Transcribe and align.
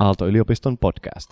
Aalto-yliopiston 0.00 0.78
podcast. 0.78 1.30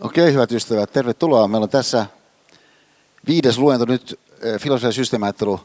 Okei, 0.00 0.32
hyvät 0.32 0.52
ystävät, 0.52 0.92
tervetuloa. 0.92 1.48
Meillä 1.48 1.64
on 1.64 1.70
tässä 1.70 2.06
viides 3.26 3.58
luento 3.58 3.84
nyt 3.84 4.20
eh, 4.40 4.60
filosofian 4.60 4.92
systeemiajattelu 4.92 5.60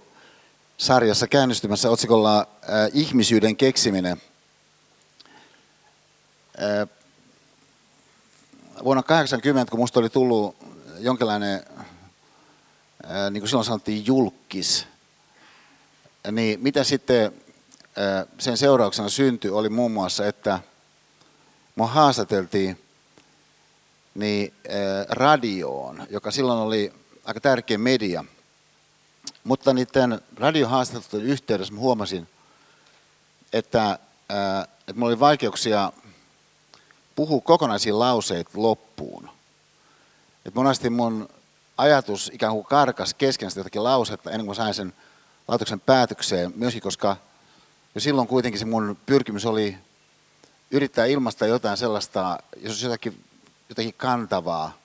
sarjassa 0.77 1.27
käynnistymässä 1.27 1.89
otsikolla 1.89 2.39
äh, 2.39 2.45
Ihmisyyden 2.93 3.55
keksiminen. 3.55 4.21
Äh, 6.61 6.87
vuonna 8.83 9.03
80, 9.03 9.71
kun 9.71 9.79
minusta 9.79 9.99
oli 9.99 10.09
tullut 10.09 10.55
jonkinlainen, 10.99 11.63
niin 13.31 13.41
kuin 13.41 13.49
silloin 13.49 13.65
sanottiin, 13.65 14.05
julkis, 14.05 14.87
niin 16.31 16.59
mitä 16.59 16.83
sitten 16.83 17.31
sen 18.39 18.57
seurauksena 18.57 19.09
syntyi, 19.09 19.51
oli 19.51 19.69
muun 19.69 19.91
muassa, 19.91 20.27
että 20.27 20.59
minua 21.75 21.87
haastateltiin 21.87 22.83
niin 24.15 24.53
radioon, 25.09 26.07
joka 26.09 26.31
silloin 26.31 26.59
oli 26.59 26.93
aika 27.25 27.41
tärkeä 27.41 27.77
media. 27.77 28.25
Mutta 29.43 29.73
niiden 29.73 30.21
radiohaastattelujen 30.37 31.31
yhteydessä 31.31 31.73
mä 31.73 31.79
huomasin, 31.79 32.27
että, 33.53 33.99
että 34.79 34.93
mulla 34.95 35.07
oli 35.07 35.19
vaikeuksia 35.19 35.91
puhua 37.15 37.41
kokonaisia 37.41 37.99
lauseita 37.99 38.51
loppuun. 38.53 39.29
Että 40.45 40.59
monesti 40.59 40.89
mun 40.89 41.29
ajatus 41.77 42.31
ikään 42.33 42.53
kuin 42.53 42.65
karkas 42.65 43.13
kesken 43.13 43.51
sitä 43.51 43.59
jotakin 43.59 43.83
lausetta 43.83 44.31
ennen 44.31 44.45
kuin 44.45 44.55
sain 44.55 44.73
sen 44.73 44.93
laitoksen 45.47 45.79
päätökseen, 45.79 46.53
myöskin 46.55 46.81
koska 46.81 47.17
jo 47.95 48.01
silloin 48.01 48.27
kuitenkin 48.27 48.59
se 48.59 48.65
mun 48.65 48.97
pyrkimys 49.05 49.45
oli 49.45 49.77
yrittää 50.71 51.05
ilmaista 51.05 51.47
jotain 51.47 51.77
sellaista, 51.77 52.37
jos 52.57 52.83
jotakin, 52.83 53.23
jotakin 53.69 53.93
kantavaa 53.93 54.77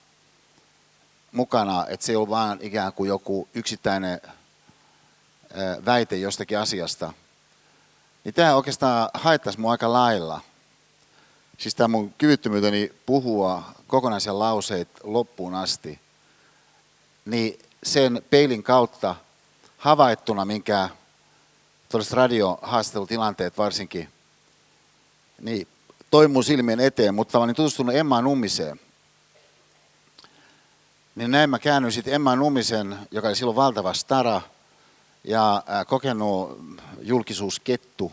mukana, 1.31 1.85
että 1.87 2.05
se 2.05 2.11
ei 2.11 2.15
ole 2.15 2.29
vaan 2.29 2.59
ikään 2.61 2.93
kuin 2.93 3.07
joku 3.07 3.47
yksittäinen 3.53 4.21
väite 5.85 6.17
jostakin 6.17 6.59
asiasta. 6.59 7.13
Niin 8.23 8.33
tämä 8.33 8.55
oikeastaan 8.55 9.09
haittaisi 9.13 9.59
mua 9.59 9.71
aika 9.71 9.93
lailla. 9.93 10.41
Siis 11.57 11.75
tämä 11.75 11.87
mun 11.87 12.13
kyvyttömyyteni 12.17 12.91
puhua 13.05 13.63
kokonaisia 13.87 14.39
lauseita 14.39 14.99
loppuun 15.03 15.55
asti. 15.55 15.99
Niin 17.25 17.59
sen 17.83 18.23
peilin 18.29 18.63
kautta 18.63 19.15
havaittuna, 19.83 20.45
minkä 20.45 20.89
tuollaiset 21.89 22.13
radiohaastattelutilanteet 22.13 23.57
varsinkin, 23.57 24.09
niin 25.41 25.67
toi 26.11 26.27
mun 26.27 26.43
silmien 26.43 26.79
eteen, 26.79 27.15
mutta 27.15 27.37
mä 27.37 27.43
olin 27.43 27.55
tutustunut 27.55 27.95
Emma 27.95 28.21
Nummiseen. 28.21 28.79
Niin 31.15 31.31
näin 31.31 31.49
mä 31.49 31.59
käännyin 31.59 31.91
sitten 31.91 32.13
Emma 32.13 32.35
Nummisen, 32.35 32.99
joka 33.11 33.27
oli 33.27 33.35
silloin 33.35 33.55
valtava 33.55 33.93
stara 33.93 34.41
ja 35.23 35.63
kokenut 35.87 36.59
julkisuuskettu 37.01 38.11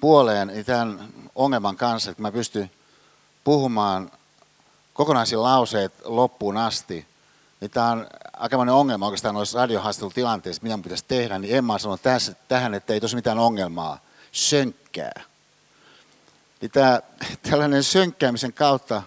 puoleen 0.00 0.48
niin 0.48 0.64
tämän 0.64 1.08
ongelman 1.34 1.76
kanssa, 1.76 2.10
että 2.10 2.22
mä 2.22 2.32
pystyn 2.32 2.70
puhumaan 3.44 4.10
kokonaisia 4.94 5.42
lauseet 5.42 5.92
loppuun 6.04 6.56
asti, 6.56 7.06
niin 7.60 7.70
tämä 7.70 7.90
on 7.90 8.06
aikamoinen 8.38 8.74
ongelma 8.74 9.06
oikeastaan 9.06 9.34
noissa 9.34 9.58
radiohaastattelutilanteissa, 9.58 10.62
mitä 10.62 10.76
mun 10.76 10.82
pitäisi 10.82 11.04
tehdä, 11.08 11.38
niin 11.38 11.56
Emma 11.56 11.78
sanoi 11.78 11.98
tässä, 11.98 12.34
tähän, 12.48 12.74
että 12.74 12.92
ei 12.92 13.00
tosi 13.00 13.16
mitään 13.16 13.38
ongelmaa, 13.38 14.00
sönkkää. 14.32 15.22
Niin 16.60 16.70
tämä, 16.70 17.00
tällainen 17.50 17.84
sönkkäämisen 17.84 18.52
kautta 18.52 19.02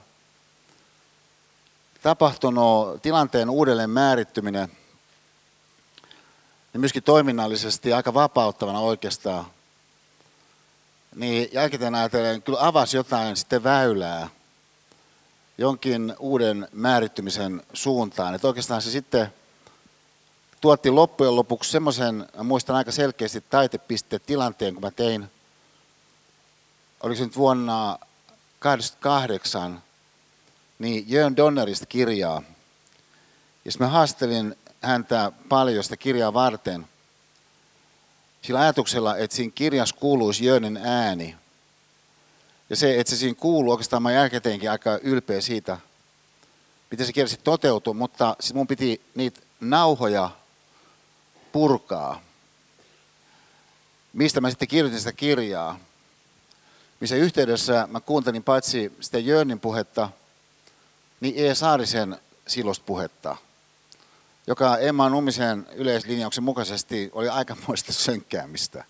tapahtunut 2.01 3.01
tilanteen 3.01 3.50
uudelleen 3.50 3.89
määrittyminen, 3.89 4.72
niin 6.73 6.81
myöskin 6.81 7.03
toiminnallisesti 7.03 7.94
aika 7.94 8.13
vapauttavana 8.13 8.79
oikeastaan, 8.79 9.45
niin 11.16 11.50
jälkikäteen 11.51 11.95
ajatellen 11.95 12.41
kyllä 12.41 12.67
avasi 12.67 12.97
jotain 12.97 13.38
sitten 13.38 13.63
väylää 13.63 14.29
jonkin 15.61 16.16
uuden 16.19 16.67
määrittymisen 16.72 17.63
suuntaan. 17.73 18.35
Että 18.35 18.47
oikeastaan 18.47 18.81
se 18.81 18.91
sitten 18.91 19.33
tuotti 20.61 20.91
loppujen 20.91 21.35
lopuksi 21.35 21.72
semmoisen, 21.72 22.27
muistan 22.44 22.75
aika 22.75 22.91
selkeästi 22.91 23.44
taitepisteen 23.49 24.21
tilanteen, 24.25 24.73
kun 24.73 24.83
mä 24.83 24.91
tein, 24.91 25.31
oliko 27.03 27.17
se 27.17 27.23
nyt 27.23 27.38
vuonna 27.38 27.97
1988, 28.59 29.83
niin 30.79 31.05
Jön 31.07 31.38
Donnerista 31.38 31.85
kirjaa. 31.85 32.41
Ja 33.66 33.71
mä 33.79 33.88
haastelin 33.88 34.55
häntä 34.81 35.31
paljon 35.50 35.83
sitä 35.83 35.97
kirjaa 35.97 36.33
varten 36.33 36.88
sillä 38.41 38.59
ajatuksella, 38.59 39.17
että 39.17 39.35
siinä 39.35 39.51
kirjassa 39.55 39.95
kuuluisi 39.95 40.45
Jönen 40.45 40.77
ääni. 40.77 41.41
Ja 42.71 42.77
se, 42.77 42.99
että 42.99 43.11
se 43.11 43.17
siinä 43.17 43.35
kuuluu, 43.35 43.71
oikeastaan 43.71 44.03
mä 44.03 44.11
jälkeenkin 44.11 44.71
aika 44.71 44.99
ylpeä 45.03 45.41
siitä, 45.41 45.77
miten 46.91 47.05
se 47.05 47.13
kirja 47.13 47.37
toteutui, 47.43 47.93
mutta 47.93 48.35
sitten 48.39 48.57
mun 48.57 48.67
piti 48.67 49.01
niitä 49.15 49.41
nauhoja 49.59 50.29
purkaa. 51.51 52.21
Mistä 54.13 54.41
mä 54.41 54.49
sitten 54.49 54.67
kirjoitin 54.67 54.99
sitä 54.99 55.13
kirjaa, 55.13 55.79
missä 56.99 57.15
yhteydessä 57.15 57.87
mä 57.91 57.99
kuuntelin 57.99 58.43
paitsi 58.43 58.91
sitä 58.99 59.19
Jönnin 59.19 59.59
puhetta, 59.59 60.09
niin 61.19 61.33
E. 61.38 61.55
Saarisen 61.55 62.17
silloista 62.47 62.85
puhetta, 62.85 63.38
joka 64.47 64.77
Emma 64.77 65.09
Nummisen 65.09 65.67
yleislinjauksen 65.73 66.43
mukaisesti 66.43 67.09
oli 67.13 67.29
aikamoista 67.29 67.93
sönkkäämistä. 68.03 68.83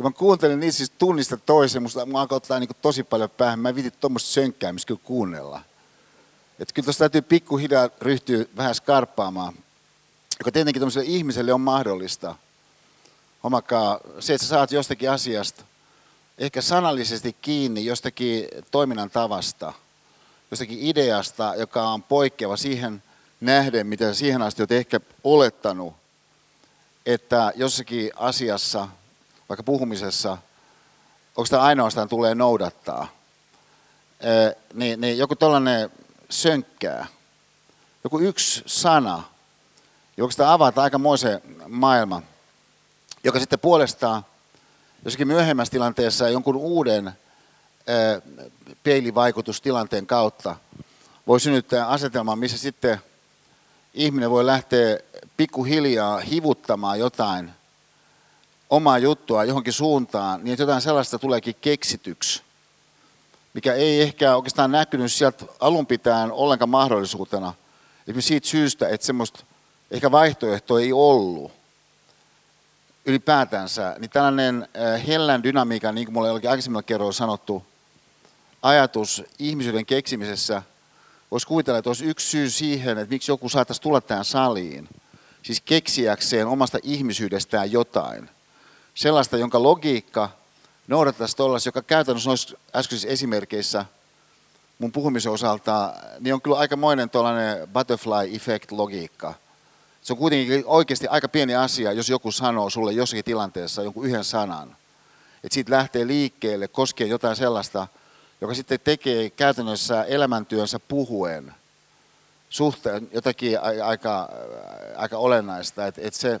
Kun 0.00 0.12
mä 0.12 0.18
kuuntelin 0.18 0.60
niitä 0.60 0.76
siis 0.76 0.92
tunnista 0.98 1.36
toisen, 1.36 1.82
musta 1.82 2.06
mä 2.06 2.20
alkoi 2.20 2.36
ottaa 2.36 2.58
niin 2.58 2.70
tosi 2.82 3.02
paljon 3.02 3.30
päähän. 3.30 3.58
Mä 3.58 3.74
vitin 3.74 3.92
tuommoista 4.00 4.30
sönkkäämistä 4.30 4.86
kyllä 4.86 5.00
kuunnella. 5.04 5.60
Että 6.58 6.74
kyllä 6.74 6.86
tuossa 6.86 6.98
täytyy 6.98 7.22
pikkuhiljaa 7.22 7.88
ryhtyä 8.00 8.44
vähän 8.56 8.74
skarppaamaan, 8.74 9.54
joka 10.38 10.52
tietenkin 10.52 10.80
tuollaiselle 10.80 11.08
ihmiselle 11.08 11.52
on 11.52 11.60
mahdollista. 11.60 12.34
Omakaa 13.42 14.00
se, 14.20 14.34
että 14.34 14.46
sä 14.46 14.50
saat 14.50 14.72
jostakin 14.72 15.10
asiasta 15.10 15.64
ehkä 16.38 16.62
sanallisesti 16.62 17.36
kiinni 17.42 17.84
jostakin 17.84 18.48
toiminnan 18.70 19.10
tavasta– 19.10 19.72
jostakin 20.50 20.78
ideasta, 20.80 21.54
joka 21.56 21.88
on 21.88 22.02
poikkeava 22.02 22.56
siihen 22.56 23.02
nähden, 23.40 23.86
mitä 23.86 24.14
siihen 24.14 24.42
asti 24.42 24.62
olet 24.62 24.72
ehkä 24.72 25.00
olettanut, 25.24 25.94
että 27.06 27.52
jossakin 27.56 28.10
asiassa, 28.16 28.88
vaikka 29.50 29.62
puhumisessa, 29.62 30.30
onko 31.36 31.44
sitä 31.44 31.62
ainoastaan 31.62 32.08
tulee 32.08 32.34
noudattaa, 32.34 33.08
niin, 34.74 35.00
niin 35.00 35.18
joku 35.18 35.36
tällainen 35.36 35.90
sönkkää, 36.30 37.06
joku 38.04 38.18
yksi 38.18 38.62
sana, 38.66 39.22
joka 40.16 40.30
sitä 40.30 40.52
avata 40.52 40.82
aikamoisen 40.82 41.42
maailman, 41.68 42.22
joka 43.24 43.40
sitten 43.40 43.58
puolestaan 43.58 44.24
jossakin 45.04 45.28
myöhemmässä 45.28 45.72
tilanteessa 45.72 46.28
jonkun 46.28 46.56
uuden 46.56 47.12
peilivaikutustilanteen 48.82 50.06
kautta 50.06 50.56
voi 51.26 51.40
synnyttää 51.40 51.88
asetelman, 51.88 52.38
missä 52.38 52.58
sitten 52.58 53.00
ihminen 53.94 54.30
voi 54.30 54.46
lähteä 54.46 54.98
pikkuhiljaa 55.36 56.20
hivuttamaan 56.20 56.98
jotain 56.98 57.59
omaa 58.70 58.98
juttua 58.98 59.44
johonkin 59.44 59.72
suuntaan, 59.72 60.44
niin 60.44 60.52
että 60.52 60.62
jotain 60.62 60.82
sellaista 60.82 61.18
tuleekin 61.18 61.54
keksityksi, 61.60 62.42
mikä 63.54 63.74
ei 63.74 64.02
ehkä 64.02 64.36
oikeastaan 64.36 64.72
näkynyt 64.72 65.12
sieltä 65.12 65.44
alun 65.60 65.86
pitäen 65.86 66.32
ollenkaan 66.32 66.68
mahdollisuutena. 66.68 67.54
Esimerkiksi 68.02 68.28
siitä 68.28 68.48
syystä, 68.48 68.88
että 68.88 69.06
semmoista 69.06 69.44
ehkä 69.90 70.10
vaihtoehtoa 70.10 70.80
ei 70.80 70.92
ollut 70.92 71.52
ylipäätänsä, 73.04 73.96
niin 73.98 74.10
tällainen 74.10 74.68
hellän 75.06 75.42
dynamiikka, 75.42 75.92
niin 75.92 76.06
kuin 76.06 76.14
mulle 76.14 76.30
olikin 76.30 76.50
aikaisemmilla 76.50 77.12
sanottu, 77.12 77.64
ajatus 78.62 79.22
ihmisyyden 79.38 79.86
keksimisessä, 79.86 80.62
voisi 81.30 81.46
kuvitella, 81.46 81.78
että 81.78 81.90
olisi 81.90 82.04
yksi 82.04 82.30
syy 82.30 82.50
siihen, 82.50 82.98
että 82.98 83.14
miksi 83.14 83.30
joku 83.30 83.48
saattaisi 83.48 83.82
tulla 83.82 84.00
tähän 84.00 84.24
saliin, 84.24 84.88
siis 85.42 85.60
keksiäkseen 85.60 86.46
omasta 86.46 86.78
ihmisyydestään 86.82 87.72
jotain. 87.72 88.30
Sellaista, 89.00 89.36
jonka 89.36 89.62
logiikka 89.62 90.28
noudattaisi 90.88 91.36
tuollaista, 91.36 91.68
joka 91.68 91.82
käytännössä 91.82 92.30
noissa 92.30 92.56
äskeisissä 92.74 93.08
esimerkkeissä 93.08 93.84
mun 94.78 94.92
puhumisen 94.92 95.32
osalta, 95.32 95.94
niin 96.18 96.34
on 96.34 96.42
kyllä 96.42 96.58
aikamoinen 96.58 97.10
tuollainen 97.10 97.68
butterfly 97.68 98.36
effect 98.36 98.70
logiikka. 98.70 99.34
Se 100.02 100.12
on 100.12 100.16
kuitenkin 100.18 100.62
oikeasti 100.66 101.08
aika 101.08 101.28
pieni 101.28 101.54
asia, 101.54 101.92
jos 101.92 102.08
joku 102.08 102.32
sanoo 102.32 102.70
sulle 102.70 102.92
jossakin 102.92 103.24
tilanteessa 103.24 103.82
jonkun 103.82 104.06
yhden 104.06 104.24
sanan. 104.24 104.76
Että 105.44 105.54
siitä 105.54 105.72
lähtee 105.72 106.06
liikkeelle 106.06 106.68
koskien 106.68 107.10
jotain 107.10 107.36
sellaista, 107.36 107.86
joka 108.40 108.54
sitten 108.54 108.80
tekee 108.84 109.30
käytännössä 109.30 110.04
elämäntyönsä 110.04 110.78
puhuen 110.78 111.54
suhteen 112.50 113.08
jotakin 113.12 113.58
aika, 113.84 114.28
aika 114.96 115.18
olennaista. 115.18 115.86
Että 115.86 116.00
et 116.04 116.14
se 116.14 116.40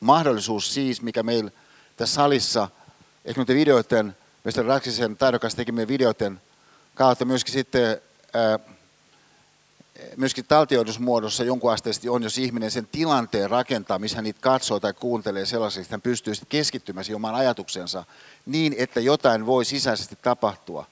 mahdollisuus 0.00 0.74
siis, 0.74 1.02
mikä 1.02 1.22
meillä 1.22 1.50
tässä 1.96 2.14
salissa, 2.14 2.68
ehkä 3.24 3.40
noiden 3.40 3.56
videoiden, 3.56 4.16
mistä 4.44 4.62
Raksisen 4.62 5.16
taidokas 5.16 5.54
tekemien 5.54 5.88
videoiden 5.88 6.40
kautta 6.94 7.24
myöskin 7.24 7.52
sitten 7.52 8.00
myöskin 10.16 10.44
taltioidusmuodossa 10.48 11.44
jonkun 11.44 11.72
asteisesti 11.72 12.08
on, 12.08 12.22
jos 12.22 12.38
ihminen 12.38 12.70
sen 12.70 12.88
tilanteen 12.92 13.50
rakentaa, 13.50 13.98
missä 13.98 14.16
hän 14.16 14.24
niitä 14.24 14.40
katsoo 14.40 14.80
tai 14.80 14.92
kuuntelee 14.92 15.46
sellaisesti, 15.46 15.80
että 15.80 15.92
hän 15.92 16.02
pystyy 16.02 16.34
sitten 16.34 16.48
keskittymään 16.48 17.04
siihen 17.04 17.16
omaan 17.16 17.34
ajatuksensa 17.34 18.04
niin, 18.46 18.74
että 18.78 19.00
jotain 19.00 19.46
voi 19.46 19.64
sisäisesti 19.64 20.18
tapahtua. 20.22 20.86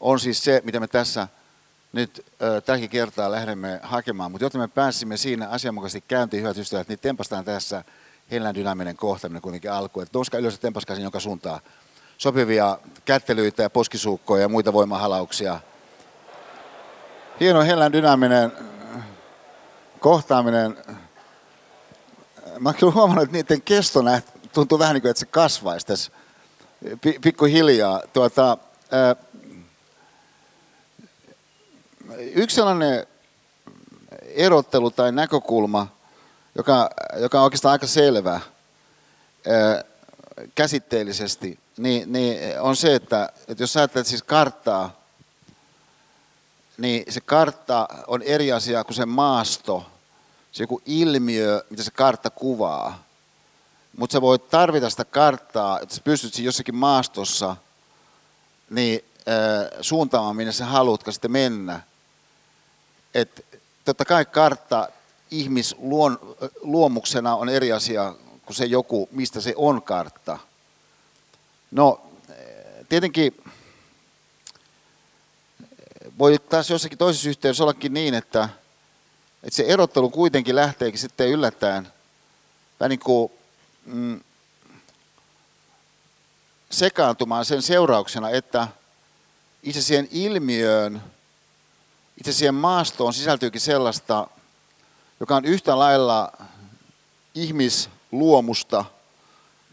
On 0.00 0.20
siis 0.20 0.44
se, 0.44 0.62
mitä 0.64 0.80
me 0.80 0.88
tässä 0.88 1.28
nyt 1.92 2.26
tälläkin 2.66 2.90
kertaa 2.90 3.30
lähdemme 3.30 3.80
hakemaan, 3.82 4.30
mutta 4.30 4.44
jotta 4.44 4.58
me 4.58 4.68
pääsimme 4.68 5.16
siinä 5.16 5.48
asianmukaisesti 5.48 6.04
käyntiin, 6.08 6.42
hyvät 6.42 6.58
ystävät, 6.58 6.88
niin 6.88 6.98
tempastaan 6.98 7.44
tässä 7.44 7.84
hellän 8.30 8.54
dynaaminen 8.54 8.96
kohtaminen 8.96 9.42
kuitenkin 9.42 9.72
alkuun. 9.72 10.02
Että 10.02 10.18
nouskaa 10.18 10.40
ylös 10.40 10.54
ja 10.54 10.58
tempaskaa 10.58 10.96
joka 10.96 11.20
suuntaan 11.20 11.60
sopivia 12.18 12.78
kättelyitä 13.04 13.62
ja 13.62 13.70
poskisuukkoja 13.70 14.42
ja 14.42 14.48
muita 14.48 14.72
voimahalauksia 14.72 15.60
hieno 17.40 17.62
hellän 17.62 17.92
dynaaminen 17.92 18.52
kohtaaminen. 20.00 20.76
Mä 22.58 22.68
oon 22.68 22.74
kyllä 22.74 22.92
huomannut, 22.92 23.24
että 23.24 23.36
niiden 23.36 23.62
kesto 23.62 24.00
tuntuu 24.52 24.78
vähän 24.78 24.94
niin 24.94 25.02
kuin, 25.02 25.10
että 25.10 25.20
se 25.20 25.26
kasvaisi 25.26 25.86
tässä 25.86 26.12
pikkuhiljaa. 27.20 28.02
Tuota, 28.12 28.58
yksi 32.18 32.56
sellainen 32.56 33.06
erottelu 34.20 34.90
tai 34.90 35.12
näkökulma, 35.12 35.95
joka, 36.56 36.90
joka 37.16 37.38
on 37.38 37.44
oikeastaan 37.44 37.72
aika 37.72 37.86
selvä 37.86 38.40
käsitteellisesti, 40.54 41.58
niin, 41.76 42.12
niin 42.12 42.60
on 42.60 42.76
se, 42.76 42.94
että, 42.94 43.32
että 43.48 43.62
jos 43.62 43.76
ajattelet 43.76 44.06
siis 44.06 44.22
karttaa, 44.22 45.00
niin 46.78 47.04
se 47.08 47.20
kartta 47.20 47.88
on 48.06 48.22
eri 48.22 48.52
asia 48.52 48.84
kuin 48.84 48.94
se 48.94 49.06
maasto, 49.06 49.86
se 50.52 50.62
joku 50.62 50.82
ilmiö, 50.86 51.64
mitä 51.70 51.82
se 51.82 51.90
kartta 51.90 52.30
kuvaa. 52.30 53.04
Mutta 53.96 54.12
sä 54.12 54.20
voit 54.20 54.50
tarvita 54.50 54.90
sitä 54.90 55.04
karttaa, 55.04 55.80
että 55.80 55.94
sä 55.94 56.00
pystyt 56.04 56.38
jossakin 56.38 56.74
maastossa 56.74 57.56
niin, 58.70 59.04
äh, 59.28 59.78
suuntaamaan, 59.80 60.36
minne 60.36 60.52
sä 60.52 60.66
haluatko 60.66 61.12
sitten 61.12 61.30
mennä. 61.30 61.80
Et, 63.14 63.60
totta 63.84 64.04
kai 64.04 64.24
kartta 64.24 64.88
ihmisluomuksena 65.30 67.36
on 67.36 67.48
eri 67.48 67.72
asia 67.72 68.14
kuin 68.44 68.56
se 68.56 68.64
joku, 68.64 69.08
mistä 69.12 69.40
se 69.40 69.54
on 69.56 69.82
kartta. 69.82 70.38
No, 71.70 72.06
tietenkin 72.88 73.42
voi 76.18 76.38
taas 76.38 76.70
jossakin 76.70 76.98
toisessa 76.98 77.28
yhteydessä 77.28 77.64
ollakin 77.64 77.94
niin, 77.94 78.14
että, 78.14 78.48
että 79.42 79.56
se 79.56 79.62
erottelu 79.62 80.10
kuitenkin 80.10 80.56
lähteekin 80.56 81.00
sitten 81.00 81.28
yllättäen 81.28 81.88
vähän 82.80 82.90
niin 82.90 83.00
kuin 83.00 83.32
mm, 83.86 84.20
sekaantumaan 86.70 87.44
sen 87.44 87.62
seurauksena, 87.62 88.30
että 88.30 88.68
itse 89.62 89.82
siihen 89.82 90.08
ilmiöön, 90.10 91.02
itse 92.18 92.32
siihen 92.32 92.54
maastoon 92.54 93.14
sisältyykin 93.14 93.60
sellaista, 93.60 94.28
joka 95.20 95.36
on 95.36 95.44
yhtä 95.44 95.78
lailla 95.78 96.32
ihmisluomusta 97.34 98.84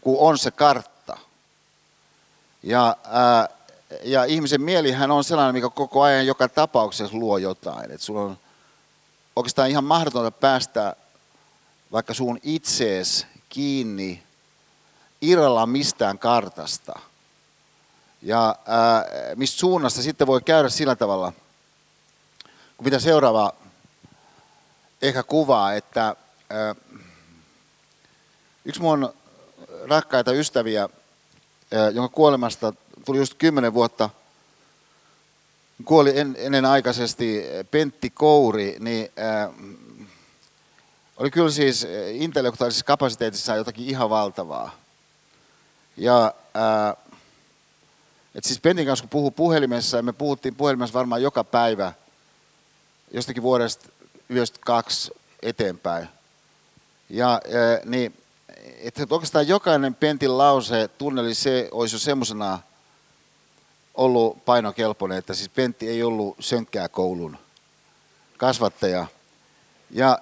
kuin 0.00 0.18
on 0.20 0.38
se 0.38 0.50
kartta. 0.50 1.18
Ja 2.62 2.96
ää, 3.04 3.48
ja 4.02 4.24
ihmisen 4.24 4.62
mielihän 4.62 5.10
on 5.10 5.24
sellainen, 5.24 5.54
mikä 5.54 5.70
koko 5.70 6.02
ajan 6.02 6.26
joka 6.26 6.48
tapauksessa 6.48 7.16
luo 7.16 7.38
jotain. 7.38 7.90
Että 7.90 8.06
sulla 8.06 8.22
on 8.22 8.38
oikeastaan 9.36 9.70
ihan 9.70 9.84
mahdotonta 9.84 10.30
päästä 10.30 10.96
vaikka 11.92 12.14
sun 12.14 12.38
itsees 12.42 13.26
kiinni 13.48 14.22
irrallaan 15.20 15.68
mistään 15.68 16.18
kartasta. 16.18 16.98
Ja 18.22 18.56
ää, 18.66 19.04
mistä 19.34 19.58
suunnasta 19.58 20.02
sitten 20.02 20.26
voi 20.26 20.40
käydä 20.42 20.68
sillä 20.68 20.96
tavalla, 20.96 21.32
kun 22.76 22.84
mitä 22.84 22.98
seuraava 22.98 23.52
ehkä 25.08 25.22
kuvaa, 25.22 25.74
että 25.74 26.16
ää, 26.50 26.74
yksi 28.64 28.80
mun 28.80 29.14
rakkaita 29.88 30.32
ystäviä, 30.32 30.88
ää, 31.72 31.90
jonka 31.90 32.14
kuolemasta 32.14 32.72
tuli 33.04 33.18
just 33.18 33.34
kymmenen 33.34 33.74
vuotta, 33.74 34.10
kuoli 35.84 36.18
en, 36.18 36.36
ennen 36.38 36.64
aikaisesti 36.64 37.44
Pentti 37.70 38.10
Kouri, 38.10 38.76
niin 38.80 39.10
oli 41.16 41.30
kyllä 41.30 41.50
siis 41.50 41.86
intellektuaalisessa 42.12 42.84
kapasiteetissa 42.84 43.56
jotakin 43.56 43.88
ihan 43.88 44.10
valtavaa. 44.10 44.74
Ja 45.96 46.34
äh, 46.56 47.04
et 48.34 48.44
siis 48.44 48.60
Pentin 48.60 48.86
kanssa 48.86 49.02
kun 49.02 49.10
puhuu 49.10 49.30
puhelimessa, 49.30 49.96
ja 49.96 50.02
me 50.02 50.12
puhuttiin 50.12 50.54
puhelimessa 50.54 50.98
varmaan 50.98 51.22
joka 51.22 51.44
päivä 51.44 51.92
jostakin 53.12 53.42
vuodesta 53.42 53.88
92 54.28 55.12
eteenpäin. 55.42 56.08
Ja 57.10 57.40
niin, 57.84 58.22
että 58.78 59.06
oikeastaan 59.10 59.48
jokainen 59.48 59.94
Pentin 59.94 60.38
lause 60.38 60.88
tunneli 60.88 61.34
se 61.34 61.68
olisi 61.72 61.94
jo 61.94 61.98
semmoisena 61.98 62.58
ollut 63.94 64.44
painokelpoinen, 64.44 65.18
että 65.18 65.34
siis 65.34 65.48
Pentti 65.48 65.88
ei 65.88 66.02
ollut 66.02 66.36
sönkkää 66.40 66.88
koulun 66.88 67.38
kasvattaja. 68.36 69.06
Ja 69.90 70.18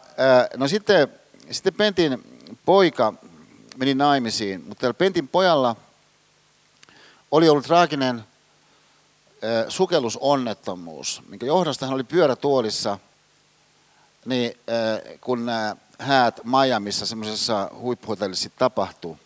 no 0.57 0.69
sitten, 0.69 1.09
sitten 1.51 1.75
Pentin 1.75 2.43
poika 2.65 3.15
meni 3.77 3.95
naimisiin, 3.95 4.65
mutta 4.69 4.81
tällä 4.81 4.95
Pentin 4.95 5.29
pojalla 5.29 5.77
oli 7.31 7.49
ollut 7.49 7.65
traaginen 7.65 8.25
sukellusonnettomuus, 9.69 11.23
minkä 11.29 11.47
johdosta 11.47 11.87
hän 11.87 11.95
oli 11.95 12.05
pyörätuolissa, 12.05 12.99
niin 14.25 14.53
kun 15.21 15.47
nämä 15.47 15.77
häät 15.99 16.41
Miamiissa 16.45 17.07
semmoisessa 17.07 17.71
huippuhotellissa 17.79 18.51
tapahtui, 18.59 19.17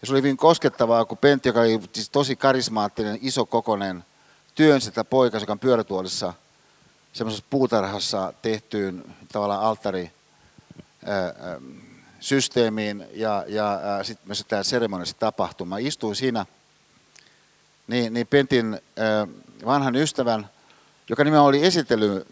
ja 0.00 0.06
se 0.06 0.12
oli 0.12 0.18
hyvin 0.18 0.36
koskettavaa, 0.36 1.04
kun 1.04 1.18
Pentti, 1.18 1.48
joka 1.48 1.60
oli 1.60 1.80
siis 1.92 2.10
tosi 2.10 2.36
karismaattinen, 2.36 3.18
iso 3.22 3.46
kokonen, 3.46 4.04
työnsi 4.54 4.84
sitä 4.84 5.04
poikas, 5.04 5.42
joka 5.42 5.52
on 5.52 5.58
pyörätuolissa 5.58 6.34
semmoisessa 7.12 7.46
puutarhassa 7.50 8.32
tehtyyn 8.42 9.14
tavallaan 9.32 9.62
alttari 9.62 10.10
systeemiin 12.20 13.06
ja, 13.12 13.44
ja 13.48 13.80
sitten 14.02 14.28
myös 14.28 14.44
tämä 14.48 14.62
seremonissa 14.62 15.16
tapahtuma. 15.18 15.78
Istuin 15.78 16.16
siinä, 16.16 16.46
niin, 17.86 18.14
niin 18.14 18.26
Pentin 18.26 18.80
vanhan 19.64 19.96
ystävän, 19.96 20.50
joka 21.08 21.24
nimenomaan 21.24 21.48
oli 21.48 21.66
esitellyt 21.66 22.28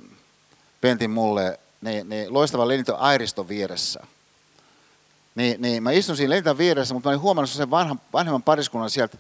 Pentin 0.81 1.11
mulle, 1.11 1.61
niin, 1.83 2.09
niin 2.09 2.33
loistava 2.35 2.69
Lenito 2.69 2.97
Airiston 2.97 3.49
vieressä– 3.49 4.01
niin, 5.35 5.63
niin 5.63 5.83
mä 5.83 5.91
istun 5.91 6.17
siinä 6.17 6.31
Lenitan 6.31 6.59
vieressä, 6.59 6.95
mutta 6.95 7.09
mä 7.09 7.11
olin 7.11 7.23
huomannut 7.23 7.51
sen 7.51 7.71
vanhan, 7.71 8.01
vanhemman 8.13 8.43
pariskunnan 8.43 8.91
sieltä. 8.91 9.19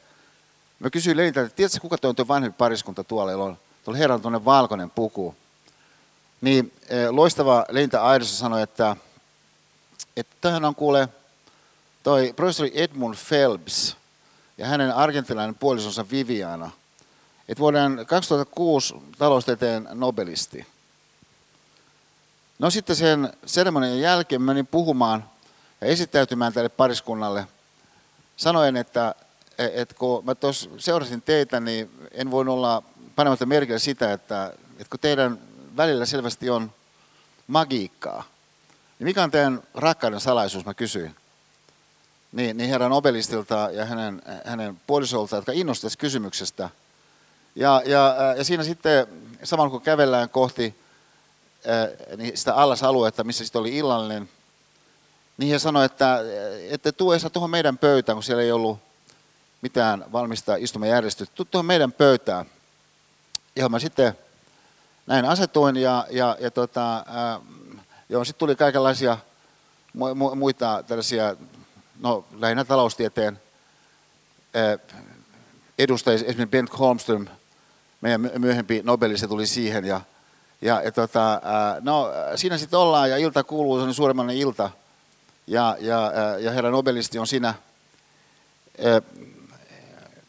Mä 0.78 0.90
kysyin 0.90 1.16
Lenitan, 1.16 1.44
että 1.44 1.56
tiedätkö 1.56 1.80
kuka 1.80 1.98
tuo 1.98 2.10
on 2.10 2.16
tuo 2.16 2.28
vanhempi 2.28 2.56
pariskunta 2.58 3.04
tuolla, 3.04 3.32
jolla 3.32 3.44
on 3.44 3.58
tuolla 3.84 3.98
herralla 3.98 4.22
tuonne 4.22 4.44
valkoinen 4.44 4.90
puku. 4.90 5.34
Niin 6.40 6.72
e, 6.88 7.10
loistava 7.10 7.66
Lenita 7.68 8.02
Aidossa 8.02 8.36
sanoi, 8.36 8.62
että, 8.62 8.96
että 10.16 10.36
tähän 10.40 10.64
on 10.64 10.74
kuule 10.74 11.08
toi 12.02 12.32
professori 12.36 12.72
Edmund 12.74 13.14
Phelps 13.28 13.96
ja 14.58 14.66
hänen 14.66 14.94
argentilainen 14.94 15.54
puolisonsa 15.54 16.10
Viviana. 16.10 16.70
Että 17.48 17.60
vuoden 17.60 18.04
2006 18.06 18.94
taloustieteen 19.18 19.88
nobelisti. 19.92 20.66
No 22.62 22.70
sitten 22.70 22.96
sen 22.96 23.32
seremonian 23.46 24.00
jälkeen 24.00 24.42
menin 24.42 24.66
puhumaan 24.66 25.24
ja 25.80 25.86
esittäytymään 25.86 26.52
tälle 26.52 26.68
pariskunnalle. 26.68 27.46
Sanoen, 28.36 28.76
että, 28.76 29.14
että 29.58 29.94
kun 29.94 30.24
mä 30.24 30.34
tuossa 30.34 30.70
seurasin 30.78 31.22
teitä, 31.22 31.60
niin 31.60 32.08
en 32.12 32.30
voi 32.30 32.44
olla 32.48 32.82
panematta 33.16 33.46
merkille 33.46 33.78
sitä, 33.78 34.12
että, 34.12 34.52
että 34.72 34.90
kun 34.90 35.00
teidän 35.00 35.38
välillä 35.76 36.06
selvästi 36.06 36.50
on 36.50 36.72
magiikkaa, 37.46 38.24
Niin 38.98 39.04
mikä 39.04 39.22
on 39.22 39.30
teidän 39.30 39.62
rakkauden 39.74 40.20
salaisuus, 40.20 40.64
mä 40.64 40.74
kysyin. 40.74 41.16
Niin, 42.32 42.56
niin 42.56 42.70
herran 42.70 42.90
Nobelistilta 42.90 43.68
ja 43.72 43.84
hänen, 43.84 44.22
hänen 44.44 44.80
puolisolta, 44.86 45.36
jotka 45.36 45.52
innostuivat 45.52 45.96
kysymyksestä. 45.98 46.70
Ja, 47.54 47.82
ja, 47.84 48.16
ja 48.36 48.44
siinä 48.44 48.64
sitten, 48.64 49.06
samalla 49.44 49.70
kun 49.70 49.82
kävellään 49.82 50.28
kohti 50.28 50.81
niin 52.16 52.38
sitä 52.38 52.54
allasaluetta, 52.54 53.24
missä 53.24 53.44
sitten 53.44 53.60
oli 53.60 53.76
illallinen, 53.76 54.28
niin 55.36 55.50
he 55.50 55.58
sanoivat, 55.58 55.92
että, 55.92 56.18
että 56.70 56.92
tuu 56.92 57.12
Esa 57.12 57.30
tuohon 57.30 57.50
meidän 57.50 57.78
pöytään, 57.78 58.16
kun 58.16 58.22
siellä 58.22 58.42
ei 58.42 58.52
ollut 58.52 58.78
mitään 59.62 60.04
valmista 60.12 60.56
istumajärjestystä. 60.56 61.34
Tuu 61.34 61.44
tuohon 61.44 61.66
meidän 61.66 61.92
pöytään. 61.92 62.46
Ja 63.56 63.68
mä 63.68 63.78
sitten 63.78 64.18
näin 65.06 65.24
asetuin 65.24 65.76
ja, 65.76 66.06
ja, 66.10 66.36
ja 66.40 66.50
tota, 66.50 67.04
joo, 68.08 68.24
sitten 68.24 68.38
tuli 68.38 68.56
kaikenlaisia 68.56 69.18
mu, 69.92 70.34
muita 70.34 70.84
tällaisia, 70.86 71.36
no 72.00 72.24
lähinnä 72.38 72.64
taloustieteen 72.64 73.40
edustajia, 75.78 76.14
esimerkiksi 76.14 76.46
Bent 76.46 76.78
Holmström, 76.78 77.26
meidän 78.00 78.30
myöhempi 78.38 78.80
Nobelista 78.84 79.28
tuli 79.28 79.46
siihen 79.46 79.84
ja, 79.84 80.00
ja, 80.62 80.82
ja 80.82 80.92
tota, 80.92 81.40
no, 81.80 82.10
siinä 82.36 82.58
sitten 82.58 82.78
ollaan 82.78 83.10
ja 83.10 83.16
ilta 83.16 83.44
kuuluu, 83.44 83.78
se 83.78 83.82
on 83.82 83.94
suuremmainen 83.94 84.36
ilta 84.36 84.70
ja, 85.46 85.76
ja, 85.80 86.12
ja 86.38 86.50
herra 86.50 86.70
Nobelisti 86.70 87.18
on 87.18 87.26
siinä 87.26 87.54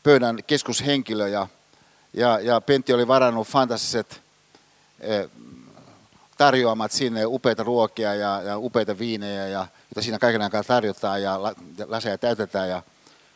pöydän 0.03 0.39
keskushenkilö 0.47 1.27
ja, 1.27 1.47
ja, 2.13 2.39
ja 2.39 2.61
Pentti 2.61 2.93
oli 2.93 3.07
varannut 3.07 3.47
fantasiset 3.47 4.21
tarjoamat 6.37 6.91
sinne 6.91 7.25
upeita 7.25 7.63
ruokia 7.63 8.15
ja, 8.15 8.41
ja 8.41 8.57
upeita 8.57 8.99
viinejä, 8.99 9.47
ja, 9.47 9.67
joita 9.89 10.01
siinä 10.01 10.19
kaiken 10.19 10.41
aikaa 10.41 10.63
tarjotaan 10.63 11.21
ja 11.21 11.39
laseja 11.87 12.17
täytetään. 12.17 12.69
Ja 12.69 12.81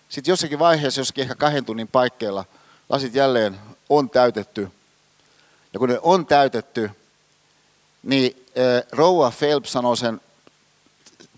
sitten 0.09 0.31
jossakin 0.31 0.59
vaiheessa, 0.59 1.01
jossakin 1.01 1.21
ehkä 1.21 1.35
kahden 1.35 1.65
tunnin 1.65 1.87
paikkeilla, 1.87 2.45
lasit 2.89 3.15
jälleen 3.15 3.59
on 3.89 4.09
täytetty. 4.09 4.71
Ja 5.73 5.79
kun 5.79 5.89
ne 5.89 5.99
on 6.01 6.25
täytetty, 6.25 6.91
niin 8.03 8.45
Rouva 8.91 9.31
Phelps 9.39 9.71
sanoo 9.71 9.95
sen 9.95 10.21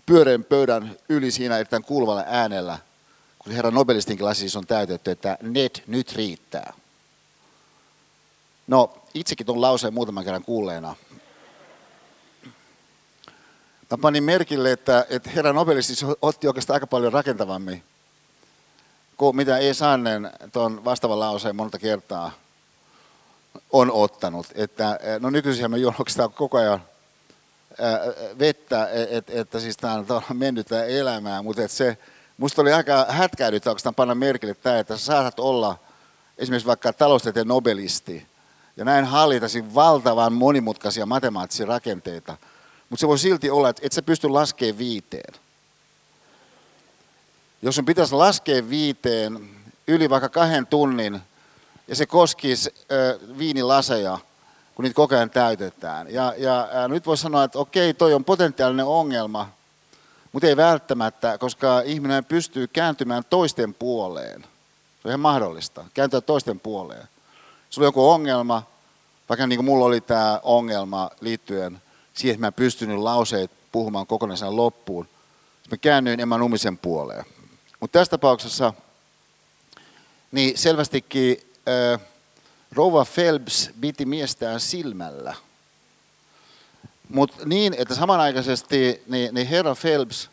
pyöreän 0.06 0.44
pöydän 0.44 0.96
yli 1.08 1.30
siinä 1.30 1.56
erittäin 1.56 1.84
kuuluvalla 1.84 2.24
äänellä, 2.26 2.78
kun 3.38 3.52
herra 3.52 3.70
Nobelistinkin 3.70 4.26
lasi 4.26 4.40
siis 4.40 4.56
on 4.56 4.66
täytetty, 4.66 5.10
että 5.10 5.38
net 5.42 5.82
nyt 5.86 6.12
riittää. 6.12 6.72
No, 8.66 8.98
itsekin 9.14 9.46
tuon 9.46 9.60
lauseen 9.60 9.94
muutaman 9.94 10.24
kerran 10.24 10.44
kuulleena. 10.44 10.96
Mä 13.90 13.98
panin 14.00 14.24
merkille, 14.24 14.72
että, 14.72 15.06
että 15.08 15.30
herra 15.30 15.52
nobelisti 15.52 16.06
otti 16.22 16.46
oikeastaan 16.46 16.74
aika 16.74 16.86
paljon 16.86 17.12
rakentavammin 17.12 17.82
kuin 19.16 19.36
mitä 19.36 19.58
ei 19.58 19.74
Sannen 19.74 20.30
tuon 20.52 20.84
vastaavan 20.84 21.20
lauseen 21.20 21.56
monta 21.56 21.78
kertaa 21.78 22.32
on 23.72 23.90
ottanut. 23.90 24.46
Että, 24.54 24.98
no 25.20 25.30
nykyisin 25.30 25.70
me 25.70 25.78
juon 25.78 25.94
koko 26.34 26.58
ajan 26.58 26.82
vettä, 28.38 28.88
että, 29.10 29.32
että 29.34 29.60
siis 29.60 29.76
tämä 29.76 29.94
on 29.94 30.22
mennyttä 30.32 30.84
elämää, 30.84 31.42
mutta 31.42 31.62
että 31.62 31.76
se, 31.76 31.98
musta 32.36 32.62
oli 32.62 32.72
aika 32.72 33.06
hätkäidyttä 33.08 33.70
oikeastaan 33.70 33.94
panna 33.94 34.14
merkille 34.14 34.54
tämä, 34.54 34.78
että 34.78 34.96
sä 34.96 35.04
saatat 35.04 35.40
olla 35.40 35.76
esimerkiksi 36.38 36.66
vaikka 36.66 36.92
taloustieteen 36.92 37.48
nobelisti, 37.48 38.26
ja 38.76 38.84
näin 38.84 39.04
hallitasi 39.04 39.74
valtavan 39.74 40.32
monimutkaisia 40.32 41.06
matemaattisia 41.06 41.66
rakenteita. 41.66 42.36
Mutta 42.90 43.00
se 43.00 43.08
voi 43.08 43.18
silti 43.18 43.50
olla, 43.50 43.68
että 43.68 43.82
et 43.86 43.92
sä 43.92 44.02
pysty 44.02 44.28
laskemaan 44.28 44.78
viiteen. 44.78 45.34
Jos 47.62 47.74
sun 47.74 47.84
pitäisi 47.84 48.14
laskea 48.14 48.68
viiteen 48.68 49.50
yli 49.86 50.10
vaikka 50.10 50.28
kahden 50.28 50.66
tunnin, 50.66 51.20
ja 51.90 51.96
se 51.96 52.06
koskisi 52.06 52.74
äh, 52.80 53.38
viinilaseja, 53.38 54.18
kun 54.74 54.82
niitä 54.82 54.96
koko 54.96 55.14
ajan 55.14 55.30
täytetään. 55.30 56.12
Ja, 56.12 56.34
ja 56.36 56.60
äh, 56.60 56.88
nyt 56.88 57.06
voi 57.06 57.16
sanoa, 57.16 57.44
että 57.44 57.58
okei, 57.58 57.94
toi 57.94 58.14
on 58.14 58.24
potentiaalinen 58.24 58.86
ongelma, 58.86 59.48
mutta 60.32 60.46
ei 60.46 60.56
välttämättä, 60.56 61.38
koska 61.38 61.80
ihminen 61.80 62.24
pystyy 62.24 62.66
kääntymään 62.66 63.22
toisten 63.30 63.74
puoleen. 63.74 64.42
Se 64.42 65.08
on 65.08 65.10
ihan 65.10 65.20
mahdollista, 65.20 65.84
kääntyä 65.94 66.20
toisten 66.20 66.60
puoleen 66.60 67.08
sulla 67.70 67.86
on 67.86 67.88
joku 67.88 68.10
ongelma, 68.10 68.62
vaikka 69.28 69.46
niin 69.46 69.56
kuin 69.56 69.64
mulla 69.64 69.84
oli 69.84 70.00
tämä 70.00 70.40
ongelma 70.42 71.10
liittyen 71.20 71.82
siihen, 72.14 72.34
että 72.34 72.40
mä 72.40 72.46
en 72.46 72.52
pystynyt 72.52 72.98
lauseet 72.98 73.50
puhumaan 73.72 74.06
kokonaisen 74.06 74.56
loppuun, 74.56 75.08
mä 75.70 75.76
käännyin 75.76 76.20
Emma 76.20 76.38
Numisen 76.38 76.78
puoleen. 76.78 77.24
Mutta 77.80 77.98
tässä 77.98 78.10
tapauksessa 78.10 78.72
niin 80.32 80.58
selvästikin 80.58 81.49
äh, 81.68 82.00
Rova 82.72 83.06
Phelps 83.14 83.70
biti 83.80 84.04
miestään 84.04 84.60
silmällä. 84.60 85.34
Mutta 87.08 87.36
niin, 87.44 87.74
että 87.78 87.94
samanaikaisesti 87.94 89.02
niin, 89.06 89.34
niin 89.34 89.46
herra 89.46 89.74
Phelps 89.74 90.30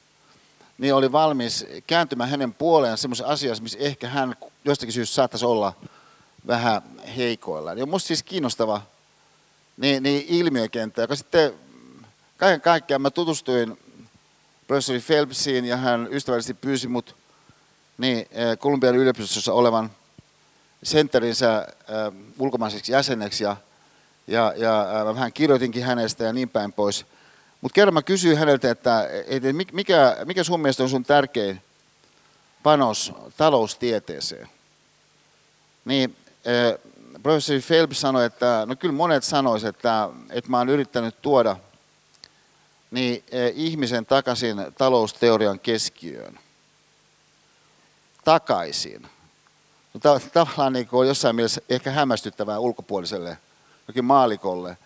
niin 0.78 0.94
oli 0.94 1.12
valmis 1.12 1.66
kääntymään 1.88 2.30
hänen 2.30 2.54
puoleen 2.54 2.98
semmoisen 2.98 3.26
asiassa, 3.26 3.64
missä 3.64 3.80
ehkä 3.80 4.08
hän 4.08 4.36
jostakin 4.66 4.94
syystä 4.94 5.16
saattaisi 5.16 5.46
olla– 5.46 5.74
vähän 6.48 6.82
heikoilla. 7.18 7.76
Niin 7.76 7.84
on 7.84 7.90
musta 7.90 8.08
siis 8.08 8.24
kiinnostava 8.24 8.82
niin, 9.78 10.04
niin 10.04 10.26
ilmiökenttä, 10.28 11.02
joka 11.02 11.16
sitten 11.16 11.54
kaiken 12.38 12.62
kaikkiaan 12.62 13.02
mä 13.02 13.12
tutustuin 13.12 13.80
professori 14.68 15.00
Phelpsiin 15.00 15.66
ja 15.66 15.78
hän 15.78 16.08
ystävällisesti 16.12 16.54
pyysi 16.54 16.88
mut 16.88 17.16
niin, 17.98 18.26
Kolumbian 18.60 18.96
yliopistossa 18.96 19.54
olevan 19.54 19.92
sentterinsä 20.84 21.58
äh, 21.58 21.66
ulkomaiseksi 22.40 22.92
jäseneksi 22.92 23.44
ja, 23.44 23.58
ja, 24.28 24.54
ja 24.58 24.82
äh, 24.82 25.06
mä 25.06 25.16
vähän 25.16 25.34
kirjoitinkin 25.34 25.84
hänestä 25.84 26.24
ja 26.24 26.34
niin 26.34 26.50
päin 26.50 26.74
pois. 26.74 27.06
Mutta 27.62 27.76
kerran 27.76 27.94
mä 27.94 28.02
kysyin 28.02 28.38
häneltä, 28.38 28.72
että, 28.72 29.10
että 29.28 29.54
mikä, 29.72 30.18
mikä 30.26 30.44
sun 30.44 30.62
mielestä 30.62 30.84
on 30.84 30.90
sun 30.90 31.04
tärkein 31.04 31.62
panos 32.64 33.14
taloustieteeseen? 33.38 34.50
Niin 35.86 36.16
professori 37.24 37.62
Phelps 37.68 38.02
sanoi, 38.02 38.26
että 38.26 38.64
no 38.66 38.76
kyllä 38.76 38.94
monet 38.94 39.24
sanoisivat, 39.24 39.76
että, 39.76 40.10
että 40.30 40.50
mä 40.50 40.58
oon 40.58 40.70
yrittänyt 40.70 41.22
tuoda 41.22 41.56
niin, 42.92 43.24
ihmisen 43.54 44.06
takaisin 44.06 44.58
talousteorian 44.78 45.60
keskiöön. 45.60 46.40
Takaisin. 48.24 49.08
No, 50.04 50.20
tavallaan 50.34 50.74
niin 50.74 50.88
on 50.92 51.08
jossain 51.08 51.36
mielessä 51.36 51.62
ehkä 51.70 51.92
hämmästyttävää 51.92 52.60
ulkopuoliselle 52.60 53.38
jokin 53.88 54.06
maalikolle, 54.06 54.78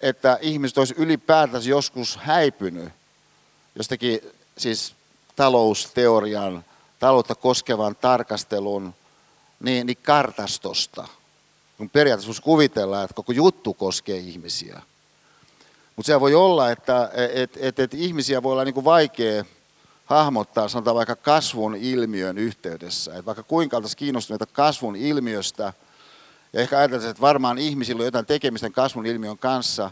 että 0.00 0.38
ihmiset 0.40 0.78
olisi 0.78 0.94
ylipäätänsä 0.96 1.68
joskus 1.68 2.16
häipynyt 2.16 2.88
jostakin 3.74 4.20
siis 4.58 4.94
talousteorian, 5.36 6.64
taloutta 6.98 7.34
koskevan 7.34 7.96
tarkastelun– 7.96 8.94
niin, 9.60 9.86
niin 9.86 9.98
kartastosta. 10.02 11.08
Kun 11.78 11.90
periaatteessa 11.90 12.28
voisi 12.28 12.42
kuvitella, 12.42 13.02
että 13.02 13.14
koko 13.14 13.32
juttu 13.32 13.74
koskee 13.74 14.16
ihmisiä. 14.16 14.82
Mutta 15.96 16.06
se 16.06 16.20
voi 16.20 16.34
olla, 16.34 16.70
että 16.70 17.10
et, 17.32 17.56
et, 17.56 17.78
et 17.78 17.94
ihmisiä 17.94 18.42
voi 18.42 18.52
olla 18.52 18.64
niin 18.64 18.74
kuin 18.74 18.84
vaikea 18.84 19.44
hahmottaa, 20.08 20.68
sanotaan 20.68 20.96
vaikka 20.96 21.16
kasvun 21.16 21.74
ilmiön 21.74 22.38
yhteydessä. 22.38 23.14
Et 23.14 23.26
vaikka 23.26 23.42
kuinka 23.42 23.76
oltaisiin 23.76 23.98
kiinnostuneita 23.98 24.46
kasvun 24.46 24.96
ilmiöstä, 24.96 25.72
ja 26.52 26.60
ehkä 26.60 26.78
ajatellaan, 26.78 27.10
että 27.10 27.20
varmaan 27.20 27.58
ihmisillä 27.58 28.00
on 28.00 28.06
jotain 28.06 28.26
tekemistä 28.26 28.70
kasvun 28.70 29.06
ilmiön 29.06 29.38
kanssa, 29.38 29.90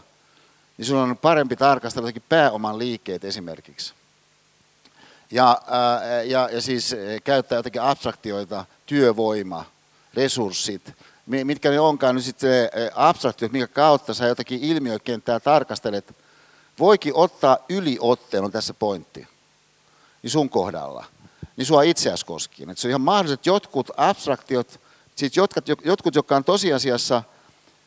niin 0.77 0.85
sinun 0.85 1.01
on 1.01 1.17
parempi 1.17 1.55
tarkastella 1.55 2.07
jotakin 2.07 2.23
pääoman 2.29 2.77
liikkeet 2.77 3.23
esimerkiksi. 3.23 3.93
Ja, 5.31 5.61
ää, 5.67 6.21
ja, 6.23 6.49
ja 6.51 6.61
siis 6.61 6.95
käyttää 7.23 7.57
jotakin 7.57 7.81
abstraktioita– 7.81 8.65
työvoima, 8.87 9.65
resurssit, 10.13 10.93
mitkä 11.25 11.69
ne 11.69 11.79
onkaan 11.79 12.15
nyt 12.15 12.23
sitten 12.23 12.49
se 12.49 12.71
abstraktiot, 12.95 13.51
minkä 13.51 13.67
kautta 13.67 14.13
sä 14.13 14.27
jotakin 14.27 14.63
ilmiökenttää 14.63 15.39
tarkastelet, 15.39 16.15
voikin 16.79 17.15
ottaa 17.15 17.57
yliotteen, 17.69 18.43
on 18.43 18.51
tässä 18.51 18.73
pointti, 18.73 19.27
niin 20.23 20.31
sun 20.31 20.49
kohdalla, 20.49 21.05
niin 21.57 21.65
sua 21.65 21.81
itseäsi 21.81 22.25
koskien. 22.25 22.69
Et 22.69 22.77
se 22.77 22.87
on 22.87 22.89
ihan 22.89 23.01
mahdollista, 23.01 23.33
että 23.33 23.49
jotkut 23.49 23.91
abstraktiot, 23.97 24.79
siis 25.15 25.37
jotkut, 25.37 25.65
jotkut 25.85 26.15
jotka 26.15 26.35
on 26.35 26.43
tosiasiassa, 26.43 27.23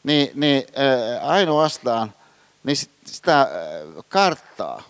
niin, 0.03 0.31
niin 0.35 0.65
ää, 0.77 1.21
ainoastaan 1.29 2.15
niin 2.65 2.77
sitä 3.07 3.49
karttaa, 4.09 4.83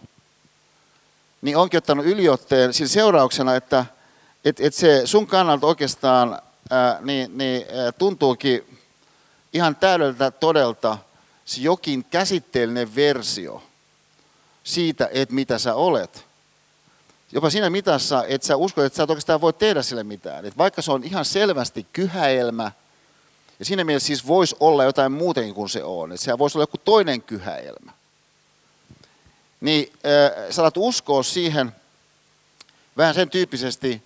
niin 1.43 1.57
onkin 1.57 1.79
ottanut 1.79 2.07
yliotteen 2.07 2.75
sillä 2.75 2.89
seurauksena, 2.89 3.55
että 3.57 3.85
että 4.45 4.63
et 4.67 4.75
se 4.75 5.03
sun 5.05 5.27
kannalta 5.27 5.67
oikeastaan 5.67 6.43
ää, 6.71 6.99
niin, 7.01 7.39
niin, 7.39 7.67
ää, 7.75 7.93
tuntuukin 7.93 8.79
ihan 9.53 9.77
täydeltä 9.77 10.31
todelta 10.31 10.99
se 11.45 11.61
jokin 11.61 12.05
käsitteellinen 12.05 12.95
versio 12.95 13.63
siitä, 14.65 15.09
että 15.13 15.35
mitä 15.35 15.59
sä 15.59 15.75
olet. 15.75 16.25
Jopa 17.33 17.51
siinä 17.51 17.71
mitassa, 17.71 18.25
että 18.29 18.47
sä 18.47 18.57
uskot, 18.57 18.85
että 18.85 18.97
sä 18.97 19.03
et 19.03 19.11
oikeastaan 19.11 19.41
voi 19.41 19.53
tehdä 19.53 19.83
sille 19.83 20.05
mitään. 20.05 20.45
Et 20.45 20.59
vaikka 20.59 20.83
se 20.83 20.93
on 20.93 21.05
ihan 21.05 21.25
selvästi 21.25 21.87
kyhäelmä, 21.93 22.73
ja 23.59 23.65
siinä 23.65 23.85
mielessä 23.85 24.07
siis 24.07 24.27
voisi 24.27 24.57
olla 24.61 24.85
jotain 24.85 25.13
muutenkin 25.13 25.55
kuin 25.55 25.69
se 25.69 25.85
on. 25.85 26.13
Että 26.13 26.25
se 26.25 26.39
voisi 26.39 26.59
olla 26.59 26.63
joku 26.63 26.79
toinen 26.79 27.23
kyhäelmä. 27.23 27.93
Niin 29.61 29.93
äh, 30.07 30.51
sä 30.51 30.63
alat 30.63 30.77
uskoa 30.77 31.23
siihen 31.23 31.73
vähän 32.97 33.15
sen 33.15 33.31
tyyppisesti, 33.31 34.03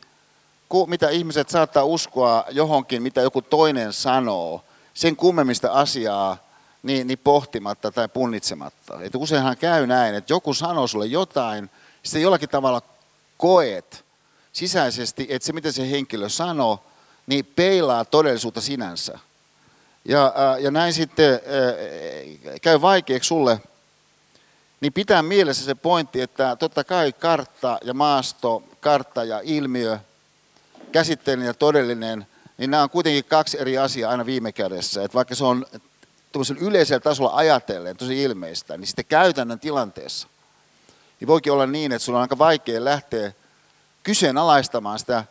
mitä 0.87 1.11
ihmiset 1.11 1.49
saattaa 1.49 1.85
uskoa 1.85 2.45
johonkin, 2.51 3.03
mitä 3.03 3.21
joku 3.21 3.43
toinen 3.43 3.93
sanoo, 3.93 4.65
sen 4.95 5.17
kummemmista 5.17 5.73
asiaa 5.73 6.37
niin, 6.83 7.07
niin 7.07 7.19
pohtimatta 7.19 7.91
tai 7.91 8.09
punnitsematta. 8.09 9.01
Että 9.01 9.19
useinhan 9.19 9.57
käy 9.57 9.87
näin, 9.87 10.15
että 10.15 10.33
joku 10.33 10.55
sanoo 10.55 10.87
sulle 10.87 11.07
jotain, 11.07 11.71
sitten 12.03 12.23
jollakin 12.23 12.49
tavalla 12.49 12.83
koet 13.37 14.05
sisäisesti, 14.53 15.27
että 15.31 15.47
se 15.47 15.53
mitä 15.53 15.73
se 15.73 15.91
henkilö 15.91 16.29
sanoo, 16.29 16.85
niin 17.27 17.47
peilaa 17.57 18.05
todellisuutta 18.05 18.61
sinänsä. 18.61 19.19
Ja, 20.05 20.35
ja 20.61 20.71
näin 20.71 20.93
sitten 20.93 21.41
käy 22.63 22.81
vaikeaksi 22.81 23.29
sulle, 23.29 23.61
niin 24.81 24.93
pitää 24.93 25.23
mielessä 25.23 25.65
se 25.65 25.75
pointti, 25.75 26.21
että 26.21 26.57
totta 26.57 26.85
kai 26.85 27.13
kartta 27.13 27.79
ja 27.85 27.95
maasto, 27.95 28.63
kartta 28.81 29.25
ja 29.25 29.41
ilmiö, 29.45 29.99
käsitteellinen 30.93 31.47
ja 31.47 31.55
todellinen, 31.55 32.27
niin 32.59 32.71
nämä 32.71 32.83
on 32.83 32.91
kuitenkin 32.91 33.25
kaksi 33.25 33.61
eri 33.61 33.79
asiaa 33.79 34.11
aina 34.11 34.27
viime 34.27 34.53
kädessä. 34.53 35.05
Että 35.05 35.15
vaikka 35.15 35.35
se 35.35 35.45
on 35.45 35.67
yleisellä 36.61 37.01
tasolla 37.01 37.35
ajatellen 37.35 37.97
tosi 37.97 38.23
ilmeistä, 38.23 38.77
niin 38.77 38.87
sitten 38.87 39.05
käytännön 39.05 39.61
tilanteessa, 39.61 40.29
niin 41.21 41.29
voikin 41.29 41.53
olla 41.53 41.67
niin, 41.67 41.93
että 41.93 42.05
sulla 42.05 42.19
on 42.19 42.23
aika 42.23 42.39
vaikea 42.39 42.85
lähteä 42.85 43.33
kyseenalaistamaan 44.03 44.99
sitä 44.99 45.25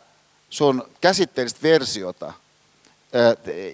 sun 0.50 0.88
käsitteellistä 1.00 1.62
versiota 1.62 2.32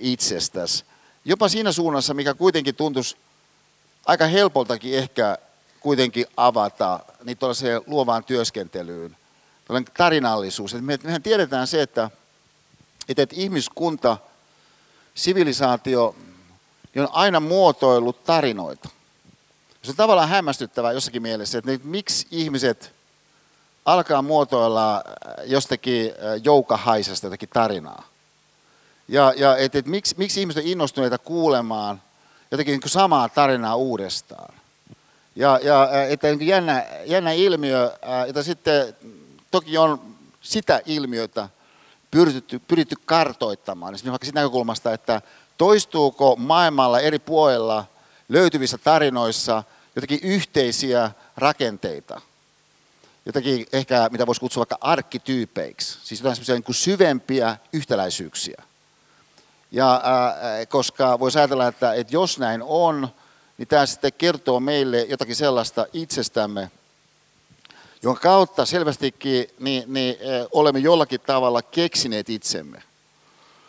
itsestäsi. 0.00 0.84
Jopa 1.24 1.48
siinä 1.48 1.72
suunnassa, 1.72 2.14
mikä 2.14 2.34
kuitenkin 2.34 2.74
tuntuisi 2.74 3.16
aika 4.06 4.26
helpoltakin 4.26 4.98
ehkä 4.98 5.38
kuitenkin 5.80 6.26
avata 6.36 7.00
niin 7.24 7.38
tuollaiseen 7.38 7.82
luovaan 7.86 8.24
työskentelyyn, 8.24 9.16
tällainen 9.64 9.92
tarinallisuus. 9.96 10.74
me, 10.74 10.98
mehän 11.02 11.22
tiedetään 11.22 11.66
se, 11.66 11.82
että, 11.82 12.10
että, 13.08 13.22
että 13.22 13.36
ihmiskunta, 13.38 14.16
sivilisaatio 15.14 16.16
on 16.96 17.08
aina 17.12 17.40
muotoillut 17.40 18.24
tarinoita. 18.24 18.88
Se 19.82 19.90
on 19.90 19.96
tavallaan 19.96 20.28
hämmästyttävää 20.28 20.92
jossakin 20.92 21.22
mielessä, 21.22 21.58
että 21.58 21.70
miksi 21.84 22.26
ihmiset 22.30 22.92
alkaa 23.84 24.22
muotoilla 24.22 25.04
jostakin 25.44 26.12
joukahaisesta 26.44 27.26
jotakin 27.26 27.48
tarinaa. 27.48 28.04
Ja, 29.08 29.32
ja 29.36 29.56
että 29.56 29.78
et, 29.78 29.86
miksi, 29.86 30.14
miksi 30.18 30.40
ihmiset 30.40 30.64
on 30.64 30.70
innostuneita 30.70 31.18
kuulemaan 31.18 32.02
jotakin 32.50 32.72
niin 32.80 32.90
samaa 32.90 33.28
tarinaa 33.28 33.76
uudestaan. 33.76 34.54
Ja, 35.36 35.60
ja 35.62 35.88
että 36.08 36.28
niin 36.28 36.46
jännä, 36.46 36.86
jännä 37.06 37.32
ilmiö, 37.32 37.92
jota 38.26 38.42
sitten 38.42 38.96
toki 39.50 39.78
on 39.78 40.00
sitä 40.40 40.80
ilmiötä 40.86 41.48
pyritty, 42.10 42.58
pyritty 42.68 42.96
kartoittamaan. 43.06 43.94
Esimerkiksi 43.94 44.10
vaikka 44.10 44.24
siitä 44.24 44.40
näkökulmasta, 44.40 44.92
että 44.92 45.22
toistuuko 45.58 46.36
maailmalla 46.36 47.00
eri 47.00 47.18
puolilla 47.18 47.84
löytyvissä 48.30 48.78
tarinoissa 48.78 49.62
jotakin 49.96 50.18
yhteisiä 50.22 51.10
rakenteita. 51.36 52.20
Jotakin 53.26 53.66
ehkä, 53.72 54.08
mitä 54.12 54.26
voisi 54.26 54.40
kutsua 54.40 54.60
vaikka 54.60 54.78
arkkityypeiksi. 54.80 55.98
Siis 56.02 56.20
jotain 56.20 56.64
niin 56.66 56.74
syvempiä 56.74 57.56
yhtäläisyyksiä. 57.72 58.62
Ja, 59.70 59.94
äh, 59.94 60.68
koska 60.68 61.20
voisi 61.20 61.38
ajatella, 61.38 61.68
että, 61.68 61.94
että 61.94 62.16
jos 62.16 62.38
näin 62.38 62.62
on, 62.62 63.08
niin 63.58 63.68
tämä 63.68 63.86
sitten 63.86 64.12
kertoo 64.18 64.60
meille 64.60 65.02
jotakin 65.02 65.36
sellaista 65.36 65.86
itsestämme, 65.92 66.70
jonka 68.02 68.20
kautta 68.20 68.66
selvästikin 68.66 69.46
niin, 69.58 69.84
niin, 69.86 70.16
olemme 70.52 70.80
jollakin 70.80 71.20
tavalla 71.20 71.62
keksineet 71.62 72.28
itsemme. 72.30 72.82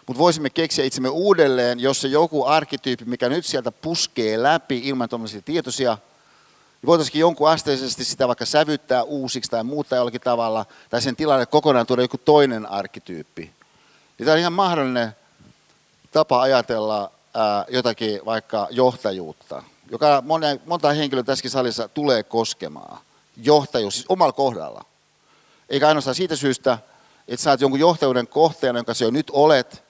Mutta 0.07 0.19
voisimme 0.19 0.49
keksiä 0.49 0.85
itsemme 0.85 1.09
uudelleen, 1.09 1.79
jos 1.79 2.01
se 2.01 2.07
joku 2.07 2.45
arkkityyppi, 2.45 3.05
mikä 3.05 3.29
nyt 3.29 3.45
sieltä 3.45 3.71
puskee 3.71 4.43
läpi 4.43 4.81
ilman 4.83 5.09
tuollaisia 5.09 5.41
tietoisia, 5.41 5.97
niin 6.81 6.87
voitaisiin 6.87 7.19
jonkun 7.19 7.49
asteisesti 7.49 8.05
sitä 8.05 8.27
vaikka 8.27 8.45
sävyttää 8.45 9.03
uusiksi 9.03 9.51
tai 9.51 9.63
muuttaa 9.63 9.97
jollakin 9.97 10.21
tavalla, 10.21 10.65
tai 10.89 11.01
sen 11.01 11.15
tilalle 11.15 11.45
kokonaan 11.45 11.85
tuoda 11.85 12.01
joku 12.01 12.17
toinen 12.17 12.65
arkkityyppi. 12.65 13.41
Niin 14.17 14.25
tämä 14.25 14.33
on 14.33 14.39
ihan 14.39 14.53
mahdollinen 14.53 15.15
tapa 16.11 16.41
ajatella 16.41 17.11
ää, 17.33 17.65
jotakin 17.69 18.19
vaikka 18.25 18.67
johtajuutta, 18.69 19.63
joka 19.91 20.23
monta 20.65 20.93
henkilöä 20.93 21.23
tässäkin 21.23 21.51
salissa 21.51 21.87
tulee 21.87 22.23
koskemaan 22.23 22.97
johtajuus, 23.37 23.93
siis 23.93 24.05
omalla 24.09 24.33
kohdalla. 24.33 24.85
Eikä 25.69 25.87
ainoastaan 25.87 26.15
siitä 26.15 26.35
syystä, 26.35 26.77
että 27.27 27.43
sä 27.43 27.49
oot 27.49 27.61
jonkun 27.61 27.79
johtajuuden 27.79 28.27
kohteena, 28.27 28.79
jonka 28.79 28.93
sä 28.93 29.05
jo 29.05 29.11
nyt 29.11 29.29
olet, 29.33 29.83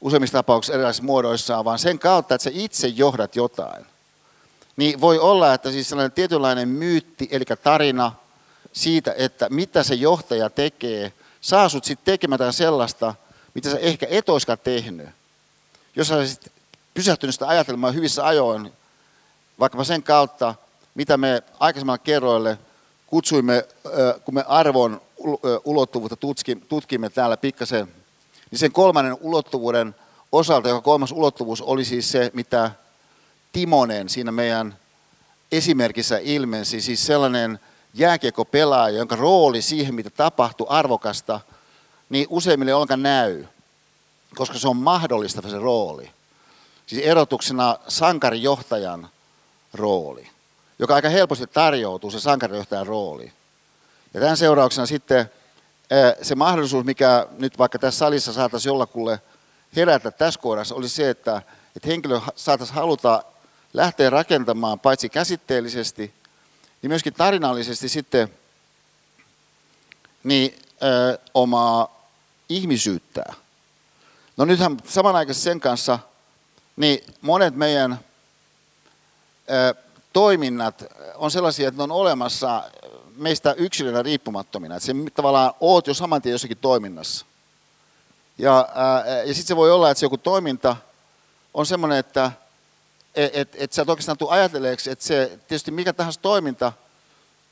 useimmissa 0.00 0.38
tapauksissa 0.38 0.74
erilaisissa 0.74 1.04
muodoissaan, 1.04 1.64
vaan 1.64 1.78
sen 1.78 1.98
kautta, 1.98 2.34
että 2.34 2.42
sä 2.44 2.50
itse 2.52 2.88
johdat 2.88 3.36
jotain. 3.36 3.86
Niin 4.76 5.00
voi 5.00 5.18
olla, 5.18 5.54
että 5.54 5.70
siis 5.70 5.88
sellainen 5.88 6.12
tietynlainen 6.12 6.68
myytti, 6.68 7.28
eli 7.30 7.44
tarina 7.62 8.12
siitä, 8.72 9.14
että 9.16 9.48
mitä 9.50 9.82
se 9.82 9.94
johtaja 9.94 10.50
tekee, 10.50 11.12
saa 11.40 11.68
sut 11.68 11.84
sitten 11.84 12.04
tekemään 12.04 12.52
sellaista, 12.52 13.14
mitä 13.54 13.70
sä 13.70 13.78
ehkä 13.78 14.06
et 14.10 14.28
olisikaan 14.28 14.58
tehnyt. 14.64 15.08
Jos 15.96 16.08
sä 16.08 16.16
olisit 16.16 16.52
pysähtynyt 16.94 17.34
sitä 17.34 17.48
ajatelmaa 17.48 17.90
hyvissä 17.90 18.26
ajoin, 18.26 18.72
vaikkapa 19.60 19.84
sen 19.84 20.02
kautta, 20.02 20.54
mitä 20.94 21.16
me 21.16 21.42
aikaisemmalla 21.58 21.98
kerroille 21.98 22.58
kutsuimme, 23.06 23.68
kun 24.24 24.34
me 24.34 24.44
arvon 24.48 25.00
ulottuvuutta 25.64 26.16
tutkimme 26.68 27.10
täällä 27.10 27.36
pikkasen, 27.36 27.88
niin 28.50 28.58
sen 28.58 28.72
kolmannen 28.72 29.16
ulottuvuuden 29.20 29.94
osalta, 30.32 30.68
joka 30.68 30.80
kolmas 30.80 31.12
ulottuvuus 31.12 31.62
oli 31.62 31.84
siis 31.84 32.12
se, 32.12 32.30
mitä 32.34 32.70
Timonen 33.52 34.08
siinä 34.08 34.32
meidän 34.32 34.78
esimerkissä 35.52 36.18
ilmensi, 36.18 36.80
siis 36.80 37.06
sellainen 37.06 37.60
jääkiekopelaaja, 37.94 38.98
jonka 38.98 39.16
rooli 39.16 39.62
siihen, 39.62 39.94
mitä 39.94 40.10
tapahtui 40.10 40.66
arvokasta, 40.70 41.40
niin 42.08 42.26
useimmille 42.30 42.74
ollenkaan 42.74 43.02
näy, 43.02 43.44
koska 44.34 44.58
se 44.58 44.68
on 44.68 44.76
mahdollista 44.76 45.48
se 45.48 45.58
rooli. 45.58 46.10
Siis 46.86 47.02
erotuksena 47.02 47.78
sankarijohtajan 47.88 49.08
rooli 49.74 50.30
joka 50.80 50.94
aika 50.94 51.08
helposti 51.08 51.46
tarjoutuu, 51.46 52.10
se 52.10 52.20
sankarijohtajan 52.20 52.86
rooli. 52.86 53.32
Ja 54.14 54.20
tämän 54.20 54.36
seurauksena 54.36 54.86
sitten 54.86 55.30
se 56.22 56.34
mahdollisuus, 56.34 56.84
mikä 56.84 57.26
nyt 57.38 57.58
vaikka 57.58 57.78
tässä 57.78 57.98
salissa 57.98 58.32
saataisiin 58.32 58.70
jollakulle 58.70 59.20
herätä 59.76 60.10
tässä 60.10 60.40
kohdassa, 60.40 60.74
oli 60.74 60.88
se, 60.88 61.10
että, 61.10 61.42
että 61.76 61.88
henkilö 61.88 62.20
saataisiin 62.36 62.74
haluta 62.74 63.22
lähteä 63.72 64.10
rakentamaan 64.10 64.80
paitsi 64.80 65.08
käsitteellisesti, 65.08 66.14
niin 66.82 66.90
myöskin 66.90 67.14
tarinallisesti 67.14 67.88
sitten 67.88 68.28
niin, 70.24 70.58
ö, 70.82 71.18
omaa 71.34 72.06
ihmisyyttää. 72.48 73.34
No 74.36 74.44
nythän 74.44 74.76
samanaikaisesti 74.86 75.44
sen 75.44 75.60
kanssa, 75.60 75.98
niin 76.76 77.04
monet 77.20 77.54
meidän 77.54 78.00
ö, 79.50 79.74
toiminnat 80.12 80.84
on 81.14 81.30
sellaisia, 81.30 81.68
että 81.68 81.78
ne 81.78 81.82
on 81.82 81.90
olemassa 81.90 82.62
meistä 83.20 83.52
yksilönä 83.52 84.02
riippumattomina. 84.02 84.76
Että 84.76 84.86
se 84.86 84.92
tavallaan 85.14 85.54
oot 85.60 85.86
jo 85.86 85.94
saman 85.94 86.22
tien 86.22 86.32
jossakin 86.32 86.58
toiminnassa. 86.58 87.26
Ja, 88.38 88.68
ja 89.26 89.34
sitten 89.34 89.48
se 89.48 89.56
voi 89.56 89.72
olla, 89.72 89.90
että 89.90 90.00
se 90.00 90.06
joku 90.06 90.18
toiminta 90.18 90.76
on 91.54 91.66
semmoinen, 91.66 91.98
että 91.98 92.32
et, 93.14 93.30
et, 93.36 93.48
et 93.54 93.72
sä 93.72 93.82
et 93.82 93.88
oikeastaan 93.88 94.18
tule 94.18 94.30
ajatelleeksi, 94.30 94.90
että 94.90 95.04
se 95.04 95.38
tietysti 95.48 95.70
mikä 95.70 95.92
tahansa 95.92 96.20
toiminta 96.20 96.72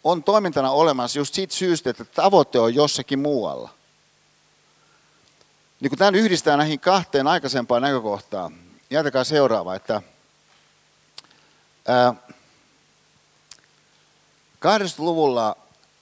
on 0.05 0.25
toimintana 0.25 0.71
olemassa 0.71 1.19
just 1.19 1.35
siitä 1.35 1.55
syystä, 1.55 1.91
että 1.91 2.05
tavoite 2.05 2.59
on 2.59 2.75
jossakin 2.75 3.19
muualla. 3.19 3.71
Niin 5.81 5.91
kun 5.91 5.99
tämän 5.99 6.15
yhdistää 6.15 6.57
näihin 6.57 6.81
kahteen 6.81 7.27
aikaisempaan 7.27 7.83
näkökohtaan, 7.83 8.55
jätäkää 8.91 9.25
seuraava, 9.25 9.75
että 9.75 10.03
ää, 11.89 12.15
80-luvulla, 14.66 15.57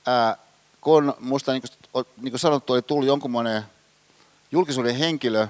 ää, 0.06 0.36
kun 0.80 1.14
minusta 1.18 1.52
niin 1.52 1.62
niin 2.16 2.32
kuin 2.32 2.40
sanottu 2.40 2.72
oli 2.72 2.82
tullut 2.82 3.06
jonkunmoinen 3.06 3.62
julkisuuden 4.52 4.96
henkilö, 4.96 5.48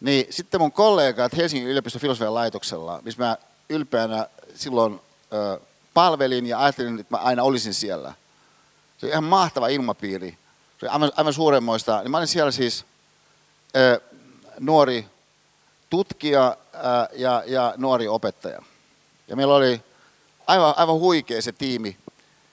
niin 0.00 0.26
sitten 0.30 0.60
mun 0.60 0.72
kollegat 0.72 1.36
Helsingin 1.36 1.68
yliopiston 1.68 2.00
filosofian 2.00 2.34
laitoksella, 2.34 3.00
missä 3.04 3.22
mä 3.22 3.36
ylpeänä 3.68 4.26
silloin 4.54 5.00
ö, 5.32 5.60
palvelin 5.94 6.46
ja 6.46 6.60
ajattelin, 6.60 7.00
että 7.00 7.16
mä 7.16 7.22
aina 7.22 7.42
olisin 7.42 7.74
siellä. 7.74 8.12
Se 8.98 9.06
oli 9.06 9.10
ihan 9.10 9.24
mahtava 9.24 9.68
ilmapiiri. 9.68 10.38
Se 10.80 10.86
oli 10.86 10.92
aivan, 10.92 11.12
aivan 11.16 11.32
suuremmoista. 11.32 12.00
Niin 12.00 12.10
mä 12.10 12.16
olin 12.16 12.28
siellä 12.28 12.50
siis 12.50 12.84
ää, 13.74 13.98
nuori 14.60 15.06
tutkija 15.90 16.56
ää, 16.72 17.08
ja, 17.12 17.42
ja 17.46 17.74
nuori 17.76 18.08
opettaja. 18.08 18.62
Ja 19.28 19.36
meillä 19.36 19.54
oli 19.54 19.82
aivan, 20.46 20.74
aivan 20.76 20.98
huikea 20.98 21.42
se 21.42 21.52
tiimi, 21.52 21.96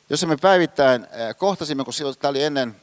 jossa 0.09 0.27
me 0.27 0.37
päivittäin 0.37 1.07
kohtasimme, 1.37 1.83
kun 1.83 1.93
tämä 2.19 2.29
oli 2.29 2.43
ennen 2.43 2.75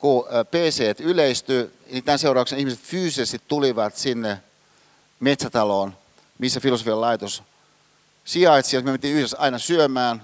kun 0.00 0.26
PC 0.50 1.00
yleistyi, 1.00 1.70
niin 1.90 2.04
tämän 2.04 2.18
seurauksena 2.18 2.60
ihmiset 2.60 2.80
fyysisesti 2.80 3.40
tulivat 3.48 3.96
sinne 3.96 4.42
metsätaloon, 5.20 5.96
missä 6.38 6.60
filosofian 6.60 7.00
laitos 7.00 7.42
sijaitsi. 8.24 8.82
Me 8.82 8.90
mentiin 8.90 9.16
yhdessä 9.16 9.36
aina 9.38 9.58
syömään, 9.58 10.22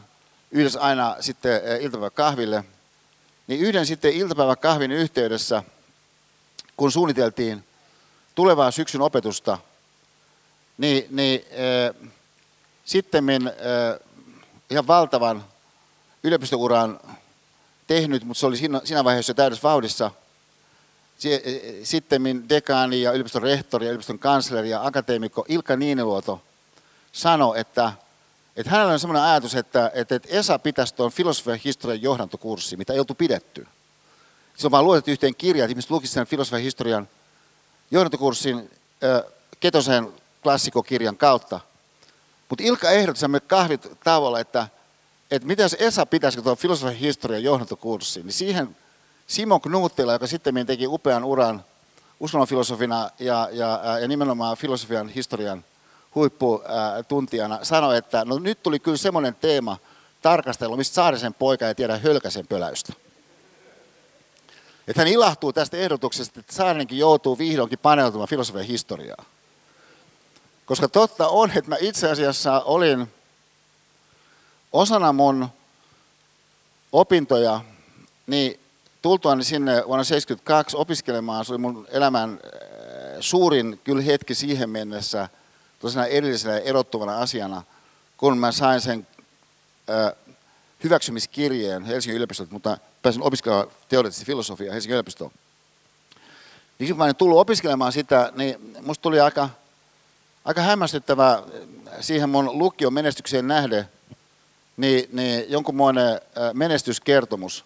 yhdessä 0.51 0.81
aina 0.81 1.17
sitten 1.21 1.61
kahville. 2.15 2.65
Niin 3.47 3.61
yhden 3.61 3.87
sitten 3.87 4.13
kahvin 4.61 4.93
yhteydessä, 4.93 5.63
kun 6.77 6.93
suunniteltiin 6.93 7.65
tulevaa 8.35 8.71
syksyn 8.71 9.01
opetusta, 9.01 9.59
niin, 10.79 11.07
niin 11.11 11.45
äh, 11.53 12.11
sitten 12.87 13.29
äh, 13.31 13.53
ihan 14.70 14.87
valtavan 14.87 15.44
yliopistouran 16.22 17.01
tehnyt, 17.87 18.25
mutta 18.25 18.40
se 18.40 18.46
oli 18.46 18.57
siinä, 18.57 18.81
siinä 18.85 19.05
vaiheessa 19.05 19.35
täydessä 19.35 19.62
vauhdissa. 19.62 20.11
Sitten 21.83 22.49
dekaani 22.49 23.03
ja 23.03 23.12
yliopiston 23.12 23.42
rehtori 23.42 23.87
ja 23.87 23.90
yliopiston 23.90 24.18
kansleri 24.18 24.70
ja 24.70 24.87
akateemikko 24.87 25.44
Ilkka 25.49 25.77
Niiniluoto 25.77 26.42
sanoi, 27.12 27.61
että, 27.61 27.92
että 28.57 28.70
hänellä 28.70 28.92
on 28.92 29.01
sellainen 29.01 29.31
ajatus, 29.31 29.55
että, 29.55 29.90
että 29.94 30.20
Esa 30.29 30.59
pitäisi 30.59 30.94
tuon 30.94 31.12
filosofian 31.12 31.61
historian 31.64 32.03
johdantokurssi, 32.03 32.77
mitä 32.77 32.92
ei 32.92 32.99
oltu 32.99 33.14
pidetty. 33.14 33.66
Se 34.57 34.66
on 34.66 34.70
vaan 34.70 34.85
luotettu 34.85 35.11
yhteen 35.11 35.35
kirjaan, 35.35 35.64
että 35.64 35.72
ihmiset 35.72 35.90
lukisivat 35.90 36.14
sen 36.14 36.27
filosofian 36.27 36.62
historian 36.62 37.09
johdantokurssin 37.90 38.70
Ketosen 39.61 40.12
klassikokirjan 40.42 41.16
kautta. 41.16 41.61
Mutta 42.49 42.65
Ilkka 42.65 42.91
ehdotti 42.91 43.21
sen 43.21 43.41
kahvit 43.47 43.89
tavalla, 44.05 44.41
että, 44.41 44.69
että 45.31 45.49
mitä 45.49 45.65
Esa 45.79 46.07
pitäisi 46.07 46.43
tuon 46.43 46.57
filosofian 46.57 46.95
historian 46.95 47.43
johdantokurssi, 47.43 48.23
niin 48.23 48.33
siihen 48.33 48.77
Simo 49.27 49.61
Knuuttila, 49.61 50.13
joka 50.13 50.27
sitten 50.27 50.67
teki 50.67 50.87
upean 50.87 51.25
uran 51.25 51.65
uskonnonfilosofina 52.21 53.11
ja, 53.19 53.49
ja, 53.53 53.81
ja 54.01 54.09
nimenomaan 54.09 54.57
filosofian 54.57 55.09
historian 55.09 55.65
huipputuntijana, 56.15 57.59
sanoi, 57.63 57.97
että 57.97 58.25
no 58.25 58.39
nyt 58.39 58.63
tuli 58.63 58.79
kyllä 58.79 58.97
semmoinen 58.97 59.35
teema 59.35 59.77
tarkastelu, 60.23 60.77
mistä 60.77 60.95
Saarisen 60.95 61.35
poika 61.35 61.69
ei 61.69 61.75
tiedä 61.75 61.99
hölkäsen 61.99 62.47
pöläystä. 62.47 62.93
Että 64.89 65.01
hän 65.01 65.09
ilahtuu 65.09 65.53
tästä 65.53 65.77
ehdotuksesta, 65.77 66.41
että 66.41 66.53
Saarinenkin 66.53 66.99
joutuu 66.99 67.39
vihdoinkin 67.39 67.79
paneutumaan 67.79 68.29
filosofian 68.29 68.65
historiaan. 68.65 69.27
Koska 70.67 70.89
totta 70.89 71.29
on, 71.29 71.51
että 71.51 71.71
mä 71.71 71.77
itse 71.81 72.11
asiassa 72.11 72.61
olin 72.61 73.09
osana 74.73 75.13
mun 75.13 75.49
opintoja, 76.93 77.61
niin 78.27 78.61
tultuani 79.03 79.45
sinne 79.45 79.73
vuonna 79.73 80.05
1972 80.05 80.77
opiskelemaan, 80.77 81.45
se 81.45 81.53
oli 81.53 81.59
mun 81.59 81.87
elämän 81.91 82.31
äh, 82.31 82.51
suurin 83.21 83.81
kyllä 83.85 84.03
hetki 84.03 84.35
siihen 84.35 84.71
mennessä, 84.71 85.29
tosiaan 85.81 86.09
erillisenä 86.09 86.59
erottuvana 86.59 87.19
asiana, 87.19 87.63
kun 88.17 88.39
mä 88.39 88.53
sain 88.53 88.81
sen 88.81 89.07
äh, 89.91 90.13
hyväksymiskirjeen 90.85 91.85
Helsingin 91.85 92.17
yliopistolta, 92.17 92.53
mutta 92.53 92.79
pääsin 93.03 93.23
opiskelemaan 93.23 93.69
teoreettisesti 93.89 94.27
filosofiaa 94.27 94.73
Helsingin 94.73 94.95
yliopistoon. 94.95 95.31
Niin 96.79 96.89
kun 96.89 96.99
mä 96.99 97.05
olin 97.05 97.17
tullut 97.17 97.39
opiskelemaan 97.39 97.93
sitä, 97.93 98.33
niin 98.37 98.75
musta 98.83 99.03
tuli 99.03 99.21
aika, 99.21 99.49
aika 100.47 100.61
hämmästyttävä 100.61 101.43
siihen 102.01 102.29
mun 102.29 102.59
lukion 102.59 102.93
menestykseen 102.93 103.49
nähden, 103.49 103.89
niin, 104.77 105.09
niin 105.13 105.45
jonkunmoinen 105.49 106.21
menestyskertomus. 106.53 107.65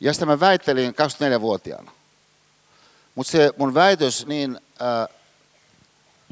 Ja 0.00 0.12
sitä 0.12 0.26
mä 0.26 0.40
väittelin 0.40 0.94
24-vuotiaana. 0.94 1.90
Mutta 3.14 3.32
se 3.32 3.50
mun 3.56 3.74
väitös 3.74 4.26
niin 4.26 4.60
äh, 4.82 5.16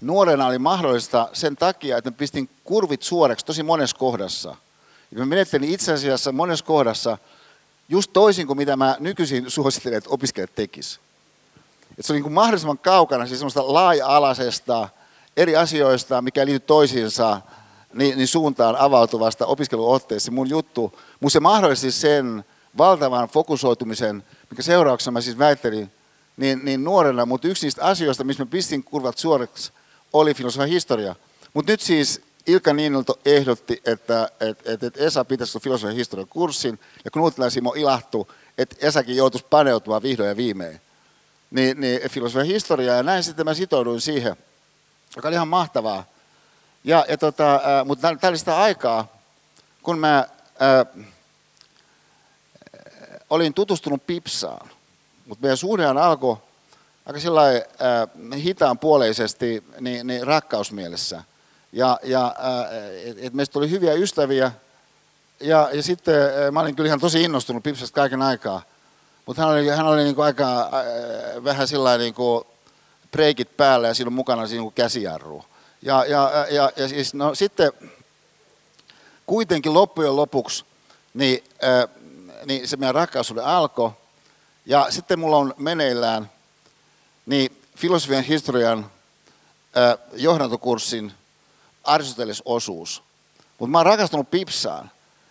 nuorena 0.03 0.47
oli 0.47 0.59
mahdollista 0.59 1.29
sen 1.33 1.57
takia, 1.57 1.99
että 1.99 2.11
mä 2.11 2.17
pistin 2.17 2.51
kurvit 2.65 3.03
suoreksi 3.03 3.47
tosi 3.47 3.63
monessa 3.63 3.97
kohdassa. 3.97 4.57
Ja 5.11 5.19
mä 5.19 5.27
menettelin 5.27 5.71
itse 5.71 5.93
asiassa 5.93 6.33
monessa 6.33 6.65
kohdassa 6.65 7.19
just 7.89 8.13
toisin 8.13 8.47
kuin 8.47 8.57
mitä 8.57 8.77
mä 8.77 8.97
nykyisin 9.01 9.51
suosittelen, 9.51 9.99
että 9.99 10.11
opiskelijat 10.11 10.55
tekis. 10.55 11.01
Et 11.99 12.05
se 12.07 12.13
on 12.13 12.15
niin 12.15 12.23
kuin 12.23 12.33
mahdollisimman 12.33 12.79
kaukana 12.79 13.27
siis 13.27 13.39
semmoista 13.39 13.73
laaja-alaisesta 13.73 14.89
eri 15.37 15.57
asioista, 15.57 16.23
mikä 16.23 16.47
liittyy 16.47 16.67
toisiinsa, 16.67 17.41
niin, 17.95 18.17
niin 18.17 18.29
suuntaan 18.29 18.77
avautuvasta 18.77 19.47
opiskeluotteesta. 19.47 20.31
Mun 20.31 20.51
juttu, 20.51 20.99
mun 21.21 21.31
se 21.31 21.41
mahdollisti 21.41 21.93
sen 21.93 22.45
valtavan 22.79 23.29
fokusoitumisen, 23.29 24.25
mikä 24.51 24.63
seurauksena 24.63 25.13
mä 25.13 25.21
siis 25.21 25.39
väittelin 25.39 25.91
niin, 26.37 26.61
niin 26.65 26.85
nuorena, 26.85 27.27
mutta 27.27 27.49
yksi 27.49 27.67
niistä 27.67 27.85
asioista, 27.85 28.25
missä 28.25 28.45
mä 28.45 28.51
pistin 28.51 28.85
kurvat 28.85 29.19
suoreksi, 29.19 29.73
oli 30.13 30.35
filosofian 30.35 30.69
historia. 30.69 31.15
Mutta 31.55 31.73
nyt 31.73 31.81
siis 31.81 32.21
Ilka 32.47 32.73
Niinilto 32.73 33.19
ehdotti, 33.25 33.83
että, 33.87 34.29
että, 34.41 34.73
että, 34.73 34.87
että 34.87 35.05
Esa 35.05 35.25
pitäisi 35.25 35.59
filosofian 35.61 35.97
historian 35.97 36.29
kurssin, 36.29 36.79
ja 37.05 37.11
Knutila 37.11 37.51
Simo 37.51 37.75
ilahtui, 37.77 38.27
että 38.59 38.77
Esakin 38.87 39.17
joutuisi 39.17 39.47
paneutumaan 39.51 40.03
vihdoin 40.03 40.29
ja 40.29 40.37
viimein. 40.37 40.81
Niin, 41.51 41.81
niin 41.81 42.11
filosofian 42.11 42.47
historiaa, 42.47 42.97
ja 42.97 43.03
näin 43.03 43.23
sitten 43.23 43.47
mä 43.47 43.55
sitouduin 43.55 44.01
siihen, 44.01 44.37
joka 45.17 45.29
oli 45.29 45.35
ihan 45.35 45.49
mahtavaa. 45.49 46.05
Ja, 46.85 47.05
ja 47.09 47.19
tota, 47.19 47.55
äh, 47.55 47.61
mutta 47.85 48.17
tämä 48.21 48.29
oli 48.29 48.39
sitä 48.39 48.61
aikaa, 48.61 49.09
kun 49.83 49.99
mä 49.99 50.19
äh, 50.19 51.07
olin 53.31 53.55
tutustunut 53.55 54.07
Pipsaan, 54.07 54.71
mutta 55.27 55.43
meidän 55.43 55.57
suhdehan 55.57 55.99
alkoi 55.99 56.37
aika 57.07 57.21
sillä 57.21 57.49
äh, 57.49 58.43
hitaan 58.45 58.79
puoleisesti 58.79 59.65
niin, 59.81 60.07
niin 60.07 60.27
rakkausmielessä. 60.27 61.23
Ja, 61.73 61.99
ja 62.03 62.27
äh, 62.27 62.77
et, 63.05 63.17
et 63.19 63.35
meistä 63.35 63.53
tuli 63.53 63.71
hyviä 63.71 63.93
ystäviä. 63.93 64.53
Ja, 65.41 65.69
ja 65.73 65.83
sitten 65.83 66.23
äh, 66.23 66.53
mä 66.53 66.61
olin 66.61 66.77
kyllä 66.77 66.87
ihan 66.87 67.01
tosi 67.01 67.23
innostunut 67.23 67.63
Pipsasta 67.63 67.95
kaiken 67.95 68.23
aikaa. 68.23 68.63
Mutta 69.27 69.43
hän 69.43 69.51
oli, 69.51 69.69
hän 69.69 69.87
oli 69.87 70.05
niin 70.05 70.15
kuin 70.15 70.25
aika 70.25 70.61
äh, 70.61 71.45
vähän 71.45 71.69
sillä 71.69 71.99
niin 71.99 72.15
kuin 72.15 72.45
breikit 73.13 73.57
päällä 73.57 73.89
ja 73.89 73.95
siinä 73.95 74.09
on 74.09 74.13
mukana 74.13 74.47
siinä 74.47 74.65
käsijarru. 74.75 75.45
Ja, 75.83 76.05
ja, 76.05 76.47
ja, 76.51 76.71
ja 76.77 76.89
siis, 76.89 77.15
no, 77.15 77.35
sitten 77.35 77.73
kuitenkin 79.27 79.75
loppujen 79.75 80.17
lopuksi 80.17 80.65
niin, 81.15 81.45
äh, 81.65 81.89
niin 82.47 82.69
se 82.69 82.77
meidän 82.77 82.95
rakkaussuhde 82.95 83.41
alkoi. 83.41 83.91
Ja 84.67 84.87
sitten 84.91 85.19
mulla 85.19 85.37
on 85.37 85.55
meneillään 85.57 86.31
niin 87.27 87.57
filosofian 87.77 88.25
historian 88.25 88.91
äh, 89.77 89.99
johdantokurssin 90.13 91.13
Aristoteles-osuus. 91.85 93.03
Mutta 93.59 93.71
mä 93.71 93.79
oon 93.79 93.87
rakastunut 93.87 94.31
Pipsaan. 94.31 94.91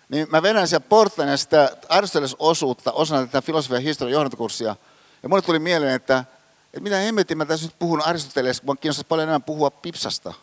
Niin 0.09 0.27
mä 0.31 0.41
vedän 0.41 0.67
siellä 0.67 0.85
portteina 0.89 1.37
sitä 1.37 1.77
Aristoteles-osuutta 1.89 2.91
osana 2.91 3.25
tätä 3.25 3.41
filosofian 3.41 3.81
historian 3.81 4.13
johdantokurssia. 4.13 4.75
Ja 5.23 5.29
mulle 5.29 5.41
tuli 5.41 5.59
mieleen, 5.59 5.95
että, 5.95 6.25
että 6.73 6.79
mitä 6.79 6.95
hemmetin 6.95 7.37
mä 7.37 7.45
tässä 7.45 7.65
nyt 7.65 7.79
puhun 7.79 8.01
Aristoteles, 8.01 8.61
kun 8.61 8.77
kiinnostaisi 8.77 9.07
paljon 9.07 9.23
enemmän 9.23 9.43
puhua 9.43 9.71
Pipsasta. 9.71 10.33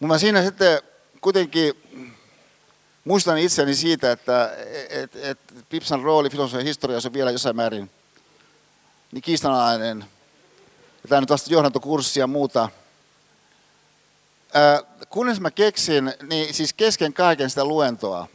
Mutta 0.00 0.14
mä 0.14 0.18
siinä 0.18 0.42
sitten 0.42 0.82
kuitenkin 1.20 1.74
muistan 3.04 3.38
itseni 3.38 3.74
siitä, 3.74 4.12
että 4.12 4.56
et, 4.90 5.16
et 5.16 5.38
Pipsan 5.68 6.02
rooli 6.02 6.30
filosofian 6.30 6.64
historiassa 6.64 7.08
on 7.08 7.12
vielä 7.12 7.30
jossain 7.30 7.56
määrin 7.56 7.90
niin 9.12 9.22
kiistanalainen. 9.22 10.04
Ja 11.02 11.08
tämä 11.08 11.20
nyt 11.20 11.30
vasta 11.30 11.52
johdantokurssi 11.52 12.20
ja 12.20 12.26
muuta. 12.26 12.68
Kunnes 15.08 15.40
mä 15.40 15.50
keksin, 15.50 16.14
niin 16.22 16.54
siis 16.54 16.72
kesken 16.72 17.12
kaiken 17.12 17.50
sitä 17.50 17.64
luentoa, 17.64 18.28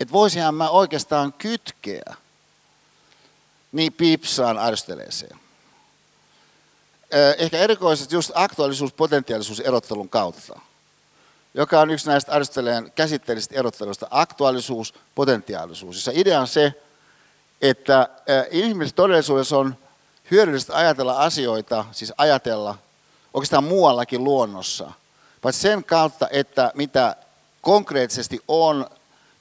että 0.00 0.12
voisinhan 0.12 0.54
mä 0.54 0.70
oikeastaan 0.70 1.32
kytkeä 1.32 2.14
niin 3.72 3.92
Pipsaan 3.92 4.58
Aristeleeseen. 4.58 5.36
Ehkä 7.38 7.58
erikoisesti 7.58 8.14
just 8.14 8.30
aktuaalisuus-potentiaalisuus 8.34 9.60
erottelun 9.60 10.08
kautta 10.08 10.60
joka 11.54 11.80
on 11.80 11.90
yksi 11.90 12.06
näistä 12.06 12.32
Aristoteleen 12.32 12.92
käsitteellisistä 12.94 13.54
erotteluista, 13.54 14.06
aktuaalisuus, 14.10 14.94
potentiaalisuus. 15.14 15.96
Jossa 15.96 16.12
idea 16.14 16.40
on 16.40 16.48
se, 16.48 16.74
että 17.62 18.08
inhimillisessä 18.50 18.96
todellisuudessa 18.96 19.58
on 19.58 19.76
hyödyllistä 20.30 20.76
ajatella 20.76 21.12
asioita, 21.12 21.84
siis 21.92 22.12
ajatella 22.18 22.78
oikeastaan 23.34 23.64
muuallakin 23.64 24.24
luonnossa, 24.24 24.92
vaan 25.44 25.52
sen 25.52 25.84
kautta, 25.84 26.28
että 26.30 26.72
mitä 26.74 27.16
konkreettisesti 27.60 28.40
on, 28.48 28.86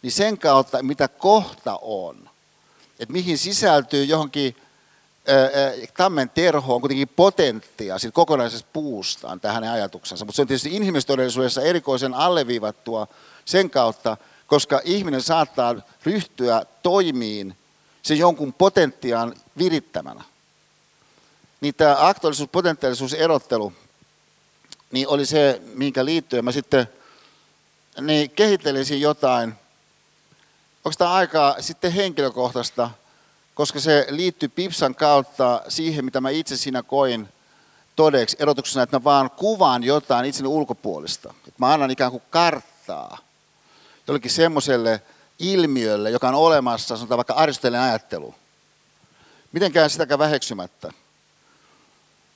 niin 0.01 0.11
sen 0.11 0.37
kautta, 0.37 0.83
mitä 0.83 1.07
kohta 1.07 1.79
on. 1.81 2.29
Että 2.99 3.13
mihin 3.13 3.37
sisältyy 3.37 4.03
johonkin 4.03 4.55
tammen 5.97 6.29
terho 6.29 6.75
on 6.75 6.81
kuitenkin 6.81 7.07
potenttia 7.07 7.99
siitä 7.99 8.15
kokonaisesta 8.15 8.69
puustaan 8.73 9.39
tähän 9.39 9.55
hänen 9.55 9.71
ajatuksensa. 9.71 10.25
Mutta 10.25 10.35
se 10.35 10.41
on 10.41 10.47
tietysti 10.47 10.75
inhimillistodellisuudessa 10.75 11.61
erikoisen 11.61 12.13
alleviivattua 12.13 13.07
sen 13.45 13.69
kautta, 13.69 14.17
koska 14.47 14.81
ihminen 14.83 15.21
saattaa 15.21 15.75
ryhtyä 16.03 16.65
toimiin 16.83 17.57
sen 18.01 18.17
jonkun 18.17 18.53
potentiaan 18.53 19.33
virittämänä. 19.57 20.23
Niin 21.61 21.75
tämä 21.75 21.95
aktuaalisuus, 21.99 22.49
potentiaalisuus, 22.51 23.13
erottelu, 23.13 23.73
niin 24.91 25.07
oli 25.07 25.25
se, 25.25 25.61
minkä 25.73 26.05
liittyen 26.05 26.45
mä 26.45 26.51
sitten 26.51 26.89
niin 28.01 28.29
kehittelisin 28.29 29.01
jotain. 29.01 29.53
Onko 30.85 30.95
tämä 30.97 31.13
aikaa 31.13 31.55
sitten 31.61 31.91
henkilökohtaista, 31.91 32.89
koska 33.53 33.79
se 33.79 34.07
liittyy 34.09 34.49
Pipsan 34.49 34.95
kautta 34.95 35.61
siihen, 35.67 36.05
mitä 36.05 36.21
mä 36.21 36.29
itse 36.29 36.57
siinä 36.57 36.83
koin 36.83 37.29
todeksi 37.95 38.37
erotuksena, 38.39 38.83
että 38.83 38.99
mä 38.99 39.03
vaan 39.03 39.31
kuvaan 39.31 39.83
jotain 39.83 40.25
itseni 40.25 40.47
ulkopuolista. 40.47 41.33
Että 41.47 41.53
mä 41.57 41.73
annan 41.73 41.91
ikään 41.91 42.11
kuin 42.11 42.23
karttaa 42.29 43.17
jollekin 44.07 44.31
semmoiselle 44.31 45.01
ilmiölle, 45.39 46.09
joka 46.09 46.27
on 46.27 46.35
olemassa, 46.35 46.97
sanotaan 46.97 47.17
vaikka 47.17 47.33
Aristoteleen 47.33 47.83
ajattelu. 47.83 48.35
Mitenkään 49.51 49.89
sitäkään 49.89 50.19
väheksymättä. 50.19 50.91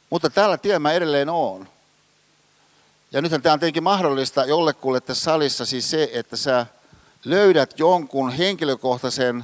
Mutta 0.09 0.29
tällä 0.29 0.57
tiellä 0.57 0.79
mä 0.79 0.91
edelleen 0.91 1.29
oon. 1.29 1.67
Ja 3.11 3.21
nythän 3.21 3.41
tämä 3.41 3.53
on 3.53 3.59
tietenkin 3.59 3.83
mahdollista 3.83 4.45
jollekulle 4.45 5.01
tässä 5.01 5.23
salissa 5.23 5.65
siis 5.65 5.89
se, 5.89 6.09
että 6.13 6.37
sä 6.37 6.65
löydät 7.25 7.79
jonkun 7.79 8.31
henkilökohtaisen 8.31 9.43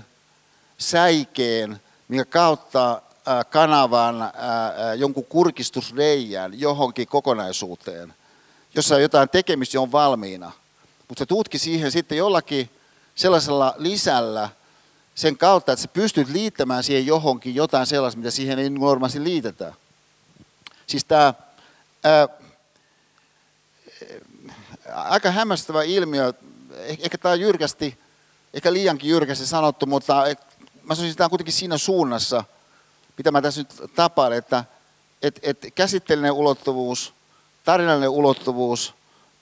säikeen, 0.78 1.82
minkä 2.08 2.26
kautta 2.26 3.02
kanavan 3.50 4.32
jonkun 4.98 5.26
kurkistusreijän 5.26 6.60
johonkin 6.60 7.08
kokonaisuuteen, 7.08 8.14
jossa 8.76 9.00
jotain 9.00 9.30
tekemistä 9.30 9.82
on 9.82 9.92
valmiina. 9.92 10.52
Mutta 11.08 11.22
se 11.22 11.26
tutki 11.26 11.58
siihen 11.58 11.92
sitten 11.92 12.18
jollakin 12.18 12.70
sellaisella 13.16 13.76
lisällä 13.78 14.50
sen 15.16 15.38
kautta, 15.38 15.72
että 15.72 15.84
sä 15.84 15.88
pystyt 15.88 16.30
liittämään 16.30 16.84
siihen 16.84 17.06
johonkin 17.06 17.56
jotain 17.56 17.88
sellaista, 17.88 18.18
mitä 18.18 18.32
siihen 18.32 18.60
ei 18.60 18.70
normaalisti 18.70 19.24
liitetä. 19.24 19.74
Siis 20.88 21.06
tämä 21.06 21.34
aika 24.94 25.32
hämmästävä 25.32 25.84
ilmiö, 25.84 26.34
ehkä 26.78 27.18
tämä 27.18 27.34
on 27.34 27.40
jyrkästi, 27.40 28.00
ehkä 28.54 28.74
liiankin 28.74 29.10
jyrkästi 29.10 29.46
sanottu, 29.46 29.86
mutta 29.86 30.14
mä 30.14 30.96
sanoisin, 30.96 31.06
että 31.06 31.18
tämä 31.18 31.26
on 31.26 31.30
kuitenkin 31.30 31.54
siinä 31.54 31.78
suunnassa, 31.78 32.44
mitä 33.18 33.32
mä 33.32 33.42
tässä 33.42 33.62
nyt 33.62 33.94
tapaan, 33.96 34.34
että 34.34 34.64
et, 35.22 35.40
et 35.44 35.66
käsitteellinen 35.76 36.32
ulottuvuus, 36.32 37.14
tarinallinen 37.66 38.10
ulottuvuus, 38.10 38.94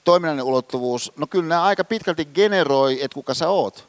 toiminnallinen 0.04 0.44
ulottuvuus, 0.44 1.12
no 1.16 1.26
kyllä 1.26 1.48
nämä 1.48 1.62
aika 1.62 1.84
pitkälti 1.84 2.24
generoi, 2.24 3.04
että 3.04 3.14
kuka 3.14 3.34
sä 3.34 3.48
oot. 3.48 3.88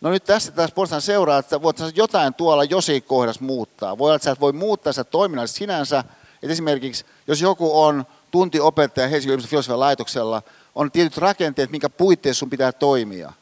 No 0.00 0.10
nyt 0.10 0.24
tässä 0.24 0.52
taas 0.52 0.72
puolestaan 0.72 1.02
seuraa, 1.02 1.38
että 1.38 1.62
voit 1.62 1.76
jotain 1.94 2.34
tuolla 2.34 2.64
jossain 2.64 3.02
kohdassa 3.02 3.44
muuttaa. 3.44 3.98
Voi 3.98 4.06
olla, 4.06 4.16
että 4.16 4.24
sä 4.24 4.30
et 4.30 4.40
voi 4.40 4.52
muuttaa 4.52 4.92
sitä 4.92 5.04
toiminnallisesti 5.04 5.58
sinänsä. 5.58 6.04
Että 6.42 6.52
esimerkiksi, 6.52 7.04
jos 7.26 7.40
joku 7.40 7.82
on 7.82 8.04
tuntiopettaja 8.30 9.08
Helsingin 9.08 9.32
yliopiston 9.32 9.50
filosofian 9.50 9.80
laitoksella, 9.80 10.42
on 10.74 10.90
tietyt 10.90 11.16
rakenteet, 11.16 11.70
minkä 11.70 11.88
puitteissa 11.88 12.38
sun 12.38 12.50
pitää 12.50 12.72
toimia. 12.72 13.32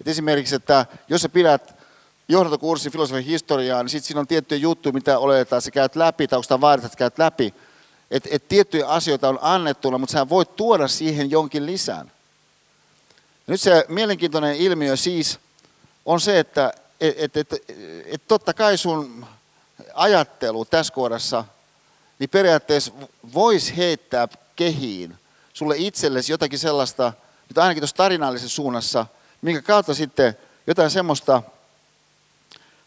Et 0.00 0.08
esimerkiksi, 0.08 0.54
että 0.54 0.86
jos 1.08 1.22
sä 1.22 1.28
pidät 1.28 1.74
johdantokurssin 2.28 2.92
filosofian 2.92 3.24
historiaa, 3.24 3.82
niin 3.82 3.90
sitten 3.90 4.06
siinä 4.06 4.20
on 4.20 4.26
tiettyjä 4.26 4.58
juttuja, 4.58 4.92
mitä 4.92 5.18
oletetaan, 5.18 5.62
sä 5.62 5.70
käyt 5.70 5.96
läpi, 5.96 6.28
tai 6.28 6.36
onko 6.36 6.42
sitä 6.42 6.86
että 6.86 6.98
käyt 6.98 7.18
läpi. 7.18 7.54
Että 8.10 8.28
et 8.32 8.48
tiettyjä 8.48 8.86
asioita 8.86 9.28
on 9.28 9.38
annettuna, 9.42 9.98
mutta 9.98 10.12
sä 10.12 10.28
voit 10.28 10.56
tuoda 10.56 10.88
siihen 10.88 11.30
jonkin 11.30 11.66
lisän. 11.66 12.12
Ja 13.46 13.50
nyt 13.52 13.60
se 13.60 13.84
mielenkiintoinen 13.88 14.56
ilmiö 14.56 14.96
siis 14.96 15.38
on 16.06 16.20
se, 16.20 16.38
että 16.38 16.72
et, 17.00 17.14
et, 17.18 17.36
et, 17.36 17.54
et 18.06 18.22
totta 18.28 18.54
kai 18.54 18.78
sun 18.78 19.26
ajattelu 19.94 20.64
tässä 20.64 20.92
kohdassa, 20.92 21.44
niin 22.18 22.30
periaatteessa 22.30 22.92
voisi 23.34 23.76
heittää 23.76 24.28
kehiin 24.56 25.18
sulle 25.56 25.74
itsellesi 25.78 26.32
jotakin 26.32 26.58
sellaista, 26.58 27.12
nyt 27.48 27.58
ainakin 27.58 27.80
tuossa 27.80 27.96
tarinallisessa 27.96 28.56
suunnassa, 28.56 29.06
minkä 29.42 29.62
kautta 29.62 29.94
sitten 29.94 30.36
jotain 30.66 30.90
semmoista 30.90 31.42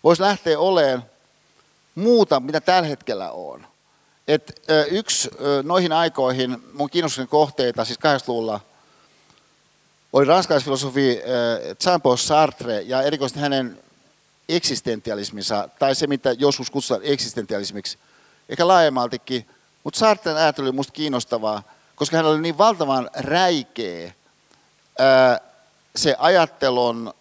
voisi 0.03 0.21
lähteä 0.21 0.59
olemaan 0.59 1.03
muuta, 1.95 2.39
mitä 2.39 2.61
tällä 2.61 2.89
hetkellä 2.89 3.31
on. 3.31 3.67
Et, 4.27 4.61
yksi 4.91 5.29
noihin 5.63 5.91
aikoihin 5.91 6.63
mun 6.73 6.89
kiinnostuksen 6.89 7.27
kohteita, 7.27 7.85
siis 7.85 7.99
80-luvulla, 7.99 8.59
oli 10.13 10.25
ranskalaisfilosofi 10.25 11.21
Jean-Paul 11.85 12.17
Sartre 12.17 12.81
ja 12.81 13.01
erikoisesti 13.01 13.39
hänen 13.39 13.79
eksistentialisminsa, 14.49 15.69
tai 15.79 15.95
se 15.95 16.07
mitä 16.07 16.31
joskus 16.31 16.71
kutsutaan 16.71 17.01
eksistentialismiksi, 17.03 17.97
ehkä 18.49 18.67
laajemmaltikin, 18.67 19.49
mutta 19.83 19.99
Sartren 19.99 20.37
ajattelu 20.37 20.65
oli 20.65 20.71
minusta 20.71 20.93
kiinnostavaa, 20.93 21.63
koska 21.99 22.17
hän 22.17 22.25
oli 22.25 22.41
niin 22.41 22.57
valtavan 22.57 23.09
räikeä 23.13 24.13
se 25.95 26.15
ajattelun, 26.19 27.13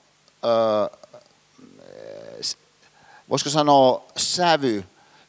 voisiko 3.31 3.51
sanoa 3.51 4.05
sävy, 4.17 4.85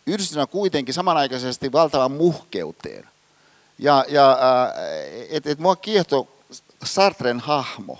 yhdistynä 0.05 0.47
kuitenkin 0.47 0.93
samanaikaisesti 0.93 1.71
valtavan 1.71 2.11
muhkeuteen. 2.11 3.09
Ja, 3.79 4.05
ja 4.07 4.37
että 5.29 5.49
et 5.49 5.59
mua 5.59 5.75
kiehtoi 5.75 6.27
Sartren 6.83 7.39
hahmo. 7.39 7.99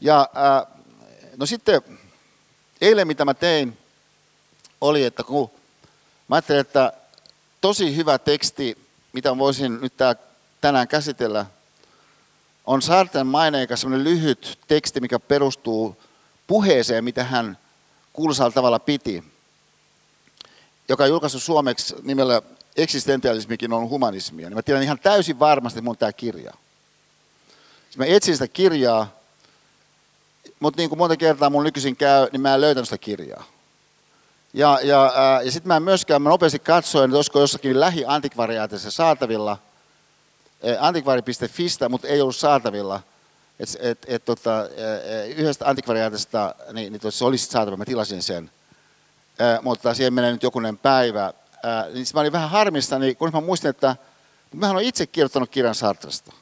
Ja 0.00 0.28
no 1.36 1.46
sitten 1.46 1.82
eilen 2.80 3.06
mitä 3.06 3.24
mä 3.24 3.34
tein, 3.34 3.78
oli, 4.80 5.04
että 5.04 5.22
kun 5.22 5.50
mä 6.28 6.36
ajattelin, 6.36 6.60
että 6.60 6.92
tosi 7.60 7.96
hyvä 7.96 8.18
teksti, 8.18 8.89
mitä 9.12 9.38
voisin 9.38 9.80
nyt 9.80 9.96
tää, 9.96 10.14
tänään 10.60 10.88
käsitellä, 10.88 11.46
on 12.66 12.82
Sartren 12.82 13.26
maineikas 13.26 13.84
lyhyt 13.84 14.58
teksti, 14.68 15.00
mikä 15.00 15.18
perustuu 15.18 15.96
puheeseen, 16.46 17.04
mitä 17.04 17.24
hän 17.24 17.58
kuuluisalla 18.12 18.52
tavalla 18.52 18.78
piti, 18.78 19.24
joka 20.88 21.04
on 21.04 21.10
julkaistu 21.10 21.40
suomeksi 21.40 21.94
nimellä 22.02 22.42
Eksistentialismikin 22.76 23.72
on 23.72 23.88
humanismia. 23.88 24.48
Niin 24.48 24.56
mä 24.56 24.62
tiedän 24.62 24.82
ihan 24.82 24.98
täysin 24.98 25.38
varmasti, 25.38 25.78
että 25.78 25.84
mun 25.84 25.96
tämä 25.96 26.12
kirja. 26.12 26.52
Siis 27.84 27.98
mä 27.98 28.04
etsin 28.04 28.34
sitä 28.34 28.48
kirjaa, 28.48 29.16
mutta 30.60 30.80
niin 30.80 30.88
kuin 30.88 30.98
monta 30.98 31.16
kertaa 31.16 31.50
mun 31.50 31.64
nykyisin 31.64 31.96
käy, 31.96 32.28
niin 32.32 32.40
mä 32.40 32.54
en 32.54 32.60
löytänyt 32.60 32.88
sitä 32.88 32.98
kirjaa. 32.98 33.44
Ja, 34.52 34.78
ja, 34.82 35.12
ää, 35.14 35.42
ja 35.42 35.52
sitten 35.52 35.68
mä 35.68 35.80
myöskään, 35.80 36.22
mä 36.22 36.28
nopeasti 36.28 36.58
katsoin, 36.58 37.10
että 37.10 37.16
olisiko 37.16 37.40
jossakin 37.40 37.80
lähi-antikvariaatissa 37.80 38.90
saatavilla, 38.90 39.58
antikvari.fistä, 40.80 41.88
mutta 41.88 42.08
ei 42.08 42.20
ollut 42.20 42.36
saatavilla. 42.36 43.00
Et, 43.60 43.68
et, 43.80 43.98
et, 44.08 44.24
tota, 44.24 44.68
yhdestä 45.36 45.68
antikvariaatista, 45.68 46.54
niin, 46.72 46.92
niin 46.92 47.12
se 47.12 47.24
olisi 47.24 47.46
saatavilla, 47.46 47.76
mä 47.76 47.84
tilasin 47.84 48.22
sen. 48.22 48.50
Mutta 49.62 49.94
siihen 49.94 50.14
menee 50.14 50.32
nyt 50.32 50.42
jokunen 50.42 50.78
päivä. 50.78 51.32
Niin 51.94 52.06
mä 52.14 52.20
olin 52.20 52.32
vähän 52.32 52.50
harmissani, 52.50 53.14
kun 53.14 53.30
mä 53.32 53.40
muistin, 53.40 53.70
että 53.70 53.96
mä 54.54 54.70
olen 54.70 54.84
itse 54.84 55.06
kirjoittanut 55.06 55.50
kirjan 55.50 55.74
Sartresta. 55.74 56.32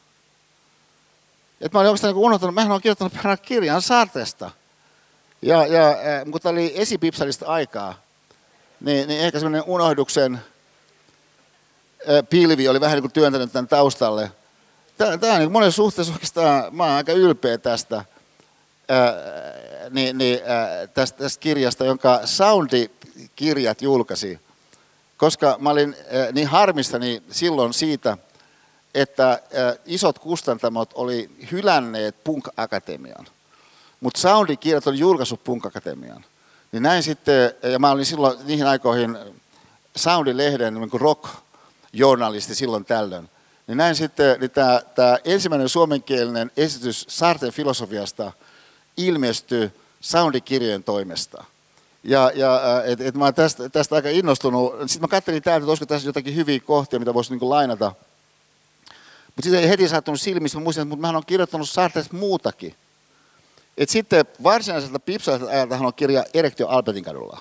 Et 1.61 1.73
mä 1.73 1.81
olin 1.81 1.89
oikeastaan 1.89 2.15
niin 2.15 2.25
unohtanut, 2.25 2.55
mä 2.55 2.67
olen 2.67 2.81
kirjoittanut 2.81 3.41
kirjan 3.43 3.83
Sartresta. 3.83 4.51
Ja, 5.43 5.67
ja 5.67 5.97
kun 6.31 6.41
tämä 6.41 6.53
oli 6.53 6.73
esipipsalista 6.75 7.47
aikaa, 7.47 8.03
niin, 8.81 9.09
niin 9.09 9.21
ehkä 9.21 9.39
semmoinen 9.39 9.63
unohduksen 9.67 10.41
pilvi 12.31 12.69
oli 12.69 12.81
vähän 12.81 12.97
niin 12.97 13.03
kuin 13.03 13.13
työntänyt 13.13 13.53
tämän 13.53 13.69
taustalle. 13.69 14.31
Tämä, 14.99 15.19
tämä 15.19 15.33
on 15.33 15.39
niin 15.39 15.53
monessa 15.53 15.77
suhteessa 15.77 16.13
oikeastaan, 16.13 16.77
mä 16.77 16.85
olen 16.85 16.97
aika 16.97 17.13
ylpeä 17.13 17.59
tästä, 17.59 18.05
ää, 18.89 19.15
niin, 19.91 20.19
niin, 20.19 20.41
ää, 20.47 20.87
tästä, 20.87 21.19
tästä 21.19 21.41
kirjasta, 21.41 21.85
jonka 21.85 22.21
Soundi-kirjat 22.25 23.83
julkaisi. 23.83 24.41
Koska 25.17 25.57
mä 25.61 25.71
olin 25.71 25.97
ää, 26.11 26.33
niin 26.33 26.47
harmistani 26.47 27.23
silloin 27.31 27.75
siitä, 27.75 28.19
että 28.95 29.29
ää, 29.29 29.41
isot 29.87 30.19
kustantamot 30.19 30.91
oli 30.95 31.31
hylänneet 31.53 32.17
Punk-akatemian. 32.25 33.27
Mutta 34.01 34.21
Soundikirjat 34.21 34.87
oli 34.87 34.99
julkaissut 34.99 35.45
Punk-akatemian. 35.45 36.25
Niin 36.73 36.83
näin 36.83 37.03
sitten, 37.03 37.55
ja 37.63 37.79
mä 37.79 37.91
olin 37.91 38.07
silloin 38.07 38.39
niihin 38.45 38.67
aikoihin 38.67 39.19
Soundin-lehden 39.97 40.75
niin 40.75 41.01
rock-journalisti 41.01 42.55
silloin 42.55 42.85
tällöin. 42.85 43.29
niin 43.67 43.79
näin 43.79 43.97
sitten 43.97 44.41
niin 44.41 44.51
tämä, 44.51 44.81
tämä 44.95 45.19
ensimmäinen 45.25 45.69
suomenkielinen 45.69 46.51
esitys 46.57 47.07
Sarten 47.09 47.53
filosofiasta 47.53 48.33
ilmestyi 48.97 49.73
soundikirjojen 50.01 50.85
toimesta. 50.85 51.45
Ja, 52.05 52.33
ja 52.35 52.83
et, 52.85 53.01
et 53.01 53.15
mä 53.15 53.25
olen 53.25 53.35
tästä, 53.35 53.69
tästä 53.69 53.95
aika 53.95 54.09
innostunut. 54.09 54.75
Sitten 54.87 55.01
mä 55.01 55.09
katselin 55.09 55.43
täältä, 55.43 55.63
että 55.65 55.71
olisiko 55.71 55.87
tässä 55.87 56.09
jotakin 56.09 56.37
hyviä 56.37 56.61
kohtia, 56.61 56.99
mitä 56.99 57.15
voisi 57.15 57.35
niin 57.35 57.51
lainata. 57.51 57.93
Mutta 59.27 59.43
sitten 59.43 59.61
ei 59.61 59.69
heti 59.69 59.89
saattunut 59.89 60.21
silmissä. 60.21 60.59
Mä 60.59 60.65
muistin, 60.65 60.93
että 60.93 61.23
kirjoittanut 61.27 61.69
Sartresta 61.69 62.17
muutakin. 62.17 62.75
Et 63.79 63.89
sitten 63.91 64.25
varsinaiselta 64.43 64.99
pipsalaiselta 64.99 65.53
ajalta 65.53 65.77
hän 65.77 65.87
on 65.87 65.95
kirja 65.95 66.25
Erektio 66.35 66.69
Albertin 66.69 67.05
kadulla. 67.05 67.41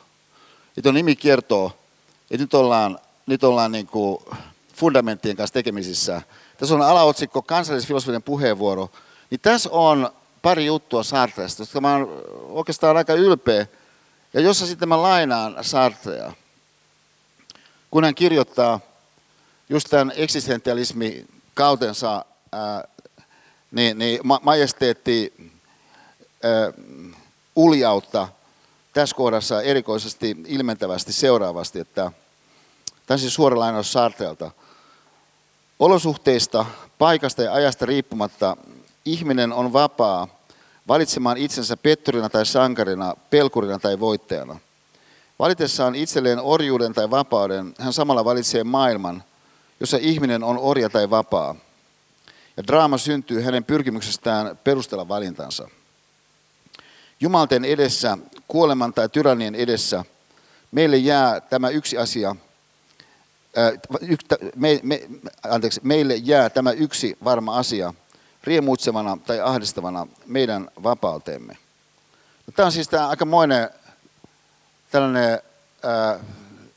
Tuon 0.84 0.96
nimi 0.96 1.16
kertoo, 1.16 1.72
että 2.32 2.44
nyt 2.44 2.54
ollaan, 2.54 3.00
nyt 3.26 3.44
ollaan 3.44 3.72
niin 3.72 3.88
kuin 3.88 4.24
fundamenttien 4.76 5.36
kanssa 5.36 5.54
tekemisissä. 5.54 6.22
Tässä 6.58 6.76
on 6.76 6.82
alaotsikko 6.82 7.42
kansallisfilosofinen 7.42 8.24
puheenvuoro. 8.24 8.90
Niin 9.30 9.40
tässä 9.40 9.70
on 9.72 10.10
pari 10.42 10.66
juttua 10.66 11.04
Sartresta, 11.04 11.62
josta 11.62 11.82
mä 11.82 11.94
oon 11.94 12.24
oikeastaan 12.50 12.98
aika 12.98 13.14
ylpeä. 13.14 13.68
Ja 14.34 14.42
jossa 14.42 14.66
sitten 14.66 14.90
mä 14.90 15.02
lainaan 15.02 15.58
Sartrea, 15.62 16.34
kun 17.92 18.04
hän 18.04 18.16
kirjoittaa 18.16 18.80
just 19.70 19.88
tämän 19.90 20.14
eksistentialismi 20.16 21.26
kautensa 21.54 22.26
ää, 22.52 22.88
niin, 23.72 23.98
niin 23.98 24.20
majesteetti 24.42 25.34
uljautta 27.56 28.28
tässä 28.94 29.16
kohdassa 29.16 29.62
erikoisesti 29.62 30.38
ilmentävästi 30.48 31.14
seuraavasti, 31.14 31.80
että 31.80 32.12
tämä 33.06 33.18
siis 33.18 33.34
suora 33.34 33.60
lainaus 33.60 33.94
Sartrelta. 33.94 34.52
Olosuhteista, 35.80 36.66
paikasta 36.98 37.44
ja 37.44 37.54
ajasta 37.54 37.86
riippumatta 37.86 38.58
ihminen 39.06 39.54
on 39.54 39.74
vapaa 39.74 40.28
valitsemaan 40.88 41.38
itsensä 41.38 41.78
petturina 41.78 42.30
tai 42.30 42.46
sankarina, 42.46 43.16
pelkurina 43.30 43.80
tai 43.80 44.00
voittajana. 44.00 44.60
Valitessaan 45.40 45.96
itselleen 45.96 46.40
orjuuden 46.40 46.94
tai 46.94 47.10
vapauden, 47.10 47.74
hän 47.80 47.94
samalla 47.94 48.26
valitsee 48.26 48.64
maailman, 48.64 49.24
jossa 49.80 49.98
ihminen 50.02 50.44
on 50.44 50.58
orja 50.58 50.90
tai 50.90 51.10
vapaa. 51.10 51.56
Ja 52.58 52.64
draama 52.68 52.98
syntyy 52.98 53.42
hänen 53.42 53.64
pyrkimyksestään 53.64 54.60
perustella 54.64 55.08
valintansa. 55.08 55.70
Jumalten 57.20 57.66
edessä, 57.66 58.18
kuoleman 58.48 58.94
tai 58.94 59.10
tyrannien 59.10 59.56
edessä, 59.56 60.06
meille 60.72 60.98
jää 60.98 61.42
tämä 61.42 61.70
yksi 61.70 61.98
asia, 61.98 62.36
me, 64.56 64.80
me, 64.84 65.02
anteeksi, 65.44 65.82
meille 65.84 66.16
jää 66.16 66.50
tämä 66.50 66.72
yksi 66.72 67.18
varma 67.24 67.58
asia, 67.58 67.94
riemuitsevana 68.44 69.18
tai 69.26 69.40
ahdistavana 69.40 70.08
meidän 70.26 70.70
vapauteemme. 70.84 71.58
No, 72.48 72.54
tämä 72.56 72.66
on 72.66 72.72
siis 72.72 72.88
tämä 72.88 73.08
aikamoinen 73.08 73.70
tällainen 74.92 75.40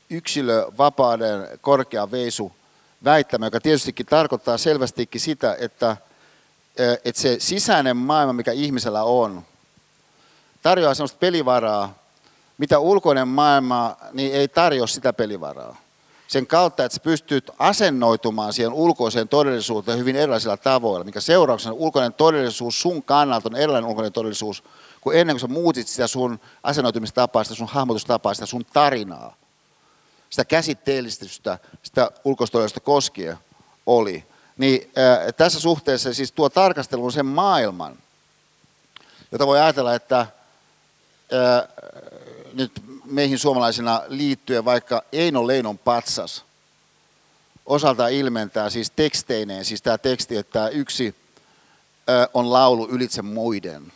yksilövapauden 0.09 1.59
korkea 1.61 2.11
veisu 2.11 2.51
väittämä, 3.03 3.45
joka 3.45 3.59
tietystikin 3.59 4.05
tarkoittaa 4.05 4.57
selvästikin 4.57 5.21
sitä, 5.21 5.57
että, 5.59 5.97
että 7.05 7.21
se 7.21 7.35
sisäinen 7.39 7.97
maailma, 7.97 8.33
mikä 8.33 8.51
ihmisellä 8.51 9.03
on, 9.03 9.43
tarjoaa 10.61 10.93
sellaista 10.93 11.17
pelivaraa, 11.17 11.93
mitä 12.57 12.79
ulkoinen 12.79 13.27
maailma 13.27 13.95
niin 14.13 14.33
ei 14.33 14.47
tarjoa 14.47 14.87
sitä 14.87 15.13
pelivaraa 15.13 15.77
sen 16.31 16.47
kautta, 16.47 16.85
että 16.85 16.95
sä 16.95 17.01
pystyt 17.03 17.51
asennoitumaan 17.59 18.53
siihen 18.53 18.73
ulkoiseen 18.73 19.27
todellisuuteen 19.27 19.97
hyvin 19.99 20.15
erilaisilla 20.15 20.57
tavoilla, 20.57 21.03
mikä 21.03 21.21
seurauksena 21.21 21.75
ulkoinen 21.75 22.13
todellisuus 22.13 22.81
sun 22.81 23.03
kannalta 23.03 23.49
on 23.49 23.55
erilainen 23.55 23.89
ulkoinen 23.89 24.13
todellisuus 24.13 24.63
kuin 25.01 25.17
ennen 25.17 25.33
kuin 25.33 25.41
sä 25.41 25.47
muutit 25.47 25.87
sitä 25.87 26.07
sun 26.07 26.39
asennoitumistapaa, 26.63 27.43
sitä 27.43 27.55
sun 27.55 27.67
hahmotustapaa, 27.67 28.33
sitä 28.33 28.45
sun 28.45 28.65
tarinaa. 28.73 29.35
Sitä 30.29 30.45
käsitteellistystä, 30.45 31.59
sitä 31.83 32.11
ulkoista 32.23 32.79
koskien 32.79 33.37
oli. 33.85 34.25
Niin 34.57 34.91
äh, 34.97 35.33
tässä 35.37 35.59
suhteessa 35.59 36.13
siis 36.13 36.31
tuo 36.31 36.49
tarkastelu 36.49 37.05
on 37.05 37.11
sen 37.11 37.25
maailman, 37.25 37.97
jota 39.31 39.47
voi 39.47 39.59
ajatella, 39.59 39.95
että 39.95 40.27
äh, 41.33 41.67
nyt 42.53 42.71
meihin 43.05 43.39
suomalaisina 43.39 44.01
liittyen 44.07 44.65
vaikka 44.65 45.03
Eino 45.11 45.47
Leinon 45.47 45.77
patsas 45.77 46.43
osalta 47.65 48.07
ilmentää 48.07 48.69
siis 48.69 48.91
teksteineen, 48.91 49.65
siis 49.65 49.81
tämä 49.81 49.97
teksti, 49.97 50.37
että 50.37 50.69
yksi 50.69 51.15
on 52.33 52.53
laulu 52.53 52.87
ylitse 52.89 53.21
muiden, 53.21 53.93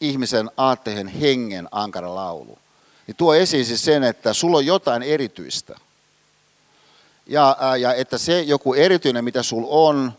ihmisen 0.00 0.50
aatteen 0.56 1.08
hengen 1.08 1.68
ankara 1.70 2.14
laulu. 2.14 2.58
Niin 3.06 3.16
tuo 3.16 3.34
esiin 3.34 3.66
siis 3.66 3.84
sen, 3.84 4.04
että 4.04 4.32
sulla 4.32 4.56
on 4.56 4.66
jotain 4.66 5.02
erityistä. 5.02 5.76
Ja, 7.26 7.56
ja 7.80 7.94
että 7.94 8.18
se 8.18 8.40
joku 8.40 8.74
erityinen, 8.74 9.24
mitä 9.24 9.42
sulla 9.42 9.68
on 9.70 10.12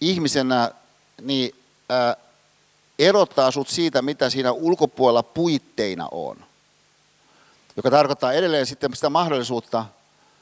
ihmisenä, 0.00 0.70
niin 1.22 1.54
ää, 1.88 2.16
erottaa 2.98 3.50
sut 3.50 3.68
siitä, 3.68 4.02
mitä 4.02 4.30
siinä 4.30 4.52
ulkopuolella 4.52 5.22
puitteina 5.22 6.08
on 6.10 6.46
joka 7.76 7.90
tarkoittaa 7.90 8.32
edelleen 8.32 8.66
sitten 8.66 8.94
sitä 8.94 9.10
mahdollisuutta, 9.10 9.86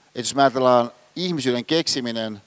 että 0.07 0.21
jos 0.21 0.35
me 0.35 0.43
ajatellaan 0.43 0.91
ihmisyyden 1.17 1.65
keksiminen, 1.65 2.43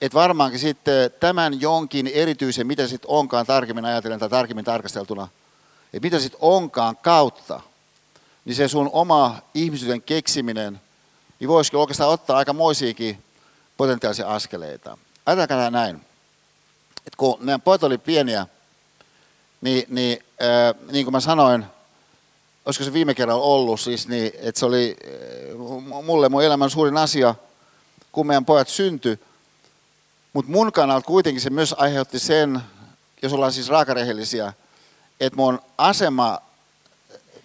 että 0.00 0.18
varmaankin 0.18 0.60
sitten 0.60 1.10
tämän 1.20 1.60
jonkin 1.60 2.06
erityisen, 2.06 2.66
mitä 2.66 2.86
sitten 2.86 3.10
onkaan 3.10 3.46
tarkemmin 3.46 3.84
ajatellen 3.84 4.20
tai 4.20 4.28
tarkemmin 4.28 4.64
tarkasteltuna, 4.64 5.28
että 5.84 6.06
mitä 6.06 6.18
sitten 6.18 6.38
onkaan 6.42 6.96
kautta, 6.96 7.60
niin 8.44 8.54
se 8.54 8.68
sun 8.68 8.90
oma 8.92 9.38
ihmisyyden 9.54 10.02
keksiminen, 10.02 10.80
niin 11.40 11.48
voisiko 11.48 11.80
oikeastaan 11.80 12.10
ottaa 12.10 12.36
aika 12.36 12.52
moisiakin 12.52 13.24
potentiaalisia 13.76 14.28
askeleita. 14.28 14.98
Ajatelkaa 15.26 15.70
näin, 15.70 15.96
että 16.96 17.16
kun 17.16 17.36
meidän 17.40 17.62
pojat 17.62 17.82
oli 17.82 17.98
pieniä, 17.98 18.46
niin, 19.60 19.84
niin, 19.88 20.18
äh, 20.42 20.92
niin 20.92 21.04
kuin 21.04 21.12
mä 21.12 21.20
sanoin, 21.20 21.64
olisiko 22.66 22.84
se 22.84 22.92
viime 22.92 23.14
kerralla 23.14 23.44
ollut, 23.44 23.80
siis 23.80 24.08
niin, 24.08 24.32
että 24.40 24.58
se 24.58 24.66
oli 24.66 24.96
eh, 25.04 25.56
mulle 26.04 26.28
mun 26.28 26.44
elämän 26.44 26.70
suurin 26.70 26.96
asia, 26.96 27.34
kun 28.12 28.26
meidän 28.26 28.44
pojat 28.44 28.68
syntyi. 28.68 29.18
Mutta 30.32 30.50
mun 30.50 30.72
kannalta 30.72 31.06
kuitenkin 31.06 31.40
se 31.40 31.50
myös 31.50 31.74
aiheutti 31.78 32.18
sen, 32.18 32.60
jos 33.22 33.32
ollaan 33.32 33.52
siis 33.52 33.68
raakarehellisiä, 33.68 34.52
että 35.20 35.36
mun 35.36 35.60
asema 35.78 36.38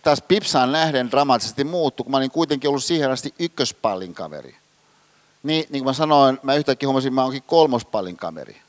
taas 0.01 0.21
Pipsaan 0.21 0.71
nähden 0.71 1.11
dramaattisesti 1.11 1.63
muuttui, 1.63 2.03
kun 2.03 2.11
mä 2.11 2.17
olin 2.17 2.31
kuitenkin 2.31 2.67
ollut 2.69 2.83
siihen 2.83 3.11
asti 3.11 3.33
ykköspallin 3.39 4.13
kaveri. 4.13 4.55
Niin, 5.43 5.65
niin 5.69 5.83
kuin 5.83 5.89
mä 5.89 5.93
sanoin, 5.93 6.39
mä 6.43 6.55
yhtäkkiä 6.55 6.87
huomasin, 6.87 7.07
että 7.07 7.15
mä 7.15 7.23
oonkin 7.23 7.43
kolmospallin 7.43 8.17
kaveri. 8.17 8.61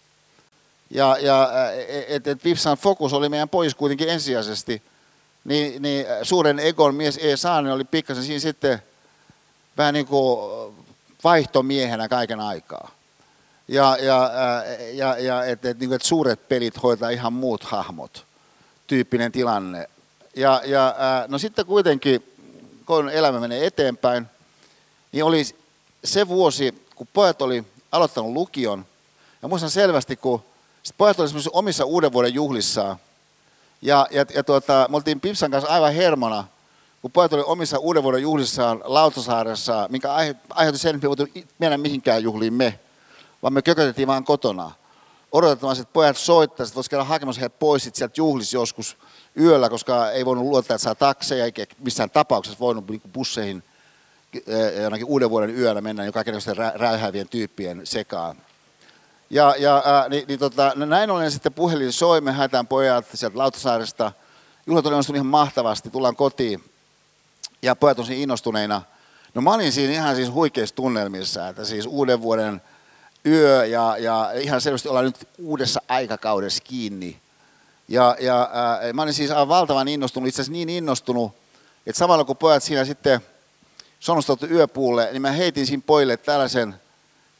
Ja, 0.90 1.16
ja 1.20 1.50
että 2.08 2.30
et 2.30 2.42
Pipsan 2.42 2.76
fokus 2.76 3.12
oli 3.12 3.28
meidän 3.28 3.48
pois 3.48 3.74
kuitenkin 3.74 4.08
ensisijaisesti– 4.08 4.82
niin, 5.46 5.82
niin 5.82 6.06
suuren 6.22 6.58
egon 6.58 6.94
mies 6.94 7.18
E. 7.22 7.36
Saanen 7.36 7.72
oli 7.72 7.84
pikkasen 7.84 8.24
siinä 8.24 8.40
sitten 8.40 8.82
vähän 9.76 9.94
niin 9.94 10.06
kuin 10.06 10.40
vaihtomiehenä 11.24 12.08
kaiken 12.08 12.40
aikaa. 12.40 12.90
Ja, 13.68 13.96
ja, 14.00 14.30
ja, 14.92 15.18
ja 15.18 15.44
että 15.44 15.70
et, 15.70 15.78
niin 15.78 15.92
et 15.92 16.02
suuret 16.02 16.48
pelit 16.48 16.82
hoitaa 16.82 17.10
ihan 17.10 17.32
muut 17.32 17.64
hahmot, 17.64 18.24
tyyppinen 18.86 19.32
tilanne. 19.32 19.88
Ja, 20.36 20.62
ja 20.64 20.94
no 21.28 21.38
sitten 21.38 21.66
kuitenkin, 21.66 22.36
kun 22.86 23.10
elämä 23.10 23.40
menee 23.40 23.66
eteenpäin, 23.66 24.26
niin 25.12 25.24
oli 25.24 25.42
se 26.04 26.28
vuosi, 26.28 26.86
kun 26.94 27.08
pojat 27.12 27.42
oli 27.42 27.64
aloittanut 27.92 28.32
lukion. 28.32 28.86
Ja 29.42 29.48
muistan 29.48 29.70
selvästi, 29.70 30.16
kun 30.16 30.44
pojat 30.98 31.20
oli 31.20 31.28
omissa 31.52 31.84
uuden 31.84 32.12
vuoden 32.12 32.34
juhlissaan, 32.34 32.96
ja, 33.82 34.06
ja, 34.10 34.24
ja 34.34 34.44
tuota, 34.44 34.86
me 34.90 34.96
oltiin 34.96 35.20
Pipsan 35.20 35.50
kanssa 35.50 35.70
aivan 35.70 35.94
hermona, 35.94 36.44
kun 37.02 37.12
pojat 37.12 37.32
oli 37.32 37.42
omissa 37.46 37.78
uuden 37.78 38.02
vuoden 38.02 38.22
juhlissaan 38.22 38.80
Lautasaaressa, 38.84 39.86
minkä 39.90 40.12
aiheutti 40.50 40.78
sen, 40.78 40.94
että 40.94 41.40
me 41.58 41.66
ei 41.66 41.78
mihinkään 41.78 42.22
juhliin 42.22 42.54
me, 42.54 42.78
vaan 43.42 43.52
me 43.52 43.62
kökötettiin 43.62 44.08
vaan 44.08 44.24
kotona. 44.24 44.70
Odotetaan, 45.32 45.80
että 45.80 45.92
pojat 45.92 46.16
soittaisivat, 46.16 46.68
että 46.68 46.76
voisi 46.76 46.90
käydä 46.90 47.04
hakemassa 47.04 47.40
heidät 47.40 47.58
pois 47.58 47.90
sieltä 47.92 48.14
juhlissa 48.16 48.56
joskus 48.56 48.96
yöllä, 49.40 49.68
koska 49.70 50.10
ei 50.10 50.24
voinut 50.24 50.44
luottaa, 50.44 50.74
että 50.74 50.82
saa 50.82 50.94
takseja, 50.94 51.44
eikä 51.44 51.66
missään 51.78 52.10
tapauksessa 52.10 52.58
voinut 52.60 52.88
niin 52.88 53.02
busseihin 53.12 53.62
jonakin 54.82 55.06
uuden 55.06 55.30
vuoden 55.30 55.58
yöllä 55.58 55.80
mennä 55.80 56.04
jo 56.04 56.12
kaikenlaisten 56.12 56.56
räyhäävien 56.56 57.28
tyyppien 57.28 57.80
sekaan. 57.84 58.36
Ja, 59.30 59.54
ja 59.58 59.82
ää, 59.84 60.08
niin, 60.08 60.24
niin 60.28 60.38
tota, 60.38 60.72
no 60.74 60.86
näin 60.86 61.10
ollen 61.10 61.30
sitten 61.30 61.52
puhelin 61.52 61.92
soi, 61.92 62.20
me 62.20 62.32
haetaan 62.32 62.66
pojat 62.66 63.06
sieltä 63.14 63.38
Lautasaaresta. 63.38 64.12
Juhlat 64.66 64.86
oli 64.86 64.94
onnistunut 64.94 65.16
ihan 65.16 65.26
mahtavasti, 65.26 65.90
tullaan 65.90 66.16
kotiin. 66.16 66.64
Ja 67.62 67.76
pojat 67.76 67.98
on 67.98 68.06
siinä 68.06 68.22
innostuneina. 68.22 68.82
No 69.34 69.42
mä 69.42 69.54
olin 69.54 69.72
siinä 69.72 69.92
ihan 69.92 70.16
siis 70.16 70.32
huikeissa 70.32 70.74
tunnelmissa, 70.74 71.48
että 71.48 71.64
siis 71.64 71.86
uuden 71.86 72.22
vuoden 72.22 72.62
yö 73.26 73.66
ja, 73.66 73.96
ja 73.98 74.32
ihan 74.32 74.60
selvästi 74.60 74.88
ollaan 74.88 75.04
nyt 75.04 75.28
uudessa 75.38 75.80
aikakaudessa 75.88 76.62
kiinni. 76.64 77.20
Ja, 77.88 78.16
ja 78.20 78.50
ää, 78.52 78.92
mä 78.92 79.02
olin 79.02 79.14
siis 79.14 79.30
aivan 79.30 79.48
valtavan 79.48 79.88
innostunut, 79.88 80.28
itse 80.28 80.42
asiassa 80.42 80.52
niin 80.52 80.68
innostunut, 80.68 81.32
että 81.86 81.98
samalla 81.98 82.24
kun 82.24 82.36
pojat 82.36 82.62
siinä 82.62 82.84
sitten 82.84 83.20
sonnustautu 84.00 84.46
yöpuulle, 84.46 85.08
niin 85.12 85.22
mä 85.22 85.30
heitin 85.30 85.66
siinä 85.66 85.82
pojille 85.86 86.16
tällaisen 86.16 86.74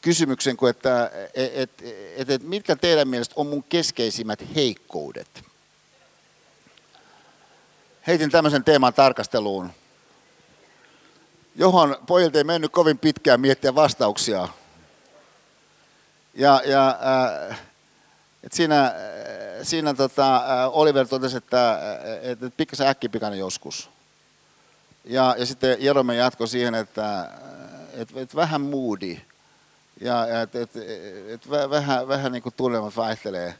kysymyksen, 0.07 0.57
kuin 0.57 0.69
että 0.69 1.11
et, 1.33 1.51
et, 1.55 1.83
et, 2.17 2.29
et, 2.29 2.43
mitkä 2.43 2.75
teidän 2.75 3.07
mielestä 3.07 3.33
on 3.37 3.47
mun 3.47 3.63
keskeisimmät 3.63 4.43
heikkoudet? 4.55 5.43
Heitin 8.07 8.31
tämmöisen 8.31 8.63
teeman 8.63 8.93
tarkasteluun, 8.93 9.71
johon 11.55 11.97
pojilta 12.07 12.37
ei 12.37 12.43
mennyt 12.43 12.71
kovin 12.71 12.97
pitkään 12.97 13.41
miettiä 13.41 13.75
vastauksia. 13.75 14.47
Ja, 16.33 16.61
ja 16.65 16.99
äh, 17.49 17.59
et 18.43 18.53
siinä, 18.53 18.85
äh, 18.85 18.93
siinä 19.63 19.93
tota, 19.93 20.35
äh, 20.35 20.43
Oliver 20.71 21.07
totesi, 21.07 21.37
että, 21.37 21.79
että, 22.21 22.45
että 22.45 22.57
pikkasen 22.57 22.87
äkkipikainen 22.87 23.39
joskus. 23.39 23.89
Ja, 25.05 25.35
ja 25.37 25.45
sitten 25.45 25.77
Jerome 25.79 26.15
jatkoi 26.15 26.47
siihen, 26.47 26.75
että, 26.75 27.31
että, 27.93 28.21
että 28.21 28.35
vähän 28.35 28.61
moody. 28.61 29.17
Ja, 30.01 30.41
että, 30.41 30.61
että, 30.61 30.79
että 31.27 31.49
vähän, 31.69 32.07
vähän 32.07 32.31
niin 32.31 32.43
kuin 32.43 32.53
tunnelmat 32.57 32.95
vaihtelee. 32.95 33.55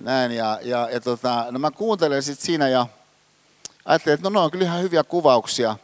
Näin, 0.00 0.32
ja, 0.32 0.58
ja, 0.62 0.88
ja 0.92 1.00
tota, 1.00 1.46
no 1.50 1.58
mä 1.58 1.70
kuuntelen 1.70 2.22
sitten 2.22 2.46
siinä 2.46 2.68
ja 2.68 2.86
ajattelin, 3.84 4.14
että 4.14 4.30
no, 4.30 4.30
no 4.30 4.44
on 4.44 4.50
kyllä 4.50 4.64
ihan 4.64 4.82
hyviä 4.82 5.04
kuvauksia. 5.04 5.76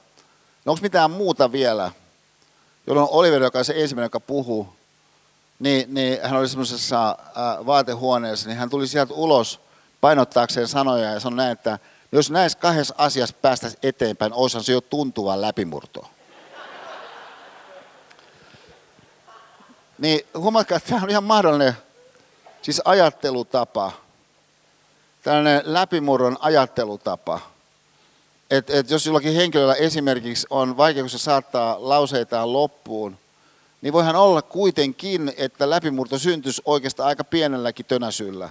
No 0.64 0.72
onko 0.72 0.83
mitään 0.83 1.11
muuta 1.11 1.53
vielä? 1.53 1.93
Jolloin 2.87 3.09
Oliver, 3.11 3.43
joka 3.43 3.59
on 3.59 3.64
se 3.64 3.74
ensimmäinen, 3.76 4.07
joka 4.07 4.20
puhuu, 4.20 4.76
niin, 5.59 5.95
niin 5.95 6.18
hän 6.22 6.39
oli 6.39 6.49
semmoisessa 6.49 7.18
vaatehuoneessa, 7.66 8.49
niin 8.49 8.59
hän 8.59 8.70
tuli 8.70 8.87
sieltä 8.87 9.14
ulos 9.14 9.61
painottaakseen 10.01 10.68
sanoja 10.68 11.11
ja 11.11 11.20
sanoi 11.20 11.37
näin, 11.37 11.53
että 11.53 11.79
jos 12.12 12.31
näissä 12.31 12.59
kahdessa 12.59 12.95
asiassa 12.99 13.37
päästäisiin 13.43 13.81
eteenpäin, 13.83 14.33
olisihan 14.33 14.64
se 14.64 14.72
jo 14.72 14.81
tuntuva 14.81 15.41
läpimurto. 15.41 16.11
Niin 19.99 20.21
huomatkaa, 20.35 20.77
että 20.77 20.89
tämä 20.89 21.03
on 21.03 21.11
ihan 21.11 21.25
mahdollinen 21.25 21.73
siis 22.63 22.83
ajattelutapa, 22.85 23.93
tällainen 25.23 25.63
läpimurron 25.65 26.37
ajattelutapa. 26.41 27.41
Että 28.51 28.73
et 28.73 28.91
jos 28.91 29.07
jollakin 29.07 29.35
henkilöllä 29.35 29.75
esimerkiksi 29.75 30.47
on 30.51 30.77
vaikeuksia 30.77 31.19
saattaa 31.19 31.77
lauseitaan 31.79 32.53
loppuun, 32.53 33.19
niin 33.83 33.93
voihan 33.93 34.17
olla 34.17 34.43
kuitenkin, 34.43 35.33
että 35.37 35.71
läpimurto 35.71 36.19
syntyisi 36.19 36.63
oikeastaan 36.65 37.09
aika 37.09 37.25
pienelläkin 37.25 37.87
tönäsyllä. 37.87 38.51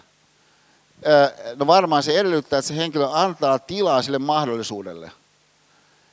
No 1.56 1.68
varmaan 1.68 2.04
se 2.04 2.20
edellyttää, 2.20 2.60
että 2.60 2.68
se 2.68 2.78
henkilö 2.78 3.08
antaa 3.12 3.60
tilaa 3.60 4.02
sille 4.02 4.20
mahdollisuudelle. 4.20 5.12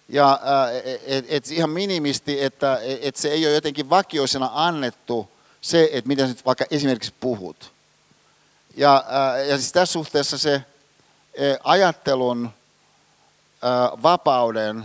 Ja 0.09 0.41
et, 1.07 1.25
et 1.29 1.51
ihan 1.51 1.71
minimisti, 1.71 2.43
että 2.45 2.81
et 3.01 3.17
se 3.17 3.29
ei 3.29 3.47
ole 3.47 3.55
jotenkin 3.55 3.91
vakioisena 3.91 4.51
annettu 4.55 5.31
se, 5.61 5.89
että 5.93 6.09
miten 6.09 6.29
sä 6.29 6.35
vaikka 6.47 6.65
esimerkiksi 6.71 7.15
puhut. 7.21 7.73
Ja, 8.77 9.05
ja 9.49 9.57
siis 9.59 9.73
tässä 9.73 9.93
suhteessa 9.93 10.39
se 10.39 10.63
ajattelun 11.65 12.51
vapauden 14.03 14.85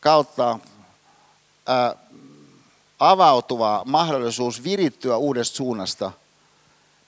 kautta 0.00 0.58
avautuva 2.98 3.82
mahdollisuus 3.84 4.64
virittyä 4.64 5.16
uudesta 5.16 5.56
suunnasta, 5.56 6.12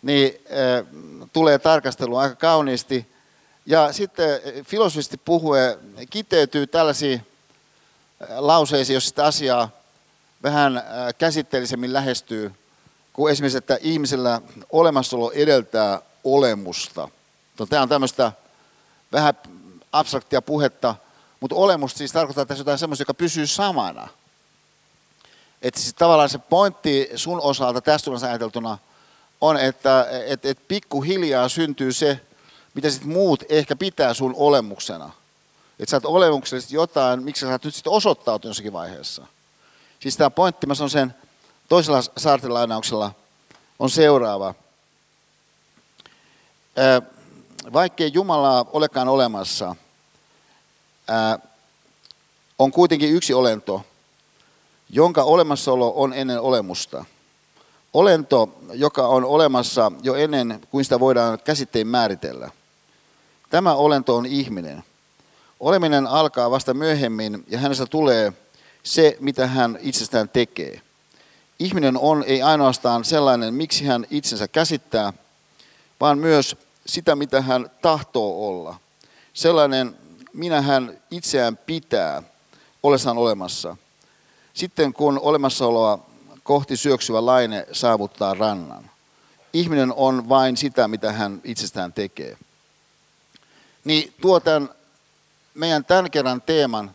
niin 0.03 0.35
tulee 1.33 1.59
tarkastelu 1.59 2.17
aika 2.17 2.35
kauniisti. 2.35 3.07
Ja 3.67 3.93
sitten 3.93 4.41
filosofisesti 4.65 5.17
puhuen 5.17 5.79
kiteytyy 6.11 6.67
tällaisiin 6.67 7.27
lauseisiin, 8.29 8.95
jos 8.95 9.09
sitä 9.09 9.25
asiaa 9.25 9.69
vähän 10.43 10.83
käsitteellisemmin 11.19 11.93
lähestyy, 11.93 12.53
kuin 13.13 13.33
esimerkiksi, 13.33 13.59
että 13.59 13.79
ihmisellä 13.81 14.41
olemassaolo 14.73 15.31
edeltää 15.31 16.03
olemusta. 16.25 17.09
No, 17.59 17.67
tämä 17.67 17.83
on 17.83 17.89
tämmöistä 17.89 18.33
vähän 19.13 19.35
abstraktia 19.93 20.43
puhetta, 20.43 20.95
mutta 21.41 21.57
olemus 21.57 21.93
siis 21.93 22.13
tarkoittaa 22.13 22.47
tässä 22.47 22.61
jotain 22.61 22.79
semmoista, 22.79 23.03
joka 23.03 23.15
pysyy 23.15 23.47
samana. 23.47 24.09
Että 25.63 25.81
siis 25.81 25.95
tavallaan 25.95 26.29
se 26.29 26.39
pointti 26.39 27.11
sun 27.15 27.41
osalta 27.41 27.81
tästä 27.81 28.11
ajateltuna 28.29 28.79
on, 29.41 29.57
että 29.57 30.07
et, 30.27 30.45
et 30.45 30.69
pikkuhiljaa 30.69 31.49
syntyy 31.49 31.93
se, 31.93 32.21
mitä 32.75 32.91
sitten 32.91 33.11
muut 33.11 33.45
ehkä 33.49 33.77
pitää 33.77 34.15
sun 34.15 34.35
olemuksena. 34.37 35.11
Että 35.81 35.91
sä 35.91 35.97
oot 35.97 36.05
olemuksellisesti 36.05 36.75
jotain, 36.75 37.23
miksi 37.23 37.41
sä 37.41 37.53
oot 37.53 37.65
nyt 37.65 37.75
sitten 37.75 37.93
osoittautunut 37.93 38.51
jossakin 38.51 38.73
vaiheessa. 38.73 39.27
Siis 40.01 40.17
tämä 40.17 40.31
pointti, 40.31 40.67
mä 40.67 40.75
sanon 40.75 40.91
sen 40.91 41.15
toisella 41.69 42.03
saartelainauksella, 42.17 43.13
on 43.79 43.91
seuraava. 43.91 44.55
Vaikkei 47.73 48.11
Jumalaa 48.15 48.65
olekaan 48.73 49.09
olemassa, 49.09 49.77
on 52.59 52.73
kuitenkin 52.73 53.13
yksi 53.13 53.35
olento, 53.35 53.85
jonka 54.91 55.23
olemassaolo 55.23 55.93
on 55.97 56.13
ennen 56.13 56.41
olemusta. 56.41 57.05
Olento, 57.95 58.59
joka 58.73 59.07
on 59.07 59.25
olemassa 59.25 59.93
jo 60.03 60.15
ennen 60.15 60.61
kuin 60.71 60.85
sitä 60.85 61.01
voidaan 61.01 61.39
käsitteen 61.45 61.87
määritellä. 61.87 62.51
Tämä 63.51 63.75
olento 63.75 64.17
on 64.17 64.27
ihminen. 64.27 64.85
Oleminen 65.61 66.07
alkaa 66.07 66.51
vasta 66.51 66.75
myöhemmin 66.75 67.45
ja 67.49 67.59
hänestä 67.59 67.87
tulee 67.87 68.33
se, 68.83 69.17
mitä 69.21 69.47
hän 69.47 69.79
itsestään 69.81 70.29
tekee. 70.29 70.81
Ihminen 71.59 71.97
on 71.97 72.25
ei 72.27 72.43
ainoastaan 72.43 73.05
sellainen, 73.05 73.55
miksi 73.55 73.85
hän 73.87 74.07
itsensä 74.11 74.49
käsittää, 74.49 75.13
vaan 76.01 76.19
myös 76.19 76.57
sitä, 76.87 77.17
mitä 77.17 77.43
hän 77.43 77.71
tahtoo 77.83 78.49
olla. 78.49 78.77
Sellainen, 79.35 79.97
minä 80.33 80.61
hän 80.63 80.99
itseään 81.11 81.57
pitää 81.57 82.23
ollessaan 82.83 83.19
olemassa. 83.19 83.77
Sitten 84.55 84.93
kun 84.93 85.19
olemassaoloa 85.23 85.99
kohti 86.43 86.77
syöksyvä 86.77 87.27
laine 87.27 87.67
saavuttaa 87.73 88.35
rannan. 88.35 88.91
Ihminen 89.53 89.93
on 89.93 90.29
vain 90.29 90.57
sitä, 90.57 90.89
mitä 90.89 91.13
hän 91.13 91.41
itsestään 91.45 91.93
tekee. 91.93 92.37
Niin 93.85 94.15
tuo 94.21 94.41
tämän 94.41 94.69
meidän 95.55 95.85
tämän 95.85 96.11
kerran 96.11 96.43
teeman, 96.43 96.91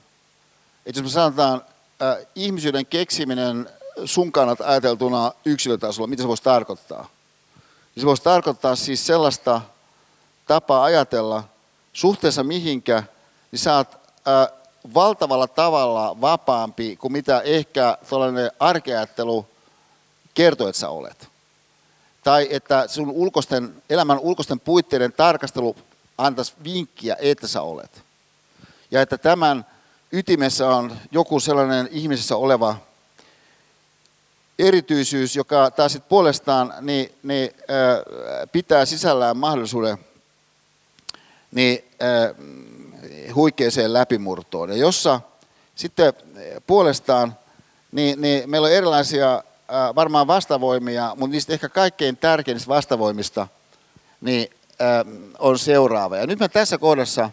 että 0.86 0.99
jos 0.99 1.03
me 1.03 1.10
sanotaan 1.10 1.62
äh, 2.01 2.18
ihmisyyden 2.36 2.86
keksiminen 2.86 3.70
sun 4.06 4.32
kannat 4.32 4.62
ajateltuna 4.62 5.32
yksilötasolla, 5.45 6.08
mitä 6.08 6.22
se 6.24 6.28
voisi 6.28 6.43
tarkoittaa? 6.43 7.10
Niin 7.95 8.01
se 8.01 8.06
voisi 8.06 8.24
tarkoittaa 8.24 8.76
siis 8.76 9.08
sellaista 9.08 9.62
tapaa 10.47 10.84
ajatella 10.84 11.43
suhteessa 11.93 12.43
mihinkä, 12.43 13.03
niin 13.51 13.60
sä 13.60 13.76
oot 13.76 13.93
äh, 13.93 14.47
valtavalla 14.93 15.47
tavalla 15.47 16.22
vapaampi 16.22 16.95
kuin 16.95 17.12
mitä 17.12 17.41
ehkä 17.41 17.97
tuollainen 18.10 18.51
arkeajattelu 18.60 19.47
kertoo, 20.34 20.68
että 20.68 20.80
sä 20.80 20.89
olet. 20.89 21.28
Tai 22.24 22.47
että 22.49 22.88
sun 22.88 23.10
ulkoisten, 23.10 23.84
elämän 23.89 24.20
ulkoisten 24.20 24.60
puitteiden 24.60 25.14
tarkastelu 25.14 25.76
antaisi 26.18 26.53
vinkkiä, 26.64 27.18
että 27.20 27.47
sä 27.47 27.62
olet. 27.62 28.05
Ja 28.92 29.02
että 29.02 29.18
tämän 29.18 29.66
ytimessä 30.12 30.70
on 30.70 30.98
joku 31.12 31.40
sellainen 31.40 31.90
ihmisessä 31.92 32.36
oleva 32.36 32.78
erityisyys, 34.60 35.36
joka 35.36 35.72
taas 35.72 35.94
sit 35.94 36.10
puolestaan 36.10 36.74
niin, 36.82 37.12
niin, 37.24 37.52
pitää 38.52 38.86
sisällään 38.86 39.38
mahdollisuuden 39.38 39.98
niin, 41.52 41.84
huikeeseen 43.36 43.94
läpimurtoon. 43.94 44.70
Ja 44.70 44.76
jossa 44.76 45.22
sitten 45.76 46.14
puolestaan 46.68 47.38
niin, 47.92 48.22
niin 48.22 48.50
meillä 48.50 48.66
on 48.66 48.74
erilaisia 48.74 49.44
varmaan 49.96 50.28
vastavoimia, 50.28 51.14
mutta 51.18 51.32
niistä 51.32 51.54
ehkä 51.54 51.70
kaikkein 51.70 52.18
tärkeimmistä 52.18 52.68
vastavoimista 52.68 53.48
niin, 54.22 54.50
on 55.40 55.60
seuraava. 55.60 56.18
Ja 56.18 56.28
nyt 56.28 56.40
mä 56.40 56.50
tässä 56.50 56.78
kohdassa 56.78 57.32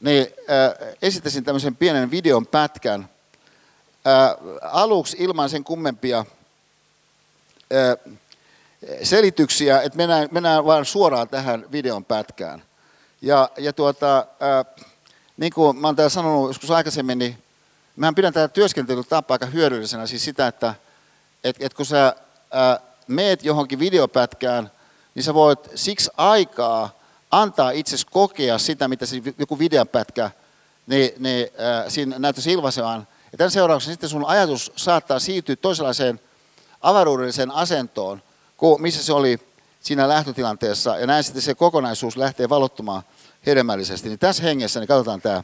niin, 0.00 0.26
äh, 0.50 0.94
esittäisin 1.02 1.44
tämmöisen 1.44 1.76
pienen 1.76 2.10
videon 2.10 2.46
pätkän, 2.46 3.08
aluksi 4.62 5.16
ilman 5.20 5.50
sen 5.50 5.64
kummempia 5.64 6.24
selityksiä, 9.02 9.82
että 9.82 9.96
mennään, 9.96 10.28
mennään 10.30 10.64
vain 10.64 10.84
suoraan 10.84 11.28
tähän 11.28 11.66
videon 11.72 12.04
pätkään. 12.04 12.62
Ja, 13.22 13.50
ja 13.58 13.72
tuota, 13.72 14.26
niin 15.36 15.52
kuin 15.52 15.76
mä 15.76 15.88
oon 15.88 15.96
täällä 15.96 16.10
sanonut 16.10 16.48
joskus 16.48 16.70
aikaisemmin, 16.70 17.18
niin 17.18 17.42
mä 17.96 18.12
pidän 18.12 18.32
tätä 18.32 18.48
työskentelytapaa 18.48 19.34
aika 19.34 19.46
hyödyllisenä, 19.46 20.06
siis 20.06 20.24
sitä, 20.24 20.46
että 20.46 20.74
et, 21.44 21.56
et 21.60 21.74
kun 21.74 21.86
sä 21.86 22.16
ää, 22.50 22.80
meet 23.06 23.44
johonkin 23.44 23.78
videopätkään, 23.78 24.70
niin 25.14 25.22
sä 25.22 25.34
voit 25.34 25.58
siksi 25.74 26.10
aikaa 26.16 26.97
antaa 27.30 27.70
itsesi 27.70 28.06
kokea 28.10 28.58
sitä, 28.58 28.88
mitä 28.88 29.06
se 29.06 29.16
joku 29.38 29.58
videopätkä 29.58 30.30
niin, 30.86 31.10
niin, 31.18 31.48
äh, 31.60 31.84
siinä 31.88 32.18
näyttäisi 32.18 32.52
ilmaisemaan. 32.52 33.08
Ja 33.32 33.38
tämän 33.38 33.50
seurauksena 33.50 33.92
sitten 33.92 34.10
sun 34.10 34.24
ajatus 34.24 34.72
saattaa 34.76 35.18
siirtyä 35.18 35.56
toisenlaiseen 35.56 36.20
avaruudelliseen 36.80 37.50
asentoon, 37.50 38.22
kuin 38.56 38.82
missä 38.82 39.02
se 39.02 39.12
oli 39.12 39.38
siinä 39.80 40.08
lähtötilanteessa. 40.08 40.98
Ja 40.98 41.06
näin 41.06 41.24
sitten 41.24 41.42
se 41.42 41.54
kokonaisuus 41.54 42.16
lähtee 42.16 42.48
valottumaan 42.48 43.02
hedelmällisesti. 43.46 44.08
Niin 44.08 44.18
tässä 44.18 44.42
hengessä 44.42 44.80
niin 44.80 44.88
katsotaan 44.88 45.20
tämä, 45.20 45.42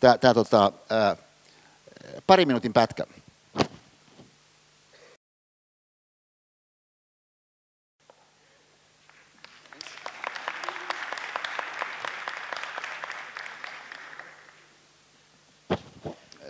tämä, 0.00 0.18
tämä 0.18 0.34
tota, 0.34 0.72
ää, 0.90 1.16
pari 2.26 2.46
minuutin 2.46 2.72
pätkä. 2.72 3.06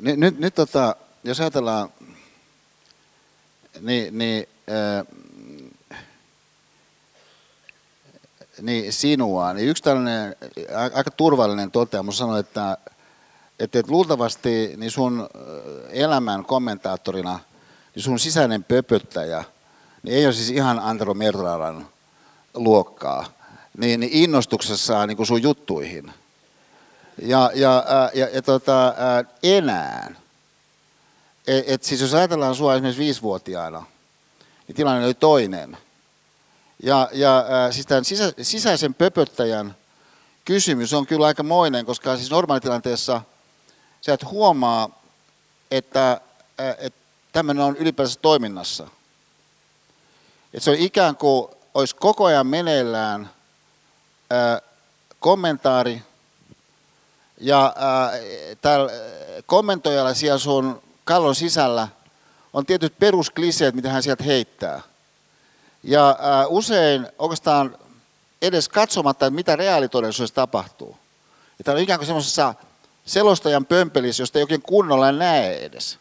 Nyt, 0.00 0.16
nyt, 0.16 0.38
nyt 0.38 0.54
tota, 0.54 0.96
jos 1.24 1.40
ajatellaan, 1.40 1.88
niin, 3.80 4.18
niin, 4.18 4.48
ää, 4.68 5.04
niin 8.62 8.92
sinua, 8.92 9.52
niin 9.52 9.68
yksi 9.68 9.82
tällainen 9.82 10.36
aika 10.94 11.10
turvallinen 11.10 11.70
toteamus. 11.70 12.18
Sanoi, 12.18 12.40
että, 12.40 12.78
että, 13.58 13.78
että 13.78 13.92
luultavasti 13.92 14.74
niin 14.76 14.90
sun 14.90 15.28
elämän 15.90 16.44
kommentaattorina, 16.44 17.40
niin 17.94 18.02
sun 18.02 18.18
sisäinen 18.18 18.64
pöpöttäjä, 18.64 19.44
niin 20.02 20.16
ei 20.16 20.26
ole 20.26 20.34
siis 20.34 20.50
ihan 20.50 20.78
Antero 20.78 21.14
Mertaran 21.14 21.88
luokkaa, 22.54 23.26
niin, 23.76 24.00
niin 24.00 24.12
innostuksessaan 24.12 25.08
niin 25.08 25.26
sun 25.26 25.42
juttuihin– 25.42 26.12
ja, 27.22 27.50
ja, 27.54 27.84
ää, 27.88 28.10
ja, 28.14 28.28
ja 28.28 28.42
tota, 28.42 28.94
ää, 28.96 29.24
enää. 29.42 30.14
Et, 31.46 31.64
et 31.66 31.82
siis 31.82 32.00
jos 32.00 32.14
ajatellaan 32.14 32.54
sua 32.54 32.74
esimerkiksi 32.74 33.02
viisivuotiaana, 33.02 33.86
niin 34.68 34.76
tilanne 34.76 35.04
oli 35.04 35.14
toinen. 35.14 35.78
Ja, 36.82 37.08
ja 37.12 37.46
ää, 37.48 37.72
siis 37.72 37.86
tämän 37.86 38.04
sisä, 38.04 38.32
sisäisen 38.42 38.94
pöpöttäjän 38.94 39.76
kysymys 40.44 40.94
on 40.94 41.06
kyllä 41.06 41.26
aika 41.26 41.42
moinen, 41.42 41.86
koska 41.86 42.16
siis 42.16 42.30
normaalitilanteessa 42.30 43.22
sä 44.00 44.14
et 44.14 44.24
huomaa, 44.24 45.02
että, 45.70 46.20
ää, 46.58 46.74
että 46.78 47.00
tämmöinen 47.32 47.64
on 47.64 47.76
ylipäänsä 47.76 48.18
toiminnassa. 48.22 48.88
Että 50.54 50.64
se 50.64 50.70
on 50.70 50.76
ikään 50.76 51.16
kuin 51.16 51.48
olisi 51.74 51.96
koko 51.96 52.24
ajan 52.24 52.46
meneillään 52.46 53.30
ää, 54.30 54.60
kommentaari, 55.20 56.02
ja 57.40 57.66
äh, 57.66 58.20
täällä 58.60 58.92
kommentoijalla 59.46 60.14
siellä 60.14 60.38
sun 60.38 60.82
kallon 61.04 61.34
sisällä 61.34 61.88
on 62.52 62.66
tietyt 62.66 62.98
peruskliseet, 62.98 63.74
mitä 63.74 63.90
hän 63.90 64.02
sieltä 64.02 64.24
heittää. 64.24 64.80
Ja 65.82 66.08
äh, 66.10 66.46
usein 66.48 67.08
oikeastaan 67.18 67.78
edes 68.42 68.68
katsomatta, 68.68 69.26
että 69.26 69.34
mitä 69.34 69.56
reaalitodellisuudessa 69.56 70.34
tapahtuu. 70.34 70.96
Ja 71.58 71.64
tämä 71.64 71.74
on 71.74 71.82
ikään 71.82 71.98
kuin 71.98 72.06
semmoisessa 72.06 72.54
selostajan 73.06 73.66
pömpelissä, 73.66 74.22
josta 74.22 74.38
ei 74.38 74.42
oikein 74.42 74.62
kunnolla 74.62 75.12
näe 75.12 75.56
edes. 75.56 75.98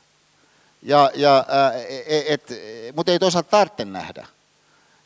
Ja, 0.82 1.12
ja, 1.16 1.38
äh, 1.38 1.82
et, 2.08 2.52
et, 2.52 2.96
mutta 2.96 3.12
ei 3.12 3.20
toisaalta 3.20 3.50
tarvitse 3.50 3.86
nähdä. 3.86 4.28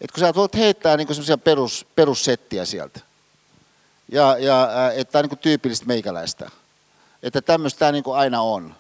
Et 0.02 0.12
kun 0.12 0.20
sä 0.20 0.34
voit 0.36 0.56
heittää 0.56 0.98
niin 0.98 1.08
semmoisia 1.08 1.38
perus, 1.38 1.86
perussettiä 1.96 2.66
sieltä. 2.66 3.00
Ja, 4.12 4.38
ja 4.40 4.70
että 4.96 5.12
tämä 5.12 5.24
on 5.24 5.30
niin 5.30 5.40
tyypillistä 5.40 5.86
meikäläistä. 5.86 6.50
Että 7.24 7.42
tämmöistä 7.42 7.80
tämä 7.80 7.92
niin 7.92 8.04
aina 8.14 8.42
on. 8.42 8.76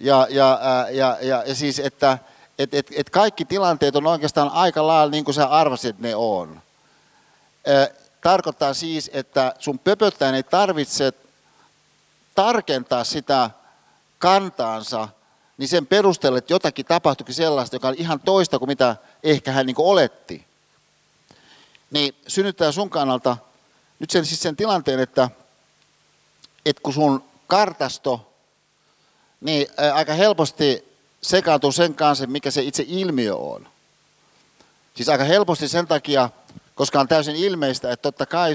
Ja, 0.00 0.26
ja, 0.30 0.60
ja, 0.90 1.18
ja, 1.20 1.42
ja 1.46 1.54
siis, 1.54 1.78
että 1.78 2.18
et, 2.58 2.74
et, 2.74 2.86
et 2.96 3.10
kaikki 3.10 3.44
tilanteet 3.44 3.96
on 3.96 4.06
oikeastaan 4.06 4.48
aika 4.48 4.86
lailla 4.86 5.10
niin 5.10 5.24
kuin 5.24 5.34
sä 5.34 5.46
arvasit, 5.46 5.90
että 5.90 6.02
ne 6.02 6.16
on. 6.16 6.62
Tarkoittaa 8.20 8.74
siis, 8.74 9.10
että 9.12 9.54
sun 9.58 9.78
pöpöttäjän 9.78 10.34
ei 10.34 10.42
tarvitse 10.42 11.12
tarkentaa 12.34 13.04
sitä 13.04 13.50
kantaansa, 14.18 15.08
niin 15.58 15.68
sen 15.68 15.86
perusteella, 15.86 16.38
että 16.38 16.52
jotakin 16.52 16.86
tapahtuikin 16.86 17.34
sellaista, 17.34 17.76
joka 17.76 17.88
on 17.88 17.94
ihan 17.98 18.20
toista 18.20 18.58
kuin 18.58 18.68
mitä 18.68 18.96
ehkä 19.22 19.52
hän 19.52 19.66
niin 19.66 19.76
oletti. 19.78 20.46
Niin 21.90 22.14
synnyttää 22.28 22.72
sun 22.72 22.90
kannalta 22.90 23.36
nyt 24.00 24.10
sen, 24.10 24.26
siis 24.26 24.42
sen 24.42 24.56
tilanteen, 24.56 25.00
että, 25.00 25.30
että 26.64 26.82
kun 26.82 26.92
sun 26.92 27.24
kartasto 27.46 28.32
niin 29.40 29.66
aika 29.94 30.12
helposti 30.14 30.84
sekaantuu 31.22 31.72
sen 31.72 31.94
kanssa, 31.94 32.26
mikä 32.26 32.50
se 32.50 32.62
itse 32.62 32.84
ilmiö 32.88 33.36
on. 33.36 33.68
Siis 34.94 35.08
aika 35.08 35.24
helposti 35.24 35.68
sen 35.68 35.86
takia, 35.86 36.30
koska 36.74 37.00
on 37.00 37.08
täysin 37.08 37.36
ilmeistä, 37.36 37.92
että 37.92 38.02
totta 38.02 38.26
kai 38.26 38.54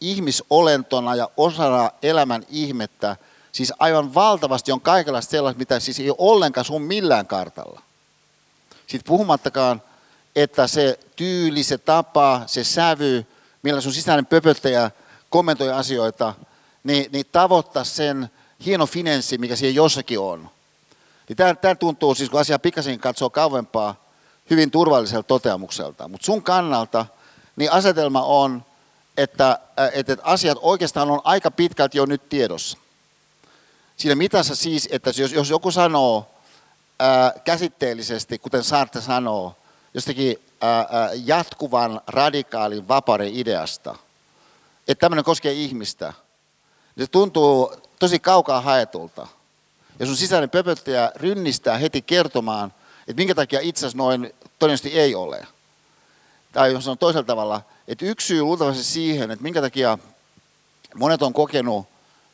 ihmisolentona 0.00 1.14
ja 1.14 1.30
osana 1.36 1.90
elämän 2.02 2.44
ihmettä, 2.48 3.16
siis 3.52 3.72
aivan 3.78 4.14
valtavasti 4.14 4.72
on 4.72 4.80
kaikenlaista 4.80 5.30
sellaista, 5.30 5.58
mitä 5.58 5.80
siis 5.80 6.00
ei 6.00 6.10
ole 6.10 6.16
ollenkaan 6.18 6.64
sun 6.64 6.82
millään 6.82 7.26
kartalla. 7.26 7.82
Sitten 8.86 9.08
puhumattakaan, 9.08 9.82
että 10.36 10.66
se 10.66 10.98
tyyli, 11.16 11.62
se 11.62 11.78
tapa, 11.78 12.42
se 12.46 12.64
sävy, 12.64 13.26
millä 13.62 13.80
sun 13.80 13.92
sisäinen 13.92 14.26
pöpöttäjä 14.26 14.90
kommentoi 15.30 15.72
asioita, 15.72 16.34
niin, 16.84 17.12
niin 17.12 17.26
tavoittaa 17.32 17.84
sen 17.84 18.30
hieno 18.66 18.86
finenssi, 18.86 19.38
mikä 19.38 19.56
siellä 19.56 19.76
jossakin 19.76 20.18
on. 20.20 20.50
Niin 21.28 21.36
tämä, 21.60 21.74
tuntuu 21.74 22.14
siis, 22.14 22.30
kun 22.30 22.40
asia 22.40 22.58
pikkasen 22.58 23.00
katsoo 23.00 23.30
kauempaa, 23.30 24.04
hyvin 24.50 24.70
turvalliselta 24.70 25.26
toteamukselta. 25.26 26.08
Mutta 26.08 26.24
sun 26.24 26.42
kannalta 26.42 27.06
niin 27.56 27.72
asetelma 27.72 28.22
on, 28.22 28.64
että, 29.16 29.58
että, 29.94 30.12
että 30.12 30.24
asiat 30.24 30.58
oikeastaan 30.60 31.10
on 31.10 31.20
aika 31.24 31.50
pitkälti 31.50 31.98
jo 31.98 32.06
nyt 32.06 32.28
tiedossa. 32.28 32.78
Siinä 33.96 34.14
mitassa 34.14 34.54
siis, 34.56 34.88
että 34.92 35.12
jos, 35.16 35.32
jos 35.32 35.50
joku 35.50 35.70
sanoo 35.70 36.30
ää, 36.98 37.32
käsitteellisesti, 37.44 38.38
kuten 38.38 38.64
Sartre 38.64 39.00
sanoo, 39.00 39.56
jostakin 39.94 40.38
jatkuvan 41.24 42.00
radikaalin 42.06 42.88
vapauden 42.88 43.34
ideasta, 43.34 43.96
että 44.88 45.00
tämmöinen 45.00 45.24
koskee 45.24 45.52
ihmistä, 45.52 46.12
niin 46.96 47.06
se 47.06 47.10
tuntuu 47.10 47.72
tosi 47.98 48.18
kaukaa 48.18 48.60
haetulta. 48.60 49.26
Ja 49.98 50.06
sun 50.06 50.16
sisäinen 50.16 50.50
pöpöttäjä 50.50 51.12
rynnistää 51.16 51.78
heti 51.78 52.02
kertomaan, 52.02 52.72
että 53.00 53.20
minkä 53.20 53.34
takia 53.34 53.60
itse 53.60 53.80
asiassa 53.80 53.98
noin 53.98 54.34
todennäköisesti 54.58 54.98
ei 54.98 55.14
ole. 55.14 55.46
Tai 56.52 56.72
jos 56.72 56.88
on 56.88 56.98
toisella 56.98 57.26
tavalla, 57.26 57.62
että 57.88 58.06
yksi 58.06 58.26
syy 58.26 58.42
luultavasti 58.42 58.84
siihen, 58.84 59.30
että 59.30 59.42
minkä 59.42 59.60
takia 59.60 59.98
monet 60.94 61.22
on 61.22 61.32
kokenut 61.32 61.86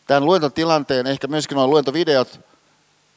tämän 0.07 0.25
luentotilanteen, 0.25 1.07
ehkä 1.07 1.27
myöskin 1.27 1.57
nuo 1.57 1.67
luentovideot, 1.67 2.41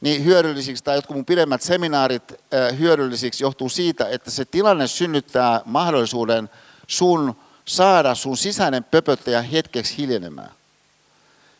niin 0.00 0.24
hyödyllisiksi 0.24 0.84
tai 0.84 0.96
jotkut 0.96 1.16
mun 1.16 1.24
pidemmät 1.24 1.62
seminaarit 1.62 2.34
hyödyllisiksi 2.78 3.44
johtuu 3.44 3.68
siitä, 3.68 4.08
että 4.08 4.30
se 4.30 4.44
tilanne 4.44 4.86
synnyttää 4.86 5.60
mahdollisuuden 5.64 6.50
sun 6.86 7.36
saada 7.64 8.14
sun 8.14 8.36
sisäinen 8.36 8.84
pöpöttäjä 8.84 9.42
hetkeksi 9.42 9.96
hiljenemään. 9.98 10.50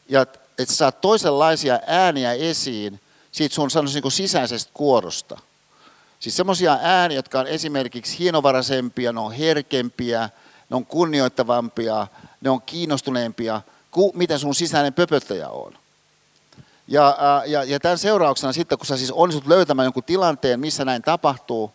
Ja 0.09 0.27
että 0.59 0.75
saat 0.75 1.01
toisenlaisia 1.01 1.81
ääniä 1.87 2.33
esiin 2.33 3.01
siitä 3.33 3.55
sun 3.55 3.71
sanoisin 3.71 4.03
niin 4.03 4.13
sisäisestä 4.13 4.71
kuorosta. 4.75 5.39
Siis 6.21 6.37
semmoisia 6.37 6.79
ääniä, 6.83 7.19
jotka 7.19 7.41
on 7.41 7.47
esimerkiksi 7.47 8.19
hienovaraisempia, 8.19 9.13
ne 9.13 9.21
on 9.21 9.33
herkempiä, 9.33 10.31
ne 10.71 10.77
on 10.77 10.87
kunnioittavampia, 10.87 12.07
ne 12.41 12.51
on 12.51 12.63
kiinnostuneempia 12.63 13.63
kuin 13.91 14.13
mitä 14.15 14.39
sun 14.39 14.55
sisäinen 14.55 14.95
pöpöttäjä 14.95 15.49
on. 15.49 15.79
Ja, 16.91 17.17
ja, 17.47 17.65
ja 17.65 17.81
tämän 17.81 17.99
seurauksena 17.99 18.53
sitten, 18.53 18.79
kun 18.79 18.87
sä 18.87 18.97
siis 18.97 19.11
onnistut 19.11 19.47
löytämään 19.47 19.87
jonkun 19.87 20.05
tilanteen, 20.05 20.61
missä 20.61 20.85
näin 20.85 21.03
tapahtuu, 21.03 21.73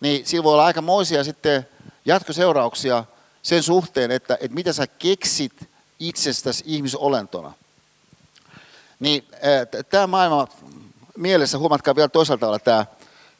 niin 0.00 0.26
sillä 0.26 0.44
voi 0.44 0.52
olla 0.52 0.64
aikamoisia 0.64 1.24
sitten 1.24 1.68
jatkoseurauksia 2.04 3.04
sen 3.42 3.62
suhteen, 3.62 4.10
että, 4.10 4.34
että 4.40 4.54
mitä 4.54 4.72
sä 4.72 4.86
keksit 4.86 5.68
itsestäsi 6.00 6.64
ihmisolentona. 6.66 7.52
Niin 9.00 9.28
tämä 9.90 10.06
maailma 10.06 10.48
mielessä, 11.16 11.58
huomatkaa 11.58 11.96
vielä 11.96 12.08
toisaalta 12.08 12.40
tavalla 12.40 12.58
tämä 12.58 12.86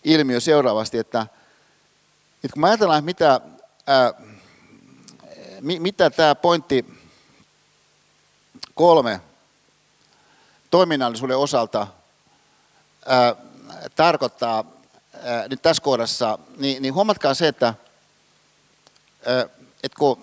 ilmiö 0.04 0.40
seuraavasti, 0.40 0.98
että, 0.98 1.26
että 2.44 2.52
kun 2.52 2.60
me 2.60 2.68
ajatellaan, 2.68 3.04
mitä, 3.04 3.40
ää, 3.86 4.12
mitä 5.60 6.10
tämä 6.10 6.34
pointti 6.34 6.84
kolme 8.74 9.20
toiminnallisuuden 10.72 11.36
osalta 11.36 11.86
ää, 13.06 13.34
tarkoittaa, 13.96 14.64
ää, 15.22 15.48
nyt 15.48 15.62
tässä 15.62 15.82
kohdassa, 15.82 16.38
niin, 16.56 16.82
niin 16.82 16.94
huomatkaa 16.94 17.34
se, 17.34 17.48
että, 17.48 17.74
ää, 19.26 19.46
että 19.82 19.98
kun, 19.98 20.18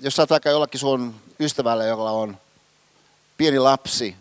jos 0.00 0.18
oot 0.18 0.30
vaikka 0.30 0.50
jollakin 0.50 0.80
sun 0.80 1.14
ystävällä, 1.40 1.84
jolla 1.84 2.10
on 2.10 2.36
pieni 3.36 3.58
lapsi, 3.58 4.16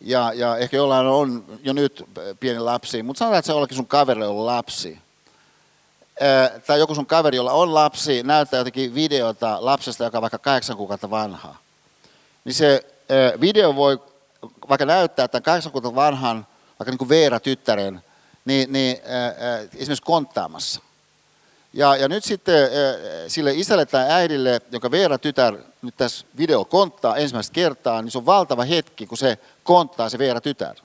ja, 0.00 0.32
ja 0.32 0.56
ehkä 0.56 0.76
jollain 0.76 1.06
on 1.06 1.44
jo 1.62 1.72
nyt 1.72 2.04
pieni 2.40 2.58
lapsi, 2.58 3.02
mutta 3.02 3.18
sanotaan, 3.18 3.38
että 3.38 3.46
se 3.46 3.52
jollakin 3.52 3.76
sun 3.76 3.86
kaverilla 3.86 4.28
on 4.28 4.46
lapsi, 4.46 4.98
ää, 6.20 6.60
tai 6.66 6.78
joku 6.78 6.94
sun 6.94 7.06
kaveri, 7.06 7.36
jolla 7.36 7.52
on 7.52 7.74
lapsi, 7.74 8.22
näyttää 8.22 8.58
jotakin 8.58 8.94
videota 8.94 9.56
lapsesta, 9.60 10.04
joka 10.04 10.18
on 10.18 10.22
vaikka 10.22 10.38
kahdeksan 10.38 10.76
kuukautta 10.76 11.10
vanhaa, 11.10 11.58
niin 12.44 12.54
se 12.54 12.82
ää, 13.08 13.40
video 13.40 13.76
voi 13.76 14.11
vaikka 14.68 14.86
näyttää 14.86 15.28
tämän 15.28 15.42
kahdeksan 15.42 15.72
kuukautta 15.72 15.94
vanhan, 15.94 16.46
vaikka 16.78 16.90
niin 16.90 16.98
kuin 16.98 17.08
Veera-tyttären, 17.08 18.02
niin, 18.44 18.72
niin 18.72 18.96
äh, 18.96 19.68
esimerkiksi 19.74 20.02
konttaamassa. 20.02 20.80
Ja, 21.72 21.96
ja 21.96 22.08
nyt 22.08 22.24
sitten 22.24 22.64
äh, 22.64 22.70
sille 23.28 23.52
isälle 23.54 23.86
tai 23.86 24.10
äidille, 24.10 24.60
jonka 24.72 24.90
Veera 24.90 25.18
tytär 25.18 25.56
nyt 25.82 25.96
tässä 25.96 26.26
video 26.38 26.64
konttaa 26.64 27.16
ensimmäistä 27.16 27.52
kertaa, 27.52 28.02
niin 28.02 28.10
se 28.10 28.18
on 28.18 28.26
valtava 28.26 28.64
hetki, 28.64 29.06
kun 29.06 29.18
se 29.18 29.38
konttaa 29.64 30.08
se 30.08 30.18
Veera 30.18 30.40
tytär. 30.40 30.76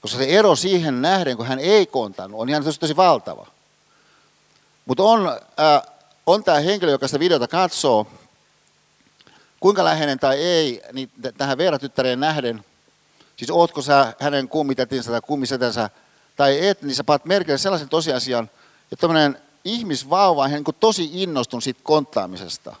Koska 0.00 0.18
se 0.18 0.24
ero 0.24 0.56
siihen 0.56 1.02
nähden, 1.02 1.36
kun 1.36 1.46
hän 1.46 1.58
ei 1.58 1.86
kontannut, 1.86 2.40
on 2.40 2.48
ihan 2.48 2.64
tosi, 2.64 2.80
tosi 2.80 2.96
valtava. 2.96 3.46
Mutta 4.86 5.02
on, 5.02 5.28
äh, 5.60 5.82
on 6.26 6.44
tämä 6.44 6.60
henkilö, 6.60 6.90
joka 6.90 7.08
sitä 7.08 7.18
videota 7.18 7.48
katsoo, 7.48 8.06
kuinka 9.60 9.84
läheinen 9.84 10.18
tai 10.18 10.36
ei, 10.36 10.82
niin 10.92 11.10
tähän 11.38 11.58
Veera 11.58 11.78
tyttäreen 11.78 12.20
nähden, 12.20 12.64
siis 13.36 13.50
ootko 13.50 13.82
sä 13.82 14.14
hänen 14.20 14.48
kummitätinsä 14.48 15.10
tai 15.10 15.20
kummisetänsä 15.20 15.90
tai 16.36 16.66
et, 16.66 16.82
niin 16.82 16.94
sä 16.94 17.04
paat 17.04 17.24
merkille 17.24 17.58
sellaisen 17.58 17.88
tosiasian, 17.88 18.50
että 18.92 19.00
tämmöinen 19.00 19.38
ihmisvauva 19.64 20.44
on 20.44 20.50
niin 20.50 20.64
tosi 20.80 21.10
innostunut 21.12 21.64
siitä 21.64 21.80
konttaamisesta, 21.82 22.76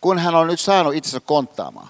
kun 0.00 0.18
hän 0.18 0.34
on 0.34 0.46
nyt 0.46 0.60
saanut 0.60 0.94
itsensä 0.94 1.20
konttaamaan. 1.20 1.88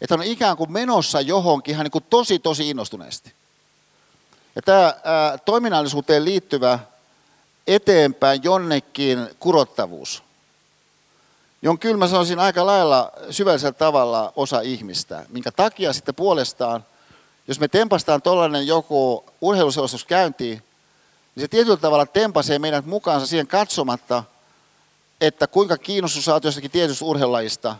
Että 0.00 0.14
on 0.14 0.22
ikään 0.22 0.56
kuin 0.56 0.72
menossa 0.72 1.20
johonkin 1.20 1.74
ihan 1.74 1.86
niin 1.92 2.04
tosi, 2.10 2.38
tosi 2.38 2.70
innostuneesti. 2.70 3.32
Ja 4.56 4.62
tämä 4.62 4.94
ää, 5.04 5.38
toiminnallisuuteen 5.38 6.24
liittyvä 6.24 6.78
eteenpäin 7.66 8.40
jonnekin 8.42 9.28
kurottavuus, 9.38 10.22
on 11.70 11.78
kyllä 11.78 11.96
mä 11.96 12.08
sanoisin 12.08 12.38
aika 12.38 12.66
lailla 12.66 13.12
syvällisellä 13.30 13.72
tavalla 13.72 14.32
osa 14.36 14.60
ihmistä, 14.60 15.26
minkä 15.28 15.52
takia 15.52 15.92
sitten 15.92 16.14
puolestaan 16.14 16.84
jos 17.48 17.60
me 17.60 17.68
tempastaan 17.68 18.22
tuollainen 18.22 18.66
joku 18.66 19.24
urheiluselostus 19.40 20.04
käyntiin, 20.04 20.62
niin 21.34 21.40
se 21.40 21.48
tietyllä 21.48 21.76
tavalla 21.76 22.06
tempasee 22.06 22.58
meidät 22.58 22.86
mukaansa 22.86 23.26
siihen 23.26 23.46
katsomatta, 23.46 24.24
että 25.20 25.46
kuinka 25.46 25.78
kiinnostus 25.78 26.24
saat 26.24 26.44
jostakin 26.44 26.70
tietystä 26.70 27.04
urheilulajista, 27.04 27.76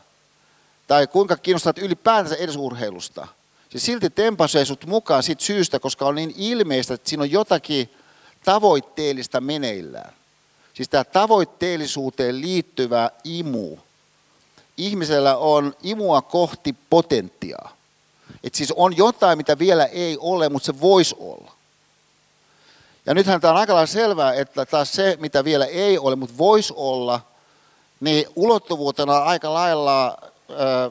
tai 0.87 1.07
kuinka 1.07 1.37
kiinnostat 1.37 1.79
ylipäätänsä 1.79 2.37
edes 2.37 2.57
urheilusta. 2.57 3.27
Se 3.71 3.79
silti 3.79 4.11
tempasee 4.11 4.65
sut 4.65 4.87
mukaan 4.87 5.23
siitä 5.23 5.45
syystä, 5.45 5.81
koska 5.81 6.07
on 6.07 6.15
niin 6.15 6.35
ilmeistä, 6.37 6.95
että 6.95 7.09
siinä 7.09 7.23
on 7.23 7.31
jotakin 7.31 7.91
tavoitteellista 8.45 9.41
meneillään. 9.41 10.13
Siis 10.75 10.89
tämä 10.89 11.05
tavoitteellisuuteen 11.05 12.41
liittyvä 12.41 13.11
imu. 13.25 13.77
Ihmisellä 14.77 15.37
on 15.37 15.75
imua 15.83 16.23
kohti 16.23 16.75
potentiaa. 16.91 17.77
Että 18.45 18.57
siis 18.57 18.73
on 18.77 18.97
jotain, 18.97 19.39
mitä 19.39 19.59
vielä 19.59 19.85
ei 19.85 20.17
ole, 20.21 20.49
mutta 20.49 20.67
se 20.67 20.81
voisi 20.81 21.17
olla. 21.19 21.53
Ja 23.07 23.15
nythän 23.15 23.41
tämä 23.41 23.53
on 23.53 23.61
aika 23.61 23.75
lailla 23.75 23.87
selvää, 23.87 24.35
että 24.35 24.67
taas 24.67 24.93
se, 24.93 25.17
mitä 25.21 25.45
vielä 25.45 25.67
ei 25.67 25.99
ole, 25.99 26.17
mutta 26.17 26.39
voisi 26.39 26.73
olla, 26.77 27.21
niin 28.01 28.27
ulottuvuutena 28.37 29.17
on 29.17 29.27
aika 29.27 29.55
lailla 29.55 30.19
ö, 30.51 30.91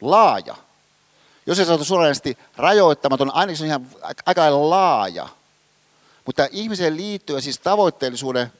laaja. 0.00 0.56
Jos 1.46 1.58
ei 1.58 1.64
sanota 1.64 1.84
suoranaisesti 1.84 2.38
rajoittamaton, 2.56 3.34
ainakin 3.34 3.56
se 3.56 3.64
on 3.64 3.68
ihan 3.68 3.86
aika 4.26 4.40
lailla 4.42 4.70
laaja. 4.70 5.28
Mutta 6.26 6.48
ihmiseen 6.50 6.96
liittyen 6.96 7.42
siis 7.42 7.58
tavoitteellisuuden 7.58 8.52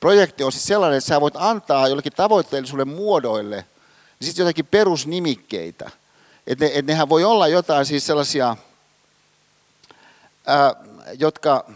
projekti 0.00 0.44
on 0.44 0.52
siis 0.52 0.66
sellainen, 0.66 0.98
että 0.98 1.08
sä 1.08 1.20
voit 1.20 1.34
antaa 1.36 1.88
jollekin 1.88 2.12
tavoitteellisuuden 2.12 2.88
muodoille 2.88 3.56
niin 4.20 4.26
sitten 4.26 4.42
jotakin 4.42 4.66
perusnimikkeitä– 4.66 5.90
että 6.46 6.64
ne, 6.64 6.70
et 6.74 6.86
nehän 6.86 7.08
voi 7.08 7.24
olla 7.24 7.48
jotain 7.48 7.86
siis 7.86 8.06
sellaisia, 8.06 8.56
ää, 10.46 10.74
jotka 11.18 11.70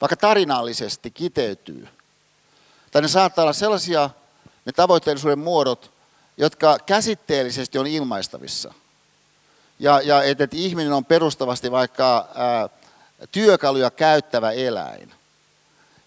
vaikka 0.00 0.16
tarinallisesti 0.16 1.10
kiteytyy. 1.10 1.88
Tai 2.90 3.02
ne 3.02 3.08
saattaa 3.08 3.42
olla 3.42 3.52
sellaisia, 3.52 4.10
ne 4.64 4.72
tavoitteellisuuden 4.72 5.38
muodot, 5.38 5.92
jotka 6.36 6.78
käsitteellisesti 6.86 7.78
on 7.78 7.86
ilmaistavissa. 7.86 8.74
Ja, 9.78 10.00
ja 10.00 10.22
että 10.22 10.44
et 10.44 10.54
ihminen 10.54 10.92
on 10.92 11.04
perustavasti 11.04 11.70
vaikka 11.70 12.28
ää, 12.34 12.68
työkaluja 13.32 13.90
käyttävä 13.90 14.52
eläin. 14.52 15.14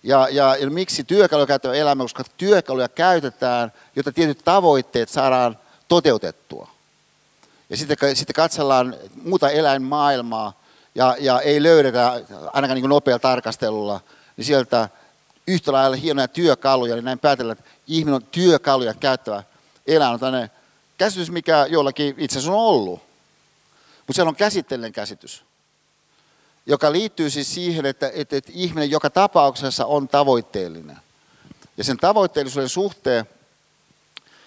Ja, 0.06 0.28
ja, 0.32 0.56
ja 0.56 0.70
miksi 0.70 1.04
työkaluja 1.04 1.48
käyttävä 1.48 1.74
eläin? 1.74 1.98
Koska 1.98 2.24
työkaluja 2.38 2.90
käytetään, 2.90 3.74
jotta 3.96 4.12
tietyt 4.12 4.42
tavoitteet 4.46 5.10
saadaan 5.10 5.58
toteutettua. 5.88 6.70
Ja 7.70 7.78
sitten, 7.78 8.16
sitten 8.16 8.34
katsellaan 8.34 8.96
muuta 9.24 9.50
eläinmaailmaa 9.50 10.62
ja, 10.96 11.16
ja 11.20 11.42
ei 11.42 11.64
löydetä 11.64 12.22
ainakaan 12.54 12.82
niin 12.82 12.90
nopealla 12.90 13.20
tarkastelulla, 13.20 14.02
niin 14.38 14.46
sieltä 14.46 14.90
yhtä 15.48 15.72
lailla 15.72 15.96
hienoja 15.96 16.28
työkaluja, 16.28 16.96
niin 16.96 17.06
näin 17.06 17.20
päätellään, 17.20 17.58
että 17.58 17.72
ihminen 17.88 18.16
on 18.16 18.26
työkaluja 18.26 18.94
käyttävä 18.94 19.44
eläin. 19.88 20.14
On 20.14 20.20
tämmöinen 20.20 20.52
käsitys, 20.98 21.32
mikä 21.32 21.66
jollakin 21.70 22.16
itse 22.18 22.38
asiassa 22.38 22.52
on 22.52 22.66
ollut. 22.68 23.00
Mutta 23.98 24.14
siellä 24.14 24.30
on 24.30 24.36
käsitteellinen 24.36 24.94
käsitys, 24.94 25.44
joka 26.66 26.92
liittyy 26.92 27.30
siis 27.30 27.54
siihen, 27.54 27.86
että, 27.86 28.12
että, 28.14 28.36
että 28.36 28.52
ihminen 28.56 28.92
joka 28.92 29.10
tapauksessa 29.10 29.86
on 29.86 30.08
tavoitteellinen. 30.08 30.98
Ja 31.78 31.84
sen 31.84 31.98
tavoitteellisuuden 31.98 32.70
suhteen, 32.70 33.26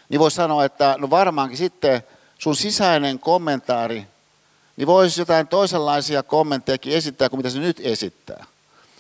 niin 0.08 0.20
voisi 0.20 0.34
sanoa, 0.34 0.64
että 0.64 0.94
no 0.98 1.10
varmaankin 1.10 1.58
sitten 1.58 2.02
sun 2.38 2.56
sisäinen 2.56 3.18
kommentaari, 3.18 4.06
niin 4.76 4.86
voisi 4.86 5.20
jotain 5.20 5.48
toisenlaisia 5.48 6.22
kommenttejakin 6.22 6.92
esittää 6.92 7.28
kuin 7.28 7.38
mitä 7.38 7.50
se 7.50 7.58
nyt 7.58 7.80
esittää. 7.80 8.46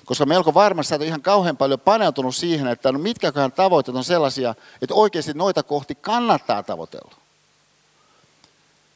Koska 0.04 0.26
melko 0.26 0.54
varmasti 0.54 0.88
sä 0.88 0.94
et 0.94 1.02
ihan 1.02 1.22
kauhean 1.22 1.56
paljon 1.56 1.80
paneutunut 1.80 2.36
siihen, 2.36 2.66
että 2.66 2.92
no 2.92 2.98
mitkäköhän 2.98 3.52
tavoitteet 3.52 3.96
on 3.96 4.04
sellaisia, 4.04 4.54
että 4.82 4.94
oikeasti 4.94 5.34
noita 5.34 5.62
kohti 5.62 5.94
kannattaa 5.94 6.62
tavoitella. 6.62 7.14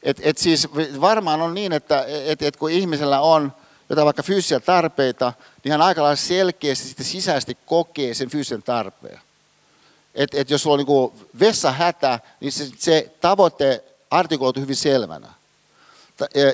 Et, 0.03 0.17
et 0.23 0.37
siis 0.37 0.67
varmaan 1.01 1.41
on 1.41 1.53
niin, 1.53 1.73
että 1.73 2.05
et, 2.07 2.41
et 2.41 2.57
kun 2.57 2.71
ihmisellä 2.71 3.21
on 3.21 3.53
jotain 3.93 4.05
vaikka 4.05 4.23
fyysisiä 4.23 4.59
tarpeita, 4.59 5.33
niin 5.63 5.71
hän 5.71 5.81
aika 5.81 6.03
lailla 6.03 6.15
selkeästi 6.15 6.87
sitten 6.87 7.05
sisäisesti 7.05 7.57
kokee 7.65 8.13
sen 8.13 8.29
fyysisen 8.29 8.63
tarpeen. 8.63 9.19
Et, 10.15 10.33
et 10.33 10.49
jos 10.49 10.63
sulla 10.63 10.73
on 10.73 10.85
niin 10.85 11.29
vessahätä, 11.39 12.19
niin 12.39 12.51
se, 12.51 12.69
se 12.77 13.11
tavoite 13.21 13.83
artikuloitu 14.11 14.59
hyvin 14.59 14.75
selvänä. 14.75 15.27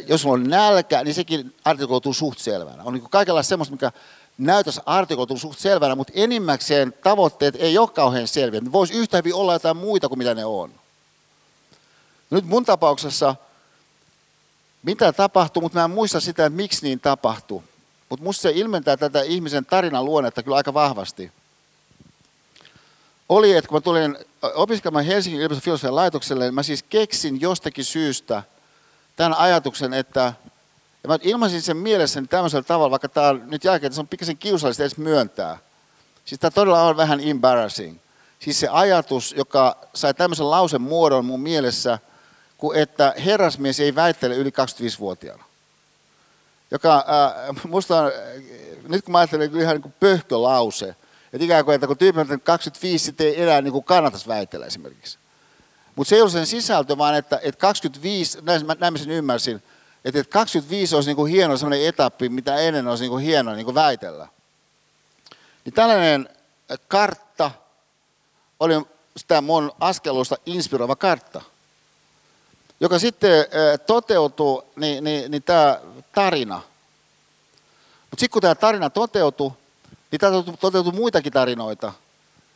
Jos 0.08 0.26
on 0.26 0.50
nälkä, 0.50 1.04
niin 1.04 1.16
sekin 1.16 1.56
artikuloituu 1.66 2.14
suht 2.14 2.40
selvänä. 2.40 2.84
On 2.84 2.94
niin 2.94 3.10
kaikenlaista 3.10 3.50
semmoista, 3.50 3.76
mikä 3.76 3.92
näytössä 4.38 4.82
artikuloituu 4.86 5.38
suht 5.38 5.60
selvänä, 5.60 5.96
mutta 5.96 6.14
enimmäkseen 6.16 6.94
tavoitteet 7.04 7.56
ei 7.60 7.78
ole 7.78 7.88
kauhean 7.88 8.28
selviä. 8.28 8.62
Ne 8.62 8.72
voisi 8.72 8.94
yhtä 8.94 9.18
hyvin 9.18 9.34
olla 9.34 9.54
jotain 9.54 9.78
muita 9.78 10.08
kuin 10.08 10.18
mitä 10.18 10.36
ne 10.36 10.46
on. 10.46 10.72
Nyt 12.30 12.46
mun 12.46 12.66
tapauksessa, 12.66 13.36
mitä 14.84 15.14
tapahtuu, 15.14 15.62
mutta 15.62 15.80
mä 15.80 15.86
en 15.86 15.92
muista 15.92 16.20
sitä, 16.20 16.46
että 16.46 16.58
miksi 16.58 16.86
niin 16.86 17.00
tapahtuu. 17.00 17.64
Mutta 18.10 18.24
musta 18.24 18.42
se 18.42 18.52
ilmentää 18.52 18.98
tätä 18.98 19.22
ihmisen 19.22 19.66
tarinan 19.66 20.06
luonnetta 20.06 20.44
kyllä 20.44 20.58
aika 20.58 20.74
vahvasti 20.74 21.32
oli, 23.30 23.54
että 23.54 23.68
kun 23.68 23.76
mä 23.76 23.82
tulin 23.82 24.18
opiskelemaan 24.42 25.06
Helsingin 25.06 25.40
yliopiston 25.40 25.64
filosofian 25.64 25.96
laitokselle, 25.96 26.44
niin 26.44 26.54
mä 26.54 26.64
siis 26.64 26.84
keksin 26.84 27.42
jostakin 27.42 27.86
syystä 27.86 28.44
tämän 29.16 29.34
ajatuksen, 29.34 29.94
että 29.94 30.34
ja 31.04 31.10
mä 31.10 31.18
ilmaisin 31.22 31.62
sen 31.62 31.78
mielessäni 31.78 32.28
tämmöisellä 32.28 32.64
tavalla, 32.64 32.92
vaikka 32.92 33.10
tämä 33.10 33.34
nyt 33.34 33.64
jälkeen, 33.64 33.94
se 33.94 34.00
on 34.00 34.08
pikkasen 34.08 34.38
kiusallista 34.38 34.84
edes 34.84 34.98
myöntää. 34.98 35.58
Siis 36.26 36.40
tämä 36.40 36.52
todella 36.52 36.84
on 36.84 36.98
vähän 36.98 37.20
embarrassing. 37.20 38.00
Siis 38.40 38.60
se 38.60 38.68
ajatus, 38.68 39.36
joka 39.38 39.78
sai 39.94 40.14
tämmöisen 40.14 40.50
lausen 40.50 40.82
muodon 40.82 41.26
mun 41.26 41.40
mielessä, 41.40 42.00
kuin 42.60 42.80
että 42.80 43.14
herrasmies 43.26 43.80
ei 43.80 43.96
väittele 43.96 44.36
yli 44.36 44.50
25-vuotiaana. 44.50 45.44
Joka 46.72 46.96
äh, 46.98 47.64
musta 47.68 48.02
on, 48.02 48.12
nyt 48.88 49.06
kun 49.06 49.12
mä 49.12 49.18
ajattelen, 49.18 49.50
kyllä 49.50 49.64
ihan 49.64 49.76
niin 49.76 49.82
kuin 49.82 49.94
pöhkölause, 50.00 50.96
että 51.34 51.46
ikään 51.46 51.66
kuin, 51.66 51.76
että 51.76 51.88
kun 51.88 51.98
tyyppi 51.98 52.22
on 52.22 52.42
25, 52.44 53.06
sitten 53.06 53.28
ei 53.28 53.42
enää 53.42 53.62
niin 53.62 53.72
kuin 53.72 53.84
kannattaisi 53.84 54.28
väitellä 54.28 54.66
esimerkiksi. 54.66 55.18
Mutta 55.96 56.10
se 56.10 56.16
ei 56.16 56.22
ole 56.22 56.30
sen 56.30 56.46
sisältö, 56.46 56.98
vaan 56.98 57.16
että, 57.16 57.40
että 57.44 57.62
25, 57.62 58.38
näin, 58.42 58.62
näin 58.80 58.94
mä 58.94 59.00
sen 59.00 59.12
ymmärsin, 59.12 59.56
että, 60.06 60.20
että 60.20 60.32
25 60.34 60.96
olisi 60.96 61.10
niin 61.10 61.16
kuin 61.16 61.32
hieno 61.32 61.58
sellainen 61.58 61.88
etappi, 61.88 62.30
mitä 62.30 62.56
ennen 62.56 62.88
olisi 62.88 63.04
niin 63.04 63.12
kuin 63.12 63.24
hieno 63.24 63.56
niin 63.56 63.66
kuin 63.66 63.76
väitellä. 63.76 64.28
niin 65.66 65.74
tällainen 65.74 66.30
kartta 66.88 67.52
oli 68.60 68.74
sitä 69.18 69.42
mun 69.42 69.72
askelusta 69.80 70.36
inspiroiva 70.46 70.96
kartta, 70.96 71.42
joka 72.80 73.00
sitten 73.00 73.46
toteutui, 73.88 74.64
niin, 74.76 75.04
niin, 75.04 75.32
niin 75.32 75.44
tämä 75.44 75.80
tarina. 76.16 76.62
Mutta 78.10 78.20
sitten 78.20 78.30
kun 78.30 78.42
tämä 78.42 78.56
tarina 78.56 78.90
toteutui, 78.90 79.52
niin 80.12 80.20
tämä 80.20 80.44
toteutui 80.60 80.94
muitakin 80.94 81.34
tarinoita. 81.34 81.94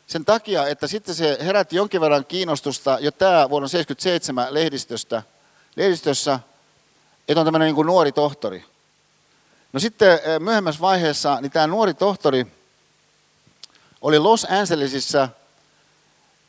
Sen 0.08 0.26
takia, 0.26 0.68
että 0.68 0.88
sitten 0.88 1.16
se 1.16 1.38
herätti 1.42 1.76
jonkin 1.76 2.02
verran 2.02 2.26
kiinnostusta 2.26 2.98
jo 3.02 3.12
tämä 3.12 3.50
vuonna 3.50 3.70
1977 3.70 4.54
lehdistöstä, 4.54 5.24
lehdistössä, 5.76 6.40
että 7.28 7.40
on 7.40 7.46
tämmöinen 7.46 7.74
niin 7.74 7.86
nuori 7.86 8.12
tohtori. 8.12 8.66
No 9.74 9.80
sitten 9.80 10.20
myöhemmässä 10.40 10.82
vaiheessa, 10.82 11.42
niin 11.42 11.52
tämä 11.52 11.68
nuori 11.68 11.94
tohtori 11.94 12.48
oli 14.02 14.20
Los 14.20 14.48
Angelesissa 14.50 15.30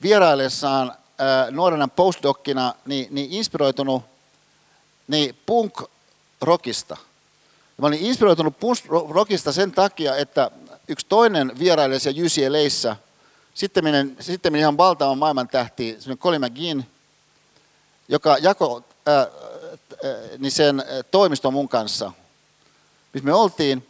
vieraillessaan 0.02 0.94
nuorena 1.50 1.88
postdokkina 1.88 2.74
niin, 2.86 3.06
niin 3.10 3.32
inspiroitunut 3.32 4.02
niin 5.08 5.38
punk-rockista. 5.46 6.96
Mä 7.76 7.86
olin 7.86 7.98
inspiroitunut 8.06 8.54
punk-rockista 8.60 9.52
sen 9.52 9.72
takia, 9.72 10.16
että 10.16 10.50
yksi 10.88 11.06
toinen 11.08 11.58
vierailija 11.58 12.24
UCLAissa, 12.24 12.96
sitten, 13.54 14.16
sitten 14.20 14.56
ihan 14.56 14.76
valtavan 14.76 15.18
maailman 15.18 15.48
tähti, 15.48 15.98
Colin 16.18 16.40
McGinn, 16.40 16.84
joka 18.08 18.36
jako 18.38 18.82
ää, 19.06 19.16
ää, 19.16 19.28
niin 20.38 20.52
sen 20.52 20.82
toimiston 21.10 21.52
mun 21.52 21.68
kanssa, 21.68 22.12
missä 23.12 23.26
me 23.26 23.32
oltiin, 23.32 23.86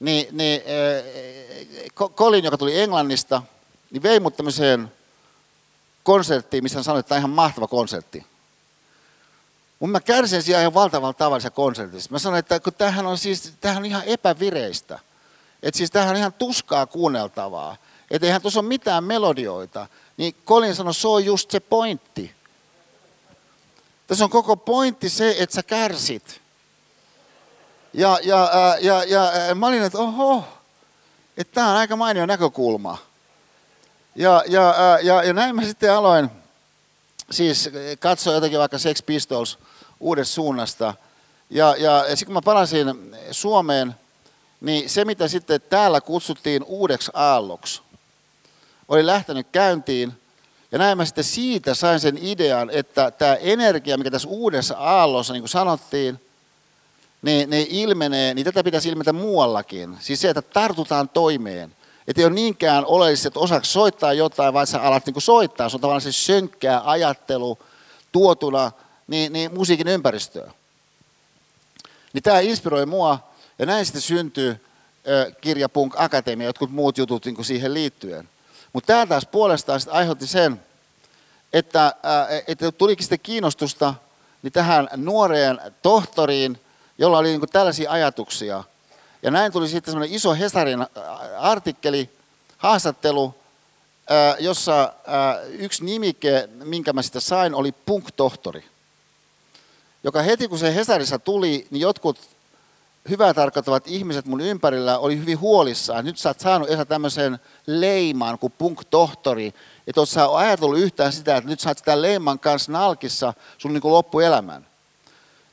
niin, 0.00 0.26
niin 0.32 0.62
ää, 0.66 2.08
Colin, 2.08 2.44
joka 2.44 2.58
tuli 2.58 2.80
Englannista, 2.80 3.42
niin 3.90 4.02
vei 4.02 4.20
mut 4.20 4.36
tämmöiseen 4.36 4.92
konserttiin, 6.04 6.62
missä 6.64 6.76
hän 6.76 6.84
sanoi, 6.84 7.00
että 7.00 7.08
tämä 7.08 7.16
on 7.16 7.20
ihan 7.20 7.30
mahtava 7.30 7.66
konsertti. 7.66 8.26
Mutta 9.80 9.92
mä 9.92 10.00
kärsin 10.00 10.42
siellä 10.42 10.60
ihan 10.60 10.74
valtavalla 10.74 11.12
tavalla 11.12 11.40
se 11.40 11.50
konsertissa. 11.50 12.10
Mä 12.10 12.18
sanoin, 12.18 12.38
että 12.38 12.60
kun 12.60 12.74
tämähän 12.74 13.06
on 13.06 13.18
siis, 13.18 13.52
tämähän 13.60 13.82
on 13.82 13.86
ihan 13.86 14.02
epävireistä. 14.06 14.98
Että 15.62 15.78
siis 15.78 15.90
tämähän 15.90 16.14
on 16.14 16.18
ihan 16.18 16.32
tuskaa 16.32 16.86
kuunneltavaa. 16.86 17.76
Että 18.10 18.26
eihän 18.26 18.42
tuossa 18.42 18.60
ole 18.60 18.68
mitään 18.68 19.04
melodioita. 19.04 19.86
Niin 20.16 20.36
Colin 20.46 20.74
sanoi, 20.74 20.94
se 20.94 21.08
on 21.08 21.24
just 21.24 21.50
se 21.50 21.60
pointti. 21.60 22.34
Tässä 24.06 24.24
on 24.24 24.30
koko 24.30 24.56
pointti 24.56 25.08
se, 25.08 25.36
että 25.38 25.54
sä 25.54 25.62
kärsit. 25.62 26.40
Ja, 27.92 28.18
ja, 28.22 28.50
ja, 28.80 29.04
ja, 29.04 29.32
ja 29.48 29.54
mä 29.54 29.66
olin, 29.66 29.82
että 29.82 29.98
oho, 29.98 30.44
että 31.36 31.54
tämä 31.54 31.70
on 31.70 31.76
aika 31.76 31.96
mainio 31.96 32.26
näkökulma. 32.26 32.98
Ja, 34.16 34.42
ja, 34.48 34.74
ja, 35.02 35.22
ja 35.22 35.32
näin 35.32 35.56
mä 35.56 35.64
sitten 35.64 35.92
aloin 35.92 36.30
siis 37.30 37.70
katsoa 37.98 38.34
jotenkin 38.34 38.58
vaikka 38.58 38.78
Sex 38.78 39.06
Pistols 39.06 39.58
uudesta 40.00 40.34
suunnasta. 40.34 40.94
Ja, 41.50 41.74
ja, 41.78 42.04
ja 42.08 42.16
sitten 42.16 42.26
kun 42.26 42.34
mä 42.34 42.42
palasin 42.44 43.16
Suomeen, 43.30 43.94
niin 44.60 44.90
se 44.90 45.04
mitä 45.04 45.28
sitten 45.28 45.60
täällä 45.60 46.00
kutsuttiin 46.00 46.64
uudeksi 46.64 47.10
aalloksi, 47.14 47.82
oli 48.88 49.06
lähtenyt 49.06 49.46
käyntiin. 49.52 50.12
Ja 50.72 50.78
näin 50.78 50.98
mä 50.98 51.04
sitten 51.04 51.24
siitä 51.24 51.74
sain 51.74 52.00
sen 52.00 52.18
idean, 52.22 52.70
että 52.70 53.10
tämä 53.10 53.34
energia, 53.34 53.98
mikä 53.98 54.10
tässä 54.10 54.28
uudessa 54.28 54.76
aallossa, 54.78 55.32
niin 55.32 55.42
kuin 55.42 55.48
sanottiin, 55.48 56.20
niin, 57.22 57.50
niin 57.50 57.66
ilmenee, 57.70 58.34
niin 58.34 58.44
tätä 58.44 58.64
pitäisi 58.64 58.88
ilmetä 58.88 59.12
muuallakin. 59.12 59.96
Siis 60.00 60.20
se, 60.20 60.28
että 60.28 60.42
tartutaan 60.42 61.08
toimeen. 61.08 61.72
Että 62.08 62.22
ei 62.22 62.26
ole 62.26 62.34
niinkään 62.34 62.84
oleellista, 62.86 63.28
että 63.28 63.40
osaksi 63.40 63.72
soittaa 63.72 64.12
jotain, 64.12 64.54
vaan 64.54 64.66
sä 64.66 64.82
alat 64.82 65.06
niin 65.06 65.22
soittaa. 65.22 65.68
Se 65.68 65.76
on 65.76 65.80
tavallaan 65.80 66.00
se 66.00 66.12
sönkkää 66.12 66.82
ajattelu 66.84 67.58
tuotuna 68.12 68.72
niin, 69.06 69.32
niin 69.32 69.54
musiikin 69.54 69.88
ympäristöön. 69.88 70.52
Niin 72.12 72.22
tämä 72.22 72.40
inspiroi 72.40 72.86
mua 72.86 73.18
ja 73.58 73.66
näin 73.66 73.86
sitten 73.86 74.02
syntyy 74.02 74.64
kirja 75.40 75.68
Punk 75.68 75.94
Akatemia, 75.96 76.46
jotkut 76.46 76.70
muut 76.70 76.98
jutut 76.98 77.24
niin 77.24 77.44
siihen 77.44 77.74
liittyen. 77.74 78.28
Mutta 78.72 78.86
tämä 78.86 79.06
taas 79.06 79.26
puolestaan 79.26 79.80
sitten 79.80 79.96
aiheutti 79.96 80.26
sen, 80.26 80.60
että, 81.52 81.94
että 82.46 82.72
tulikin 82.72 83.04
sitten 83.04 83.20
kiinnostusta 83.20 83.94
niin 84.42 84.52
tähän 84.52 84.88
nuoreen 84.96 85.60
tohtoriin, 85.82 86.60
jolla 86.98 87.18
oli 87.18 87.28
niin 87.28 87.50
tällaisia 87.52 87.90
ajatuksia– 87.90 88.64
ja 89.24 89.30
näin 89.30 89.52
tuli 89.52 89.68
sitten 89.68 89.92
semmoinen 89.92 90.16
iso 90.16 90.34
Hesarin 90.34 90.80
äh, 90.80 90.88
artikkeli, 91.38 92.10
haastattelu, 92.58 93.34
äh, 94.10 94.36
jossa 94.38 94.82
äh, 94.82 95.50
yksi 95.50 95.84
nimike, 95.84 96.48
minkä 96.64 96.92
mä 96.92 97.02
sitä 97.02 97.20
sain, 97.20 97.54
oli 97.54 97.72
punk-tohtori. 97.72 98.64
Joka 100.04 100.22
heti 100.22 100.48
kun 100.48 100.58
se 100.58 100.74
Hesarissa 100.74 101.18
tuli, 101.18 101.66
niin 101.70 101.80
jotkut 101.80 102.18
hyvää 103.08 103.34
tarkoittavat 103.34 103.88
ihmiset 103.88 104.26
mun 104.26 104.40
ympärillä 104.40 104.98
oli 104.98 105.18
hyvin 105.18 105.40
huolissaan. 105.40 106.04
Nyt 106.04 106.18
sä 106.18 106.28
oot 106.28 106.40
saanut 106.40 106.70
Esa 106.70 106.84
tämmöisen 106.84 107.38
leiman 107.66 108.38
kuin 108.38 108.52
punk-tohtori. 108.58 109.54
Että 109.86 110.00
oot 110.00 110.08
sä 110.08 110.36
ajatellut 110.36 110.78
yhtään 110.78 111.12
sitä, 111.12 111.36
että 111.36 111.50
nyt 111.50 111.60
sä 111.60 111.70
oot 111.70 111.78
sitä 111.78 112.02
leiman 112.02 112.38
kanssa 112.38 112.72
nalkissa 112.72 113.34
sun 113.58 113.72
niin 113.72 113.82
kuin 113.82 113.92
loppuelämän. 113.92 114.66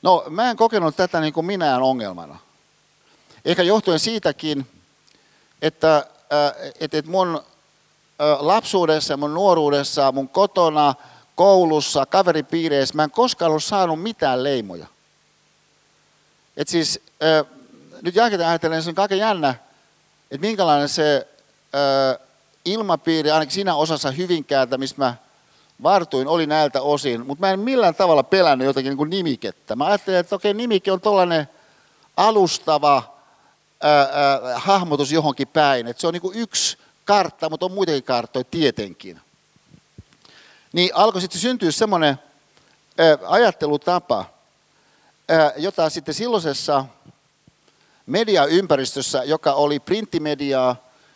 No 0.01 0.25
mä 0.29 0.49
en 0.49 0.57
kokenut 0.57 0.95
tätä 0.95 1.19
niin 1.19 1.33
kuin 1.33 1.45
minään 1.45 1.81
ongelmana. 1.81 2.39
Ehkä 3.45 3.63
johtuen 3.63 3.99
siitäkin, 3.99 4.67
että, 5.61 5.95
äh, 5.97 6.71
että 6.79 7.03
mun 7.05 7.35
äh, 8.21 8.37
lapsuudessa, 8.39 9.17
mun 9.17 9.33
nuoruudessa, 9.33 10.11
mun 10.11 10.29
kotona, 10.29 10.95
koulussa, 11.35 12.05
kaveripiireissä, 12.05 12.95
mä 12.95 13.03
en 13.03 13.11
koskaan 13.11 13.49
ollut 13.49 13.63
saanut 13.63 14.01
mitään 14.01 14.43
leimoja. 14.43 14.85
Et 16.57 16.67
siis, 16.67 16.99
äh, 17.23 17.45
nyt 18.01 18.15
jälkeen 18.15 18.47
ajatellen, 18.47 18.83
se 18.83 18.89
on 18.89 18.95
kaiken 18.95 19.17
jännä, 19.17 19.55
että 20.31 20.47
minkälainen 20.47 20.89
se 20.89 21.27
ilmapiiri, 22.65 23.31
ainakin 23.31 23.53
siinä 23.53 23.75
osassa 23.75 24.11
Hyvinkäältä, 24.11 24.77
missä 24.77 24.95
mä 24.97 25.15
vartuin, 25.83 26.27
oli 26.27 26.47
näiltä 26.47 26.81
osin, 26.81 27.27
mutta 27.27 27.41
mä 27.41 27.51
en 27.51 27.59
millään 27.59 27.95
tavalla 27.95 28.23
pelännyt 28.23 28.65
jotakin 28.65 28.97
niin 28.97 29.09
nimikettä. 29.09 29.75
Mä 29.75 29.85
ajattelin, 29.85 30.19
että 30.19 30.35
okei, 30.35 30.53
nimike 30.53 30.91
on 30.91 31.01
tuollainen 31.01 31.49
alustava, 32.17 33.20
ää, 33.81 34.59
hahmotus 34.59 35.11
johonkin 35.11 35.47
päin. 35.47 35.87
Et 35.87 35.99
se 35.99 36.07
on 36.07 36.13
niin 36.13 36.33
yksi 36.33 36.77
kartta, 37.05 37.49
mutta 37.49 37.65
on 37.65 37.71
muitakin 37.71 38.03
karttoja 38.03 38.43
tietenkin. 38.43 39.21
Niin 40.73 40.89
alkoi 40.93 41.21
sitten 41.21 41.41
syntyä 41.41 41.71
semmoinen 41.71 42.19
ajattelutapa, 43.27 44.25
ää, 45.29 45.51
jota 45.57 45.89
sitten 45.89 46.13
silloisessa 46.13 46.85
mediaympäristössä, 48.05 49.23
joka 49.23 49.53
oli 49.53 49.79
printtimediaa 49.79 50.75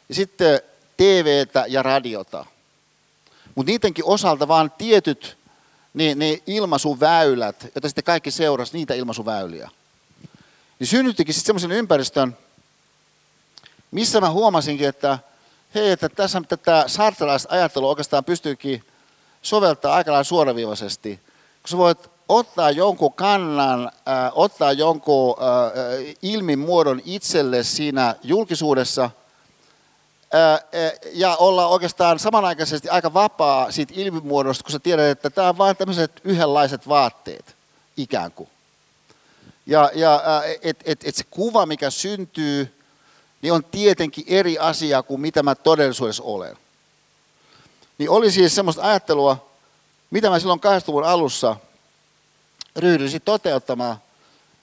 ja 0.10 0.16
sitten 0.16 0.62
TVtä 0.98 1.66
ja 1.68 1.84
radiota. 1.84 2.46
Mutta 3.56 3.72
niidenkin 3.72 4.06
osalta 4.06 4.48
vaan 4.48 4.72
tietyt 4.78 5.38
niin, 5.94 6.20
niin 6.20 6.44
ilmaisuväylät, 6.48 7.64
joita 7.76 7.90
sitten 7.90 8.04
kaikki 8.04 8.32
seurasi, 8.32 8.78
niitä 8.78 8.94
ilmaisuväyliä. 8.94 9.70
Niin 10.80 10.88
synnyttikin 10.88 11.34
sitten 11.34 11.46
semmoisen 11.46 11.72
ympäristön, 11.72 12.38
missä 13.96 14.22
mä 14.22 14.30
huomasinkin, 14.30 14.88
että 14.88 15.20
hei, 15.76 15.92
että 15.92 16.10
tässä 16.10 16.42
tätä 16.48 16.84
sartelaista 16.88 17.56
ajattelua 17.56 17.90
oikeastaan 17.90 18.26
pystyykin 18.26 18.84
soveltaa 19.42 19.96
aika 19.96 20.12
lailla 20.12 20.24
suoraviivaisesti. 20.24 21.20
Kun 21.62 21.70
sä 21.70 21.78
voit 21.78 22.10
ottaa 22.30 22.72
jonkun 22.72 23.14
kannan, 23.14 23.86
äh, 23.86 24.32
ottaa 24.34 24.72
jonkun 24.72 25.36
äh, 25.40 26.16
ilmimuodon 26.22 27.02
itselle 27.06 27.64
siinä 27.64 28.16
julkisuudessa 28.24 29.04
äh, 29.04 30.62
ja 31.14 31.36
olla 31.36 31.68
oikeastaan 31.68 32.20
samanaikaisesti 32.20 32.90
aika 32.90 33.14
vapaa 33.14 33.72
siitä 33.72 33.94
ilmimuodosta, 33.96 34.64
kun 34.64 34.72
sä 34.72 34.80
tiedät, 34.80 35.06
että 35.06 35.30
tämä 35.30 35.50
on 35.50 35.58
vain 35.58 35.78
tämmöiset 35.78 36.12
yhdenlaiset 36.24 36.88
vaatteet 36.88 37.56
ikään 37.98 38.32
kuin. 38.32 38.50
Ja, 39.66 39.92
ja 39.94 40.22
että 40.62 40.84
et, 40.88 41.00
et 41.04 41.16
se 41.16 41.24
kuva, 41.30 41.66
mikä 41.66 41.90
syntyy 41.90 42.76
niin 43.46 43.54
on 43.54 43.64
tietenkin 43.64 44.26
eri 44.28 44.58
asia 44.58 45.04
kuin 45.04 45.22
mitä 45.22 45.44
mä 45.44 45.56
todellisuudessa 45.56 46.24
olen. 46.24 46.58
Niin 47.98 48.10
oli 48.10 48.32
siis 48.32 48.56
semmoista 48.56 48.84
ajattelua, 48.84 49.50
mitä 50.12 50.30
mä 50.30 50.40
silloin 50.40 50.60
80-luvun 50.60 51.04
alussa 51.04 51.56
ryhdyin 52.76 53.22
toteuttamaan, 53.26 53.98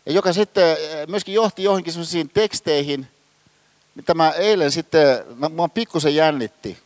ja 0.07 0.13
joka 0.13 0.33
sitten 0.33 0.77
eh, 0.81 1.07
myöskin 1.07 1.35
johti 1.35 1.63
johonkin 1.63 1.93
semmoisiin 1.93 2.29
teksteihin, 2.29 3.09
mitä 3.95 4.15
mä 4.15 4.31
eilen 4.31 4.73
sitten, 4.73 5.25
mä 5.37 5.69
pikkusen 5.69 6.15
jännitti. 6.15 6.79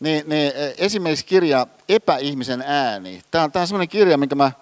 Niin, 0.00 0.28
niin 0.28 0.52
eh, 0.54 0.74
esimerkiksi 0.78 1.24
kirja 1.24 1.66
Epäihmisen 1.88 2.62
ääni. 2.66 3.22
Tämä 3.30 3.44
on, 3.44 3.50
on 3.54 3.66
semmoinen 3.66 3.88
kirja, 3.88 4.18
minkä 4.18 4.34
mä 4.34 4.52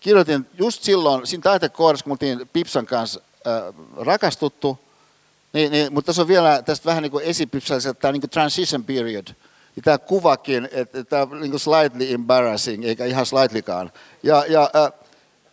kirjoitin 0.00 0.46
just 0.58 0.82
silloin, 0.82 1.26
siinä 1.26 1.42
taitekohdassa, 1.42 2.04
kun 2.04 2.10
me 2.10 2.12
oltiin 2.12 2.48
Pipsan 2.52 2.86
kanssa 2.86 3.20
äh, 3.46 3.74
rakastuttu– 3.96 4.78
Niin, 5.52 5.72
niin, 5.72 5.92
mutta 5.92 6.06
tässä 6.06 6.22
on 6.22 6.28
vielä 6.28 6.62
tästä 6.62 6.86
vähän 6.86 7.02
niin 7.02 7.10
kuin 7.10 7.24
tämä 8.00 8.12
niin 8.12 8.20
kuin 8.20 8.30
transition 8.30 8.84
period. 8.84 9.26
Ja 9.76 9.82
tämä 9.82 9.98
kuvakin, 9.98 10.68
että 10.72 11.04
tämä 11.04 11.22
on 11.22 11.40
niin 11.40 11.50
kuin 11.50 11.60
slightly 11.60 12.12
embarrassing, 12.14 12.84
eikä 12.84 13.04
ihan 13.04 13.26
slightlykaan. 13.26 13.92
Ja, 14.22 14.44
ja, 14.48 14.70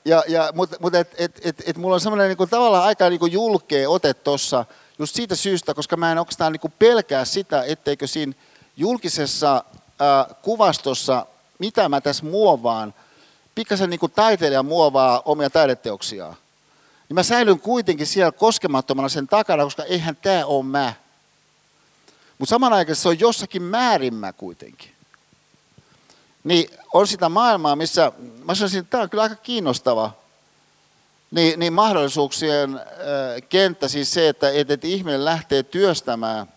ja, 0.05 0.23
ja, 0.27 0.51
mutta 0.53 0.77
mutta 0.79 0.99
et, 0.99 1.15
et, 1.17 1.41
et, 1.43 1.63
et 1.65 1.77
mulla 1.77 1.95
on 1.95 2.01
semmoinen 2.01 2.27
niin 2.27 2.37
kuin, 2.37 2.49
tavallaan 2.49 2.83
aika 2.83 3.09
niin 3.09 3.19
kuin 3.19 3.31
julkea 3.31 3.89
ote 3.89 4.13
tuossa, 4.13 4.65
just 4.99 5.15
siitä 5.15 5.35
syystä, 5.35 5.73
koska 5.73 5.97
mä 5.97 6.11
en 6.11 6.19
oikeastaan 6.19 6.51
niin 6.51 6.73
pelkää 6.79 7.25
sitä, 7.25 7.63
etteikö 7.63 8.07
siinä 8.07 8.33
julkisessa 8.77 9.55
äh, 9.55 10.35
kuvastossa, 10.41 11.25
mitä 11.59 11.89
mä 11.89 12.01
tässä 12.01 12.25
muovaan, 12.25 12.93
pikkasen 13.55 13.89
niin 13.89 13.99
taiteilija 14.15 14.63
muovaa 14.63 15.21
omia 15.25 15.49
taideteoksiaan 15.49 16.35
niin 17.09 17.15
mä 17.15 17.23
säilyn 17.23 17.59
kuitenkin 17.59 18.07
siellä 18.07 18.31
koskemattomana 18.31 19.09
sen 19.09 19.27
takana, 19.27 19.63
koska 19.63 19.83
eihän 19.83 20.15
tämä 20.15 20.45
ole 20.45 20.65
mä. 20.65 20.93
Mutta 22.37 22.49
samanaikaisesti 22.49 23.03
se 23.03 23.09
on 23.09 23.19
jossakin 23.19 23.61
määrin 23.61 24.13
mä 24.13 24.33
kuitenkin. 24.33 24.91
Niin 26.43 26.69
on 26.93 27.07
sitä 27.07 27.29
maailmaa, 27.29 27.75
missä, 27.75 28.11
mä 28.43 28.55
sanoisin, 28.55 28.79
että 28.79 28.91
tämä 28.91 29.03
on 29.03 29.09
kyllä 29.09 29.23
aika 29.23 29.35
kiinnostava, 29.35 30.11
niin, 31.31 31.59
niin 31.59 31.73
mahdollisuuksien 31.73 32.79
kenttä, 33.49 33.87
siis 33.87 34.13
se, 34.13 34.29
että, 34.29 34.49
että, 34.49 34.73
että 34.73 34.87
ihminen 34.87 35.25
lähtee 35.25 35.63
työstämään 35.63 36.47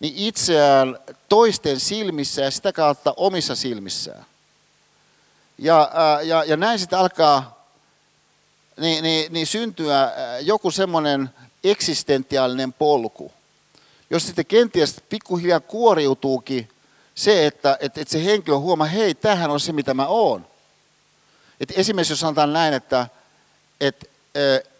niin 0.00 0.14
itseään 0.16 0.98
toisten 1.28 1.80
silmissä 1.80 2.42
ja 2.42 2.50
sitä 2.50 2.72
kautta 2.72 3.14
omissa 3.16 3.54
silmissään. 3.54 4.26
Ja, 5.58 5.90
ja, 6.22 6.44
ja 6.44 6.56
näin 6.56 6.78
sitten 6.78 6.98
alkaa 6.98 7.55
niin, 8.80 9.02
niin, 9.02 9.32
niin 9.32 9.46
syntyä 9.46 10.02
äh, 10.02 10.12
joku 10.40 10.70
semmoinen 10.70 11.30
eksistentiaalinen 11.64 12.72
polku, 12.72 13.32
jos 14.10 14.26
sitten 14.26 14.46
kenties 14.46 14.96
pikkuhiljaa 15.08 15.60
kuoriutuukin 15.60 16.68
se, 17.14 17.46
että, 17.46 17.78
että, 17.80 18.00
että 18.00 18.12
se 18.12 18.24
henkilö 18.24 18.56
huomaa, 18.58 18.86
hei, 18.86 19.14
tämähän 19.14 19.50
on 19.50 19.60
se, 19.60 19.72
mitä 19.72 19.94
mä 19.94 20.06
oon. 20.06 20.46
Et 21.60 21.72
esimerkiksi 21.76 22.12
jos 22.12 22.20
sanotaan 22.20 22.52
näin, 22.52 22.74
että 22.74 23.06
et, 23.80 24.10
äh, 24.36 24.72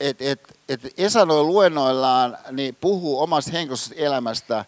et, 0.00 0.22
et, 0.22 0.40
et 0.68 0.80
Esa 0.98 1.26
luennoillaan 1.26 2.38
niin 2.52 2.76
puhuu 2.80 3.20
omasta 3.20 3.52
henkilöstä 3.52 3.94
elämästä, 3.96 4.64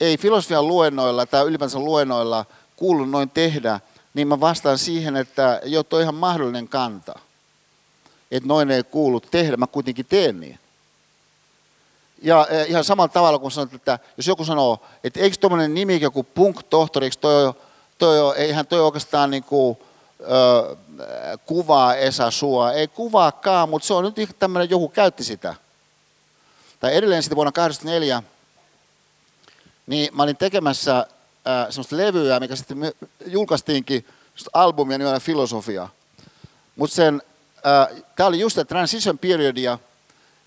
ei 0.00 0.18
filosofian 0.18 0.68
luennoilla 0.68 1.26
tai 1.26 1.44
ylipäänsä 1.44 1.78
luennoilla 1.78 2.44
kuulu 2.76 3.04
noin 3.04 3.30
tehdä, 3.30 3.80
niin 4.14 4.28
mä 4.28 4.40
vastaan 4.40 4.78
siihen, 4.78 5.16
että 5.16 5.60
jo, 5.64 5.82
toi 5.82 6.02
ihan 6.02 6.14
mahdollinen 6.14 6.68
kanta 6.68 7.18
että 8.30 8.48
noin 8.48 8.70
ei 8.70 8.82
kuulu 8.82 9.20
tehdä, 9.20 9.56
mä 9.56 9.66
kuitenkin 9.66 10.06
teen 10.06 10.40
niin. 10.40 10.58
Ja 12.22 12.46
eh, 12.50 12.66
ihan 12.70 12.84
samalla 12.84 13.08
tavalla 13.08 13.38
kun 13.38 13.50
sanot, 13.50 13.74
että 13.74 13.98
jos 14.16 14.26
joku 14.26 14.44
sanoo, 14.44 14.80
että 15.04 15.20
eikö 15.20 15.36
tuommoinen 15.36 15.74
nimi 15.74 16.00
joku 16.00 16.22
punk-tohtori, 16.34 17.04
eikö 17.04 17.16
toi, 17.20 17.54
toi, 17.98 18.36
eihän 18.36 18.66
toi 18.66 18.80
oikeastaan 18.80 19.30
niin 19.30 19.44
kuin, 19.44 19.78
ö, 20.20 20.76
kuvaa 21.46 21.94
Esa 21.94 22.30
sua, 22.30 22.72
ei 22.72 22.88
kuvaakaan, 22.88 23.68
mutta 23.68 23.86
se 23.86 23.94
on 23.94 24.04
nyt 24.04 24.36
tämmöinen, 24.38 24.70
joku 24.70 24.88
käytti 24.88 25.24
sitä. 25.24 25.54
Tai 26.80 26.96
edelleen 26.96 27.22
sitten 27.22 27.36
vuonna 27.36 27.52
1984, 27.52 28.22
niin 29.86 30.16
mä 30.16 30.22
olin 30.22 30.36
tekemässä 30.36 31.06
semmoista 31.70 31.96
levyä, 31.96 32.40
mikä 32.40 32.56
sitten 32.56 32.92
julkaistiinkin 33.26 34.06
albumia 34.52 34.98
nimellä 34.98 35.20
Filosofia. 35.20 35.88
Mutta 36.76 36.96
sen 36.96 37.22
tämä 38.16 38.26
oli 38.26 38.40
just 38.40 38.58
transition 38.68 39.18
periodia, 39.18 39.78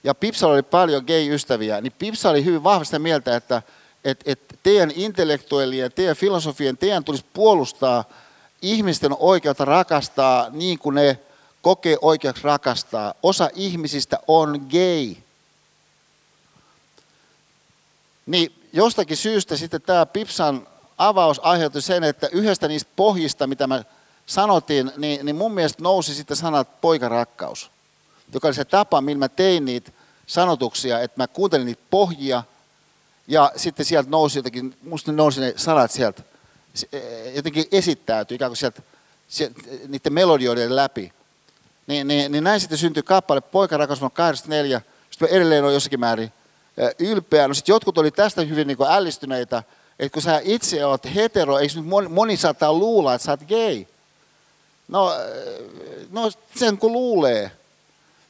ja 0.04 0.16
Pipsalla 0.16 0.54
oli 0.54 0.64
paljon 0.64 1.04
gay-ystäviä, 1.08 1.82
niin 1.82 1.94
Pipsa 2.00 2.30
oli 2.30 2.46
hyvin 2.46 2.64
vahvasti 2.64 3.00
mieltä, 3.00 3.36
että 3.36 3.62
et, 4.04 4.24
et 4.26 4.40
teidän 4.64 4.92
intellektuellien, 4.96 5.92
teidän 5.92 6.16
filosofien, 6.16 6.78
teidän 6.78 7.04
tulisi 7.04 7.26
puolustaa 7.34 8.04
ihmisten 8.62 9.16
oikeutta 9.20 9.66
rakastaa 9.66 10.48
niin 10.50 10.80
kuin 10.80 10.96
ne 10.96 11.20
kokee 11.62 11.98
oikeaksi 12.02 12.44
rakastaa. 12.44 13.14
Osa 13.24 13.50
ihmisistä 13.56 14.20
on 14.28 14.68
gay. 14.70 15.16
Niin 18.26 18.56
jostakin 18.74 19.18
syystä 19.18 19.58
sitten 19.58 19.82
tämä 19.82 20.06
Pipsan 20.06 20.68
avaus 20.98 21.40
aiheutti 21.44 21.82
sen, 21.82 22.04
että 22.04 22.30
yhdestä 22.32 22.68
niistä 22.68 22.92
pohjista, 22.96 23.48
mitä 23.48 23.68
mä 23.68 23.84
sanottiin, 24.32 24.92
niin, 24.98 25.26
niin 25.26 25.36
mun 25.36 25.54
mielestä 25.54 25.84
nousi 25.84 26.16
sitten 26.16 26.38
sanat 26.38 26.82
poikarakkaus, 26.82 27.72
joka 28.34 28.48
oli 28.48 28.56
se 28.56 28.66
tapa, 28.66 29.02
millä 29.02 29.20
mä 29.20 29.30
tein 29.30 29.66
niitä 29.66 29.92
sanotuksia, 30.28 31.00
että 31.00 31.22
mä 31.22 31.28
kuuntelin 31.28 31.66
niitä 31.66 31.82
pohjia, 31.90 32.44
ja 33.28 33.52
sitten 33.56 33.86
sieltä 33.86 34.10
nousi 34.10 34.40
jotenkin, 34.40 34.78
musta 34.84 35.12
nousi 35.12 35.42
ne 35.42 35.54
sanat 35.56 35.92
sieltä, 35.92 36.24
e, 36.94 37.00
jotenkin 37.36 37.66
esittäytyi 37.72 38.36
ikään 38.36 38.50
kuin 38.50 38.58
sieltä, 38.58 38.82
sieltä 39.28 39.62
niiden 39.88 40.14
melodioiden 40.14 40.76
läpi. 40.76 41.14
Niin, 41.88 42.08
niin, 42.08 42.32
niin 42.32 42.44
näin 42.44 42.60
sitten 42.60 42.78
syntyi 42.78 43.04
kappale 43.04 43.42
Poika 43.42 43.78
rakas 43.78 44.00
84, 44.14 44.82
sitten 45.10 45.30
edelleen 45.30 45.64
on 45.64 45.74
jossakin 45.74 46.00
määrin 46.00 46.32
e, 46.78 46.88
ylpeä. 47.00 47.48
No 47.48 47.54
sitten 47.54 47.74
jotkut 47.74 47.98
oli 47.98 48.12
tästä 48.12 48.42
hyvin 48.42 48.68
niin 48.68 48.78
ällistyneitä, 48.90 49.64
että 50.00 50.14
kun 50.14 50.22
sä 50.22 50.42
itse 50.44 50.86
olet 50.86 51.16
hetero, 51.16 51.60
eikö 51.60 51.74
nyt 51.76 51.86
moni, 51.86 52.08
moni 52.08 52.38
saattaa 52.38 52.74
luulla, 52.74 53.14
että 53.14 53.26
sä 53.26 53.32
oot 53.32 53.44
gay? 53.48 53.86
No, 54.92 55.12
no 56.10 56.32
sen 56.56 56.78
kun 56.78 56.92
luulee, 56.92 57.52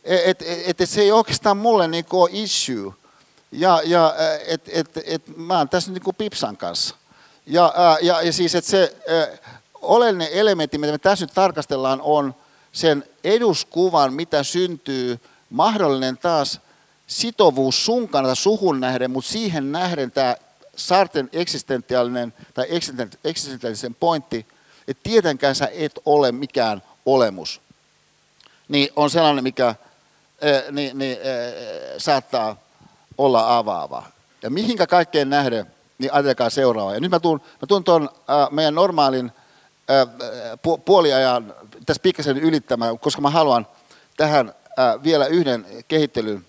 että 0.04 0.46
et, 0.48 0.82
et 0.82 0.90
se 0.90 1.02
ei 1.02 1.12
oikeastaan 1.12 1.58
mulle 1.58 1.88
niinku 1.88 2.22
ole 2.22 2.30
issue. 2.34 2.94
Ja, 3.52 3.82
ja 3.86 4.14
että 4.48 4.72
et, 4.74 4.90
et, 5.06 5.38
mä 5.38 5.58
oon 5.58 5.70
tässä 5.70 5.92
niinku 5.92 6.14
Pipsan 6.14 6.58
kanssa. 6.58 6.96
Ja, 7.46 7.74
ja, 8.02 8.22
ja 8.22 8.34
siis, 8.34 8.56
että 8.56 8.72
se 8.72 8.96
oleellinen 9.82 10.28
elementti, 10.32 10.78
mitä 10.78 10.92
me 10.92 10.98
tässä 10.98 11.26
nyt 11.26 11.34
tarkastellaan, 11.34 12.02
on 12.02 12.36
sen 12.72 13.04
eduskuvan, 13.24 14.14
mitä 14.14 14.44
syntyy, 14.44 15.20
mahdollinen 15.50 16.18
taas 16.18 16.60
sitovuus 17.08 17.86
sun 17.86 18.10
kannalta 18.10 18.36
suhun 18.36 18.80
nähden, 18.80 19.12
mutta 19.12 19.32
siihen 19.32 19.72
nähden 19.72 20.12
tämä 20.12 20.36
Sarten 20.76 21.30
eksistentiaalinen 21.34 22.34
tai 22.54 22.66
eksistentiaalisen 23.24 23.96
pointti– 23.96 24.46
että 24.92 25.10
tietenkään 25.10 25.56
sä 25.56 25.70
et 25.74 26.00
ole 26.06 26.32
mikään 26.32 26.82
olemus, 27.06 27.62
niin 28.68 28.90
on 28.96 29.10
sellainen, 29.10 29.44
mikä 29.44 29.66
ää, 29.66 29.76
niin, 30.72 30.98
niin, 30.98 31.18
ää, 31.18 32.00
saattaa 32.00 32.56
olla 33.18 33.58
avaava. 33.58 34.04
Ja 34.42 34.50
mihinkä 34.50 34.88
kaikkeen 34.88 35.30
nähden, 35.30 35.66
niin 35.98 36.14
ajatelkaa 36.14 36.50
seuraavaa. 36.50 36.94
Ja 36.94 37.00
nyt 37.00 37.12
mä 37.12 37.20
tuun, 37.20 37.42
mä 37.62 37.68
tuun 37.68 37.84
tuon 37.84 38.10
ää, 38.28 38.48
meidän 38.52 38.76
normaalin 38.76 39.32
ää, 39.88 40.08
pu, 40.62 40.78
puoliajan 40.78 41.56
tässä 41.86 42.02
pikkasen 42.04 42.38
ylittämään, 42.38 43.00
koska 43.00 43.22
mä 43.22 43.30
haluan 43.30 43.68
tähän 44.18 44.54
ää, 44.78 45.04
vielä 45.04 45.26
yhden 45.26 45.66
kehittelyn 45.88 46.46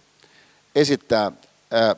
esittää 0.74 1.32
ää, 1.70 1.96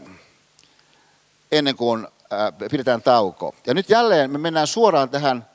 ennen 1.52 1.76
kuin 1.76 2.08
ää, 2.30 2.52
pidetään 2.70 3.02
tauko. 3.02 3.54
Ja 3.66 3.74
nyt 3.74 3.90
jälleen 3.90 4.30
me 4.30 4.38
mennään 4.38 4.66
suoraan 4.66 5.08
tähän 5.08 5.46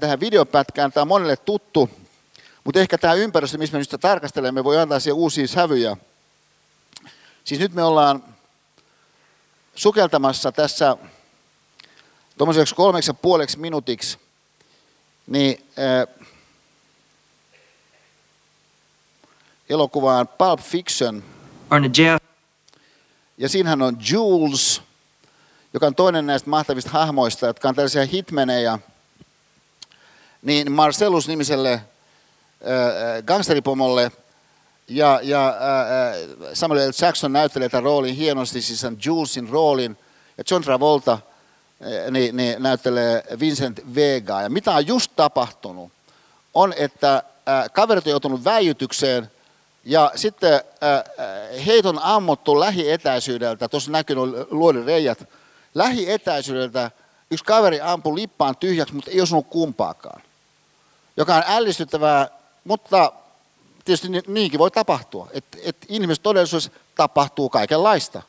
tähän 0.00 0.20
videopätkään. 0.20 0.92
Tämä 0.92 1.02
on 1.02 1.08
monelle 1.08 1.36
tuttu, 1.36 1.90
mutta 2.64 2.80
ehkä 2.80 2.98
tämä 2.98 3.14
ympäristö, 3.14 3.58
missä 3.58 3.72
me 3.72 3.78
nyt 3.78 3.88
sitä 3.88 3.98
tarkastelemme, 3.98 4.64
voi 4.64 4.78
antaa 4.78 5.00
siihen 5.00 5.16
uusia 5.16 5.48
sävyjä. 5.48 5.96
Siis 7.44 7.60
nyt 7.60 7.74
me 7.74 7.82
ollaan 7.82 8.24
sukeltamassa 9.74 10.52
tässä 10.52 10.96
tuommoiseksi 12.38 12.74
kolmeksi 12.74 13.10
ja 13.10 13.14
puoleksi 13.14 13.58
minuutiksi, 13.58 14.18
niin 15.26 15.66
äh, 15.78 16.26
elokuvaan 19.68 20.28
Pulp 20.28 20.60
Fiction. 20.60 21.24
Ja 23.38 23.48
siinähän 23.48 23.82
on 23.82 23.96
Jules, 24.10 24.82
joka 25.72 25.86
on 25.86 25.94
toinen 25.94 26.26
näistä 26.26 26.50
mahtavista 26.50 26.90
hahmoista, 26.90 27.46
jotka 27.46 27.68
on 27.68 27.74
tällaisia 27.74 28.06
hitmeneja– 28.06 28.78
niin 30.42 30.72
Marcellus-nimiselle 30.72 31.80
gangsteripomolle 33.26 34.12
ja, 34.88 35.20
ja 35.22 35.54
Samuel 36.54 36.88
L. 36.88 36.92
Jackson 37.02 37.32
näyttelee 37.32 37.68
tämän 37.68 37.84
roolin 37.84 38.14
hienosti, 38.14 38.62
siis 38.62 38.80
sen 38.80 38.98
Julesin 39.04 39.48
roolin, 39.48 39.98
ja 40.38 40.44
John 40.50 40.62
Travolta 40.62 41.18
niin, 42.10 42.36
niin 42.36 42.62
näyttelee 42.62 43.24
Vincent 43.40 43.80
Vega. 43.94 44.42
Ja 44.42 44.50
mitä 44.50 44.74
on 44.74 44.86
just 44.86 45.12
tapahtunut, 45.16 45.92
on, 46.54 46.74
että 46.76 47.22
kaverit 47.72 48.06
on 48.06 48.10
joutunut 48.10 48.44
väijytykseen, 48.44 49.30
ja 49.84 50.12
sitten 50.14 50.60
heitä 51.66 51.88
on 51.88 51.98
ammuttu 52.02 52.60
lähietäisyydeltä, 52.60 53.68
tuossa 53.68 53.90
näkyy 53.90 54.16
luodin 54.50 54.84
reijät, 54.84 55.28
lähietäisyydeltä 55.74 56.90
yksi 57.30 57.44
kaveri 57.44 57.80
ampui 57.80 58.14
lippaan 58.14 58.56
tyhjäksi, 58.56 58.94
mutta 58.94 59.10
ei 59.10 59.20
osunut 59.20 59.46
kumpaakaan 59.50 60.22
joka 61.16 61.36
on 61.36 61.42
ällistyttävää, 61.46 62.28
mutta 62.64 63.12
tietysti 63.84 64.08
niinkin 64.26 64.58
voi 64.58 64.70
tapahtua, 64.70 65.28
että, 65.32 65.58
että 65.64 65.86
inhimillisessä 65.88 66.22
todellisuudessa 66.22 66.70
tapahtuu 66.94 67.48
kaikenlaista. 67.48 68.22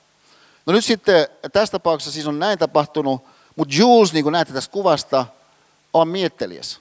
No 0.66 0.74
nyt 0.74 0.86
sitten 0.86 1.28
tässä 1.54 1.72
tapauksessa 1.72 2.12
siis 2.12 2.28
on 2.28 2.40
näin 2.40 2.60
tapahtunut, 2.60 3.26
mutta 3.56 3.76
Jules, 3.78 4.14
niin 4.14 4.24
kuin 4.24 4.34
näette 4.34 4.54
tästä 4.54 4.72
kuvasta, 4.72 5.26
on 5.94 6.08
miettelijäs. 6.08 6.80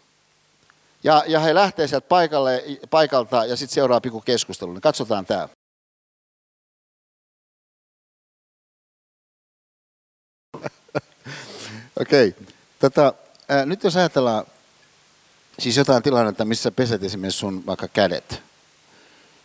Ja, 1.05 1.25
ja 1.27 1.41
he 1.41 1.55
lähtee 1.55 1.89
sieltä 1.89 2.09
paikalle, 2.09 2.65
paikalta 2.91 3.45
ja 3.45 3.57
sitten 3.57 3.75
seuraa 3.75 4.01
pikku 4.01 4.21
keskustelu. 4.21 4.73
Niin 4.73 4.81
katsotaan 4.81 5.27
tämä. 5.27 5.49
Okei. 12.01 12.29
Okay. 12.29 12.47
Tätä, 12.79 13.13
nyt 13.67 13.85
jos 13.85 13.97
ajatellaan 13.97 14.45
siis 15.61 15.77
jotain 15.77 16.03
tilannetta, 16.03 16.45
missä 16.45 16.71
peset 16.71 17.05
esimerkiksi 17.05 17.39
sun 17.39 17.67
vaikka 17.67 17.89
kädet, 17.89 18.43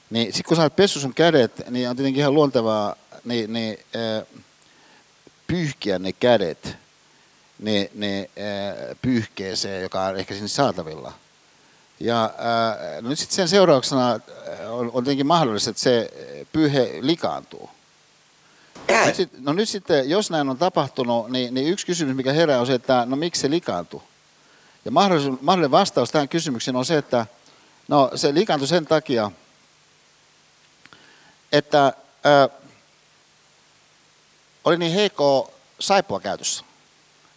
niin 0.09 0.33
sitten 0.33 0.47
kun 0.47 0.57
sä 0.57 0.63
oot 0.63 0.91
sun 0.91 1.13
kädet, 1.13 1.69
niin 1.69 1.89
on 1.89 1.95
tietenkin 1.95 2.19
ihan 2.19 2.33
luontevaa 2.33 2.95
niin, 3.25 3.53
niin, 3.53 3.77
ää, 3.95 4.41
pyyhkiä 5.47 5.99
ne 5.99 6.13
kädet 6.13 6.77
ne, 7.59 7.89
ne 7.93 8.19
ää, 8.19 8.95
pyyhkeeseen, 9.01 9.81
joka 9.81 10.05
on 10.05 10.17
ehkä 10.17 10.33
sinne 10.33 10.47
saatavilla. 10.47 11.13
Ja 11.99 12.33
ää, 12.37 13.01
no 13.01 13.09
nyt 13.09 13.19
sitten 13.19 13.35
sen 13.35 13.47
seurauksena 13.47 14.19
on, 14.69 14.91
on 14.93 15.03
tietenkin 15.03 15.27
mahdollista, 15.27 15.69
että 15.69 15.81
se 15.81 16.11
pyyhe 16.51 16.97
likaantuu. 17.01 17.69
Nyt 19.05 19.15
sit, 19.15 19.29
no 19.39 19.53
nyt 19.53 19.69
sitten, 19.69 20.09
jos 20.09 20.31
näin 20.31 20.49
on 20.49 20.57
tapahtunut, 20.57 21.29
niin, 21.29 21.53
niin 21.53 21.67
yksi 21.67 21.85
kysymys, 21.85 22.15
mikä 22.15 22.33
herää, 22.33 22.59
on 22.59 22.67
se, 22.67 22.73
että 22.73 23.05
no 23.05 23.15
miksi 23.15 23.41
se 23.41 23.49
likaantuu? 23.49 24.03
Ja 24.85 24.91
mahdollinen 24.91 25.71
vastaus 25.71 26.11
tähän 26.11 26.29
kysymykseen 26.29 26.75
on 26.75 26.85
se, 26.85 26.97
että 26.97 27.25
no 27.87 28.11
se 28.15 28.33
likaantui 28.33 28.67
sen 28.67 28.85
takia, 28.85 29.31
että 31.51 31.93
ää, 32.23 32.49
oli 34.63 34.77
niin 34.77 34.91
heikko 34.91 35.53
saippua 35.79 36.19
käytössä. 36.19 36.65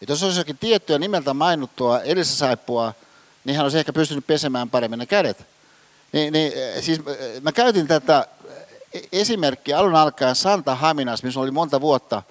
Et 0.03 0.09
jos 0.09 0.22
olisi 0.22 0.40
jokin 0.40 0.59
tiettyä 0.59 0.99
nimeltä 0.99 1.34
mainittua 1.34 2.01
edellisessä 2.01 2.38
saippua, 2.38 2.94
niin 3.44 3.57
hän 3.57 3.64
olisi 3.64 3.78
ehkä 3.78 3.92
pystynyt 3.92 4.26
pesemään 4.26 4.70
paremmin 4.70 4.99
ne 4.99 5.07
kädet. 5.07 5.46
Niin, 6.12 6.32
niin, 6.32 6.53
siis 6.80 7.01
mä 7.40 7.53
käytin 7.53 7.86
tätä 7.88 8.26
esimerkki 9.12 9.74
alun 9.74 9.94
alkaen 9.94 10.36
Santa 10.36 10.74
Haminas, 10.74 11.22
missä 11.22 11.40
oli 11.40 11.51
monta 11.51 11.80
vuotta, 11.80 12.22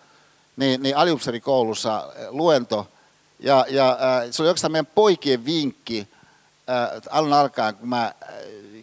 niin, 0.57 0.83
niin 0.83 0.97
aliupserikoulussa 0.97 2.13
luento. 2.29 2.87
Ja, 3.39 3.65
ja 3.69 3.89
äh, 3.89 4.27
se 4.31 4.41
oli 4.41 4.49
oikeastaan 4.49 4.71
meidän 4.71 4.85
poikien 4.85 5.45
vinkki 5.45 6.07
äh, 6.69 7.01
alun 7.09 7.33
alkaen, 7.33 7.75
kun 7.75 7.89
mä 7.89 8.13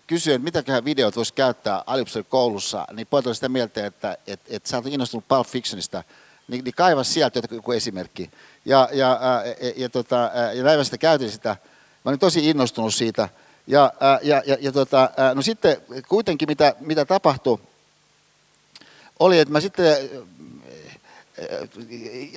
kysyin, 0.07 0.35
että 0.35 0.45
mitäköhän 0.45 0.85
videot 0.85 1.17
voisi 1.17 1.35
käyttää 1.35 1.83
aliupserikoulussa, 1.87 2.87
niin 2.93 3.07
pojat 3.07 3.27
oli 3.27 3.35
sitä 3.35 3.49
mieltä, 3.49 3.87
että 3.87 4.19
et, 4.27 4.41
et 4.49 4.67
sä 4.67 4.77
oot 4.77 4.87
innostunut 4.87 5.29
Pulp 5.29 5.47
Fictionista, 5.47 6.03
niin, 6.49 6.65
niin 6.65 6.75
kaiva 6.75 7.05
sieltä 7.05 7.41
joku 7.51 7.73
esimerkki. 7.73 8.31
Ja, 8.65 8.89
ja, 8.93 9.13
äh, 9.13 9.57
ja, 9.63 9.75
ja, 9.77 9.89
tota, 9.89 10.31
ja 10.55 10.63
näin 10.63 10.85
sitä 10.85 10.99
käytin 10.99 11.31
sitä. 11.31 11.57
Mä 12.05 12.09
olin 12.11 12.19
tosi 12.19 12.51
innostunut 12.51 12.95
siitä. 12.95 13.29
Ja, 13.67 13.93
ja, 14.23 14.43
ja, 14.47 14.57
ja 14.61 14.73
tota, 14.73 15.11
no 15.35 15.43
sitten 15.43 15.77
kuitenkin 16.09 16.49
mitä, 16.49 16.75
mitä 16.81 17.05
tapahtui, 17.05 17.59
oli, 19.19 19.39
että 19.39 19.53
mä 19.53 19.61
sitten 19.61 20.11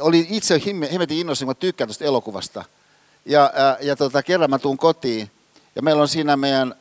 olin 0.01 0.27
itse 0.29 0.61
hemmetin 0.91 1.17
innostunut, 1.17 1.57
kun 1.57 1.61
tykkään 1.61 1.87
tuosta 1.87 2.05
elokuvasta. 2.05 2.63
Ja, 3.25 3.53
ja 3.81 3.95
tota, 3.95 4.23
kerran 4.23 4.49
mä 4.49 4.59
tuun 4.59 4.77
kotiin, 4.77 5.31
ja 5.75 5.81
meillä 5.81 6.01
on 6.01 6.07
siinä 6.07 6.37
meidän 6.37 6.75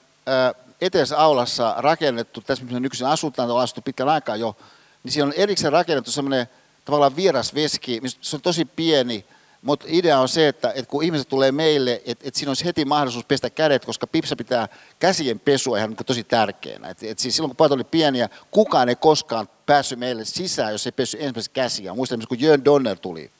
eteisessä 0.80 1.18
aulassa 1.18 1.74
rakennettu, 1.78 2.40
tässä 2.40 2.64
missä 2.64 2.80
nykyisin 2.80 3.06
asutaan, 3.06 3.50
on 3.50 3.60
asuttu 3.60 3.82
pitkän 3.82 4.08
aikaa 4.08 4.36
jo, 4.36 4.56
niin 5.02 5.12
siinä 5.12 5.26
on 5.26 5.32
erikseen 5.36 5.72
rakennettu 5.72 6.10
semmoinen 6.10 6.46
tavallaan 6.84 7.16
vieras 7.16 7.54
veski, 7.54 8.00
se 8.20 8.36
on 8.36 8.42
tosi 8.42 8.64
pieni, 8.64 9.24
mutta 9.66 9.86
idea 9.88 10.18
on 10.18 10.28
se, 10.28 10.48
että, 10.48 10.72
että 10.74 10.90
kun 10.90 11.04
ihmiset 11.04 11.28
tulee 11.28 11.52
meille, 11.52 12.02
että, 12.04 12.28
että 12.28 12.38
siinä 12.38 12.50
olisi 12.50 12.64
heti 12.64 12.84
mahdollisuus 12.84 13.24
pestä 13.24 13.50
kädet, 13.50 13.84
koska 13.84 14.06
pipsa 14.06 14.36
pitää 14.36 14.68
käsien 14.98 15.40
pesua 15.40 15.78
ihan 15.78 15.90
niin 15.90 16.06
tosi 16.06 16.24
tärkeänä. 16.24 16.88
Et, 16.88 17.02
et 17.02 17.18
siis 17.18 17.36
silloin 17.36 17.50
kun 17.50 17.56
pojat 17.56 17.72
oli 17.72 17.84
pieniä, 17.84 18.28
kukaan 18.50 18.88
ei 18.88 18.96
koskaan 18.96 19.48
päässyt 19.66 19.98
meille 19.98 20.24
sisään, 20.24 20.72
jos 20.72 20.86
ei 20.86 20.92
pessy 20.92 21.16
ensimmäisen 21.20 21.52
käsiä. 21.52 21.94
Muistan, 21.94 22.20
kun 22.28 22.40
Jörn 22.40 22.64
Donner 22.64 22.98
tuli, 22.98 23.30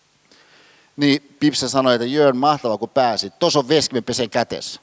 niin 0.97 1.37
Pipsa 1.41 1.69
sanoi, 1.69 1.95
että 1.95 2.07
Jörn, 2.07 2.37
mahtava 2.37 2.79
kun 2.79 2.89
pääsit, 2.89 3.39
tuossa 3.39 3.59
on 3.59 3.69
veski, 3.69 4.01
pesen 4.01 4.31
kätessä. 4.31 4.81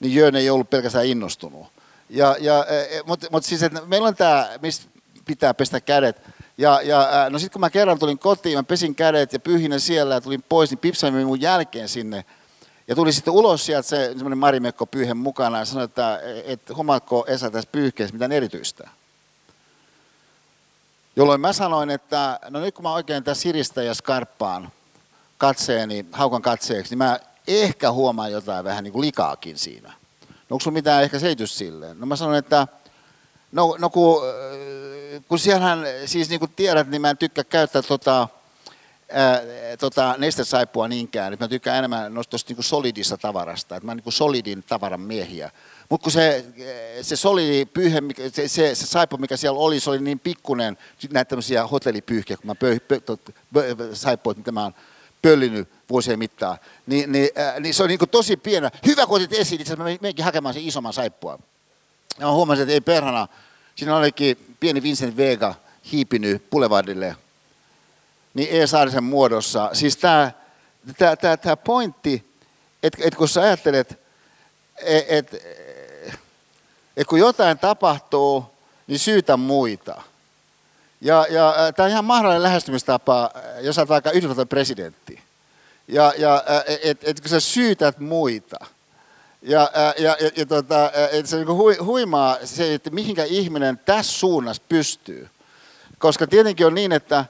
Niin 0.00 0.14
Jörn 0.14 0.36
ei 0.36 0.50
ollut 0.50 0.70
pelkästään 0.70 1.06
innostunut. 1.06 1.66
Ja, 2.10 2.36
ja, 2.40 2.66
e, 2.68 2.80
e, 2.80 3.02
Mutta 3.06 3.26
mut 3.30 3.44
siis, 3.44 3.62
että 3.62 3.80
meillä 3.86 4.08
on 4.08 4.16
tämä, 4.16 4.48
mistä 4.62 4.86
pitää 5.24 5.54
pestä 5.54 5.80
kädet. 5.80 6.20
Ja, 6.58 6.82
ja 6.82 7.26
no 7.30 7.38
sitten 7.38 7.52
kun 7.52 7.60
mä 7.60 7.70
kerran 7.70 7.98
tulin 7.98 8.18
kotiin, 8.18 8.58
mä 8.58 8.62
pesin 8.62 8.94
kädet 8.94 9.32
ja 9.32 9.40
pyyhin 9.40 9.70
ne 9.70 9.78
siellä 9.78 10.14
ja 10.14 10.20
tulin 10.20 10.44
pois, 10.48 10.70
niin 10.70 10.78
Pipsa 10.78 11.10
meni 11.10 11.24
mun 11.24 11.40
jälkeen 11.40 11.88
sinne. 11.88 12.24
Ja 12.88 12.94
tuli 12.94 13.12
sitten 13.12 13.34
ulos 13.34 13.66
sieltä 13.66 13.88
se 13.88 14.06
semmoinen 14.06 14.38
marimekko 14.38 14.86
pyyhen 14.86 15.16
mukana 15.16 15.58
ja 15.58 15.64
sanoi, 15.64 15.84
että 15.84 16.20
et, 16.44 16.60
huomaatko 16.74 17.24
Esa 17.26 17.50
tässä 17.50 17.68
pyyhkeessä 17.72 18.12
mitään 18.12 18.32
erityistä. 18.32 18.88
Jolloin 21.16 21.40
mä 21.40 21.52
sanoin, 21.52 21.90
että 21.90 22.40
no 22.50 22.60
nyt 22.60 22.74
kun 22.74 22.82
mä 22.82 22.92
oikein 22.92 23.24
tässä 23.24 23.42
siristä 23.42 23.82
ja 23.82 23.94
skarppaan 23.94 24.72
katseeni, 25.38 26.06
haukan 26.12 26.42
katseeksi, 26.42 26.90
niin 26.90 26.98
mä 26.98 27.20
ehkä 27.46 27.92
huomaan 27.92 28.32
jotain 28.32 28.64
vähän 28.64 28.84
niin 28.84 28.92
kuin 28.92 29.06
likaakin 29.06 29.58
siinä. 29.58 29.88
No 30.28 30.54
onko 30.54 30.60
sulla 30.60 30.74
mitään 30.74 31.02
ehkä 31.02 31.18
selitys 31.18 31.58
silleen? 31.58 32.00
No 32.00 32.06
mä 32.06 32.16
sanoin, 32.16 32.38
että 32.38 32.66
no, 33.52 33.76
no 33.78 33.90
kun 33.90 34.22
kun 35.28 35.38
siellähän, 35.38 35.78
siis 36.06 36.28
niin 36.28 36.40
kuin 36.40 36.52
tiedät, 36.56 36.88
niin 36.88 37.00
mä 37.00 37.10
en 37.10 37.18
tykkää 37.18 37.44
käyttää 37.44 37.82
tota, 37.82 38.28
tota 39.78 40.14
nestesaippua 40.18 40.88
niinkään. 40.88 41.36
Mä 41.40 41.48
tykkään 41.48 41.78
enemmän 41.78 42.12
tuosta 42.30 42.54
niin 42.54 42.64
solidista 42.64 43.16
tavarasta. 43.16 43.76
Että 43.76 43.86
mä 43.86 43.90
oon 43.90 44.00
niin 44.04 44.12
solidin 44.12 44.64
tavaran 44.68 45.00
miehiä. 45.00 45.50
Mutta 45.88 46.04
kun 46.04 46.12
se, 46.12 46.44
se 47.02 47.16
solidi 47.16 47.66
pyyhe, 47.66 48.02
se, 48.32 48.48
se, 48.48 48.74
se 48.74 48.86
saippu, 48.86 49.16
mikä 49.16 49.36
siellä 49.36 49.60
oli, 49.60 49.80
se 49.80 49.90
oli 49.90 49.98
niin 49.98 50.18
pikkunen, 50.18 50.78
näitä 51.12 51.28
tämmöisiä 51.28 51.66
hotellipyyhkiä, 51.66 52.36
kun 52.36 52.46
mä 52.46 52.54
pöy, 52.54 52.80
pö, 52.80 53.00
to, 53.00 53.18
pö, 53.52 53.76
mitä 54.36 54.52
mä 54.52 54.62
oon 54.62 54.74
pöllinyt 55.22 55.68
vuosien 55.90 56.18
mittaan, 56.18 56.58
niin, 56.86 57.12
niin, 57.12 57.30
äh, 57.38 57.60
niin 57.60 57.74
se 57.74 57.82
on 57.82 57.88
niin 57.88 57.98
kuin 57.98 58.10
tosi 58.10 58.36
pienä. 58.36 58.70
Hyvä, 58.86 59.06
kun 59.06 59.16
otit 59.16 59.32
esiin, 59.32 59.62
asiassa 59.62 59.84
mä 59.84 59.90
menenkin 60.00 60.24
hakemaan 60.24 60.54
sen 60.54 60.64
isomman 60.64 60.92
saippua. 60.92 61.38
Ja 62.18 62.26
mä 62.26 62.32
huomasin, 62.32 62.62
että 62.62 62.72
ei 62.72 62.80
perhana, 62.80 63.28
Siinä 63.78 63.96
olikin 63.96 64.56
pieni 64.60 64.82
Vincent 64.82 65.16
Vega 65.16 65.54
hiipinyt 65.92 66.50
Boulevardille, 66.50 67.16
niin 68.34 68.48
E. 68.50 68.66
Saarisen 68.66 69.04
muodossa. 69.04 69.70
Siis 69.72 69.96
tämä 69.96 70.32
tää, 70.98 71.16
tää, 71.16 71.36
tää 71.36 71.56
pointti, 71.56 72.30
että 72.82 72.98
et 73.04 73.14
kun 73.14 73.28
sä 73.28 73.40
ajattelet, 73.40 74.00
että 74.76 75.06
et, 75.08 75.34
et 76.96 77.06
kun 77.06 77.18
jotain 77.18 77.58
tapahtuu, 77.58 78.44
niin 78.86 78.98
syytä 78.98 79.36
muita. 79.36 80.02
Ja, 81.00 81.26
ja 81.30 81.54
tämä 81.76 81.84
on 81.84 81.90
ihan 81.90 82.04
mahdollinen 82.04 82.42
lähestymistapa, 82.42 83.30
jos 83.60 83.78
olet 83.78 83.88
vaikka 83.88 84.10
Yhdysvaltain 84.10 84.48
presidentti. 84.48 85.22
Ja, 85.88 86.14
ja 86.16 86.44
et, 86.82 87.00
et 87.02 87.20
kun 87.20 87.30
sä 87.30 87.40
syytät 87.40 87.98
muita– 87.98 88.56
ja, 89.42 89.70
ja, 89.74 89.94
ja, 89.98 90.30
ja 90.36 90.46
tota, 90.46 90.90
se 91.24 91.36
on 91.36 91.46
niin 91.46 91.84
huimaa 91.84 92.36
se, 92.44 92.74
että 92.74 92.90
mihinkä 92.90 93.24
ihminen 93.24 93.78
tässä 93.78 94.18
suunnassa 94.18 94.62
pystyy. 94.68 95.28
Koska 95.98 96.26
tietenkin 96.26 96.66
on 96.66 96.74
niin, 96.74 96.92
että 96.92 97.24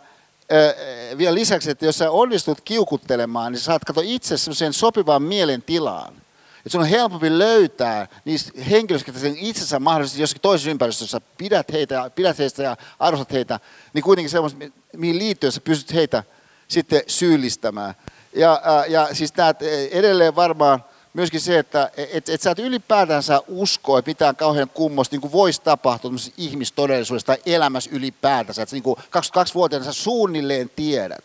vielä 1.19 1.35
lisäksi, 1.35 1.71
että 1.71 1.87
jos 1.87 1.99
sä 1.99 2.11
onnistut 2.11 2.61
kiukuttelemaan, 2.61 3.53
niin 3.53 3.61
sä 3.61 3.65
saat 3.65 3.85
katsoa 3.85 4.05
itse 4.07 4.39
sen 4.39 4.73
sopivaan 4.73 5.23
mielentilaan. 5.23 6.15
Että 6.59 6.69
sun 6.71 6.81
on 6.81 6.87
helpompi 6.87 7.39
löytää 7.39 8.09
niistä 8.25 8.53
henkilöistä, 8.71 9.09
jotka 9.09 9.21
sen 9.21 9.37
itsensä 9.37 9.81
mahdollisesti 9.81 10.21
jossakin 10.21 10.43
toisessa 10.43 10.71
ympäristössä 10.71 11.21
pidät, 11.39 11.73
heitä, 11.73 12.11
pidät 12.15 12.39
heistä 12.39 12.63
ja 12.63 12.77
arvostat 12.99 13.33
heitä, 13.33 13.61
niin 13.93 14.03
kuitenkin 14.03 14.31
semmoista, 14.31 14.59
mihin 14.97 15.19
liittyen 15.19 15.53
sä 15.53 15.61
pystyt 15.61 15.95
heitä 15.95 16.23
sitten 16.69 17.03
syyllistämään. 17.07 17.95
Ja, 18.33 18.63
ja 18.89 19.09
siis 19.13 19.33
tämä 19.33 19.55
edelleen 19.91 20.37
varmaan 20.37 20.85
myöskin 21.19 21.41
se, 21.41 21.59
että 21.59 21.91
et, 21.97 22.29
et 22.29 22.43
sä 22.43 22.51
et 22.51 22.59
ylipäätänsä 22.59 23.43
usko, 23.49 23.99
että 23.99 24.09
mitään 24.09 24.37
kauhean 24.37 24.69
kummosta 24.69 25.17
niin 25.17 25.33
voisi 25.33 25.61
tapahtua 25.63 26.11
ihmistodellisuudessa 26.37 27.27
tai 27.27 27.39
elämässä 27.47 27.91
ylipäätänsä. 27.93 28.63
Että 28.63 28.77
niin 28.77 28.85
22-vuotiaana 28.85 29.85
sä 29.85 29.93
suunnilleen 29.93 30.71
tiedät, 30.77 31.25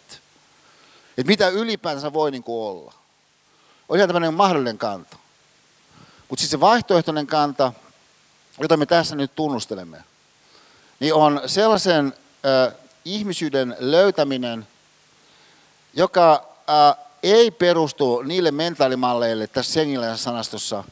että 1.17 1.27
mitä 1.27 1.47
ylipäätänsä 1.49 2.13
voi 2.13 2.31
niin 2.31 2.43
kuin 2.43 2.63
olla. 2.69 2.93
On 3.89 3.97
ihan 3.97 4.09
tämmöinen 4.09 4.33
mahdollinen 4.33 4.77
kanta. 4.77 5.17
Mutta 6.29 6.41
siis 6.41 6.51
se 6.51 6.59
vaihtoehtoinen 6.59 7.27
kanta, 7.27 7.73
jota 8.59 8.77
me 8.77 8.85
tässä 8.85 9.15
nyt 9.15 9.35
tunnustelemme, 9.35 9.97
niin 10.99 11.13
on 11.13 11.41
sellaisen 11.45 12.13
äh, 12.45 12.73
ihmisyyden 13.05 13.75
löytäminen, 13.79 14.67
joka 15.93 16.47
äh, 16.69 17.02
ei 17.23 17.51
perustu 17.51 18.21
niille 18.21 18.51
mentaalimalleille 18.51 19.47
tässä 19.47 19.73
Sengiläisen 19.73 20.17
sanastossa, 20.17 20.83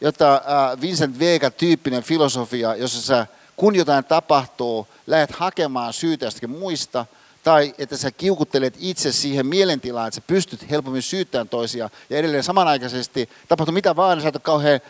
jota 0.00 0.34
äh, 0.34 0.80
Vincent 0.80 1.18
Vega-tyyppinen 1.18 2.02
filosofia, 2.02 2.76
jossa 2.76 3.02
sä, 3.02 3.26
kun 3.56 3.76
jotain 3.76 4.04
tapahtuu, 4.04 4.88
lähdet 5.06 5.36
hakemaan 5.36 5.92
syytä 5.92 6.24
jostakin 6.24 6.50
muista, 6.50 7.06
tai 7.44 7.74
että 7.78 7.96
sä 7.96 8.10
kiukuttelet 8.10 8.74
itse 8.78 9.12
siihen 9.12 9.46
mielentilaan, 9.46 10.08
että 10.08 10.14
sä 10.14 10.22
pystyt 10.26 10.70
helpommin 10.70 11.02
syyttämään 11.02 11.48
toisia, 11.48 11.90
ja 12.10 12.18
edelleen 12.18 12.44
samanaikaisesti 12.44 13.28
tapahtuu 13.48 13.72
mitä 13.72 13.96
vaan, 13.96 14.18
niin 14.18 14.22
sä 14.22 14.28
et 14.28 14.36
ole 14.36 14.42
kauhean 14.44 14.80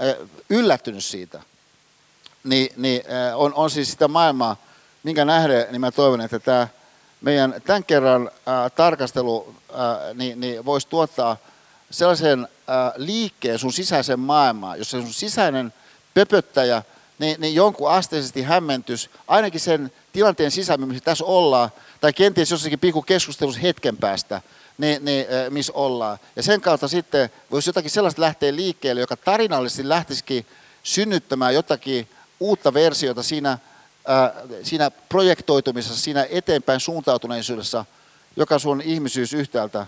äh, 0.00 0.28
yllättynyt 0.50 1.04
siitä. 1.04 1.42
Niin, 2.44 2.72
niin 2.76 3.02
on, 3.34 3.54
on 3.54 3.70
siis 3.70 3.90
sitä 3.90 4.08
maailmaa, 4.08 4.56
minkä 5.02 5.24
nähden, 5.24 5.66
niin 5.70 5.80
mä 5.80 5.90
toivon, 5.90 6.20
että 6.20 6.38
tämä 6.38 6.68
meidän 7.20 7.54
tämän 7.66 7.84
kerran 7.84 8.30
äh, 8.48 8.72
tarkastelu 8.76 9.54
äh, 9.70 9.76
niin, 10.14 10.40
niin 10.40 10.64
voisi 10.64 10.88
tuottaa 10.88 11.36
sellaisen 11.90 12.40
äh, 12.40 12.92
liikkeen 12.96 13.58
sun 13.58 13.72
sisäisen 13.72 14.20
maailmaan, 14.20 14.78
jossa 14.78 15.00
sun 15.00 15.12
sisäinen 15.12 15.72
pöpöttäjä 16.14 16.82
niin, 17.18 17.40
niin 17.40 17.54
jonkun 17.54 17.90
asteisesti 17.90 18.42
hämmentys, 18.42 19.10
ainakin 19.28 19.60
sen 19.60 19.92
tilanteen 20.12 20.50
sisällä, 20.50 20.86
missä 20.86 21.04
tässä 21.04 21.24
ollaan, 21.24 21.70
tai 22.00 22.12
kenties 22.12 22.50
jossakin 22.50 22.78
pikku 22.78 23.02
keskustelussa 23.02 23.60
hetken 23.60 23.96
päästä, 23.96 24.42
niin, 24.78 25.04
niin, 25.04 25.26
missä 25.50 25.72
ollaan. 25.72 26.18
Ja 26.36 26.42
sen 26.42 26.60
kautta 26.60 26.88
sitten 26.88 27.30
voisi 27.50 27.68
jotakin 27.68 27.90
sellaista 27.90 28.22
lähteä 28.22 28.56
liikkeelle, 28.56 29.00
joka 29.00 29.16
tarinallisesti 29.16 29.88
lähtisikin 29.88 30.46
synnyttämään 30.82 31.54
jotakin 31.54 32.08
uutta 32.40 32.74
versiota 32.74 33.22
siinä 33.22 33.58
siinä 34.62 34.90
projektoitumisessa, 34.90 36.00
siinä 36.00 36.26
eteenpäin 36.30 36.80
suuntautuneisuudessa, 36.80 37.84
joka 38.36 38.58
sun 38.58 38.80
ihmisyys 38.80 39.32
yhtäältä, 39.32 39.86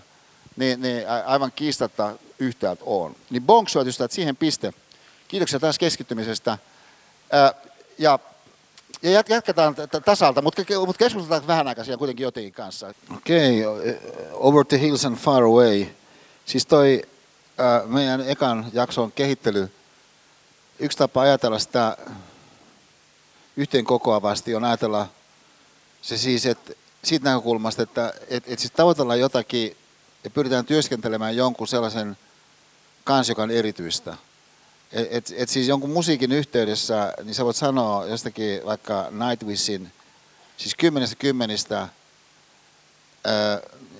niin, 0.55 0.81
niin 0.81 1.03
aivan 1.25 1.51
kiistatta 1.55 2.13
yhtäältä 2.39 2.83
on. 2.85 3.15
Niin 3.29 3.43
bonks, 3.43 3.75
että 3.75 4.15
siihen 4.15 4.35
piste. 4.35 4.73
Kiitoksia 5.27 5.59
taas 5.59 5.79
keskittymisestä. 5.79 6.57
Ja, 7.97 8.19
ja 9.01 9.23
jatketaan 9.29 9.75
tasalta, 10.05 10.41
mutta, 10.41 10.61
mutta 10.79 10.99
keskustellaan 10.99 11.47
vähän 11.47 11.67
aikaa 11.67 11.97
kuitenkin 11.97 12.23
jotenkin 12.23 12.53
kanssa. 12.53 12.93
Okei, 13.17 13.65
okay, 13.65 13.95
Over 14.31 14.65
the 14.65 14.79
Hills 14.79 15.05
and 15.05 15.17
Far 15.17 15.43
Away. 15.43 15.85
Siis 16.45 16.65
toi 16.65 17.01
meidän 17.85 18.29
ekan 18.29 18.65
jakson 18.73 19.11
kehittely, 19.11 19.71
yksi 20.79 20.97
tapa 20.97 21.21
ajatella 21.21 21.59
sitä 21.59 21.97
yhteen 23.57 23.85
kokoavasti 23.85 24.55
on 24.55 24.63
ajatella 24.63 25.07
se 26.01 26.17
siis, 26.17 26.45
että 26.45 26.73
siitä 27.03 27.29
näkökulmasta, 27.29 27.83
että 27.83 28.13
et, 28.29 28.43
et 28.47 28.59
siis 28.59 28.71
tavoitellaan 28.71 29.19
jotakin 29.19 29.77
ja 30.23 30.29
pyritään 30.29 30.65
työskentelemään 30.65 31.35
jonkun 31.35 31.67
sellaisen 31.67 32.17
kanssa, 33.03 33.31
joka 33.31 33.43
on 33.43 33.51
erityistä. 33.51 34.17
Et, 34.91 35.07
et, 35.11 35.33
et 35.37 35.49
siis 35.49 35.67
jonkun 35.67 35.89
musiikin 35.89 36.31
yhteydessä, 36.31 37.13
niin 37.23 37.35
sä 37.35 37.45
voit 37.45 37.55
sanoa 37.55 38.05
jostakin 38.05 38.65
vaikka 38.65 39.07
Nightwishin, 39.11 39.91
siis 40.57 40.75
kymmenestä 40.75 41.15
kymmenistä 41.15 41.81
äh, 41.81 41.89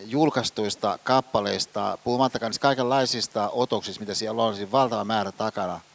julkaistuista 0.05 0.99
kappaleista, 1.03 1.97
puhumattakaan 2.03 2.49
niistä 2.49 2.61
kaikenlaisista 2.61 3.49
otoksista, 3.49 3.99
mitä 3.99 4.13
siellä 4.13 4.43
on, 4.43 4.55
siis 4.55 4.71
valtava 4.71 5.05
määrä 5.05 5.31
takana– 5.31 5.79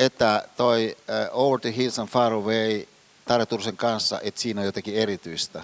että 0.00 0.48
toi 0.56 0.96
uh, 1.32 1.44
Over 1.44 1.60
the 1.60 1.76
Hills 1.76 1.98
and 1.98 2.08
Far 2.08 2.32
Away 2.32 2.86
Tarja 3.24 3.46
kanssa, 3.76 4.20
että 4.22 4.40
siinä 4.40 4.60
on 4.60 4.66
jotakin 4.66 4.94
erityistä. 4.94 5.62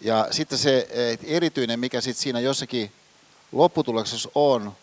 Ja 0.00 0.28
sitten 0.30 0.58
se 0.58 0.88
erityinen, 1.24 1.80
mikä 1.80 2.00
sitten 2.00 2.22
siinä 2.22 2.40
jossakin 2.40 2.92
lopputuloksessa 3.52 4.28
on, 4.34 4.76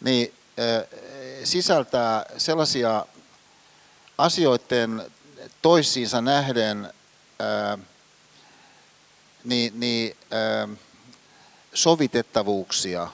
niin 0.00 0.32
uh, 0.32 0.98
sisältää 1.44 2.26
sellaisia 2.38 3.06
asioiden 4.18 5.12
toisiinsa 5.62 6.20
nähden 6.20 6.92
niin, 9.44 9.80
niin, 9.80 10.16
sovitettavuuksia. 11.74 13.08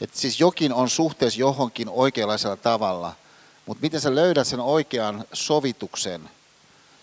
Että 0.00 0.18
siis 0.18 0.40
jokin 0.40 0.72
on 0.72 0.90
suhteessa 0.90 1.40
johonkin 1.40 1.88
oikeanlaisella 1.88 2.56
tavalla– 2.56 3.14
mutta 3.66 3.82
miten 3.82 4.00
sä 4.00 4.14
löydät 4.14 4.46
sen 4.46 4.60
oikean 4.60 5.24
sovituksen, 5.32 6.30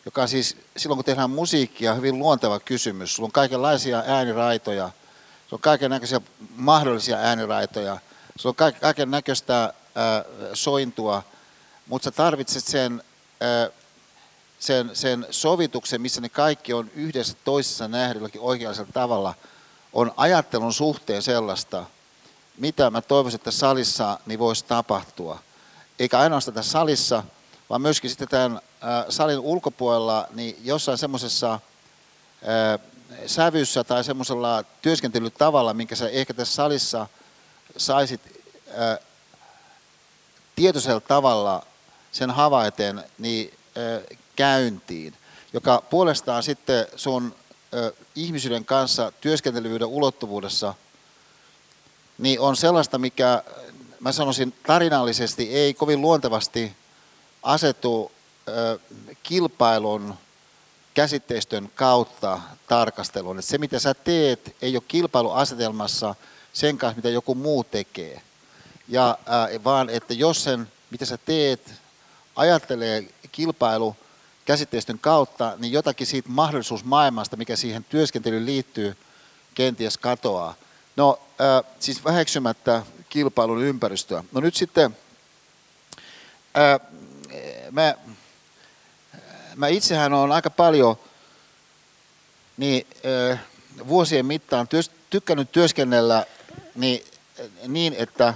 joka 0.05 0.27
siis 0.27 0.57
silloin 0.77 0.97
kun 0.97 1.05
tehdään 1.05 1.29
musiikkia, 1.29 1.93
hyvin 1.93 2.19
luonteva 2.19 2.59
kysymys. 2.59 3.15
Sulla 3.15 3.27
on 3.27 3.31
kaikenlaisia 3.31 4.03
ääniraitoja, 4.07 4.89
sulla 5.47 5.57
on 5.57 5.61
kaiken 5.61 5.91
näköisiä 5.91 6.21
mahdollisia 6.55 7.17
ääniraitoja, 7.17 7.97
sulla 8.35 8.55
on 8.59 8.73
kaiken 8.81 9.11
näköistä 9.11 9.73
sointua, 10.53 11.23
mutta 11.87 12.05
sä 12.05 12.11
tarvitset 12.11 12.63
sen, 12.63 13.03
ää, 13.41 13.69
sen, 14.59 14.89
sen 14.93 15.27
sovituksen, 15.31 16.01
missä 16.01 16.21
ne 16.21 16.29
kaikki 16.29 16.73
on 16.73 16.91
yhdessä 16.95 17.35
toisessa 17.43 17.87
nähden 17.87 18.29
oikeallisella 18.39 18.91
tavalla, 18.93 19.33
on 19.93 20.13
ajattelun 20.17 20.73
suhteen 20.73 21.21
sellaista, 21.21 21.85
mitä 22.57 22.89
mä 22.89 23.01
toivoisin, 23.01 23.37
että 23.37 23.51
salissa 23.51 24.19
niin 24.25 24.39
voisi 24.39 24.65
tapahtua– 24.65 25.39
eikä 26.01 26.19
ainoastaan 26.19 26.55
tässä 26.55 26.71
salissa, 26.71 27.23
vaan 27.69 27.81
myöskin 27.81 28.09
sitten 28.09 28.27
tämän 28.27 28.61
salin 29.09 29.39
ulkopuolella, 29.39 30.27
niin 30.33 30.57
jossain 30.63 30.97
semmoisessa 30.97 31.59
sävyssä 33.25 33.83
tai 33.83 34.03
semmoisella 34.03 34.63
työskentelytavalla, 34.81 35.73
minkä 35.73 35.95
sä 35.95 36.09
ehkä 36.09 36.33
tässä 36.33 36.55
salissa 36.55 37.07
saisit 37.77 38.21
tietoisella 40.55 40.99
tavalla 40.99 41.65
sen 42.11 42.31
havaiten 42.31 43.03
niin 43.17 43.53
käyntiin, 44.35 45.13
joka 45.53 45.83
puolestaan 45.89 46.43
sitten 46.43 46.87
sun 46.95 47.35
ihmisyyden 48.15 48.65
kanssa 48.65 49.11
työskentelyvyyden 49.21 49.87
ulottuvuudessa 49.87 50.73
niin 52.17 52.39
on 52.39 52.55
sellaista, 52.55 52.97
mikä 52.97 53.43
mä 54.01 54.11
sanoisin 54.11 54.53
tarinallisesti 54.67 55.49
ei 55.49 55.73
kovin 55.73 56.01
luontevasti 56.01 56.73
asetu 57.43 58.11
kilpailun 59.23 60.13
käsitteistön 60.93 61.71
kautta 61.75 62.39
tarkasteluun. 62.67 63.43
Se, 63.43 63.57
mitä 63.57 63.79
sä 63.79 63.93
teet, 63.93 64.55
ei 64.61 64.75
ole 64.75 64.83
kilpailuasetelmassa 64.87 66.15
sen 66.53 66.77
kanssa, 66.77 66.95
mitä 66.95 67.09
joku 67.09 67.35
muu 67.35 67.63
tekee. 67.63 68.21
Ja, 68.87 69.17
vaan 69.63 69.89
että 69.89 70.13
jos 70.13 70.43
sen, 70.43 70.67
mitä 70.91 71.05
sä 71.05 71.17
teet, 71.17 71.73
ajattelee 72.35 73.09
kilpailu 73.31 73.95
käsitteistön 74.45 74.99
kautta, 74.99 75.53
niin 75.57 75.73
jotakin 75.73 76.07
siitä 76.07 76.29
mahdollisuusmaailmasta, 76.29 77.37
mikä 77.37 77.55
siihen 77.55 77.83
työskentelyyn 77.83 78.45
liittyy, 78.45 78.97
kenties 79.53 79.97
katoaa. 79.97 80.55
No 80.95 81.19
siis 81.79 82.03
väheksymättä 82.03 82.83
kilpailun 83.11 83.63
ympäristöä. 83.63 84.23
No 84.31 84.41
nyt 84.41 84.55
sitten 84.55 84.97
ää, 86.53 86.79
mä, 87.71 87.95
mä 89.55 89.67
itsehän 89.67 90.13
olen 90.13 90.31
aika 90.31 90.49
paljon 90.49 90.95
niin, 92.57 92.87
ää, 93.03 93.37
vuosien 93.87 94.25
mittaan 94.25 94.67
työs, 94.67 94.91
tykkännyt 95.09 95.51
työskennellä 95.51 96.25
niin, 96.75 97.03
niin 97.67 97.95
että 97.97 98.33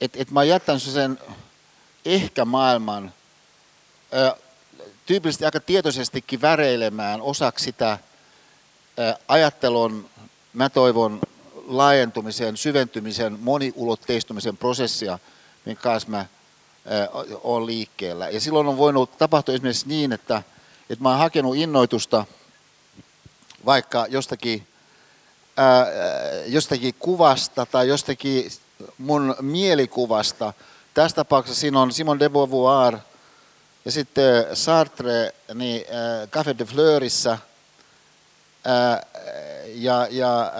et, 0.00 0.12
et 0.16 0.30
mä 0.30 0.40
oon 0.40 0.48
jättänyt 0.48 0.82
sen 0.82 1.18
ehkä 2.04 2.44
maailman 2.44 3.12
ää, 4.12 4.34
tyypillisesti 5.06 5.44
aika 5.44 5.60
tietoisestikin 5.60 6.40
väreilemään 6.40 7.20
osaksi 7.20 7.64
sitä 7.64 7.98
ää, 8.98 9.16
ajattelun, 9.28 10.10
mä 10.52 10.70
toivon, 10.70 11.20
laajentumisen, 11.76 12.56
syventymisen, 12.56 13.38
moniulotteistumisen 13.40 14.56
prosessia, 14.56 15.18
minkä 15.64 15.82
kanssa 15.82 16.10
mä 16.10 16.26
olen 17.42 17.66
liikkeellä. 17.66 18.28
Ja 18.28 18.40
silloin 18.40 18.66
on 18.66 18.76
voinut 18.76 19.18
tapahtua 19.18 19.54
esimerkiksi 19.54 19.88
niin, 19.88 20.12
että, 20.12 20.42
että 20.90 21.02
mä 21.02 21.08
oon 21.08 21.18
hakenut 21.18 21.56
innoitusta 21.56 22.24
vaikka 23.66 24.06
jostakin, 24.08 24.66
ää, 25.56 25.86
jostakin 26.46 26.94
kuvasta 26.98 27.66
tai 27.66 27.88
jostakin 27.88 28.50
mun 28.98 29.36
mielikuvasta. 29.40 30.52
Tässä 30.94 31.16
tapauksessa 31.16 31.60
siinä 31.60 31.80
on 31.80 31.92
Simon 31.92 32.20
de 32.20 32.28
Beauvoir 32.28 32.98
ja 33.84 33.92
sitten 33.92 34.46
Sartre 34.54 35.34
niin, 35.54 35.84
äh, 35.88 36.28
Café 36.28 36.58
de 36.58 36.64
Fleurissä– 36.64 37.38
ja, 39.74 40.06
ja 40.10 40.52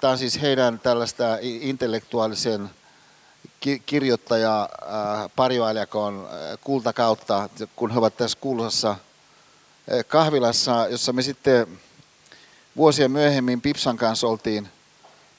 tämä 0.00 0.10
on 0.10 0.18
siis 0.18 0.40
heidän 0.40 0.80
tällaista 0.80 1.24
intellektuaalisen 1.40 2.70
kirjoittaja 3.86 4.68
parjoailijakon 5.36 6.28
kultakautta, 6.60 7.48
kun 7.76 7.90
he 7.90 7.98
ovat 7.98 8.16
tässä 8.16 8.38
kuuluisassa 8.40 8.96
kahvilassa, 10.08 10.86
jossa 10.90 11.12
me 11.12 11.22
sitten 11.22 11.78
vuosia 12.76 13.08
myöhemmin 13.08 13.60
Pipsan 13.60 13.96
kanssa 13.96 14.26
oltiin 14.26 14.68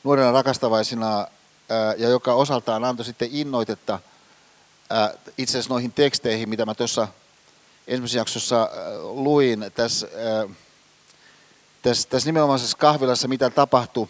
nuorena 0.03 0.31
rakastavaisina 0.31 1.27
ja 1.97 2.09
joka 2.09 2.33
osaltaan 2.33 2.83
antoi 2.83 3.05
sitten 3.05 3.29
innoitetta 3.31 3.99
itse 5.37 5.51
asiassa 5.51 5.73
noihin 5.73 5.91
teksteihin, 5.93 6.49
mitä 6.49 6.65
mä 6.65 6.75
tuossa 6.75 7.07
ensimmäisessä 7.87 8.19
jaksossa 8.19 8.69
luin 9.01 9.71
tässä, 9.75 10.07
tässä, 11.81 12.09
tässä 12.09 12.27
nimenomaisessa 12.27 12.77
kahvilassa, 12.77 13.27
mitä 13.27 13.49
tapahtui, 13.49 14.07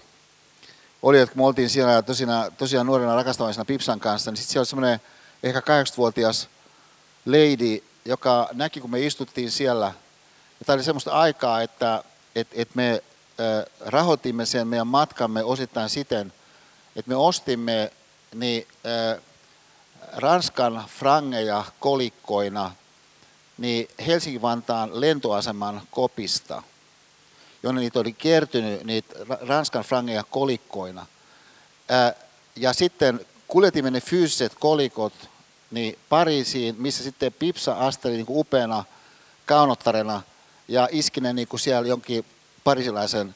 oli, 1.01 1.19
että 1.19 1.33
kun 1.33 1.41
me 1.41 1.45
oltiin 1.45 1.69
siellä 1.69 2.01
tosiaan, 2.01 2.51
tosiaan 2.57 2.87
nuorena 2.87 3.15
rakastavaisena 3.15 3.65
Pipsan 3.65 3.99
kanssa, 3.99 4.31
niin 4.31 4.37
sitten 4.37 4.51
siellä 4.51 4.61
oli 4.61 4.65
semmoinen 4.65 4.99
ehkä 5.43 5.59
80-vuotias 5.59 6.49
lady, 7.25 7.83
joka 8.05 8.49
näki, 8.53 8.81
kun 8.81 8.91
me 8.91 9.05
istuttiin 9.05 9.51
siellä, 9.51 9.85
ja 10.59 10.65
tämä 10.65 10.75
oli 10.75 10.83
semmoista 10.83 11.11
aikaa, 11.11 11.61
että 11.61 12.03
et, 12.35 12.47
et 12.53 12.75
me 12.75 13.03
rahoitimme 13.79 14.45
sen 14.45 14.67
meidän 14.67 14.87
matkamme 14.87 15.43
osittain 15.43 15.89
siten, 15.89 16.33
että 16.95 17.09
me 17.09 17.15
ostimme 17.15 17.91
niin, 18.35 18.67
Ranskan 20.11 20.85
frangeja 20.87 21.63
kolikkoina 21.79 22.71
niin 23.57 23.87
Helsinki-Vantaan 24.07 25.01
lentoaseman 25.01 25.81
kopista, 25.91 26.63
jonne 27.63 27.81
niitä 27.81 27.99
oli 27.99 28.13
kertynyt 28.13 28.83
niitä 28.83 29.15
Ranskan 29.47 29.83
frangeja 29.83 30.23
kolikkoina. 30.23 31.05
Ja 32.55 32.73
sitten 32.73 33.25
kuljetimme 33.47 33.91
ne 33.91 34.01
fyysiset 34.01 34.55
kolikot 34.59 35.13
niin 35.71 35.99
Pariisiin, 36.09 36.75
missä 36.77 37.03
sitten 37.03 37.33
Pipsa 37.33 37.73
asteli 37.73 38.15
niin 38.15 38.25
kuin 38.25 38.39
upeana 38.39 38.83
kaunottarena 39.45 40.21
ja 40.67 40.87
iski 40.91 41.21
ne 41.21 41.33
niin 41.33 41.47
kuin 41.47 41.59
siellä 41.59 41.87
jonkin 41.87 42.25
parisilaisen 42.63 43.35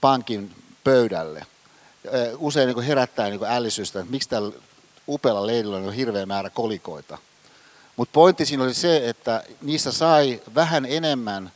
pankin 0.00 0.54
pöydälle. 0.84 1.46
Usein 2.38 2.66
niin 2.66 2.74
kuin 2.74 2.86
herättää 2.86 3.28
niin 3.28 3.38
kuin 3.38 3.50
ällisystä, 3.50 3.98
että 4.00 4.10
miksi 4.10 4.28
tällä 4.28 4.52
upealla 5.08 5.46
leidillä 5.46 5.76
on 5.76 5.92
hirveä 5.92 6.26
määrä 6.26 6.50
kolikoita. 6.50 7.18
Mutta 7.96 8.12
pointti 8.12 8.46
siinä 8.46 8.64
oli 8.64 8.74
se, 8.74 9.08
että 9.08 9.44
niistä 9.62 9.92
sai 9.92 10.42
vähän 10.54 10.86
enemmän 10.86 11.52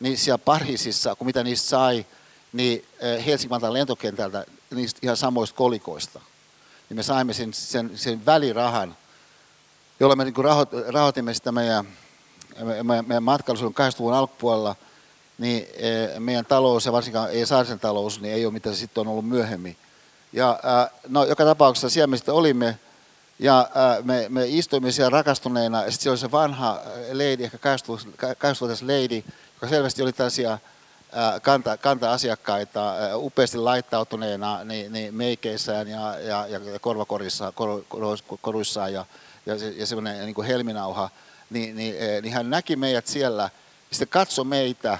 niin 0.00 0.18
siellä 0.18 0.38
Pariisissa 0.38 1.14
kuin 1.14 1.26
mitä 1.26 1.44
niistä 1.44 1.68
sai 1.68 2.06
niin 2.52 2.84
Helsingin 3.26 3.72
lentokentältä 3.72 4.46
niistä 4.74 5.00
ihan 5.02 5.16
samoista 5.16 5.56
kolikoista. 5.56 6.20
Niin 6.88 6.96
me 6.96 7.02
saimme 7.02 7.32
sen, 7.32 7.54
sen, 7.54 7.90
sen 7.94 8.26
välirahan, 8.26 8.96
jolla 10.00 10.16
me 10.16 10.24
niin 10.24 10.34
rahoitimme 10.88 11.34
sitä 11.34 11.52
meidän, 11.52 11.86
meidän 13.06 13.22
matkailusuuden 13.22 13.86
80-luvun 13.86 14.14
alkupuolella, 14.14 14.76
niin 15.38 15.66
meidän 16.18 16.46
talous 16.46 16.86
ja 16.86 16.92
varsinkaan 16.92 17.30
ei 17.30 17.46
Saarisen 17.46 17.80
talous, 17.80 18.20
niin 18.20 18.34
ei 18.34 18.46
ole 18.46 18.52
mitä 18.52 18.72
se 18.72 18.76
sitten 18.76 19.00
on 19.00 19.08
ollut 19.08 19.28
myöhemmin. 19.28 19.76
Ja 20.32 20.60
no, 21.08 21.24
joka 21.24 21.44
tapauksessa 21.44 21.90
siellä 21.90 22.06
me 22.06 22.16
sitten 22.16 22.34
olimme, 22.34 22.78
ja 23.38 23.68
me, 24.02 24.26
me 24.28 24.46
istuimme 24.46 24.92
siellä 24.92 25.10
rakastuneena, 25.10 25.84
ja 25.84 25.90
sitten 25.90 26.02
siellä 26.02 26.12
oli 26.12 26.18
se 26.18 26.30
vanha 26.30 26.80
lady, 27.12 27.44
ehkä 27.44 27.58
80-vuotias 27.58 28.82
lady, 28.82 29.22
joka 29.56 29.68
selvästi 29.68 30.02
oli 30.02 30.12
tällaisia 30.12 30.58
kanta, 31.42 31.76
kanta-asiakkaita 31.76 32.94
upeasti 33.14 33.58
laittautuneena 33.58 34.64
niin, 34.64 34.92
niin 34.92 35.14
meikeissään 35.14 35.88
ja, 35.88 36.18
ja, 36.20 36.46
ja 36.46 36.78
korvakorissa, 36.80 37.52
kor, 37.52 37.84
koruissaan 38.40 38.92
ja, 38.92 39.04
ja, 39.46 39.54
ja 39.76 39.86
semmoinen 39.86 40.24
niin 40.24 40.34
kuin 40.34 40.46
helminauha, 40.46 41.10
niin, 41.50 41.76
niin, 41.76 41.94
niin 42.22 42.34
hän 42.34 42.50
näki 42.50 42.76
meidät 42.76 43.06
siellä, 43.06 43.50
sitten 43.90 44.08
katsoi 44.08 44.44
meitä 44.44 44.98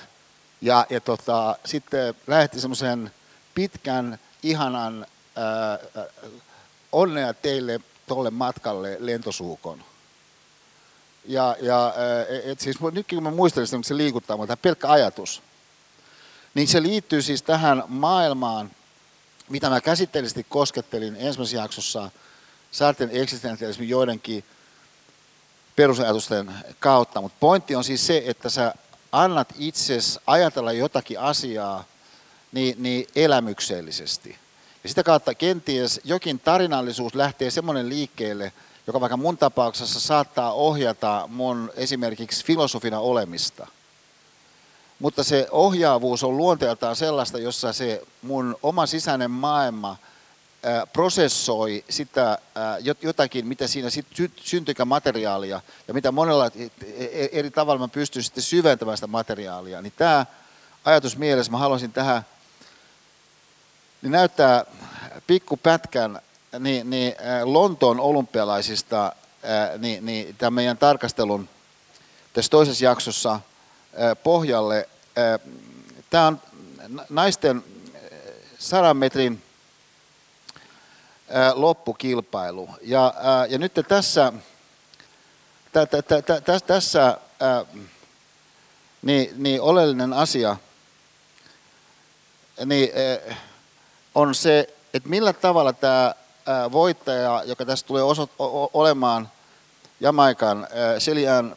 ja, 0.61 0.87
ja 0.91 1.01
tota, 1.01 1.57
sitten 1.65 2.15
lähetti 2.27 2.61
semmoisen 2.61 3.11
pitkän, 3.55 4.19
ihanan 4.43 5.07
ää, 5.37 5.79
onnea 6.93 7.35
teille 7.35 7.81
tuolle 8.07 8.31
matkalle 8.31 8.97
lentosuukon. 9.01 9.85
Ja, 11.29 11.57
ja 11.61 11.95
et 12.45 12.61
siis 12.61 12.77
nytkin 12.81 13.17
kun 13.17 13.23
mä 13.23 13.31
muistelen 13.31 13.67
sitä, 13.67 13.79
se 13.85 13.97
liikuttaa 13.97 14.37
mutta 14.37 14.57
pelkkä 14.57 14.91
ajatus. 14.91 15.43
Niin 16.55 16.69
se 16.69 16.83
liittyy 16.83 17.23
siis 17.23 17.43
tähän 17.43 17.83
maailmaan, 17.89 18.71
mitä 19.49 19.71
mä 19.71 19.81
käsitteellisesti 19.81 20.47
koskettelin 20.49 21.17
ensimmäisessä 21.19 21.57
jaksossa 21.57 22.11
saarten 22.71 23.11
eksistentialismin 23.13 23.89
joidenkin 23.89 24.45
perusajatusten 25.77 26.55
kautta. 26.81 27.21
Mutta 27.21 27.37
pointti 27.41 27.75
on 27.75 27.85
siis 27.85 28.07
se, 28.07 28.23
että 28.27 28.51
sä 28.51 28.75
annat 29.13 29.49
itses 29.59 30.21
ajatella 30.27 30.73
jotakin 30.73 31.21
asiaa 31.21 31.85
niin, 32.53 32.83
niin 32.83 33.07
elämyksellisesti. 33.17 34.39
Ja 34.83 34.89
sitä 34.89 35.03
kautta 35.03 35.35
kenties 35.35 36.01
jokin 36.05 36.39
tarinallisuus 36.41 37.15
lähtee 37.15 37.51
semmoinen 37.51 37.89
liikkeelle, 37.89 38.53
joka 38.87 39.01
vaikka 39.01 39.17
mun 39.17 39.39
tapauksessa 39.39 40.01
saattaa 40.01 40.53
ohjata 40.53 41.29
mun 41.33 41.71
esimerkiksi 41.75 42.45
filosofina 42.45 43.01
olemista. 43.01 43.67
Mutta 44.99 45.25
se 45.25 45.49
ohjaavuus 45.51 46.25
on 46.25 46.37
luonteeltaan 46.37 46.97
sellaista, 46.97 47.39
jossa 47.39 47.73
se 47.73 48.03
mun 48.23 48.57
oma 48.63 48.87
sisäinen 48.87 49.31
maailma 49.31 49.97
prosessoi 50.93 51.85
sitä 51.89 52.39
jotakin, 53.03 53.47
mitä 53.47 53.67
siinä 53.67 53.89
syntyykään 54.37 54.89
materiaalia 54.89 55.61
ja 55.89 55.95
mitä 55.95 56.13
monella 56.13 56.47
e, 56.47 56.69
e, 57.05 57.29
eri 57.33 57.51
tavalla 57.51 57.81
mä 57.81 57.89
pystyn 57.89 58.23
sitten 58.23 58.43
syventämään 58.43 58.97
sitä 58.97 59.07
materiaalia. 59.07 59.83
Niin 59.83 59.93
tämä 59.97 60.27
ajatus 60.85 61.17
mielessä, 61.17 61.53
mä 61.53 61.59
haluaisin 61.59 61.93
tähän 61.93 62.27
niin 64.03 64.13
näyttää 64.13 64.65
pikkupätkän 65.27 66.21
niin, 66.59 66.91
niin 66.91 67.15
Lontoon 67.45 68.01
olympialaisista 68.01 69.13
niin, 69.79 70.07
niin 70.07 70.37
tämän 70.37 70.53
meidän 70.53 70.79
tarkastelun 70.79 71.49
tässä 72.33 72.51
toisessa 72.51 72.85
jaksossa 72.85 73.41
pohjalle. 74.23 74.89
Tämä 76.11 76.27
on 76.27 76.41
naisten 77.09 77.65
sadan 78.59 78.97
metrin 78.97 79.43
loppukilpailu. 81.55 82.69
Ja, 82.83 83.15
ja 83.49 83.59
nyt 83.59 83.73
tässä, 83.89 84.33
tä, 85.73 85.87
tä, 85.87 86.03
tä, 86.03 86.23
tä, 86.23 86.61
tässä 86.67 87.19
niin, 89.03 89.31
niin 89.37 89.61
oleellinen 89.61 90.13
asia 90.13 90.57
niin, 92.65 92.91
on 94.15 94.35
se, 94.35 94.75
että 94.95 95.09
millä 95.09 95.33
tavalla 95.33 95.73
tämä 95.73 96.15
voittaja, 96.73 97.43
joka 97.47 97.65
tässä 97.65 97.87
tulee 97.87 98.03
osot, 98.03 98.31
olemaan 98.73 99.29
Jamaikan 100.01 100.67
Selian 100.99 101.57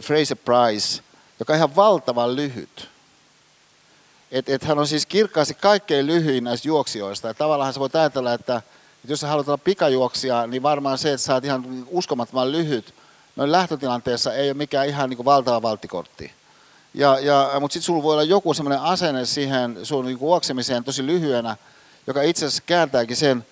Fraser 0.00 0.36
Price, 0.44 1.02
joka 1.38 1.52
on 1.52 1.56
ihan 1.56 1.76
valtavan 1.76 2.36
lyhyt. 2.36 2.88
Et, 4.30 4.48
et 4.48 4.64
hän 4.64 4.78
on 4.78 4.86
siis 4.86 5.06
kirkkaasti 5.06 5.54
kaikkein 5.54 6.06
lyhyin 6.06 6.44
näistä 6.44 6.68
juoksijoista. 6.68 7.28
Ja 7.28 7.34
tavallaan 7.34 7.72
sä 7.72 7.80
voit 7.80 7.96
ajatella, 7.96 8.32
että, 8.32 8.56
että 8.56 9.12
jos 9.12 9.20
sä 9.20 9.28
haluat 9.28 9.48
olla 9.48 9.58
pikajuoksija, 9.58 10.46
niin 10.46 10.62
varmaan 10.62 10.98
se, 10.98 11.12
että 11.12 11.26
sä 11.26 11.34
oot 11.34 11.44
ihan 11.44 11.86
uskomattoman 11.90 12.52
lyhyt, 12.52 12.94
noin 13.36 13.52
lähtötilanteessa 13.52 14.34
ei 14.34 14.48
ole 14.48 14.54
mikään 14.54 14.88
ihan 14.88 15.10
niin 15.10 15.24
valtava 15.24 15.62
valttikortti. 15.62 16.37
Ja, 16.94 17.18
ja, 17.18 17.50
mutta 17.60 17.72
sitten 17.72 17.86
sulla 17.86 18.02
voi 18.02 18.12
olla 18.12 18.22
joku 18.22 18.54
sellainen 18.54 18.82
asenne 18.82 19.24
siihen 19.24 19.78
sun 19.82 20.04
niin 20.04 20.18
juoksemiseen 20.20 20.84
tosi 20.84 21.06
lyhyenä, 21.06 21.56
joka 22.06 22.22
itse 22.22 22.46
asiassa 22.46 22.62
kääntääkin 22.66 23.16
sen 23.16 23.46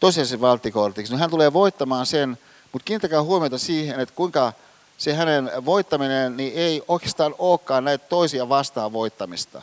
tosiasiallisen 0.00 0.40
valttikortiksi. 0.40 1.12
No 1.12 1.18
hän 1.18 1.30
tulee 1.30 1.52
voittamaan 1.52 2.06
sen, 2.06 2.38
mutta 2.72 2.84
kiinnittäkää 2.84 3.22
huomiota 3.22 3.58
siihen, 3.58 4.00
että 4.00 4.14
kuinka 4.14 4.52
se 4.98 5.14
hänen 5.14 5.50
voittaminen 5.64 6.36
niin 6.36 6.52
ei 6.56 6.82
oikeastaan 6.88 7.34
olekaan 7.38 7.84
näitä 7.84 8.06
toisia 8.08 8.48
vastaan 8.48 8.92
voittamista. 8.92 9.62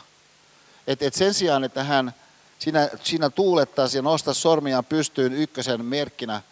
Et, 0.86 1.02
et 1.02 1.14
sen 1.14 1.34
sijaan, 1.34 1.64
että 1.64 1.84
hän 1.84 2.14
siinä, 2.58 2.88
siinä 3.02 3.30
tuulettaisi 3.30 3.98
ja 3.98 4.02
nostaisi 4.02 4.40
sormiaan 4.40 4.84
pystyyn 4.84 5.32
ykkösen 5.32 5.84
merkkinä, 5.84 6.42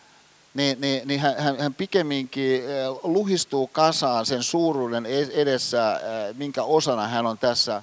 niin, 0.55 0.81
niin, 0.81 1.09
niin 1.09 1.21
hän, 1.21 1.59
hän 1.59 1.75
pikemminkin 1.75 2.55
eh, 2.55 2.89
luhistuu 3.03 3.67
kasaan 3.67 4.27
sen 4.27 4.43
suuruuden 4.43 5.07
edessä, 5.33 5.97
eh, 5.97 6.35
minkä 6.37 6.63
osana 6.63 7.09
hän 7.09 7.27
on 7.27 7.39
tässä 7.39 7.83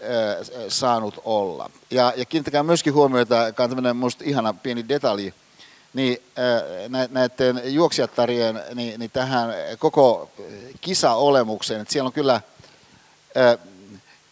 eh, 0.00 0.66
saanut 0.68 1.20
olla. 1.24 1.70
Ja, 1.90 2.12
ja 2.16 2.24
kiinnittäkää 2.24 2.62
myöskin 2.62 2.94
huomiota, 2.94 3.46
joka 3.46 3.62
on 3.62 3.70
tämmöinen 3.70 3.96
musta 3.96 4.24
ihana 4.26 4.54
pieni 4.54 4.88
detalji, 4.88 5.34
niin 5.94 6.18
näiden 7.10 7.62
juoksijattarien 7.64 8.62
niin, 8.74 9.00
niin 9.00 9.10
tähän 9.10 9.54
koko 9.78 10.30
kisaolemukseen, 10.80 11.80
että 11.80 11.92
siellä 11.92 12.06
on 12.06 12.12
kyllä 12.12 12.40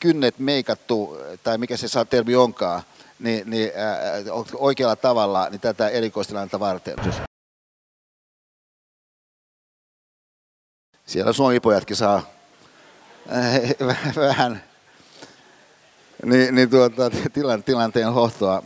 kynnet 0.00 0.38
meikattu, 0.38 1.18
tai 1.42 1.58
mikä 1.58 1.76
se 1.76 1.88
saa 1.88 2.04
termi 2.04 2.34
onkaan, 2.34 2.82
niin, 3.18 3.50
niin 3.50 3.72
ää, 3.76 4.12
oikealla 4.54 4.96
tavalla 4.96 5.48
niin 5.50 5.60
tätä 5.60 5.88
erikoistilannetta 5.88 6.60
varten. 6.60 6.94
Siellä 11.06 11.32
suomipojatkin 11.32 11.96
saa 11.96 12.22
vähän 14.16 14.64
niin, 16.24 16.54
niin 16.54 16.70
tuota, 16.70 17.10
tilanteen 17.64 18.12
hohtoa 18.12 18.62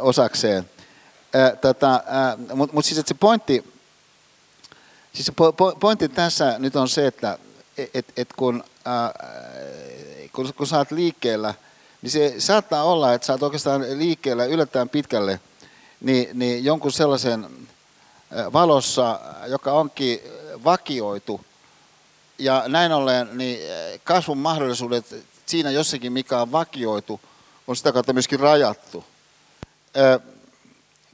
osakseen. 0.00 0.70
tota, 1.60 2.02
Mutta 2.54 2.74
mut 2.74 2.84
siis 2.84 3.02
se 3.06 3.14
pointti, 3.14 3.74
siis 5.12 5.26
se 5.26 5.32
pointti 5.80 6.08
tässä 6.08 6.58
nyt 6.58 6.76
on 6.76 6.88
se, 6.88 7.06
että 7.06 7.38
et, 7.94 8.06
et 8.16 8.28
kun, 8.36 8.64
ää, 8.84 9.14
kun, 10.32 10.54
kun 10.54 10.66
oot 10.76 10.90
liikkeellä, 10.90 11.54
niin 12.02 12.10
se 12.10 12.34
saattaa 12.38 12.84
olla, 12.84 13.14
että 13.14 13.26
sä 13.26 13.32
oot 13.32 13.42
oikeastaan 13.42 13.84
liikkeellä 13.98 14.44
yllättäen 14.44 14.88
pitkälle, 14.88 15.40
niin, 16.00 16.28
niin 16.38 16.64
jonkun 16.64 16.92
sellaisen 16.92 17.46
valossa, 18.52 19.20
joka 19.46 19.72
onkin 19.72 20.20
vakioitu, 20.64 21.40
ja 22.38 22.64
näin 22.66 22.92
ollen 22.92 23.28
niin 23.32 23.58
kasvun 24.04 24.38
mahdollisuudet 24.38 25.24
siinä 25.46 25.70
jossakin, 25.70 26.12
mikä 26.12 26.40
on 26.40 26.52
vakioitu, 26.52 27.20
on 27.66 27.76
sitä 27.76 27.92
kautta 27.92 28.12
myöskin 28.12 28.40
rajattu. 28.40 29.04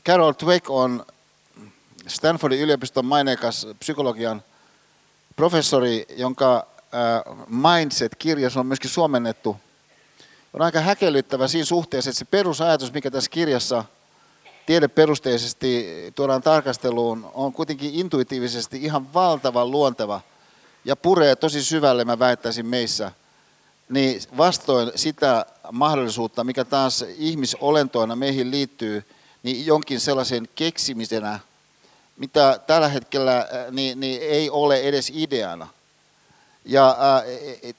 Carol 0.07 0.33
Dweck 0.45 0.71
on 0.71 1.07
Stanfordin 2.07 2.61
yliopiston 2.61 3.05
maineikas 3.05 3.67
psykologian 3.79 4.43
professori, 5.37 6.07
jonka 6.17 6.67
Mindset-kirja 7.47 8.51
on 8.57 8.67
myöskin 8.67 8.91
suomennettu. 8.91 9.57
On 10.55 10.63
aika 10.63 10.81
häkellyttävä 10.81 11.49
siinä 11.49 11.65
suhteessa, 11.65 12.11
että 12.11 12.19
se 12.19 12.25
perusajatus, 12.25 12.93
mikä 12.93 13.11
tässä 13.11 13.31
kirjassa 13.31 13.85
tiedeperusteisesti 14.67 15.87
tuodaan 16.15 16.43
tarkasteluun, 16.43 17.31
on 17.35 17.53
kuitenkin 17.53 17.95
intuitiivisesti 17.95 18.77
ihan 18.83 19.15
valtavan 19.15 19.71
luonteva 19.71 20.21
ja 20.85 20.97
puree 20.97 21.37
tosi 21.37 21.65
syvälle, 21.65 22.05
mä 22.05 22.19
väittäisin 22.19 22.67
meissä, 22.67 23.13
niin 23.89 24.23
vastoin 24.37 24.93
sitä 24.95 25.47
mahdollisuutta, 25.73 26.45
mikä 26.45 26.65
taas 26.65 27.05
ihmisolentoina 27.17 28.17
meihin 28.17 28.51
liittyy, 28.51 29.05
niin 29.43 29.67
jonkin 29.67 30.01
sellaisen 30.01 30.49
keksimisenä, 30.55 31.41
mitä 32.17 32.61
tällä 32.67 32.89
hetkellä 32.89 33.49
niin, 33.71 34.01
niin 34.01 34.23
ei 34.23 34.51
ole 34.51 34.81
edes 34.81 35.13
ideana. 35.15 35.69
Ja 36.65 36.97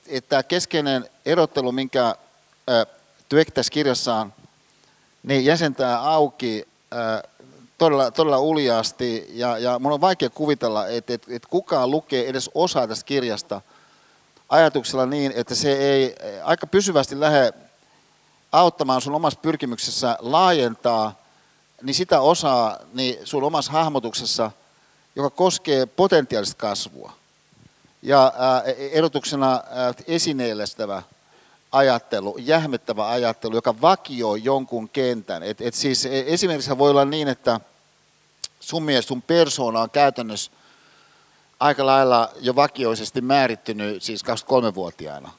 että 0.07 0.29
tämä 0.29 0.43
keskeinen 0.43 1.09
erottelu, 1.25 1.71
minkä 1.71 2.15
Dweck 3.31 3.51
tässä 3.53 3.71
kirjassaan 3.71 4.33
niin 5.23 5.45
jäsentää 5.45 6.01
auki 6.01 6.67
todella, 7.77 8.11
todella 8.11 8.39
uljaasti, 8.39 9.25
ja, 9.29 9.57
ja 9.57 9.79
mun 9.79 9.91
on 9.91 10.01
vaikea 10.01 10.29
kuvitella, 10.29 10.87
että, 10.87 11.13
että, 11.13 11.27
että 11.35 11.47
kukaan 11.49 11.91
lukee 11.91 12.29
edes 12.29 12.49
osaa 12.53 12.87
tästä 12.87 13.05
kirjasta 13.05 13.61
ajatuksella 14.49 15.05
niin, 15.05 15.33
että 15.35 15.55
se 15.55 15.73
ei 15.73 16.15
aika 16.43 16.67
pysyvästi 16.67 17.19
lähde 17.19 17.53
auttamaan 18.51 19.01
sun 19.01 19.15
omassa 19.15 19.39
pyrkimyksessä 19.39 20.17
laajentaa 20.19 21.25
niin 21.81 21.95
sitä 21.95 22.21
osaa 22.21 22.77
niin 22.93 23.17
sun 23.23 23.43
omassa 23.43 23.71
hahmotuksessa, 23.71 24.51
joka 25.15 25.29
koskee 25.29 25.85
potentiaalista 25.85 26.57
kasvua. 26.57 27.13
Ja 28.01 28.33
erotuksena 28.91 29.63
ää, 29.69 29.93
esineellistävä 30.07 31.03
ajattelu, 31.75 32.37
jähmettävä 32.37 33.09
ajattelu, 33.09 33.55
joka 33.55 33.81
vakioi 33.81 34.43
jonkun 34.43 34.89
kentän. 34.89 35.43
Et, 35.43 35.61
et 35.61 35.73
siis 35.73 36.05
e, 36.05 36.23
esimerkiksi 36.27 36.77
voi 36.77 36.89
olla 36.89 37.05
niin, 37.05 37.27
että 37.27 37.59
sun 38.59 38.83
mielestä 38.83 39.07
sun 39.07 39.21
persoona 39.21 39.81
on 39.81 39.89
käytännössä 39.89 40.51
aika 41.59 41.85
lailla 41.85 42.29
jo 42.39 42.55
vakioisesti 42.55 43.21
määrittynyt 43.21 44.03
siis 44.03 44.23
23-vuotiaana. 44.25 45.31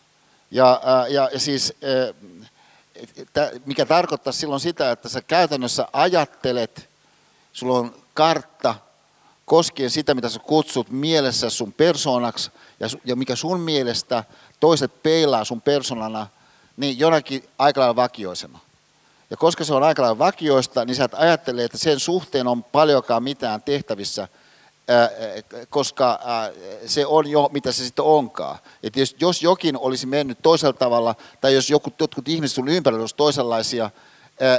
Ja, 0.51 0.81
ja, 1.09 1.29
ja 1.33 1.41
siis 1.41 1.75
mikä 3.67 3.87
tarkoittaa 3.87 4.33
silloin 4.33 4.61
sitä, 4.61 4.91
että 4.91 5.09
sä 5.09 5.23
käytännössä 5.23 5.89
ajattelet, 5.93 6.89
sulla 7.53 7.79
on 7.79 7.95
kartta 8.15 8.75
koskien 9.47 9.91
sitä, 9.91 10.15
mitä 10.15 10.29
sä 10.29 10.39
kutsut 10.39 10.91
mielessä 10.91 11.51
sun 11.51 11.73
persoonaksi, 11.73 12.51
ja, 12.81 12.89
ja 13.05 13.17
mikä 13.17 13.37
sun 13.37 13.61
mielestä 13.61 14.25
toiset 14.61 15.03
peilaa 15.03 15.45
sun 15.45 15.63
persoonana, 15.63 16.27
niin 16.77 16.99
jonakin 16.99 17.45
aika 17.59 17.81
lailla 17.81 17.97
vakioisena. 17.97 18.59
Ja 19.31 19.37
koska 19.37 19.65
se 19.65 19.75
on 19.75 19.83
aika 19.83 20.03
lailla 20.03 20.19
vakioista, 20.19 20.85
niin 20.85 20.95
sä 20.95 21.05
et 21.05 21.15
ajattele, 21.15 21.65
että 21.65 21.79
sen 21.79 22.01
suhteen 22.01 22.47
on 22.47 22.65
paljonkaan 22.65 23.23
mitään 23.23 23.63
tehtävissä– 23.63 24.29
koska 25.71 26.21
se 26.87 27.07
on 27.07 27.27
jo 27.27 27.51
mitä 27.53 27.73
se 27.73 27.85
sitten 27.85 28.05
onkaan. 28.05 28.59
Et 28.83 28.97
jos, 28.97 29.17
jos 29.21 29.43
jokin 29.43 29.77
olisi 29.79 30.07
mennyt 30.07 30.39
toisella 30.43 30.73
tavalla, 30.73 31.15
tai 31.41 31.55
jos 31.55 31.71
joku, 31.71 31.93
jotkut 32.01 32.29
ihmiset 32.29 32.55
sun 32.55 32.69
ympärillä 32.69 33.01
olisi 33.01 33.17
toisenlaisia, 33.17 33.91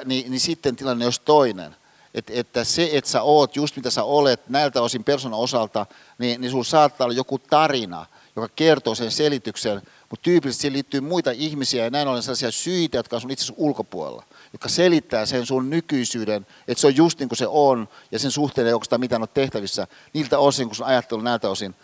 niin, 0.05 0.31
niin 0.31 0.39
sitten 0.39 0.75
tilanne 0.75 1.05
olisi 1.05 1.21
toinen. 1.25 1.75
Et, 2.17 2.29
että 2.29 2.63
se, 2.63 2.89
että 2.93 3.09
sä 3.09 3.21
oot 3.21 3.55
just 3.55 3.75
mitä 3.75 3.89
sä 3.89 4.03
olet 4.03 4.49
näiltä 4.49 4.81
osin 4.81 5.03
persoonan 5.03 5.39
osalta, 5.39 5.85
niin, 6.17 6.41
niin 6.41 6.51
sulla 6.51 6.63
saattaa 6.63 7.05
olla 7.05 7.15
joku 7.15 7.39
tarina, 7.39 8.05
joka 8.35 8.49
kertoo 8.55 8.95
sen 8.95 9.11
selityksen, 9.11 9.81
mutta 10.09 10.23
tyypillisesti 10.23 10.61
siihen 10.61 10.73
liittyy 10.73 11.01
muita 11.01 11.31
ihmisiä 11.31 11.83
ja 11.83 11.89
näin 11.89 12.07
ollen 12.07 12.23
sellaisia 12.23 12.51
syitä, 12.51 12.97
jotka 12.97 13.15
on 13.15 13.21
sun 13.21 13.31
itse 13.31 13.53
ulkopuolella 13.57 14.23
joka 14.53 14.69
selittää 14.69 15.25
sen 15.25 15.45
sun 15.45 15.69
nykyisyyden, 15.69 16.47
että 16.67 16.81
se 16.81 16.87
on 16.87 16.95
just 16.95 17.19
niin 17.19 17.29
kuin 17.29 17.37
se 17.37 17.47
on, 17.47 17.87
ja 18.11 18.19
sen 18.19 18.31
suhteen 18.31 18.67
ei 18.67 18.73
oikeastaan 18.73 18.99
mitään 18.99 19.21
ole 19.21 19.29
tehtävissä, 19.33 19.87
niiltä 20.13 20.39
osin, 20.39 20.67
kun 20.67 20.75
sun 20.75 20.85
ajattelu 20.85 21.21
näiltä 21.21 21.49
osin 21.49 21.75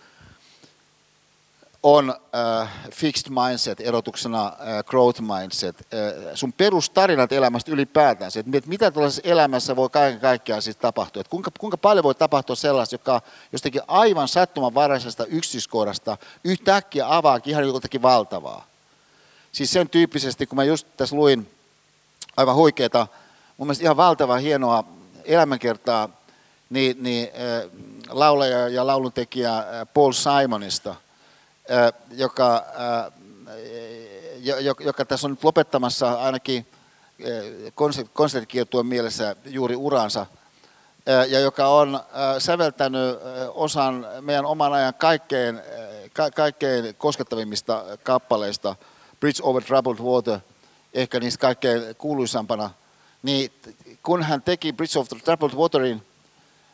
on 1.84 2.10
äh, 2.10 2.70
fixed 2.92 3.30
mindset, 3.30 3.82
erotuksena 3.82 4.46
äh, 4.46 4.84
growth 4.86 5.22
mindset, 5.22 5.78
äh, 5.80 6.32
sun 6.34 6.54
perustarinat 6.54 7.32
elämästä 7.32 7.72
ylipäätään, 7.72 8.32
se, 8.32 8.40
että 8.40 8.70
mitä 8.70 8.92
tällaisessa 8.92 9.30
elämässä 9.30 9.76
voi 9.76 9.90
kaiken 9.90 10.20
kaikkiaan 10.20 10.62
siis 10.62 10.78
tapahtua, 10.78 11.22
että 11.22 11.32
kuinka, 11.32 11.52
kuinka 11.60 11.78
paljon 11.78 12.04
voi 12.04 12.16
tapahtua 12.16 12.56
sellaista, 12.56 12.96
joka 12.96 13.22
jostakin 13.52 13.82
aivan 13.88 14.28
sattumanvaraisesta 14.28 15.26
yksityiskohdasta 15.26 16.18
yhtäkkiä 16.44 17.16
avaakin 17.18 17.52
ihan 17.52 17.68
jotakin 17.68 18.02
valtavaa. 18.02 18.66
Siis 19.52 19.72
sen 19.72 19.90
tyyppisesti, 19.90 20.48
kun 20.48 20.56
mä 20.56 20.64
just 20.64 20.88
tässä 20.98 21.16
luin 21.16 21.52
aivan 22.38 22.56
huikeeta, 22.56 23.08
mun 23.58 23.68
mielestä 23.68 23.84
ihan 23.84 23.98
valtavan 23.98 24.42
hienoa 24.42 24.84
elämänkertaa, 25.26 26.10
niin, 26.70 27.04
niin 27.04 27.28
äh, 27.28 27.70
laulaja 28.10 28.68
ja 28.68 28.88
lauluntekijä 28.88 29.58
äh, 29.58 29.66
Paul 29.94 30.12
Simonista, 30.12 30.96
joka, 32.12 32.66
joka, 34.80 35.06
tässä 35.06 35.28
on 35.28 35.32
nyt 35.32 35.44
lopettamassa 35.44 36.14
ainakin 36.14 36.66
konserttikiertueen 38.14 38.86
mielessä 38.86 39.36
juuri 39.46 39.76
uransa, 39.76 40.26
ja 41.06 41.40
joka 41.40 41.68
on 41.68 42.00
säveltänyt 42.40 43.18
osan 43.54 44.08
meidän 44.22 44.46
oman 44.46 44.74
ajan 44.74 44.94
kaikkein, 44.94 45.62
ka, 46.14 46.32
kaikkein 46.32 46.96
koskettavimmista 46.96 47.84
kappaleista, 48.04 48.76
Bridge 49.20 49.44
over 49.44 49.64
Troubled 49.64 50.00
Water– 50.00 50.40
ehkä 50.94 51.20
niistä 51.20 51.42
kaikkein 51.42 51.96
kuuluisampana, 51.98 52.70
niin 53.24 53.52
kun 54.04 54.24
hän 54.24 54.42
teki 54.42 54.74
Bridge 54.74 55.04
the 55.10 55.20
Troubled 55.24 55.54
Waterin, 55.54 56.06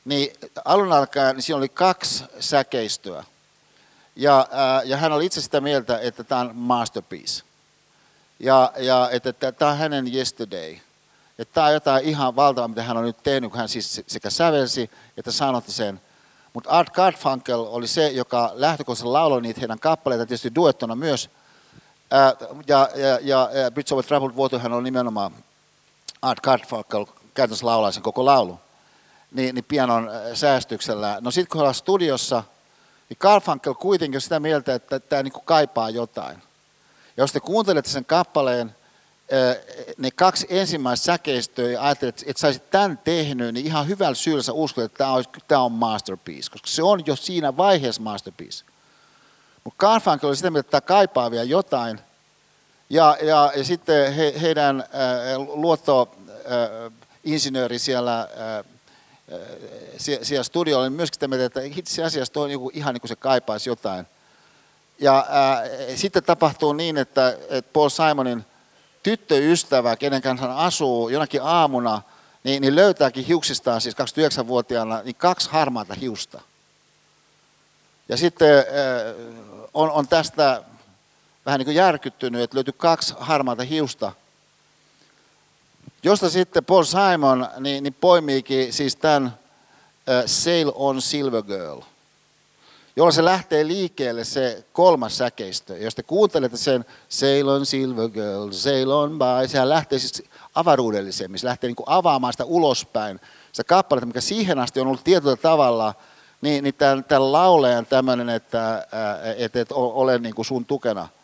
niin 0.06 0.34
alun 0.66 0.91
alkaen 0.91 1.36
niin 1.36 1.44
siinä 1.44 1.57
oli 1.57 1.70
kaksi 1.70 2.24
säkeistöä. 2.40 3.24
Ja, 4.20 4.48
ää, 4.52 4.84
ja 4.84 4.98
hän 4.98 5.12
oli 5.12 5.26
itse 5.26 5.41
sitä 5.41 5.62
mieltä, 5.62 6.00
että 6.00 6.24
tämä 6.24 6.41
on 6.41 6.56
masterpiece. 6.56 7.44
Ja, 8.40 8.72
ja 8.78 9.10
että, 9.12 9.52
tämä 9.52 9.72
on 9.72 9.78
hänen 9.78 10.16
yesterday. 10.16 10.78
Että 11.40 11.54
tämä 11.54 11.68
on 11.68 11.74
jotain 11.74 12.06
ihan 12.06 12.36
valtavaa, 12.36 12.68
mitä 12.68 12.84
hän 12.84 12.98
on 12.98 13.04
nyt 13.04 13.24
tehnyt, 13.24 13.52
kun 13.52 13.60
hän 13.60 13.70
siis 13.70 14.02
sekä 14.08 14.30
sävelsi 14.30 14.91
että 15.18 15.32
sanotti 15.32 15.72
sen. 15.72 16.02
Mutta 16.54 16.70
Art 16.70 16.90
Garfunkel 16.90 17.60
oli 17.60 17.88
se, 17.88 18.08
joka 18.08 18.52
lähtökohtaisesti 18.54 19.10
lauloi 19.10 19.41
niitä 19.41 19.60
heidän 19.60 19.80
kappaleita, 19.80 20.26
tietysti 20.26 20.56
duettona 20.56 20.96
myös– 20.96 21.30
ja, 22.68 22.90
ja, 22.96 23.20
ja, 23.22 23.50
ja 23.54 23.72
Bridge 23.72 23.94
over 23.94 24.06
Troubled 24.06 24.36
Waterhan 24.36 24.74
on 24.74 24.84
nimenomaan 24.84 25.32
Art 26.22 26.41
Carfunkel 26.41 27.06
käytännössä 27.34 27.66
laulaa 27.66 27.91
sen 27.91 28.04
koko 28.04 28.26
laulu. 28.26 28.60
Niin, 29.32 29.56
niin 29.56 29.66
pianon 29.66 30.10
säästyksellä. 30.34 31.18
No 31.22 31.32
sitten 31.32 31.52
kun 31.52 31.62
ollaan 31.62 31.76
studiossa, 31.76 32.44
niin 33.10 33.18
Carfunkel 33.18 33.73
kuitenkin 33.73 34.18
on 34.18 34.22
sitä 34.22 34.40
mieltä, 34.40 34.76
että 34.76 34.99
tämä 34.99 35.23
niin 35.23 35.34
kaipaa 35.45 35.90
jotain. 35.90 36.38
Ja 37.18 37.23
jos 37.23 37.31
te 37.31 37.40
kuuntelette 37.40 37.90
sen 37.90 38.06
kappaleen, 38.06 38.76
ne 39.98 40.11
kaksi 40.11 40.48
ensimmäistä 40.49 41.06
säkeistöä 41.06 41.69
ja 41.69 41.84
ajattelet, 41.84 42.23
että 42.27 42.41
saisit 42.41 42.69
tämän 42.69 42.98
tehnyt, 42.98 43.53
niin 43.53 43.65
ihan 43.65 43.88
hyvällä 43.88 44.15
syyllä 44.15 44.44
sä 44.44 44.53
uskot, 44.53 44.84
että 44.84 44.98
tämä 44.98 45.11
on, 45.11 45.23
tämä 45.48 45.61
on 45.61 45.72
masterpiece, 45.72 46.52
koska 46.52 46.68
se 46.68 46.84
on 46.84 47.03
jo 47.06 47.15
siinä 47.15 47.57
vaiheessa 47.57 48.02
masterpiece. 48.02 48.65
Mutta 49.64 49.77
Garfunkel 49.77 50.30
oli 50.30 50.36
sitä 50.36 50.52
mieltä, 50.52 50.68
että 50.68 50.72
tämä 50.72 50.88
kaipaa 50.88 51.31
vielä 51.31 51.44
jotain. 51.44 51.99
Ja, 52.90 53.18
ja, 53.22 53.52
ja 53.56 53.64
sitten 53.64 54.14
he, 54.14 54.34
heidän 54.41 54.81
äh, 54.81 54.88
luottoinsinööri 55.38 57.80
siellä, 57.80 58.19
äh, 58.19 58.27
siellä 59.97 60.43
studiolla 60.43 60.84
oli 60.84 60.89
myöskin 60.89 61.15
sitä 61.15 61.27
mieltä, 61.27 61.45
että 61.45 61.61
itse 61.80 62.03
asiassa 62.03 62.34
tuo 62.34 62.43
on 62.43 62.72
ihan 62.73 62.93
niin 62.93 63.01
kuin 63.01 63.10
se 63.10 63.15
kaipaisi 63.15 63.69
jotain. 63.69 64.06
Ja 64.99 65.18
äh, 65.18 65.69
sitten 65.95 66.23
tapahtuu 66.23 66.73
niin, 66.73 66.97
että, 66.97 67.38
että 67.49 67.72
Paul 67.73 67.89
Simonin 67.89 68.45
tyttöystävä, 69.03 69.95
kenen 69.95 70.22
kanssa 70.22 70.47
hän 70.47 70.57
asuu 70.57 71.10
jonakin 71.10 71.41
aamuna, 71.43 72.01
niin, 72.43 72.61
niin 72.61 72.76
löytääkin 72.76 73.26
hiuksistaan, 73.26 73.81
siis 73.81 73.95
29-vuotiaana, 73.95 75.01
niin 75.03 75.15
kaksi 75.15 75.49
harmaata 75.49 75.93
hiusta. 75.93 76.41
Ja 78.10 78.18
sitten 78.18 78.57
äh, 78.57 78.65
on, 79.73 79.91
on 79.91 80.07
tästä 80.07 80.64
vähän 81.45 81.60
niin 81.60 81.65
kuin 81.65 81.76
järkyttynyt, 81.76 82.41
että 82.41 82.56
löytyi 82.56 82.73
kaksi 82.77 83.14
harmaata 83.19 83.64
hiusta, 83.64 84.11
josta 86.03 86.30
sitten 86.30 86.65
Paul 86.65 86.84
Simon 86.84 87.47
niin, 87.59 87.84
niin 87.84 87.93
poimiikin 87.93 88.73
siis 88.73 88.95
tämän 88.95 89.26
äh, 90.09 90.23
Sail 90.26 90.71
on 90.76 91.01
Silver 91.01 91.43
Girl, 91.43 91.81
jolla 92.95 93.11
se 93.11 93.26
lähtee 93.26 93.67
liikkeelle 93.67 94.23
se 94.23 94.65
kolmas 94.73 95.17
säkeistö. 95.17 95.77
Jos 95.77 95.95
te 95.95 96.03
kuuntelette 96.03 96.57
sen 96.57 96.85
Sail 97.09 97.47
on 97.47 97.65
Silver 97.65 98.09
Girl, 98.09 98.51
Sail 98.51 98.91
on 98.91 99.19
by, 99.19 99.47
sehän 99.47 99.69
lähtee 99.69 99.99
siis 99.99 100.23
avaruudellisemmin, 100.55 101.39
se 101.39 101.47
lähtee 101.47 101.67
niin 101.67 101.76
kuin 101.76 101.89
avaamaan 101.89 102.34
sitä 102.34 102.45
ulospäin. 102.45 103.19
Se 103.51 103.63
kappale, 103.63 104.01
mikä 104.01 104.21
siihen 104.21 104.59
asti 104.59 104.80
on 104.80 104.88
ollut 104.88 105.03
tietyllä 105.03 105.35
tavalla, 105.35 105.93
niin, 106.41 106.63
niin 106.63 106.73
tämän, 106.73 107.03
tämän 107.03 107.31
laulajan 107.31 107.85
tämmöinen, 107.85 108.30
että, 108.30 108.88
että, 109.38 109.61
että 109.61 109.76
ole 109.76 110.17
niin 110.17 110.35
kuin 110.35 110.45
sun 110.45 110.65
tukena– 110.65 111.07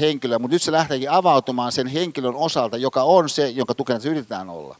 henkilöä, 0.00 0.38
mutta 0.38 0.54
nyt 0.54 0.62
se 0.62 0.72
lähteekin 0.72 1.10
avautumaan 1.10 1.72
sen 1.72 1.86
henkilön 1.86 2.34
osalta, 2.34 2.76
joka 2.76 3.02
on 3.02 3.28
se, 3.28 3.48
jonka 3.48 3.74
tukena 3.74 4.00
se 4.00 4.08
yritetään 4.08 4.50
olla. 4.50 4.76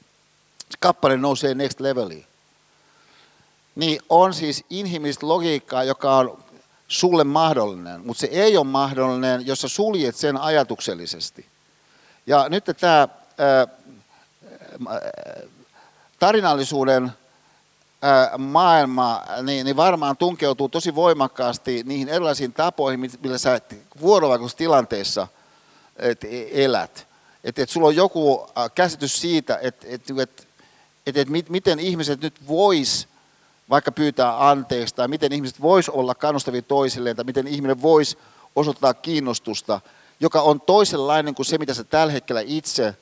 Se 0.58 0.76
kappale 0.80 1.16
nousee 1.16 1.54
next 1.54 1.80
leveliin. 1.80 2.26
Niin 3.74 4.00
on 4.08 4.34
siis 4.34 4.64
inhimillistä 4.70 5.28
logiikkaa, 5.28 5.84
joka 5.84 6.16
on 6.16 6.42
sulle 6.88 7.24
mahdollinen, 7.24 8.06
mutta 8.06 8.20
se 8.20 8.26
ei 8.26 8.56
ole 8.56 8.66
mahdollinen, 8.66 9.46
jos 9.46 9.60
sä 9.60 9.68
suljet 9.68 10.16
sen 10.16 10.36
ajatuksellisesti. 10.36 11.46
Ja 12.26 12.48
nyt 12.48 12.64
tämä 12.80 13.08
tarinallisuuden 16.18 17.12
maailma 18.38 19.22
niin, 19.42 19.64
niin 19.64 19.76
varmaan 19.76 20.16
tunkeutuu 20.16 20.68
tosi 20.68 20.94
voimakkaasti 20.94 21.82
niihin 21.86 22.08
erilaisiin 22.08 22.52
tapoihin, 22.52 23.00
millä 23.22 23.38
sä 23.38 23.60
vuorovaikutustilanteessa 24.00 25.28
et, 25.96 26.20
elät. 26.50 27.06
Että 27.44 27.62
et 27.62 27.70
sulla 27.70 27.86
on 27.86 27.96
joku 27.96 28.46
käsitys 28.74 29.20
siitä, 29.20 29.58
että 29.62 29.86
et, 29.90 30.10
et, 30.20 30.48
et, 31.06 31.16
et 31.16 31.28
miten 31.48 31.78
ihmiset 31.78 32.20
nyt 32.20 32.48
vois 32.48 33.08
vaikka 33.70 33.92
pyytää 33.92 34.48
anteeksi, 34.48 34.94
tai 34.94 35.08
miten 35.08 35.32
ihmiset 35.32 35.62
vois 35.62 35.88
olla 35.88 36.14
kannustavia 36.14 36.62
toisilleen, 36.62 37.16
tai 37.16 37.24
miten 37.24 37.46
ihminen 37.46 37.82
voisi 37.82 38.18
osoittaa 38.56 38.94
kiinnostusta, 38.94 39.80
joka 40.20 40.42
on 40.42 40.60
toisenlainen 40.60 41.34
kuin 41.34 41.46
se, 41.46 41.58
mitä 41.58 41.74
sä 41.74 41.84
tällä 41.84 42.12
hetkellä 42.12 42.40
itse 42.40 42.94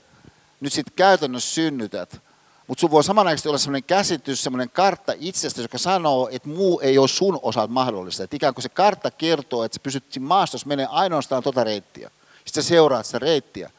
nyt 0.61 0.73
sitten 0.73 0.95
käytännössä 0.97 1.55
synnytät. 1.55 2.21
Mutta 2.67 2.81
sun 2.81 2.91
voi 2.91 3.05
samanaikaisesti 3.05 3.49
olla 3.49 3.59
sellainen 3.59 3.85
käsitys, 3.85 4.45
sellainen 4.45 4.71
kartta 4.71 5.13
itsestä, 5.19 5.63
joka 5.63 5.79
sanoo, 5.79 6.29
että 6.33 6.49
muu 6.49 6.81
ei 6.81 6.99
ole 6.99 7.09
sun 7.09 7.39
osalta 7.43 7.73
mahdollista. 7.73 8.25
Että 8.25 8.37
ikään 8.37 8.55
kuin 8.55 8.63
se 8.63 8.69
kartta 8.69 9.11
kertoo, 9.11 9.65
että 9.65 9.75
sä 9.75 9.81
pysyt 9.83 10.05
siinä 10.11 10.27
maastossa 10.27 10.67
menee 10.67 10.87
ainoastaan 10.91 11.43
tota 11.43 11.65
reittiä. 11.65 12.11
Sitten 12.45 12.63
sä 12.63 12.69
seuraat 12.69 13.07
sitä 13.07 13.19
reittiä. 13.19 13.71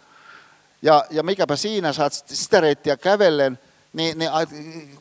Ja, 0.81 1.05
ja 1.09 1.23
mikäpä 1.23 1.55
siinä, 1.55 1.93
saat 1.93 2.13
sitä 2.13 2.61
reittiä 2.61 2.97
kävellen, 2.97 3.59
niin 3.93 4.17
ne 4.17 4.29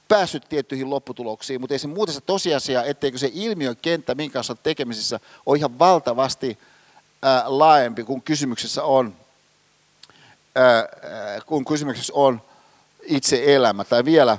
päässyt 0.09 0.48
tiettyihin 0.48 0.90
lopputuloksiin, 0.90 1.61
mutta 1.61 1.74
ei 1.74 1.78
se 1.78 1.86
muuta 1.86 2.12
se 2.12 2.20
tosiasia, 2.20 2.85
etteikö 2.85 3.19
se 3.19 3.31
ilmiökenttä, 3.35 4.15
minkä 4.15 4.32
kanssa 4.32 4.55
tekemisissä, 4.55 5.20
ole 5.47 5.59
ihan 5.59 5.78
valtavasti 5.78 6.59
ää, 7.23 7.43
laajempi, 7.47 8.05
kun 8.05 8.23
kysymyksessä 8.23 8.85
on, 8.85 9.16
ää, 10.55 10.89
kun 11.47 11.65
kysymyksessä 11.65 12.12
on 12.16 12.43
itse 13.06 13.55
elämä. 13.55 13.85
Tai 13.85 14.05
vielä 14.05 14.39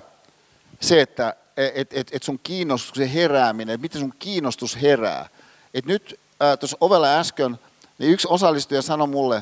se, 0.82 1.02
että 1.02 1.36
et, 1.58 1.94
et, 1.94 2.08
et 2.12 2.24
sun 2.24 2.40
kiinnostuksen 2.44 3.10
herääminen, 3.10 3.74
että 3.74 3.82
miten 3.82 4.02
sun 4.02 4.14
kiinnostus 4.20 4.82
herää. 4.82 5.30
Et 5.74 5.86
nyt 5.86 6.20
tuossa 6.60 6.78
ovella 6.82 7.20
äsken, 7.20 7.60
niin 7.98 8.12
yksi 8.12 8.28
osallistuja 8.32 8.82
sanoi 8.82 9.08
mulle, 9.08 9.38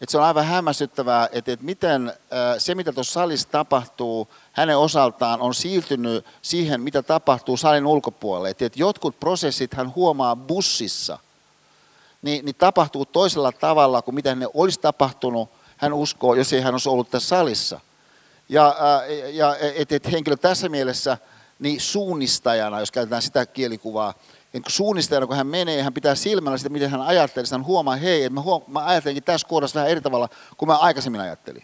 että 0.00 0.10
se 0.10 0.18
on 0.18 0.24
aivan 0.24 0.44
hämmästyttävää, 0.44 1.28
että, 1.32 1.52
että 1.52 1.64
miten 1.64 2.12
se, 2.58 2.74
mitä 2.74 2.92
tuossa 2.92 3.12
salissa 3.12 3.48
tapahtuu, 3.48 4.28
hänen 4.52 4.78
osaltaan 4.78 5.40
on 5.40 5.54
siirtynyt 5.54 6.26
siihen, 6.42 6.80
mitä 6.80 7.02
tapahtuu 7.02 7.56
salin 7.56 7.86
ulkopuolelle. 7.86 8.50
Että, 8.50 8.66
että 8.66 8.80
jotkut 8.80 9.20
prosessit 9.20 9.74
hän 9.74 9.94
huomaa 9.94 10.36
bussissa, 10.36 11.18
niin, 12.22 12.44
niin 12.44 12.54
tapahtuu 12.54 13.04
toisella 13.04 13.52
tavalla 13.52 14.02
kuin 14.02 14.14
mitä 14.14 14.34
ne 14.34 14.46
olisi 14.54 14.80
tapahtunut, 14.80 15.50
hän 15.76 15.92
uskoo, 15.92 16.34
jos 16.34 16.52
ei 16.52 16.60
hän 16.60 16.74
olisi 16.74 16.88
ollut 16.88 17.10
tässä 17.10 17.28
salissa. 17.28 17.80
Ja, 18.48 18.68
äh, 18.68 19.34
ja 19.34 19.56
että 19.74 19.96
et 19.96 20.12
henkilö 20.12 20.36
tässä 20.36 20.68
mielessä 20.68 21.18
niin 21.58 21.80
suunnistajana, 21.80 22.80
jos 22.80 22.92
käytetään 22.92 23.22
sitä 23.22 23.46
kielikuvaa, 23.46 24.14
niin 24.52 24.62
kun 24.62 24.72
suunnistajana, 24.72 25.26
kun 25.26 25.36
hän 25.36 25.46
menee, 25.46 25.82
hän 25.82 25.94
pitää 25.94 26.14
silmällä 26.14 26.58
sitä, 26.58 26.70
miten 26.70 26.90
hän 26.90 27.00
ajattelee, 27.00 27.46
hän 27.52 27.64
huomaa, 27.64 27.96
hei, 27.96 28.24
että 28.24 28.34
mä, 28.34 28.40
huom- 28.40 28.64
mä 28.66 28.86
ajattelinkin 28.86 29.22
tässä 29.22 29.48
kohdassa 29.48 29.78
vähän 29.78 29.90
eri 29.90 30.00
tavalla 30.00 30.28
kuin 30.56 30.66
mä 30.66 30.76
aikaisemmin 30.76 31.20
ajattelin. 31.20 31.62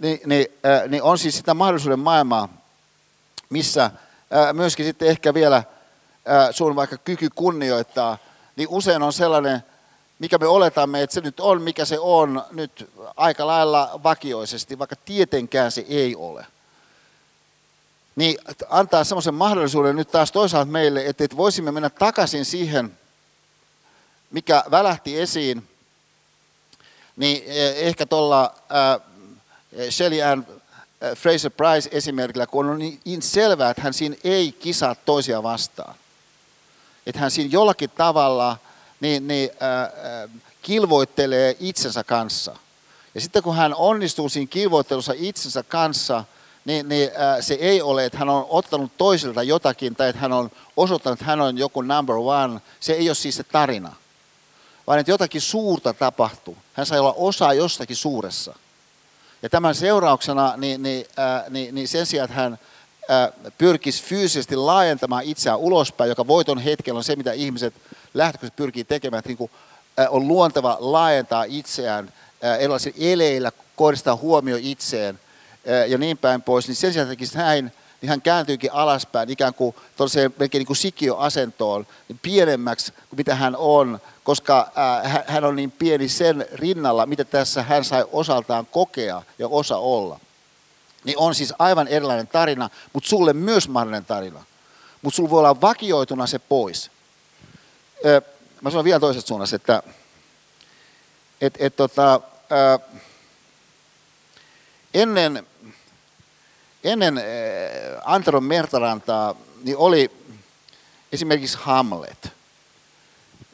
Ni, 0.00 0.20
niin, 0.26 0.46
äh, 0.66 0.88
niin 0.88 1.02
on 1.02 1.18
siis 1.18 1.36
sitä 1.36 1.54
mahdollisuuden 1.54 1.98
maailmaa, 1.98 2.48
missä 3.50 3.84
äh, 3.84 3.92
myöskin 4.52 4.86
sitten 4.86 5.08
ehkä 5.08 5.34
vielä 5.34 5.56
äh, 5.56 5.64
sun 6.50 6.76
vaikka 6.76 6.96
kyky 6.96 7.28
kunnioittaa, 7.34 8.18
niin 8.56 8.68
usein 8.70 9.02
on 9.02 9.12
sellainen 9.12 9.62
mikä 10.20 10.38
me 10.38 10.46
oletamme, 10.46 11.02
että 11.02 11.14
se 11.14 11.20
nyt 11.20 11.40
on, 11.40 11.62
mikä 11.62 11.84
se 11.84 11.98
on 11.98 12.44
nyt 12.50 12.90
aika 13.16 13.46
lailla 13.46 14.00
vakioisesti, 14.02 14.78
vaikka 14.78 14.96
tietenkään 14.96 15.72
se 15.72 15.86
ei 15.88 16.16
ole. 16.16 16.46
Niin 18.16 18.38
antaa 18.68 19.04
semmoisen 19.04 19.34
mahdollisuuden 19.34 19.96
nyt 19.96 20.10
taas 20.10 20.32
toisaalta 20.32 20.70
meille, 20.70 21.06
että, 21.06 21.36
voisimme 21.36 21.72
mennä 21.72 21.90
takaisin 21.90 22.44
siihen, 22.44 22.98
mikä 24.30 24.64
välähti 24.70 25.20
esiin, 25.20 25.68
niin 27.16 27.42
eh, 27.46 27.74
ehkä 27.76 28.06
tuolla 28.06 28.54
Shelly 29.90 30.22
Ann 30.22 30.46
äh, 30.50 31.16
Fraser 31.16 31.50
Price 31.50 31.88
esimerkillä, 31.92 32.46
kun 32.46 32.68
on 32.68 32.78
niin 32.78 33.22
selvää, 33.22 33.70
että 33.70 33.82
hän 33.82 33.94
siinä 33.94 34.16
ei 34.24 34.52
kisaa 34.52 34.94
toisia 34.94 35.42
vastaan. 35.42 35.94
Että 37.06 37.20
hän 37.20 37.30
siinä 37.30 37.50
jollakin 37.52 37.90
tavalla– 37.90 38.56
niin, 39.00 39.28
niin 39.28 39.50
äh, 39.62 39.82
äh, 39.82 40.30
kilvoittelee 40.62 41.56
itsensä 41.60 42.04
kanssa. 42.04 42.56
Ja 43.14 43.20
sitten 43.20 43.42
kun 43.42 43.56
hän 43.56 43.74
onnistuu 43.74 44.28
siinä 44.28 44.46
kilvoittelussa 44.50 45.12
itsensä 45.16 45.62
kanssa, 45.62 46.24
niin, 46.64 46.88
niin 46.88 47.10
äh, 47.10 47.36
se 47.40 47.54
ei 47.54 47.82
ole, 47.82 48.04
että 48.04 48.18
hän 48.18 48.28
on 48.28 48.46
ottanut 48.48 48.92
toiselta 48.98 49.42
jotakin 49.42 49.96
tai 49.96 50.08
että 50.08 50.22
hän 50.22 50.32
on 50.32 50.50
osoittanut, 50.76 51.18
että 51.18 51.30
hän 51.30 51.40
on 51.40 51.58
joku 51.58 51.82
number 51.82 52.16
one. 52.16 52.60
Se 52.80 52.92
ei 52.92 53.08
ole 53.08 53.14
siis 53.14 53.36
se 53.36 53.44
tarina, 53.44 53.96
vaan 54.86 54.98
että 54.98 55.12
jotakin 55.12 55.40
suurta 55.40 55.94
tapahtuu. 55.94 56.56
Hän 56.72 56.86
sai 56.86 56.98
olla 56.98 57.14
osa 57.16 57.52
jostakin 57.52 57.96
suuressa. 57.96 58.54
Ja 59.42 59.50
tämän 59.50 59.74
seurauksena 59.74 60.54
niin, 60.56 60.82
niin, 60.82 61.06
äh, 61.18 61.50
niin, 61.50 61.74
niin 61.74 61.88
sen 61.88 62.06
sijaan, 62.06 62.24
että 62.24 62.40
hän 62.40 62.58
äh, 63.10 63.52
pyrkisi 63.58 64.04
fyysisesti 64.04 64.56
laajentamaan 64.56 65.24
itseään 65.24 65.58
ulospäin, 65.58 66.08
joka 66.08 66.26
voiton 66.26 66.58
hetkellä 66.58 66.98
on 66.98 67.04
se, 67.04 67.16
mitä 67.16 67.32
ihmiset 67.32 67.74
lähtökohtaisesti 68.14 68.56
pyrkii 68.56 68.84
tekemään, 68.84 69.18
että 69.18 69.28
niin 69.28 69.38
kuin, 69.38 69.50
on 70.08 70.28
luonteva 70.28 70.76
laajentaa 70.80 71.44
itseään 71.44 72.12
erilaisilla 72.58 72.96
eleillä, 73.00 73.52
kohdistaa 73.76 74.16
huomio 74.16 74.56
itseen 74.60 75.20
ja 75.88 75.98
niin 75.98 76.18
päin 76.18 76.42
pois, 76.42 76.68
niin 76.68 76.76
sen 76.76 76.92
sijaan 76.92 77.08
tekisi 77.08 77.38
näin, 77.38 77.72
niin 78.00 78.10
hän 78.10 78.22
kääntyykin 78.22 78.72
alaspäin 78.72 79.30
ikään 79.30 79.54
kuin 79.54 79.74
tuollaiseen 79.96 80.34
melkein 80.38 80.60
niin 80.60 80.66
kuin 80.66 80.76
sikioasentoon, 80.76 81.86
niin 82.08 82.18
pienemmäksi 82.22 82.92
kuin 82.92 83.16
mitä 83.16 83.34
hän 83.34 83.56
on, 83.56 84.00
koska 84.24 84.70
hän 85.26 85.44
on 85.44 85.56
niin 85.56 85.70
pieni 85.70 86.08
sen 86.08 86.46
rinnalla, 86.52 87.06
mitä 87.06 87.24
tässä 87.24 87.62
hän 87.62 87.84
sai 87.84 88.04
osaltaan 88.12 88.66
kokea 88.66 89.22
ja 89.38 89.48
osa 89.48 89.76
olla. 89.76 90.20
Niin 91.04 91.18
on 91.18 91.34
siis 91.34 91.54
aivan 91.58 91.88
erilainen 91.88 92.28
tarina, 92.28 92.70
mutta 92.92 93.08
sulle 93.08 93.32
myös 93.32 93.68
mahdollinen 93.68 94.04
tarina. 94.04 94.44
Mutta 95.02 95.16
sulla 95.16 95.30
voi 95.30 95.38
olla 95.38 95.60
vakioituna 95.60 96.26
se 96.26 96.38
pois 96.38 96.90
mä 98.60 98.70
sanon 98.70 98.84
vielä 98.84 99.00
toisesta 99.00 99.28
suunnasta, 99.28 99.56
että 99.56 99.82
et, 101.40 101.54
et, 101.58 101.76
tota, 101.76 102.20
ennen, 104.94 105.46
ennen 106.84 107.18
ää, 107.18 107.24
Antaron 108.04 108.44
Mertarantaa 108.44 109.34
niin 109.62 109.76
oli 109.76 110.10
esimerkiksi 111.12 111.58
Hamlet. 111.60 112.28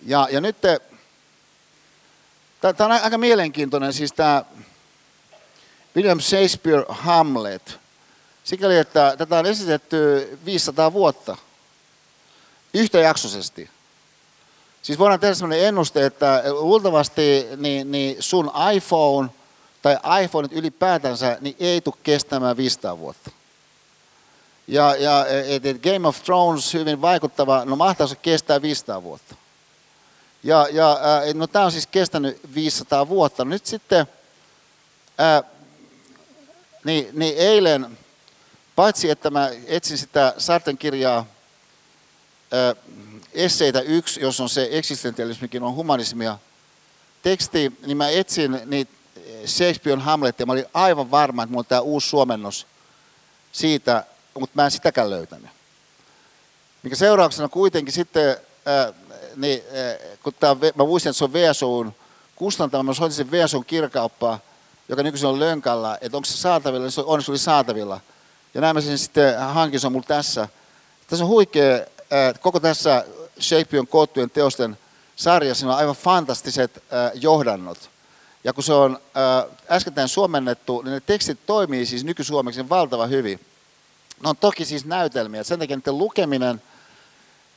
Ja, 0.06 0.28
ja 0.30 0.40
nyt 0.40 0.56
tämä 2.60 2.74
on 2.80 2.92
aika 2.92 3.18
mielenkiintoinen, 3.18 3.92
siis 3.92 4.12
tämä 4.12 4.44
William 5.96 6.20
Shakespeare 6.20 6.84
Hamlet, 6.88 7.78
sikäli, 8.44 8.78
että 8.78 9.14
tätä 9.18 9.38
on 9.38 9.46
esitetty 9.46 10.38
500 10.44 10.92
vuotta 10.92 11.36
yhtäjaksoisesti. 12.74 13.70
Siis 14.86 14.98
voidaan 14.98 15.20
tehdä 15.20 15.34
sellainen 15.34 15.68
ennuste, 15.68 16.06
että 16.06 16.42
luultavasti 16.46 17.46
niin, 17.56 17.92
niin 17.92 18.16
sun 18.20 18.52
iPhone 18.74 19.28
tai 19.82 19.98
iPhone 20.24 20.48
ylipäätänsä 20.50 21.38
niin 21.40 21.56
ei 21.60 21.80
tule 21.80 21.94
kestämään 22.02 22.56
500 22.56 22.98
vuotta. 22.98 23.30
Ja, 24.68 24.96
ja 24.96 25.26
et, 25.26 25.66
et 25.66 25.82
Game 25.82 26.08
of 26.08 26.22
Thrones 26.22 26.74
hyvin 26.74 27.02
vaikuttava, 27.02 27.64
no 27.64 27.76
mahtaako 27.76 28.08
se 28.08 28.16
kestää 28.16 28.62
500 28.62 29.02
vuotta. 29.02 29.34
Ja, 30.42 30.68
ja 30.72 30.98
no 31.34 31.46
tämä 31.46 31.64
on 31.64 31.72
siis 31.72 31.86
kestänyt 31.86 32.40
500 32.54 33.08
vuotta. 33.08 33.44
Nyt 33.44 33.66
sitten, 33.66 34.06
ää, 35.18 35.42
niin, 36.84 37.08
niin 37.12 37.34
eilen, 37.38 37.98
paitsi 38.76 39.10
että 39.10 39.30
mä 39.30 39.50
etsin 39.66 39.98
sitä 39.98 40.34
Sarten 40.38 40.78
kirjaa, 40.78 41.26
ää, 42.52 42.74
esseitä 43.36 43.80
yksi, 43.80 44.20
jos 44.20 44.40
on 44.40 44.48
se 44.48 44.68
eksistentialismikin 44.70 45.62
on 45.62 45.74
humanismia, 45.74 46.38
teksti, 47.22 47.72
niin 47.86 47.96
mä 47.96 48.08
etsin 48.08 48.60
niitä 48.64 48.92
Shakespearean 49.46 50.04
Hamlet, 50.04 50.40
ja 50.40 50.46
mä 50.46 50.52
olin 50.52 50.66
aivan 50.74 51.10
varma, 51.10 51.42
että 51.42 51.50
mulla 51.50 51.60
on 51.60 51.66
tämä 51.66 51.80
uusi 51.80 52.08
suomennos 52.08 52.66
siitä, 53.52 54.04
mutta 54.34 54.52
mä 54.54 54.64
en 54.64 54.70
sitäkään 54.70 55.10
löytänyt. 55.10 55.50
Mikä 56.82 56.96
seurauksena 56.96 57.48
kuitenkin 57.48 57.94
sitten, 57.94 58.36
ää, 58.66 58.92
niin, 59.36 59.62
ää, 59.74 60.16
kun 60.22 60.34
tää, 60.40 60.56
mä 60.74 60.84
muistin, 60.84 61.10
että 61.10 61.18
se 61.18 61.24
on 61.24 61.32
VSOn 61.32 61.94
kustantama, 62.36 62.82
mä 62.82 62.94
soitin 62.94 63.16
sen 63.16 63.30
VSOn 63.30 63.64
kirkauppaa, 63.64 64.38
joka 64.88 65.02
nykyisin 65.02 65.28
on 65.28 65.40
Lönkalla, 65.40 65.98
että 66.00 66.16
onko 66.16 66.24
se 66.24 66.36
saatavilla, 66.36 66.84
niin 66.84 66.92
se 66.92 67.00
onneksi 67.00 67.30
oli 67.30 67.38
saatavilla. 67.38 68.00
Ja 68.54 68.60
näin 68.60 68.76
mä 68.76 68.80
sen 68.80 68.98
sitten 68.98 69.38
hankin, 69.38 69.80
se 69.80 69.86
on 69.86 69.92
mulla 69.92 70.06
tässä. 70.08 70.48
Tässä 71.06 71.24
on 71.24 71.28
huikea, 71.28 71.80
ää, 72.10 72.34
koko 72.34 72.60
tässä 72.60 73.04
Shakespearean 73.40 73.86
koottujen 73.86 74.30
teosten 74.30 74.78
sarjassa 75.16 75.66
on 75.66 75.74
aivan 75.74 75.94
fantastiset 75.94 76.82
ää, 76.90 77.10
johdannot. 77.14 77.90
Ja 78.44 78.52
kun 78.52 78.64
se 78.64 78.72
on 78.72 78.98
äh, 79.16 79.52
äskettäin 79.70 80.08
suomennettu, 80.08 80.82
niin 80.82 80.92
ne 80.92 81.00
tekstit 81.00 81.38
toimii 81.46 81.86
siis 81.86 82.04
nykysuomeksi 82.04 82.68
valtava 82.68 83.06
hyvin. 83.06 83.40
Ne 84.22 84.28
on 84.28 84.36
toki 84.36 84.64
siis 84.64 84.84
näytelmiä. 84.84 85.42
Sen 85.42 85.58
takia 85.58 85.76
niiden 85.76 85.98
lukeminen 85.98 86.62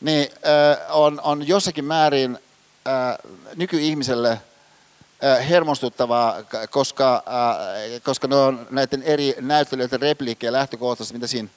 niin, 0.01 0.29
äh, 0.31 0.95
on, 0.97 1.21
on 1.23 1.47
jossakin 1.47 1.85
määrin 1.85 2.39
äh, 2.87 3.17
nykyihmiselle 3.55 4.29
äh, 5.23 5.49
hermostuttavaa, 5.49 6.35
koska, 6.69 7.15
äh, 7.15 8.01
koska 8.03 8.27
ne 8.27 8.35
on 8.35 8.67
näiden 8.69 9.03
eri 9.03 9.35
näyttelijöiden 9.41 10.01
repliikkejä 10.01 10.53
lähtökohtaisesti, 10.53 11.13
mitä 11.13 11.27
siinä 11.27 11.49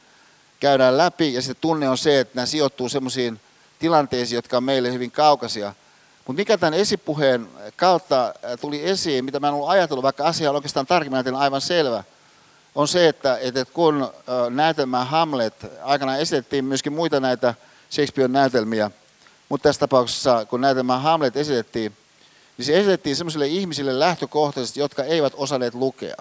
käydään 0.61 0.97
läpi. 0.97 1.35
Ja 1.35 1.43
sitten 1.43 1.61
tunne 1.61 1.89
on 1.89 1.99
se, 1.99 2.21
että 2.21 2.33
nämä 2.35 2.47
sijoittuu 2.47 2.89
sellaisiin 2.89 3.41
tilanteisiin, 3.83 4.37
jotka 4.37 4.57
on 4.57 4.65
meille 4.65 4.93
hyvin 4.93 5.11
kaukaisia– 5.11 5.75
mutta 6.27 6.41
mikä 6.41 6.59
tämän 6.59 6.75
esipuheen 6.75 7.49
kautta 7.77 8.27
äh, 8.27 8.59
tuli 8.61 8.89
esiin, 8.89 9.25
mitä 9.25 9.41
mä 9.41 9.49
en 9.49 9.55
ollut 9.55 9.69
ajatellut, 9.69 10.03
vaikka 10.03 10.25
asia 10.25 10.51
on 10.51 10.57
oikeastaan 10.57 10.87
tarkemmin 10.87 11.35
aivan 11.35 11.61
selvä, 11.61 12.05
on 12.75 12.89
se, 12.89 13.09
että, 13.09 13.39
että 13.39 13.65
kun 13.65 14.03
äh, 14.03 14.51
näytelmä 14.51 15.05
Hamlet, 15.05 15.55
aikana 15.83 16.17
esitettiin 16.17 16.65
myöskin 16.65 16.93
muita 16.93 17.21
näitä 17.21 17.55
Shakespearen 17.91 18.33
näytelmiä, 18.33 18.91
mutta 19.49 19.69
tässä 19.69 19.81
tapauksessa, 19.81 20.45
kun 20.45 20.61
näytelmä 20.61 20.99
Hamlet 20.99 21.37
esitettiin, 21.37 21.97
niin 22.59 22.67
se 22.67 22.79
esitettiin 22.79 23.17
sellaisille 23.17 23.47
ihmisille 23.47 23.99
lähtökohtaisesti, 23.99 24.81
jotka 24.81 25.05
eivät 25.05 25.33
osanneet 25.37 25.75
lukea. 25.75 26.17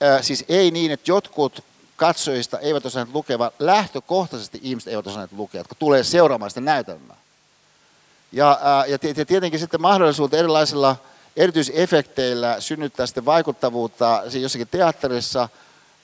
Ää, 0.00 0.22
siis 0.22 0.44
ei 0.48 0.70
niin, 0.70 0.90
että 0.90 1.10
jotkut 1.10 1.64
katsojista 2.00 2.58
eivät 2.58 2.86
osanneet 2.86 3.14
lukea, 3.14 3.38
vaan 3.38 3.50
lähtökohtaisesti 3.58 4.60
ihmiset 4.62 4.88
eivät 4.88 5.06
osanneet 5.06 5.32
lukea, 5.32 5.60
jotka 5.60 5.74
tulee 5.74 6.04
seuraamaan 6.04 6.50
sitä 6.50 6.60
näytelmää. 6.60 7.16
Ja, 8.32 8.58
ja 8.88 8.98
tietenkin 8.98 9.60
sitten 9.60 9.80
mahdollisuutta 9.80 10.36
erilaisilla 10.36 10.96
erityisefekteillä 11.36 12.60
synnyttää 12.60 13.06
sitten 13.06 13.24
vaikuttavuutta 13.24 14.22
jossakin 14.40 14.68
teatterissa 14.68 15.48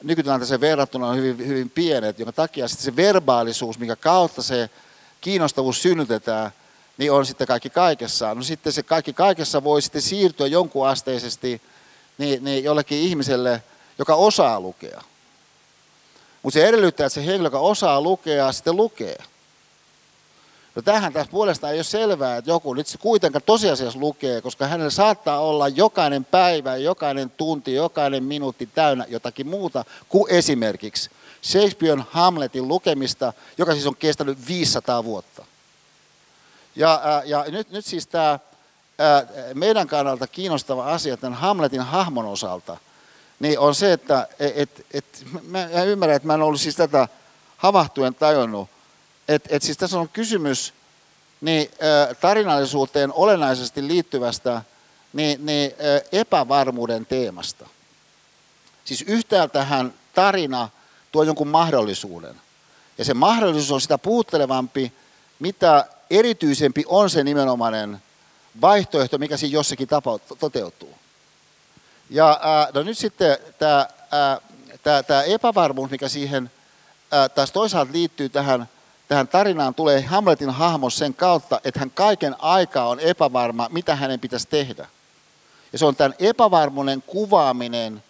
nykytilanteeseen 0.02 0.60
verrattuna 0.60 1.08
on 1.08 1.16
hyvin, 1.16 1.46
hyvin 1.46 1.70
pienet, 1.70 2.18
jonka 2.18 2.32
takia 2.32 2.68
sitten 2.68 2.84
se 2.84 2.96
verbaalisuus, 2.96 3.78
mikä 3.78 3.96
kautta 3.96 4.42
se 4.42 4.70
kiinnostavuus 5.20 5.82
synnytetään, 5.82 6.50
niin 6.98 7.12
on 7.12 7.26
sitten 7.26 7.46
kaikki 7.46 7.70
kaikessa. 7.70 8.34
No 8.34 8.42
sitten 8.42 8.72
se 8.72 8.82
kaikki 8.82 9.12
kaikessa 9.12 9.64
voi 9.64 9.82
sitten 9.82 10.02
siirtyä 10.02 10.46
jonkun 10.46 10.88
asteisesti 10.88 11.62
niin, 12.18 12.44
niin 12.44 12.64
jollekin 12.64 12.98
ihmiselle, 12.98 13.62
joka 13.98 14.14
osaa 14.14 14.60
lukea. 14.60 15.02
Mutta 16.46 16.58
se 16.58 16.68
edellyttää, 16.68 17.06
että 17.06 17.14
se 17.14 17.26
henkilö, 17.26 17.46
joka 17.46 17.58
osaa 17.58 18.00
lukea, 18.00 18.52
sitten 18.52 18.76
lukee. 18.76 19.18
No 20.74 20.82
tähän 20.82 21.12
tässä 21.12 21.30
puolestaan 21.30 21.72
ei 21.72 21.78
ole 21.78 21.84
selvää, 21.84 22.36
että 22.36 22.50
joku 22.50 22.74
nyt 22.74 22.86
kuitenkaan 23.00 23.42
tosiasiassa 23.46 24.00
lukee, 24.00 24.40
koska 24.40 24.66
hänellä 24.66 24.90
saattaa 24.90 25.40
olla 25.40 25.68
jokainen 25.68 26.24
päivä, 26.24 26.76
jokainen 26.76 27.30
tunti, 27.30 27.74
jokainen 27.74 28.24
minuutti 28.24 28.68
täynnä 28.74 29.06
jotakin 29.08 29.46
muuta 29.46 29.84
kuin 30.08 30.32
esimerkiksi 30.32 31.10
Shakespearean 31.42 32.06
Hamletin 32.10 32.68
lukemista, 32.68 33.32
joka 33.58 33.72
siis 33.72 33.86
on 33.86 33.96
kestänyt 33.96 34.46
500 34.48 35.04
vuotta. 35.04 35.44
Ja, 36.76 37.22
ja 37.24 37.44
nyt, 37.48 37.70
nyt 37.70 37.86
siis 37.86 38.06
tämä 38.06 38.38
meidän 39.54 39.86
kannalta 39.86 40.26
kiinnostava 40.26 40.92
asia 40.92 41.16
tämän 41.16 41.38
Hamletin 41.38 41.80
hahmon 41.80 42.26
osalta, 42.26 42.76
niin 43.40 43.58
on 43.58 43.74
se, 43.74 43.92
että 43.92 44.28
et, 44.38 44.86
et, 44.92 45.24
mä 45.42 45.82
ymmärrän, 45.82 46.16
että 46.16 46.26
mä 46.26 46.34
en 46.34 46.42
ollut 46.42 46.60
siis 46.60 46.76
tätä 46.76 47.08
havahtuen 47.56 48.14
tajunnut, 48.14 48.68
että 49.28 49.48
et 49.52 49.62
siis 49.62 49.78
tässä 49.78 49.98
on 49.98 50.08
kysymys 50.08 50.74
niin, 51.40 51.70
tarinallisuuteen 52.20 53.12
olennaisesti 53.12 53.86
liittyvästä 53.86 54.62
niin, 55.12 55.46
niin, 55.46 55.72
epävarmuuden 56.12 57.06
teemasta. 57.06 57.68
Siis 58.84 59.04
yhtäältähän 59.06 59.94
tarina 60.14 60.68
tuo 61.12 61.22
jonkun 61.22 61.48
mahdollisuuden. 61.48 62.40
Ja 62.98 63.04
se 63.04 63.14
mahdollisuus 63.14 63.70
on 63.70 63.80
sitä 63.80 63.98
puuttelevampi, 63.98 64.92
mitä 65.38 65.86
erityisempi 66.10 66.84
on 66.86 67.10
se 67.10 67.24
nimenomainen 67.24 68.02
vaihtoehto, 68.60 69.18
mikä 69.18 69.36
siinä 69.36 69.54
jossakin 69.54 69.88
tapa 69.88 70.18
toteutuu. 70.38 70.94
Ja 72.10 72.40
no 72.74 72.82
nyt 72.82 72.98
sitten 72.98 73.38
tämä, 73.58 73.88
tämä, 74.82 75.02
tämä 75.02 75.22
epävarmuus, 75.22 75.90
mikä 75.90 76.08
siihen 76.08 76.50
taas 77.34 77.52
toisaalta 77.52 77.92
liittyy 77.92 78.28
tähän 78.28 78.68
tähän 79.08 79.28
tarinaan 79.28 79.74
tulee 79.74 80.00
Hamletin 80.00 80.50
hahmo 80.50 80.90
sen 80.90 81.14
kautta, 81.14 81.60
että 81.64 81.80
hän 81.80 81.90
kaiken 81.90 82.36
aikaa 82.38 82.88
on 82.88 83.00
epävarma, 83.00 83.68
mitä 83.72 83.96
hänen 83.96 84.20
pitäisi 84.20 84.48
tehdä. 84.48 84.88
Ja 85.72 85.78
se 85.78 85.86
on 85.86 85.96
tämän 85.96 86.14
epävarmuuden 86.18 87.02
kuvaaminen, 87.02 88.02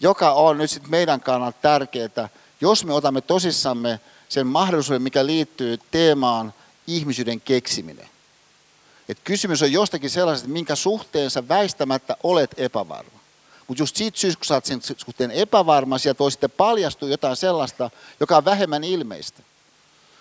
joka 0.00 0.32
on 0.32 0.58
nyt 0.58 0.70
sitten 0.70 0.90
meidän 0.90 1.20
kannalta 1.20 1.58
tärkeää, 1.62 2.28
jos 2.60 2.84
me 2.84 2.94
otamme 2.94 3.20
tosissamme 3.20 4.00
sen 4.28 4.46
mahdollisuuden, 4.46 5.02
mikä 5.02 5.26
liittyy 5.26 5.78
teemaan 5.90 6.54
ihmisyyden 6.86 7.40
keksiminen. 7.40 8.08
Et 9.08 9.18
kysymys 9.24 9.62
on 9.62 9.72
jostakin 9.72 10.10
sellaisesta, 10.10 10.48
minkä 10.48 10.74
suhteensa 10.74 11.48
väistämättä 11.48 12.16
olet 12.22 12.50
epävarma. 12.56 13.18
Mutta 13.68 13.82
just 13.82 13.96
siitä 13.96 14.18
syystä, 14.18 14.38
kun 14.38 14.46
sä 14.46 14.54
oot 14.54 14.64
sen 14.64 14.80
suhteen 14.96 15.30
epävarma, 15.30 15.98
sieltä 15.98 16.18
voi 16.18 16.30
sitten 16.30 16.50
paljastua 16.50 17.08
jotain 17.08 17.36
sellaista, 17.36 17.90
joka 18.20 18.36
on 18.36 18.44
vähemmän 18.44 18.84
ilmeistä 18.84 19.42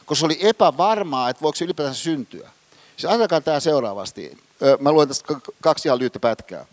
koska 0.07 0.19
se 0.19 0.26
oli 0.26 0.39
epävarmaa, 0.41 1.30
että 1.30 1.41
voiko 1.41 1.55
se 1.55 1.65
ylipäätään 1.65 1.95
syntyä. 1.95 2.51
Siis 2.97 3.05
ajatelkaa 3.05 3.41
tämä 3.41 3.59
seuraavasti. 3.59 4.38
Mä 4.80 4.91
luen 4.91 5.07
tästä 5.07 5.34
kaksi 5.61 5.88
ihan 5.88 5.99
lyhyttä 5.99 6.19
pätkää. 6.19 6.65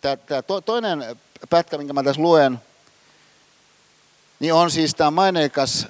Tämä 0.00 0.42
toinen 0.64 1.16
pätkä, 1.50 1.78
minkä 1.78 1.92
mä 1.92 2.02
tässä 2.02 2.22
luen, 2.22 2.58
niin 4.40 4.54
on 4.54 4.70
siis 4.70 4.94
tämä 4.94 5.10
maineikas 5.10 5.86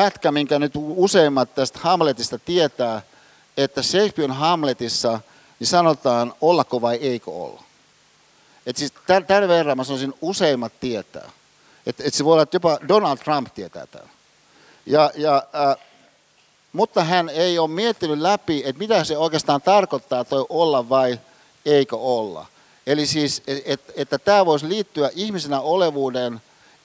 pätkä, 0.00 0.32
minkä 0.32 0.58
nyt 0.58 0.72
useimmat 0.76 1.54
tästä 1.54 1.78
Hamletista 1.82 2.38
tietää, 2.38 3.02
että 3.56 3.82
Shakespearean 3.82 4.38
Hamletissa 4.38 5.20
niin 5.58 5.66
sanotaan 5.66 6.34
ollako 6.40 6.80
vai 6.80 6.96
eikö 6.96 7.30
olla. 7.30 7.62
Et 8.66 8.76
siis 8.76 8.92
tämän 9.06 9.48
verran 9.48 9.76
mä 9.76 9.84
sanoisin 9.84 10.14
useimmat 10.20 10.72
tietää. 10.80 11.30
Että 11.86 12.02
et 12.06 12.14
se 12.14 12.24
voi 12.24 12.32
olla, 12.32 12.42
että 12.42 12.54
jopa 12.54 12.78
Donald 12.88 13.18
Trump 13.18 13.54
tietää 13.54 13.86
tämän. 13.86 14.10
Ja, 14.86 15.10
ja, 15.14 15.36
äh, 15.54 15.76
mutta 16.72 17.04
hän 17.04 17.28
ei 17.28 17.58
ole 17.58 17.68
miettinyt 17.70 18.18
läpi, 18.18 18.62
että 18.64 18.78
mitä 18.78 19.04
se 19.04 19.18
oikeastaan 19.18 19.62
tarkoittaa 19.62 20.24
toi 20.24 20.46
olla 20.48 20.88
vai 20.88 21.20
eikö 21.64 21.96
olla. 21.96 22.46
Eli 22.86 23.06
siis, 23.06 23.42
et, 23.46 23.80
että 23.96 24.18
tämä 24.18 24.46
voisi 24.46 24.68
liittyä 24.68 25.10
ihmisenä 25.14 25.60
olevuuden 25.60 26.40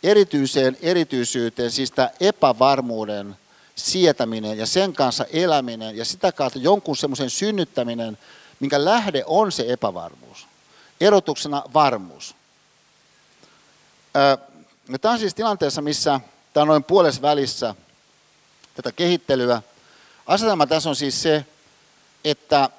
erityiseen 0.06 0.78
erityisyyteen, 0.82 1.72
siis 1.72 1.92
tämä 1.92 2.10
epävarmuuden 2.20 3.38
sietäminen 3.76 4.58
ja 4.58 4.66
sen 4.66 4.94
kanssa 4.94 5.26
eläminen 5.34 5.98
ja 5.98 6.06
sitä 6.06 6.32
kautta 6.32 6.60
jonkun 6.60 6.98
semmoisen 6.98 7.30
synnyttäminen, 7.30 8.18
minkä 8.60 8.86
lähde 8.86 9.24
on 9.26 9.52
se 9.52 9.66
epävarmuus. 9.68 10.48
Erotuksena 11.02 11.64
varmuus. 11.74 12.36
Ö, 14.16 14.38
No, 14.88 14.98
tämä 14.98 15.12
on 15.12 15.20
siis 15.20 15.36
tilanteessa, 15.36 15.82
missä 15.82 16.20
tämä 16.54 16.62
on 16.62 16.68
noin 16.68 16.84
puolessa 16.84 17.22
välissä 17.22 17.76
tätä 18.76 18.92
kehittelyä. 18.92 19.62
Asetelma 20.28 20.68
tässä 20.68 20.90
on 20.90 20.96
siis 20.96 21.22
se, 21.22 21.46
että 22.24 22.70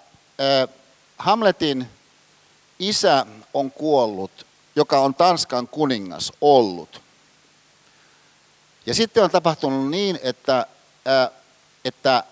Hamletin 1.19 1.89
isä 2.79 3.27
on 3.55 3.71
kuollut 3.71 4.47
joka 4.77 5.01
on 5.01 5.15
Tanskan 5.15 5.69
kuningas 5.69 6.33
ollut. 6.41 7.01
Ja 8.87 8.95
sitten 8.95 9.25
on 9.25 9.31
tapahtunut 9.31 9.91
niin, 9.91 10.19
että, 10.23 10.67
että 11.85 12.25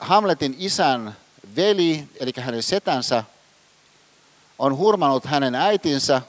Hamletin 0.00 0.56
isän 0.58 1.16
veli, 1.56 2.08
eli 2.20 2.32
hänen 2.40 2.62
setänsä, 2.62 3.24
on 4.58 4.76
hurmanut 4.76 5.24
hänen 5.24 5.54
äitinsä 5.54 6.22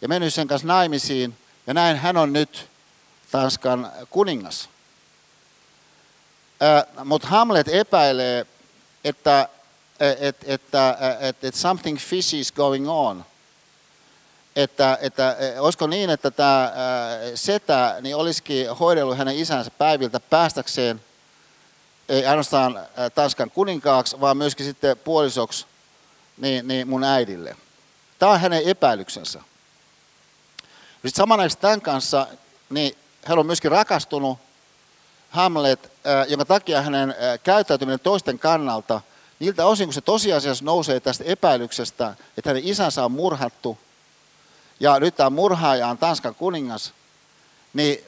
ja 0.00 0.08
mennyt 0.08 0.34
sen 0.34 0.48
kanssa 0.48 0.68
naimisiin, 0.68 1.38
ja 1.66 1.74
näin 1.74 1.96
hän 1.96 2.16
on 2.16 2.32
nyt 2.32 2.68
Tanskan 3.30 3.92
kuningas. 4.10 4.68
Mutta 7.04 7.28
Hamlet 7.28 7.68
epäilee, 7.68 8.46
että, 9.04 9.48
että, 10.00 10.46
että, 10.46 10.96
että, 11.20 11.46
että 11.48 11.60
something 11.60 11.98
fishy 11.98 12.40
is 12.40 12.52
going 12.52 12.90
on. 12.90 13.24
Että, 14.58 14.98
että 15.00 15.36
olisiko 15.58 15.86
niin, 15.86 16.10
että 16.10 16.30
tämä 16.30 16.72
setä 17.34 17.96
niin 18.00 18.16
olisikin 18.16 18.70
hoidellut 18.76 19.18
hänen 19.18 19.36
isänsä 19.36 19.70
päiviltä 19.70 20.20
päästäkseen 20.20 21.00
ei 22.08 22.26
ainoastaan 22.26 22.80
Tanskan 23.14 23.50
kuninkaaksi, 23.50 24.20
vaan 24.20 24.36
myöskin 24.36 24.66
sitten 24.66 24.98
puolisoksi 24.98 25.66
niin, 26.36 26.68
niin 26.68 26.88
mun 26.88 27.04
äidille. 27.04 27.56
Tämä 28.18 28.32
on 28.32 28.40
hänen 28.40 28.62
epäilyksensä. 28.62 29.40
Sitten 30.92 31.10
samanaikaisesti 31.14 31.60
tämän 31.60 31.80
kanssa, 31.80 32.26
niin 32.70 32.96
hän 33.24 33.38
on 33.38 33.46
myöskin 33.46 33.70
rakastunut 33.70 34.38
Hamlet, 35.30 35.92
jonka 36.28 36.44
takia 36.44 36.82
hänen 36.82 37.14
käyttäytyminen 37.42 38.00
toisten 38.00 38.38
kannalta, 38.38 39.00
niiltä 39.38 39.66
osin 39.66 39.86
kun 39.86 39.94
se 39.94 40.00
tosiasiassa 40.00 40.64
nousee 40.64 41.00
tästä 41.00 41.24
epäilyksestä, 41.24 42.14
että 42.36 42.50
hänen 42.50 42.64
isänsä 42.64 43.04
on 43.04 43.12
murhattu, 43.12 43.78
ja 44.80 45.00
nyt 45.00 45.16
tämä 45.16 45.30
murhaaja 45.30 45.88
on 45.88 45.98
Tanskan 45.98 46.34
kuningas, 46.34 46.92
niin, 47.74 47.98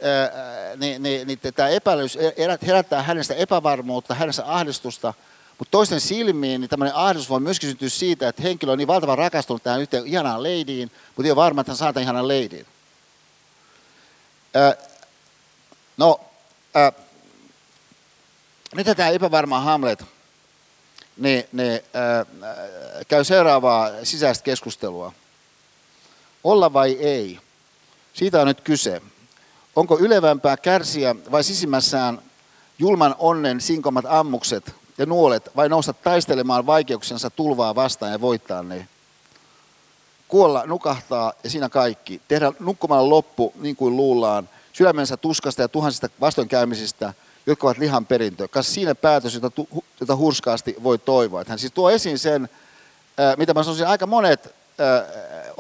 niin, 0.77 1.03
niin, 1.03 1.27
niin 1.27 1.39
tämä 1.55 1.69
epäilys 1.69 2.19
herättää 2.67 3.03
hänestä 3.03 3.35
epävarmuutta, 3.35 4.15
hänestä 4.15 4.43
ahdistusta, 4.47 5.15
mutta 5.59 5.71
toisten 5.71 6.01
silmiin 6.01 6.61
niin 6.61 6.69
tämmöinen 6.69 6.95
ahdistus 6.95 7.31
voi 7.31 7.41
myöskin 7.41 7.69
syntyä 7.69 7.89
siitä, 7.89 8.29
että 8.29 8.43
henkilö 8.43 8.73
on 8.73 8.79
niin 8.79 8.89
valtavan 8.89 9.19
rakastunut 9.19 9.63
tähän 9.63 9.81
yhteen 9.81 10.07
ihanaan 10.07 10.43
leidiin, 10.43 10.91
mutta 11.17 11.27
ei 11.27 11.31
ole 11.31 11.37
varma, 11.37 11.61
että 11.61 11.71
hän 11.71 11.77
saa 11.77 11.93
tämän 11.93 12.03
ihanan 12.03 12.29
leidin. 12.29 12.67
no, 15.97 16.21
ää, 16.75 16.93
nyt 18.75 18.87
tämä 18.97 19.09
epävarma 19.09 19.61
Hamlet 19.61 20.05
niin, 21.17 21.45
niin, 21.53 21.81
ää, 21.95 22.27
käy 23.09 23.25
seuraavaa 23.25 23.91
sisäistä 24.03 24.45
keskustelua. 24.45 25.13
Olla 26.45 26.73
vai 26.73 26.93
ei? 26.93 27.39
Siitä 28.13 28.41
on 28.41 28.47
nyt 28.47 28.61
kyse. 28.61 29.03
Onko 29.77 29.99
ylevämpää 29.99 30.57
kärsiä 30.57 31.17
vai 31.31 31.45
sisimmässään 31.45 32.23
julman 32.79 33.15
onnen 33.19 33.61
sinkomat 33.61 34.05
ammukset 34.09 34.75
ja 34.99 35.07
nuolet 35.07 35.51
vai 35.57 35.69
nousta 35.69 35.93
taistelemaan 35.93 36.67
vaikeuksensa 36.67 37.31
tulvaa 37.31 37.75
vastaan 37.75 38.13
ja 38.13 38.21
voittaa 38.21 38.63
ne? 38.63 38.89
Kuolla, 40.29 40.67
nukahtaa 40.67 41.33
ja 41.45 41.51
siinä 41.51 41.69
kaikki. 41.69 42.21
Tehdä 42.29 42.53
nukkumalla 42.61 43.09
loppu 43.09 43.53
niin 43.61 43.77
kuin 43.77 43.97
luullaan, 43.97 44.49
sydämensä 44.73 45.17
tuskasta 45.17 45.63
ja 45.63 45.69
tuhansista 45.69 46.09
vastoinkäymisistä, 46.21 47.15
jotka 47.47 47.67
ovat 47.67 47.79
lihan 47.79 48.07
perintö. 48.07 48.49
Kas 48.49 48.75
siinä 48.75 48.95
päätös, 48.95 49.35
jota, 49.35 49.51
jota 50.01 50.17
hurskaasti 50.17 50.77
voi 50.83 50.99
toivoa. 50.99 51.45
Hän 51.49 51.59
siis 51.59 51.73
tuo 51.73 51.91
esiin 51.91 52.19
sen, 52.19 52.49
mitä 53.37 53.55
mä 53.55 53.63
sanoisin, 53.63 53.87
aika 53.87 54.07
monet 54.07 54.55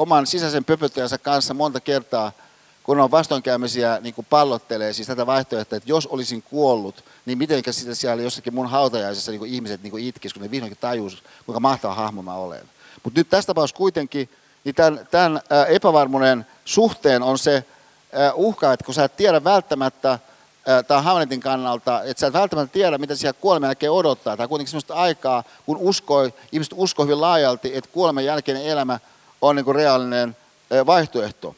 oman 0.00 0.26
sisäisen 0.26 0.64
pöpöttäjänsä 0.64 1.18
kanssa 1.18 1.54
monta 1.54 1.80
kertaa, 1.80 2.32
kun 2.82 3.00
on 3.00 3.10
vastoinkäymisiä, 3.10 3.98
niin 4.00 4.14
kuin 4.14 4.26
pallottelee 4.30 4.92
siis 4.92 5.08
tätä 5.08 5.26
vaihtoehtoa, 5.26 5.76
että 5.76 5.90
jos 5.90 6.06
olisin 6.06 6.42
kuollut, 6.42 7.04
niin 7.26 7.38
mitenkä 7.38 7.72
sitä 7.72 7.94
siellä 7.94 8.22
jossakin 8.22 8.54
mun 8.54 8.70
hautajaisessa 8.70 9.30
niin 9.30 9.38
kuin 9.38 9.54
ihmiset 9.54 9.82
niin 9.82 9.98
itkisivät, 9.98 10.34
kun 10.34 10.42
ne 10.42 10.50
vihdoinkin 10.50 10.78
tajus, 10.80 11.22
kuinka 11.46 11.60
mahtava 11.60 11.94
hahmo 11.94 12.22
mä 12.22 12.34
olen. 12.34 12.68
Mutta 13.04 13.20
nyt 13.20 13.30
tässä 13.30 13.46
tapauksessa 13.46 13.76
kuitenkin, 13.76 14.28
niin 14.64 14.74
tämän, 14.74 15.08
tämän 15.10 15.40
epävarmuuden 15.68 16.46
suhteen 16.64 17.22
on 17.22 17.38
se 17.38 17.64
uhka, 18.34 18.72
että 18.72 18.84
kun 18.84 18.94
sä 18.94 19.04
et 19.04 19.16
tiedä 19.16 19.44
välttämättä, 19.44 20.18
tämä 20.88 21.02
Hamletin 21.02 21.40
kannalta, 21.40 22.02
että 22.02 22.20
sä 22.20 22.26
et 22.26 22.32
välttämättä 22.32 22.72
tiedä, 22.72 22.98
mitä 22.98 23.16
siellä 23.16 23.38
kuoleman 23.40 23.68
jälkeen 23.68 23.92
odottaa. 23.92 24.36
Tämä 24.36 24.44
on 24.44 24.48
kuitenkin 24.48 24.70
sellaista 24.70 24.94
aikaa, 24.94 25.44
kun 25.66 25.76
uskoi, 25.76 26.34
ihmiset 26.52 26.72
uskoi 26.76 27.06
hyvin 27.06 27.20
laajalti, 27.20 27.76
että 27.76 27.90
kuoleman 27.92 28.24
jälkeinen 28.24 28.64
elämä 28.64 28.98
on 29.40 29.56
niin 29.56 29.64
kuin 29.64 29.74
reaalinen 29.74 30.36
vaihtoehto. 30.86 31.56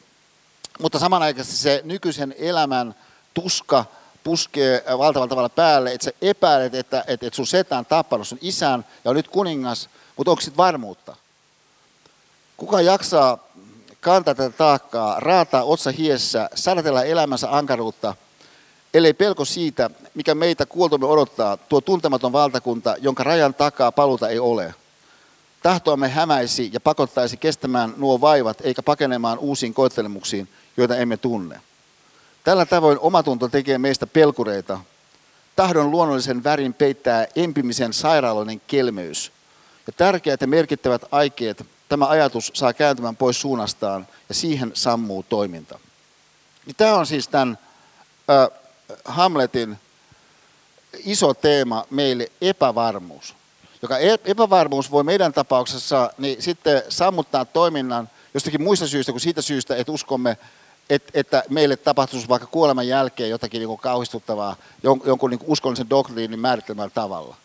Mutta 0.79 0.99
samanaikaisesti 0.99 1.57
se 1.57 1.81
nykyisen 1.83 2.35
elämän 2.37 2.95
tuska 3.33 3.85
puskee 4.23 4.83
valtavalla 4.97 5.29
tavalla 5.29 5.49
päälle, 5.49 5.91
että 5.91 6.05
sä 6.05 6.11
epäilet, 6.21 6.75
että, 6.75 7.03
että, 7.07 7.27
että 7.27 7.35
sun 7.35 7.47
setä 7.47 7.77
on 7.77 7.85
tappanut 7.85 8.27
sun 8.27 8.37
isän 8.41 8.85
ja 9.03 9.11
on 9.11 9.15
nyt 9.15 9.27
kuningas, 9.27 9.89
mutta 10.17 10.31
onko 10.31 10.41
sitten 10.41 10.57
varmuutta? 10.57 11.15
Kuka 12.57 12.81
jaksaa 12.81 13.37
kantaa 14.01 14.35
tätä 14.35 14.57
taakkaa, 14.57 15.19
raataa 15.19 15.63
otsa 15.63 15.91
hiessä, 15.91 16.49
sadatella 16.55 17.03
elämänsä 17.03 17.57
ankaruutta, 17.57 18.15
ellei 18.93 19.13
pelko 19.13 19.45
siitä, 19.45 19.89
mikä 20.13 20.35
meitä 20.35 20.65
kuoltomme 20.65 21.07
odottaa, 21.07 21.57
tuo 21.57 21.81
tuntematon 21.81 22.31
valtakunta, 22.31 22.95
jonka 22.99 23.23
rajan 23.23 23.53
takaa 23.53 23.91
paluta 23.91 24.29
ei 24.29 24.39
ole– 24.39 24.73
tahtoamme 25.63 26.09
hämäisi 26.09 26.69
ja 26.73 26.79
pakottaisi 26.79 27.37
kestämään 27.37 27.93
nuo 27.97 28.21
vaivat 28.21 28.57
eikä 28.61 28.83
pakenemaan 28.83 29.39
uusiin 29.39 29.73
koettelemuksiin, 29.73 30.49
joita 30.77 30.95
emme 30.95 31.17
tunne. 31.17 31.61
Tällä 32.43 32.65
tavoin 32.65 32.99
omatunto 32.99 33.47
tekee 33.47 33.77
meistä 33.77 34.07
pelkureita. 34.07 34.79
Tahdon 35.55 35.91
luonnollisen 35.91 36.43
värin 36.43 36.73
peittää 36.73 37.27
empimisen 37.35 37.93
sairaaloinen 37.93 38.61
kelmeys. 38.67 39.31
Ja 39.87 39.93
tärkeät 39.93 40.41
ja 40.41 40.47
merkittävät 40.47 41.01
aikeet, 41.11 41.65
tämä 41.89 42.07
ajatus 42.07 42.51
saa 42.53 42.73
kääntymään 42.73 43.15
pois 43.15 43.41
suunnastaan 43.41 44.07
ja 44.29 44.35
siihen 44.35 44.71
sammuu 44.73 45.23
toiminta. 45.23 45.79
Niin 46.65 46.75
tämä 46.75 46.95
on 46.95 47.05
siis 47.05 47.27
tämän 47.27 47.57
äh, 48.29 48.59
Hamletin 49.05 49.77
iso 51.05 51.33
teema 51.33 51.85
meille 51.89 52.31
epävarmuus 52.41 53.35
joka 53.83 53.97
e- 53.97 54.17
epävarmuus 54.25 54.91
voi 54.91 55.03
meidän 55.03 55.33
tapauksessa 55.33 56.13
niin 56.17 56.41
sitten 56.41 56.83
sammuttaa 56.89 57.45
toiminnan 57.45 58.09
jostakin 58.33 58.63
muista 58.63 58.87
syistä 58.87 59.11
kuin 59.11 59.21
siitä 59.21 59.41
syystä, 59.41 59.75
että 59.75 59.91
uskomme, 59.91 60.37
että, 60.89 61.11
että 61.13 61.43
meille 61.49 61.75
tapahtuisi 61.75 62.29
vaikka 62.29 62.47
kuoleman 62.47 62.87
jälkeen 62.87 63.29
jotakin 63.29 63.59
niin 63.59 63.77
kauhistuttavaa 63.77 64.55
jonkun 64.83 65.29
niin 65.29 65.39
uskollisen 65.47 65.89
doktriinin 65.89 66.39
määrittelemällä 66.39 66.91
tavalla. 66.93 67.35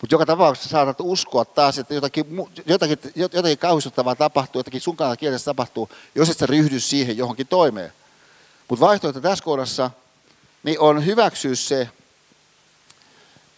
Mutta 0.00 0.14
joka 0.14 0.26
tapauksessa 0.26 0.70
saatat 0.70 0.96
uskoa 1.00 1.44
taas, 1.44 1.78
että 1.78 1.94
jotakin, 1.94 2.26
jotakin, 2.66 2.98
jotakin 3.14 3.58
kauhistuttavaa 3.58 4.14
tapahtuu, 4.14 4.58
jotakin 4.58 4.80
sun 4.80 4.96
kannalta 4.96 5.20
kielessä 5.20 5.44
tapahtuu, 5.44 5.88
jos 6.14 6.30
et 6.30 6.38
sä 6.38 6.46
ryhdy 6.46 6.80
siihen 6.80 7.16
johonkin 7.16 7.46
toimeen. 7.46 7.92
Mutta 8.68 8.86
vaihtoehto 8.86 9.20
tässä 9.20 9.44
kohdassa 9.44 9.90
niin 10.62 10.80
on 10.80 11.06
hyväksyä 11.06 11.54
se, 11.54 11.88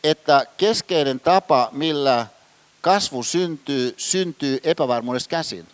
että 0.04 0.46
keskeinen 0.56 1.20
tapa, 1.20 1.68
millä 1.72 2.26
kasvu 2.80 3.22
syntyy, 3.22 3.94
syntyy 3.96 4.60
epävarmuudesta 4.62 5.30
käsin. 5.30 5.66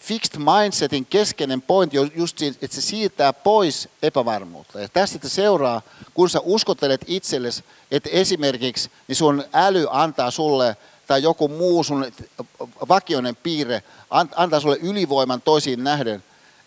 Fixed 0.00 0.38
mindsetin 0.38 1.06
keskeinen 1.06 1.62
pointti 1.62 1.98
on 1.98 2.10
just 2.14 2.38
siinä, 2.38 2.56
että 2.62 2.74
se 2.74 2.80
siirtää 2.80 3.32
pois 3.32 3.88
epävarmuutta. 4.02 4.80
Ja 4.80 4.88
tästä 4.88 5.28
seuraa, 5.28 5.82
kun 6.14 6.30
sä 6.30 6.40
uskottelet 6.42 7.00
itsellesi, 7.06 7.64
että 7.90 8.10
esimerkiksi 8.12 8.90
niin 9.08 9.16
sun 9.16 9.44
äly 9.52 9.86
antaa 9.90 10.30
sulle 10.30 10.76
tai 11.06 11.22
joku 11.22 11.48
muu 11.48 11.84
sun 11.84 12.12
vakioinen 12.88 13.36
piirre 13.36 13.82
antaa 14.36 14.60
sulle 14.60 14.76
ylivoiman 14.82 15.42
toisiin 15.42 15.84
nähden, 15.84 16.24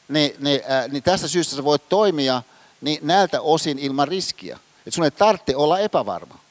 niin, 0.08 0.32
niin, 0.40 0.62
äh, 0.72 0.88
niin 0.92 1.04
tästä 1.04 1.28
syystä 1.28 1.56
sä 1.56 1.64
voit 1.64 1.90
toimia 1.90 2.42
niin 2.82 3.00
näiltä 3.02 3.42
osin 3.42 3.80
ilman 3.80 4.08
riskiä. 4.08 4.60
Että 4.78 4.92
sun 4.92 5.04
ei 5.04 5.12
tarvitse 5.12 5.56
olla 5.56 5.80
epävarma. 5.80 6.45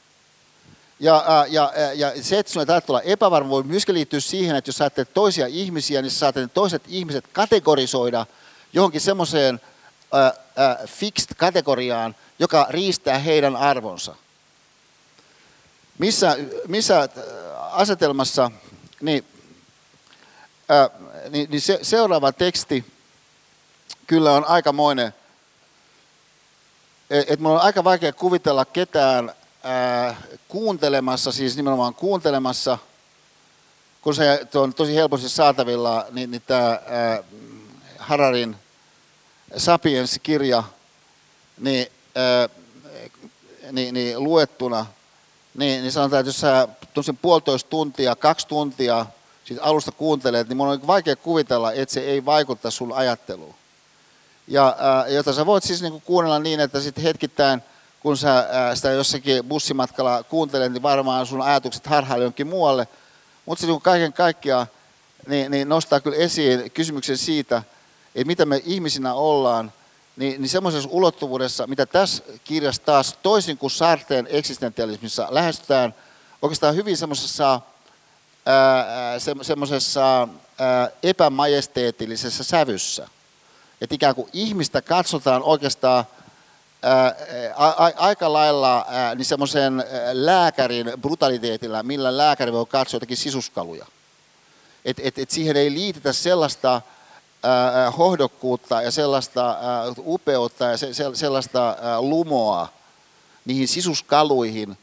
Ja, 0.99 1.45
ja, 1.49 1.71
ja 1.95 2.23
se, 2.23 2.39
että 2.39 2.51
sinulle 2.51 2.65
täytyy 2.65 2.93
olla 2.93 3.01
epävarma, 3.01 3.49
voi 3.49 3.63
myöskin 3.63 3.95
liittyä 3.95 4.19
siihen, 4.19 4.55
että 4.55 4.69
jos 4.69 4.77
sä 4.77 4.91
toisia 5.13 5.47
ihmisiä, 5.47 6.01
niin 6.01 6.11
sä 6.11 6.19
saat 6.19 6.35
toiset 6.53 6.83
ihmiset 6.87 7.25
kategorisoida 7.33 8.25
johonkin 8.73 9.01
semmoiseen 9.01 9.61
fixed 10.87 11.35
kategoriaan, 11.37 12.15
joka 12.39 12.67
riistää 12.69 13.17
heidän 13.17 13.55
arvonsa. 13.55 14.15
Missä, 15.97 16.37
missä 16.67 17.09
asetelmassa, 17.71 18.51
niin, 19.01 19.25
ää, 20.69 20.89
niin, 21.29 21.49
niin 21.49 21.61
se, 21.61 21.79
seuraava 21.81 22.31
teksti 22.31 22.85
kyllä 24.07 24.31
on 24.31 24.45
aikamoinen, 24.45 25.13
että 27.09 27.33
et 27.33 27.39
on 27.43 27.59
aika 27.59 27.83
vaikea 27.83 28.13
kuvitella 28.13 28.65
ketään 28.65 29.33
kuuntelemassa, 30.47 31.31
siis 31.31 31.55
nimenomaan 31.57 31.93
kuuntelemassa, 31.93 32.77
kun 34.01 34.15
se 34.15 34.47
on 34.53 34.73
tosi 34.73 34.95
helposti 34.95 35.29
saatavilla, 35.29 36.05
niin, 36.11 36.31
niin 36.31 36.43
tämä 36.47 36.79
Hararin 37.97 38.55
Sapiens-kirja 39.57 40.63
niin, 41.57 41.87
ää, 42.15 42.49
niin, 43.71 43.93
niin 43.93 44.23
luettuna, 44.23 44.85
niin, 45.57 45.81
niin 45.81 45.91
sanotaan, 45.91 46.19
että 46.19 46.29
jos 46.29 46.39
sä 46.39 46.67
tosin 46.93 47.17
puolitoista 47.17 47.69
tuntia, 47.69 48.15
kaksi 48.15 48.47
tuntia 48.47 49.05
siis 49.45 49.59
alusta 49.59 49.91
kuuntelet, 49.91 50.47
niin 50.47 50.57
mun 50.57 50.67
on 50.67 50.87
vaikea 50.87 51.15
kuvitella, 51.15 51.71
että 51.71 51.93
se 51.93 51.99
ei 51.99 52.25
vaikuta 52.25 52.71
sun 52.71 52.93
ajatteluun. 52.93 53.55
Ja, 54.47 54.75
ää, 54.79 55.07
jota 55.07 55.33
sä 55.33 55.45
voit 55.45 55.63
siis 55.63 55.81
niinku 55.81 55.99
kuunnella 55.99 56.39
niin, 56.39 56.59
että 56.59 56.79
sitten 56.79 57.03
hetkittäin, 57.03 57.61
kun 58.05 58.17
sä 58.17 58.47
sitä 58.73 58.91
jossakin 58.91 59.45
bussimatkalla 59.45 60.23
kuuntelet, 60.23 60.73
niin 60.73 60.83
varmaan 60.83 61.25
sun 61.25 61.41
ajatukset 61.41 61.85
harhailee 61.87 62.25
jonkin 62.25 62.47
muualle. 62.47 62.87
Mutta 63.45 63.65
siis 63.65 63.77
kaiken 63.81 64.13
kaikkiaan 64.13 64.67
niin, 65.27 65.51
niin 65.51 65.69
nostaa 65.69 65.99
kyllä 65.99 66.17
esiin 66.17 66.71
kysymyksen 66.71 67.17
siitä, 67.17 67.63
että 68.15 68.27
mitä 68.27 68.45
me 68.45 68.61
ihmisinä 68.65 69.13
ollaan, 69.13 69.73
niin, 70.15 70.41
niin 70.41 70.49
semmoisessa 70.49 70.89
ulottuvuudessa, 70.91 71.67
mitä 71.67 71.85
tässä 71.85 72.23
kirjassa 72.43 72.81
taas 72.85 73.17
toisin 73.23 73.57
kuin 73.57 73.71
Sarteen 73.71 74.27
eksistentialismissa 74.29 75.27
lähestytään 75.29 75.95
oikeastaan 76.41 76.75
hyvin 76.75 76.97
semmoisessa 76.97 77.61
se, 79.17 79.35
semmoisessa 79.41 80.27
epämajesteetillisessa 81.03 82.43
sävyssä. 82.43 83.07
Että 83.81 83.95
ikään 83.95 84.15
kuin 84.15 84.29
ihmistä 84.33 84.81
katsotaan 84.81 85.43
oikeastaan 85.43 86.05
ää, 86.85 87.15
aika 87.95 88.33
lailla 88.33 88.85
ää, 88.89 89.15
niin 89.15 89.25
semmoisen 89.25 89.83
lääkärin 90.13 90.93
brutaliteetilla, 91.01 91.83
millä 91.83 92.17
lääkäri 92.17 92.53
voi 92.53 92.65
katsoa 92.65 92.95
jotakin 92.95 93.17
sisuskaluja. 93.17 93.85
Et, 94.85 94.97
et, 95.03 95.19
et 95.19 95.31
siihen 95.31 95.57
ei 95.57 95.73
liitetä 95.73 96.13
sellaista 96.13 96.81
ää, 97.43 97.91
hohdokkuutta 97.91 98.81
ja 98.81 98.91
sellaista 98.91 99.49
ää, 99.49 99.83
upeutta 100.05 100.65
ja 100.65 100.77
se, 100.77 100.93
se, 100.93 101.05
sellaista 101.13 101.77
ää, 101.81 102.01
lumoa 102.01 102.67
niihin 103.45 103.67
sisuskaluihin 103.67 104.77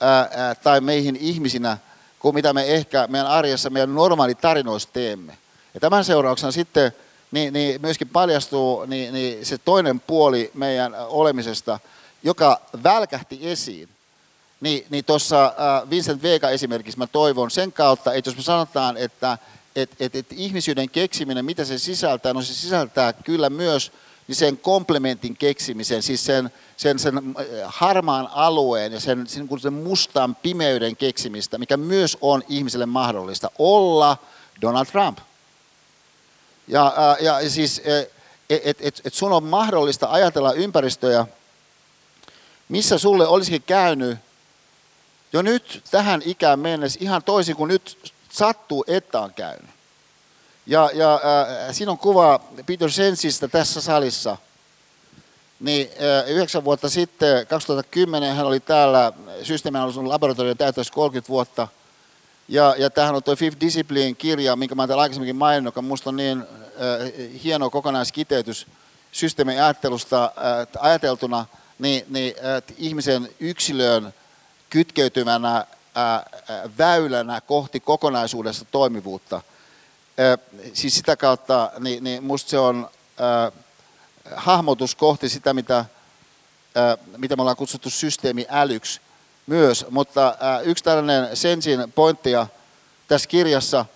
ää, 0.00 0.28
ää, 0.34 0.54
tai 0.54 0.80
meihin 0.80 1.16
ihmisinä, 1.16 1.78
kuin 2.18 2.34
mitä 2.34 2.52
me 2.52 2.64
ehkä 2.64 3.06
meidän 3.06 3.26
arjessa, 3.26 3.70
meidän 3.70 3.94
normaali 3.94 4.34
tarinoissa 4.34 4.88
teemme. 4.92 5.38
Ja 5.74 5.80
tämän 5.80 6.04
seurauksena 6.04 6.52
sitten 6.52 6.92
niin, 7.30 7.52
niin 7.52 7.80
myöskin 7.80 8.08
paljastuu 8.08 8.86
niin, 8.86 9.14
niin 9.14 9.46
se 9.46 9.58
toinen 9.58 10.00
puoli 10.00 10.50
meidän 10.54 10.94
olemisesta, 11.08 11.78
joka 12.22 12.60
välkähti 12.82 13.38
esiin. 13.42 13.88
Niin, 14.60 14.86
niin 14.90 15.04
tuossa 15.04 15.44
äh, 15.44 15.90
Vincent 15.90 16.22
Vega 16.22 16.50
esimerkiksi 16.50 16.98
mä 16.98 17.06
toivon 17.06 17.50
sen 17.50 17.72
kautta, 17.72 18.14
että 18.14 18.30
jos 18.30 18.36
me 18.36 18.42
sanotaan, 18.42 18.96
että 18.96 19.38
et, 19.76 19.90
et, 20.00 20.16
et 20.16 20.26
ihmisyyden 20.32 20.90
keksiminen, 20.90 21.44
mitä 21.44 21.64
se 21.64 21.78
sisältää, 21.78 22.32
no 22.32 22.42
se 22.42 22.54
sisältää 22.54 23.12
kyllä 23.12 23.50
myös 23.50 23.92
niin 24.28 24.36
sen 24.36 24.58
komplementin 24.58 25.36
keksimisen, 25.36 26.02
siis 26.02 26.24
sen, 26.24 26.50
sen, 26.76 26.98
sen 26.98 27.16
äh, 27.16 27.44
harmaan 27.66 28.28
alueen 28.32 28.92
ja 28.92 29.00
sen, 29.00 29.26
sen, 29.26 29.48
sen 29.60 29.72
mustan 29.72 30.36
pimeyden 30.36 30.96
keksimistä, 30.96 31.58
mikä 31.58 31.76
myös 31.76 32.18
on 32.20 32.42
ihmiselle 32.48 32.86
mahdollista 32.86 33.50
olla 33.58 34.16
Donald 34.62 34.86
Trump. 34.86 35.18
Ja, 36.70 37.16
ja, 37.20 37.50
siis, 37.50 37.82
että 38.50 38.80
et, 38.80 39.00
et, 39.04 39.14
sun 39.14 39.32
on 39.32 39.44
mahdollista 39.44 40.06
ajatella 40.10 40.52
ympäristöjä, 40.52 41.26
missä 42.68 42.98
sulle 42.98 43.26
olisikin 43.26 43.62
käynyt 43.62 44.18
jo 45.32 45.42
nyt 45.42 45.82
tähän 45.90 46.22
ikään 46.24 46.58
mennessä 46.58 46.98
ihan 47.02 47.22
toisin 47.22 47.56
kuin 47.56 47.68
nyt 47.68 48.12
sattuu, 48.32 48.84
että 48.86 49.20
on 49.20 49.34
käynyt. 49.34 49.70
Ja, 50.66 50.90
ja 50.94 51.14
äh, 51.14 51.74
siinä 51.74 51.92
on 51.92 51.98
kuva 51.98 52.40
Peter 52.66 52.90
Sensistä 52.90 53.48
tässä 53.48 53.80
salissa. 53.80 54.36
Niin 55.60 55.90
äh, 55.90 56.30
yhdeksän 56.30 56.64
vuotta 56.64 56.88
sitten, 56.88 57.46
2010, 57.46 58.36
hän 58.36 58.46
oli 58.46 58.60
täällä, 58.60 59.12
systeemianalyson 59.42 60.08
laboratorion 60.08 60.56
täyttäisi 60.56 60.92
30 60.92 61.28
vuotta. 61.28 61.68
Ja, 62.48 62.74
ja 62.78 62.90
tämähän 62.90 63.14
on 63.14 63.22
tuo 63.22 63.36
Fifth 63.36 63.60
Discipline-kirja, 63.60 64.56
minkä 64.56 64.74
mä 64.74 64.82
olen 64.82 64.98
aikaisemminkin 64.98 65.36
maininnut, 65.36 65.76
joka 65.76 65.86
on 66.06 66.16
niin 66.16 66.44
hieno 67.44 67.70
kokonaiskiteytys 67.70 68.66
systeemin 69.12 69.62
ajattelusta 69.62 70.24
äh, 70.24 70.66
ajateltuna, 70.78 71.46
niin, 71.78 72.04
niin 72.08 72.34
ihmisen 72.78 73.28
yksilöön 73.40 74.14
kytkeytyvänä 74.70 75.66
väylänä 76.78 77.40
kohti 77.40 77.80
kokonaisuudessa 77.80 78.64
toimivuutta– 78.64 79.42
siis 80.72 80.94
sitä 80.94 81.16
kautta 81.16 81.70
niin, 81.78 82.04
niin 82.04 82.24
musta 82.24 82.50
se 82.50 82.58
on 82.58 82.90
hahmotus 84.36 84.94
kohti 84.94 85.28
sitä, 85.28 85.54
mitä, 85.54 85.84
mitä 87.16 87.36
me 87.36 87.42
ollaan 87.42 87.56
kutsuttu 87.56 87.90
systeemiälyksi 87.90 89.00
myös. 89.46 89.86
Mutta 89.90 90.36
yksi 90.64 90.84
tällainen 90.84 91.36
Sensin 91.36 91.92
pointtia 91.92 92.46
tässä 93.08 93.28
kirjassa 93.28 93.86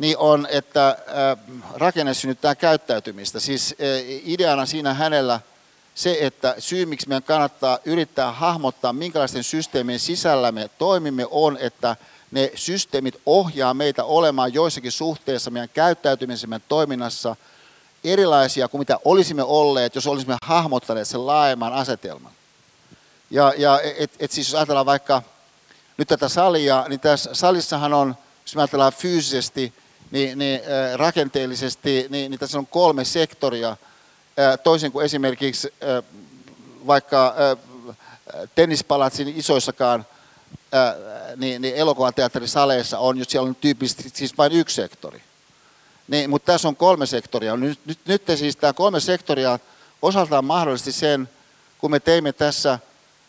niin 0.00 0.18
on, 0.18 0.46
että 0.50 0.88
äh, 0.88 1.60
rakenne 1.74 2.14
synnyttää 2.14 2.54
käyttäytymistä. 2.54 3.40
Siis 3.40 3.74
äh, 3.80 3.86
ideana 4.24 4.66
siinä 4.66 4.94
hänellä 4.94 5.40
se, 5.94 6.18
että 6.20 6.54
syy, 6.58 6.86
miksi 6.86 7.08
meidän 7.08 7.22
kannattaa 7.22 7.78
yrittää 7.84 8.32
hahmottaa, 8.32 8.92
minkälaisten 8.92 9.44
systeemien 9.44 10.00
sisällä 10.00 10.52
me 10.52 10.70
toimimme, 10.78 11.26
on, 11.30 11.58
että 11.60 11.96
ne 12.30 12.52
systeemit 12.54 13.20
ohjaa 13.26 13.74
meitä 13.74 14.04
olemaan 14.04 14.54
joissakin 14.54 14.92
suhteessa 14.92 15.50
meidän 15.50 15.68
käyttäytymisemme 15.68 16.60
toiminnassa 16.68 17.36
erilaisia 18.04 18.68
kuin 18.68 18.78
mitä 18.78 18.98
olisimme 19.04 19.42
olleet, 19.42 19.94
jos 19.94 20.06
olisimme 20.06 20.36
hahmottaneet 20.42 21.08
sen 21.08 21.26
laajemman 21.26 21.72
asetelman. 21.72 22.32
Ja, 23.30 23.52
ja 23.56 23.80
et, 23.98 24.10
et 24.18 24.32
siis 24.32 24.48
jos 24.48 24.54
ajatellaan 24.54 24.86
vaikka 24.86 25.22
nyt 25.96 26.08
tätä 26.08 26.28
salia, 26.28 26.84
niin 26.88 27.00
tässä 27.00 27.34
salissahan 27.34 27.94
on, 27.94 28.16
jos 28.44 28.56
me 28.56 28.62
ajatellaan 28.62 28.92
fyysisesti, 28.92 29.74
niin, 30.10 30.38
niin 30.38 30.60
rakenteellisesti, 30.96 32.06
niin, 32.08 32.30
niin 32.30 32.38
tässä 32.38 32.58
on 32.58 32.66
kolme 32.66 33.04
sektoria, 33.04 33.76
toisin 34.64 34.92
kuin 34.92 35.04
esimerkiksi 35.04 35.74
vaikka 36.86 37.34
tennispalatsin 38.54 39.28
isoissakaan 39.28 40.06
niin, 41.36 41.62
niin 41.62 41.74
elokuvateatterisaleissa 41.74 42.98
on, 42.98 43.18
jos 43.18 43.28
siellä 43.28 43.48
on 43.48 43.54
tyypillisesti 43.54 44.10
siis 44.14 44.38
vain 44.38 44.52
yksi 44.52 44.76
sektori. 44.76 45.22
Niin, 46.08 46.30
mutta 46.30 46.52
tässä 46.52 46.68
on 46.68 46.76
kolme 46.76 47.06
sektoria. 47.06 47.56
Nyt, 47.56 47.80
nyt, 47.86 47.98
nyt 48.06 48.22
siis 48.36 48.56
tämä 48.56 48.72
kolme 48.72 49.00
sektoria 49.00 49.58
osaltaan 50.02 50.44
mahdollisesti 50.44 50.92
sen, 50.92 51.28
kun 51.78 51.90
me 51.90 52.00
teimme 52.00 52.32
tässä, 52.32 52.78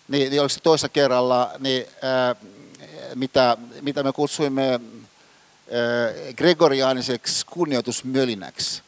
niin, 0.08 0.30
niin 0.30 0.42
oliko 0.42 0.50
se 0.50 0.60
toisessa 0.60 0.90
kerralla, 0.90 1.52
niin, 1.60 1.86
ää, 2.02 2.36
mitä, 3.16 3.58
mitä 3.82 4.04
me 4.04 4.12
kutsuimme 4.12 4.80
gregoriaaniseksi 6.38 7.46
kunnioitusmölinäksi. 7.46 8.82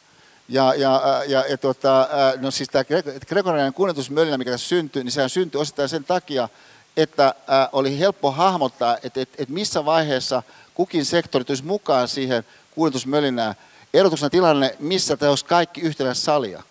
Ja, 0.50 0.74
ja, 0.74 1.24
ja, 1.28 1.46
ja 1.50 1.58
tuota, 1.58 2.10
no 2.38 2.52
siis 2.52 2.70
tämä 2.70 2.84
gregoriaaninen 3.28 3.74
kunnioitusmölinä, 3.74 4.38
mikä 4.38 4.52
tässä 4.52 4.68
syntyi, 4.68 5.04
niin 5.04 5.12
sehän 5.12 5.30
syntyi 5.30 5.62
osittain 5.62 5.90
sen 5.90 6.04
takia, 6.04 6.50
että 6.98 7.26
äh, 7.28 7.70
oli 7.72 8.00
helppo 8.00 8.32
hahmottaa, 8.32 8.98
että, 9.04 9.22
että, 9.22 9.36
että 9.38 9.54
missä 9.54 9.86
vaiheessa 9.86 10.44
kukin 10.74 11.06
sektori 11.06 11.46
tulisi 11.46 11.66
mukaan 11.66 12.08
siihen 12.08 12.44
kuljetusmölinään. 12.76 13.56
Erotuksena 13.94 14.30
tilanne, 14.30 14.76
missä 14.80 15.18
tämä 15.18 15.30
olisi 15.30 15.46
kaikki 15.46 15.82
yhtenä 15.82 16.14
salia. 16.14 16.64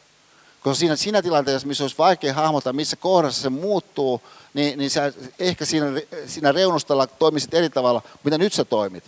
Koska 0.60 0.78
siinä, 0.78 0.96
siinä 0.96 1.22
tilanteessa, 1.22 1.68
missä 1.68 1.84
olisi 1.84 1.98
vaikea 1.98 2.34
hahmottaa, 2.34 2.72
missä 2.72 2.96
kohdassa 2.96 3.42
se 3.42 3.48
muuttuu, 3.48 4.22
niin, 4.54 4.78
niin 4.78 4.90
sä 4.90 5.12
ehkä 5.38 5.64
siinä, 5.64 5.86
siinä 6.26 6.52
reunustalla 6.52 7.06
toimisit 7.06 7.54
eri 7.54 7.70
tavalla, 7.70 8.02
mitä 8.24 8.38
nyt 8.38 8.52
sä 8.52 8.64
toimit. 8.64 9.04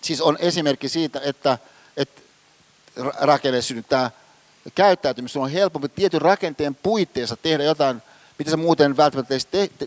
Siis 0.00 0.20
on 0.20 0.36
esimerkki 0.40 0.88
siitä, 0.88 1.20
että, 1.24 1.58
että 1.96 2.22
rakenne 3.20 3.62
synnyttää 3.62 4.10
käyttäytymistä. 4.74 5.40
on 5.40 5.50
helpompi 5.50 5.88
tietyn 5.88 6.22
rakenteen 6.22 6.74
puitteissa 6.74 7.36
tehdä 7.36 7.64
jotain 7.64 8.02
mitä 8.38 8.50
se 8.50 8.56
muuten 8.56 8.96
välttämättä 8.96 9.34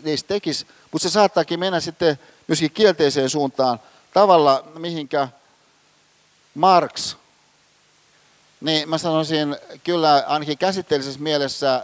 edes 0.04 0.24
tekisi, 0.24 0.66
mutta 0.92 1.08
se 1.08 1.12
saattaakin 1.12 1.60
mennä 1.60 1.80
sitten 1.80 2.18
myöskin 2.48 2.70
kielteiseen 2.70 3.30
suuntaan 3.30 3.80
tavalla, 4.14 4.64
mihinkä 4.78 5.28
Marx, 6.54 7.16
niin 8.60 8.88
mä 8.88 8.98
sanoisin 8.98 9.56
kyllä 9.84 10.24
ainakin 10.26 10.58
käsitteellisessä 10.58 11.20
mielessä 11.20 11.74
äh, 11.74 11.82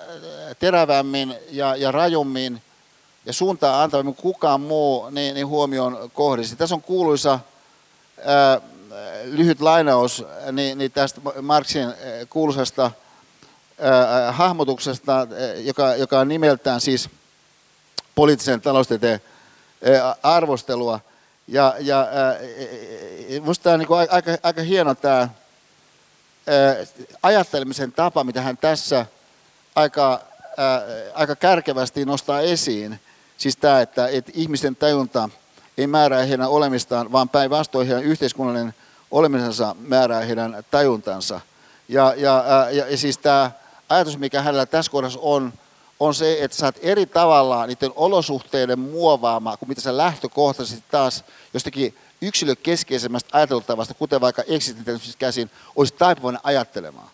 terävämmin 0.59 1.35
ja, 1.51 1.77
ja 1.77 1.93
rajummin 1.93 2.63
ja 3.27 3.33
suuntaa 3.33 3.83
antavammin 3.83 4.15
kuin 4.15 4.23
kukaan 4.23 4.61
muu 4.61 5.11
niin, 5.11 5.35
niin 5.35 5.47
huomioon 5.47 6.11
kohdisi. 6.15 6.57
Tässä 6.57 6.75
on 6.75 6.83
kuuluisa 6.83 7.41
äh, 8.19 8.63
lyhyt 9.25 9.61
lainaus 9.61 10.25
niin, 10.53 10.79
niin 10.79 10.93
tästä 10.93 11.21
Marxin 11.43 11.85
äh, 11.85 11.95
kuuluisasta 12.31 12.85
äh, 12.85 14.37
hahmotuksesta, 14.37 15.27
joka, 15.57 15.95
joka 15.95 16.21
on 16.21 16.29
nimeltään 16.29 16.81
siis 16.81 17.11
poliittisen 18.15 18.61
taloustieteen 18.61 19.21
äh, 19.89 20.19
arvostelua. 20.23 21.01
Ja, 21.49 21.75
ja 21.81 22.01
äh, 22.01 22.37
minusta 23.29 23.63
tämä 23.63 23.75
on 23.75 23.81
niin 23.81 24.11
aika, 24.11 24.31
aika 24.43 24.63
hieno 24.63 24.95
tämä, 24.95 25.29
ajattelemisen 27.23 27.93
tapa, 27.93 28.25
mitä 28.25 28.43
hän 28.43 28.57
tässä 28.57 29.07
aika, 29.75 30.21
aika 31.15 31.37
kärkevästi 31.37 32.05
nostaa 32.05 32.41
esiin, 32.41 33.01
siis 33.39 33.57
tämä, 33.57 33.81
että, 33.81 34.09
että 34.09 34.33
ihmisten 34.35 34.77
tajunta 34.77 35.29
ei 35.79 35.87
määrää 35.87 36.25
heidän 36.25 36.49
olemistaan, 36.49 37.13
vaan 37.13 37.29
päinvastoin 37.29 37.87
heidän 37.87 38.05
yhteiskunnallinen 38.05 38.75
olemisensa 39.11 39.77
määrää 39.81 40.21
heidän 40.21 40.65
tajuntansa. 40.71 41.41
Ja, 41.89 42.15
ja, 42.17 42.45
ja, 42.71 42.87
ja 42.89 42.97
siis 42.97 43.19
tämä 43.19 43.51
ajatus, 43.89 44.19
mikä 44.19 44.43
hänellä 44.43 44.67
tässä 44.67 44.93
kohdassa 44.93 45.19
on, 45.23 45.53
on 46.01 46.15
se, 46.15 46.45
että 46.45 46.57
sä 46.57 46.67
oot 46.67 46.79
eri 46.83 47.07
tavalla 47.07 47.67
niiden 47.67 47.93
olosuhteiden 47.97 48.79
muovaama, 48.79 49.57
kuin 49.57 49.69
mitä 49.69 49.81
sä 49.81 49.97
lähtökohtaisesti 49.97 50.85
taas 50.91 51.25
jostakin 51.55 51.97
yksilökeskeisemmästä 52.23 53.31
ajateltavasta, 53.33 53.95
kuten 53.95 54.21
vaikka 54.21 54.43
eksistentiaalisesta 54.49 55.19
käsin, 55.19 55.51
olisi 55.77 55.95
taipuvainen 55.95 56.41
ajattelemaan. 56.45 57.11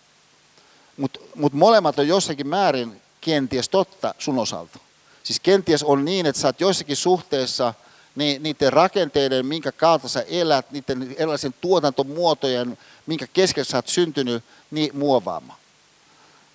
Mutta 0.96 1.20
mut 1.34 1.52
molemmat 1.52 1.98
on 1.98 2.08
jossakin 2.08 2.48
määrin 2.48 3.02
kenties 3.20 3.68
totta 3.68 4.14
sun 4.18 4.38
osalta. 4.38 4.78
Siis 5.22 5.40
kenties 5.40 5.82
on 5.82 6.04
niin, 6.04 6.26
että 6.26 6.40
sä 6.40 6.48
oot 6.48 6.60
joissakin 6.60 6.96
suhteessa 6.96 7.74
niin 8.14 8.42
niiden 8.42 8.72
rakenteiden, 8.72 9.46
minkä 9.46 9.72
kautta 9.72 10.08
sä 10.08 10.24
elät, 10.28 10.70
niiden 10.70 11.14
erilaisen 11.18 11.54
tuotantomuotojen, 11.60 12.78
minkä 13.06 13.26
keskellä 13.32 13.64
sä 13.64 13.78
oot 13.78 13.88
syntynyt, 13.88 14.44
niin 14.70 14.96
muovaamaan. 14.96 15.58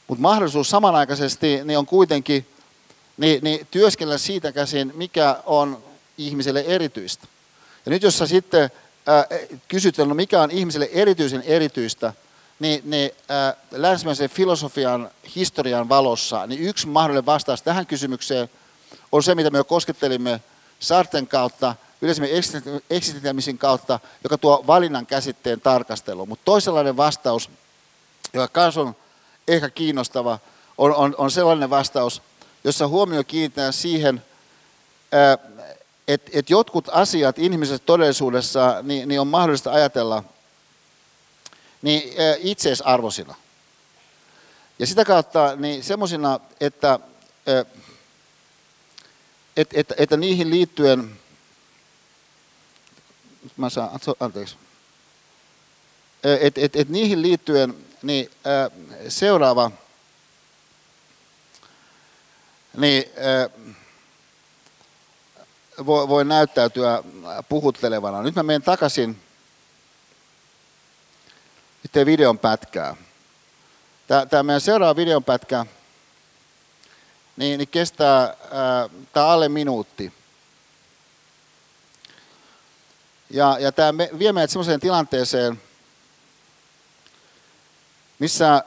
Mutta 0.07 0.21
mahdollisuus 0.21 0.69
samanaikaisesti 0.69 1.61
niin 1.63 1.77
on 1.77 1.85
kuitenkin 1.85 2.45
niin, 3.17 3.43
niin 3.43 3.67
työskennellä 3.71 4.17
siitä 4.17 4.51
käsin, 4.51 4.91
mikä 4.95 5.35
on 5.45 5.83
ihmiselle 6.17 6.63
erityistä. 6.67 7.27
Ja 7.85 7.89
nyt 7.89 8.03
jos 8.03 8.17
sä 8.17 8.27
sitten 8.27 8.69
ää, 9.07 9.25
kysyt, 9.67 9.97
no 9.97 10.13
mikä 10.13 10.41
on 10.41 10.51
ihmiselle 10.51 10.89
erityisen 10.93 11.43
erityistä, 11.45 12.13
niin, 12.59 12.81
niin 12.85 13.11
ää, 13.29 13.53
länsimäisen 13.71 14.29
filosofian 14.29 15.11
historian 15.35 15.89
valossa, 15.89 16.47
niin 16.47 16.61
yksi 16.61 16.87
mahdollinen 16.87 17.25
vastaus 17.25 17.61
tähän 17.61 17.85
kysymykseen 17.85 18.49
on 19.11 19.23
se, 19.23 19.35
mitä 19.35 19.49
me 19.49 19.57
jo 19.57 19.63
koskettelimme 19.63 20.39
Sarten 20.79 21.27
kautta, 21.27 21.75
yleisemmin 22.01 22.31
eksistentialismin 22.89 23.57
kautta, 23.57 23.99
joka 24.23 24.37
tuo 24.37 24.63
valinnan 24.67 25.05
käsitteen 25.05 25.61
tarkasteluun. 25.61 26.29
Mutta 26.29 26.45
toisenlainen 26.45 26.97
vastaus, 26.97 27.49
joka 28.33 28.61
myös 28.61 28.77
on 28.77 28.95
ehkä 29.47 29.69
kiinnostava, 29.69 30.39
on, 30.77 30.95
on, 30.95 31.15
on 31.17 31.31
sellainen 31.31 31.69
vastaus, 31.69 32.21
jossa 32.63 32.87
huomio 32.87 33.23
kiinnitetään 33.23 33.73
siihen, 33.73 34.23
että 36.07 36.31
et 36.33 36.49
jotkut 36.49 36.89
asiat 36.91 37.39
ihmisessä 37.39 37.83
todellisuudessa 37.85 38.79
niin, 38.83 39.07
niin 39.07 39.21
on 39.21 39.27
mahdollista 39.27 39.71
ajatella 39.71 40.23
niin 41.81 42.13
itseisarvoisina. 42.37 43.35
Ja 44.79 44.87
sitä 44.87 45.05
kautta 45.05 45.55
niin 45.55 45.83
semmoisina, 45.83 46.39
että, 46.59 46.99
että, 49.59 49.79
että, 49.79 49.95
että 49.97 50.17
niihin 50.17 50.49
liittyen, 50.49 51.19
mä 53.57 53.69
saan, 53.69 53.99
anteeksi, 54.19 54.57
että, 56.23 56.61
että, 56.61 56.79
että 56.79 56.93
niihin 56.93 57.21
liittyen 57.21 57.75
niin 58.01 58.31
seuraava, 59.07 59.71
niin 62.77 63.03
voi, 65.85 66.07
voi 66.07 66.25
näyttäytyä 66.25 67.03
puhuttelevana. 67.49 68.21
Nyt 68.21 68.35
mä 68.35 68.43
menen 68.43 68.61
takaisin 68.61 69.21
videon 72.05 72.39
pätkää. 72.39 72.95
Tämä 74.29 74.43
meidän 74.43 74.61
seuraava 74.61 74.95
videon 74.95 75.23
pätkä 75.23 75.65
niin, 77.39 77.57
niin 77.57 77.67
kestää 77.67 78.33
tämä 79.13 79.25
alle 79.25 79.49
minuutti. 79.49 80.13
Ja, 83.29 83.57
ja 83.59 83.71
tämä 83.71 83.97
vie 84.19 84.33
meidät 84.33 84.49
sellaiseen 84.49 84.79
tilanteeseen, 84.79 85.61
missä 88.19 88.63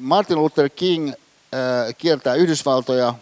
Martin 0.00 0.38
Luther 0.38 0.68
King 0.68 1.12
kiertää 1.98 2.34
Yhdysvaltoja. 2.34 3.14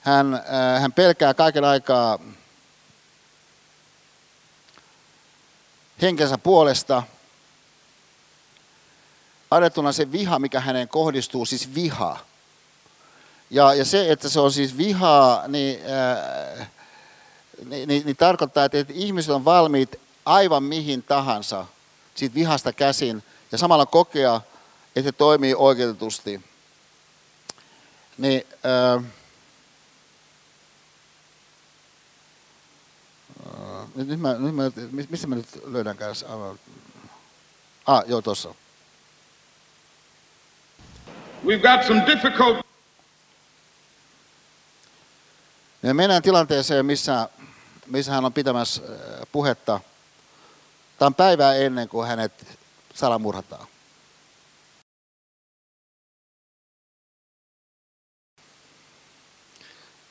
Hän, 0.00 0.42
hän 0.80 0.92
pelkää 0.92 1.34
kaiken 1.34 1.64
aikaa 1.64 2.18
henkensä 6.02 6.38
puolesta. 6.38 7.02
Adettuna 9.50 9.92
se 9.92 10.12
viha, 10.12 10.38
mikä 10.38 10.60
hänen 10.60 10.88
kohdistuu, 10.88 11.46
siis 11.46 11.74
viha. 11.74 12.18
Ja, 13.50 13.74
ja 13.74 13.84
se, 13.84 14.12
että 14.12 14.28
se 14.28 14.40
on 14.40 14.52
siis 14.52 14.76
vihaa, 14.76 15.48
niin, 15.48 15.80
äh, 16.58 16.70
niin, 17.64 17.88
niin, 17.88 18.06
niin 18.06 18.16
tarkoittaa, 18.16 18.64
että, 18.64 18.78
että 18.78 18.92
ihmiset 18.96 19.30
on 19.30 19.44
valmiit 19.44 20.00
aivan 20.24 20.62
mihin 20.62 21.02
tahansa 21.02 21.66
siitä 22.14 22.34
vihasta 22.34 22.72
käsin– 22.72 23.22
ja 23.52 23.58
samalla 23.58 23.86
kokea, 23.86 24.40
että 24.96 25.08
se 25.08 25.12
toimii 25.12 25.54
oikeutetusti. 25.54 26.40
Niin, 28.18 28.42
ää, 28.64 29.02
nyt 33.94 34.20
mä, 34.20 34.34
nyt 34.34 34.54
mä, 34.54 34.62
missä 35.10 35.26
mä 35.26 35.34
nyt 35.34 35.48
löydän 35.64 35.96
kanssa? 35.96 36.26
Ah, 37.86 38.04
joo, 38.06 38.22
tuossa. 38.22 38.54
We've 41.44 41.62
got 41.62 41.86
some 41.86 42.06
difficult... 42.06 42.66
Me 45.86 45.94
mennään 45.94 46.22
tilanteeseen, 46.22 46.86
missä, 46.86 47.28
missä 47.86 48.12
hän 48.12 48.24
on 48.24 48.32
pitämässä 48.32 48.82
puhetta. 49.32 49.80
Tämä 50.98 51.06
on 51.06 51.14
päivää 51.14 51.54
ennen 51.54 51.88
kuin 51.88 52.08
hänet 52.08 52.58
salamurhataan. 52.94 53.66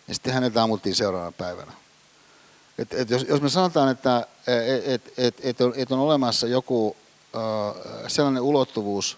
Ja 0.08 0.14
sitten 0.14 0.34
häneltä 0.34 0.64
ammuttiin 0.64 0.96
seuraavana 0.96 1.32
päivänä. 1.32 1.72
Et, 2.78 2.94
et 2.94 3.10
jos, 3.10 3.26
jos 3.30 3.42
me 3.42 3.50
sanotaan, 3.50 3.92
että 3.92 4.28
et, 4.86 5.14
et, 5.18 5.36
et 5.44 5.62
on, 5.62 5.74
et 5.76 5.92
on 5.92 6.00
olemassa 6.00 6.48
joku 6.48 6.98
äh, 7.36 7.84
sellainen 8.08 8.44
ulottuvuus, 8.44 9.18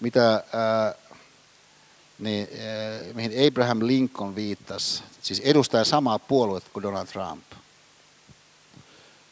mitä, 0.00 0.34
äh, 0.34 0.94
niin, 2.18 2.48
äh, 2.52 3.14
mihin 3.14 3.48
Abraham 3.48 3.78
Lincoln 3.82 4.34
viittasi, 4.34 5.02
siis 5.22 5.40
edustaa 5.40 5.84
samaa 5.84 6.18
puoluetta 6.18 6.70
kuin 6.72 6.82
Donald 6.82 7.06
Trump, 7.06 7.44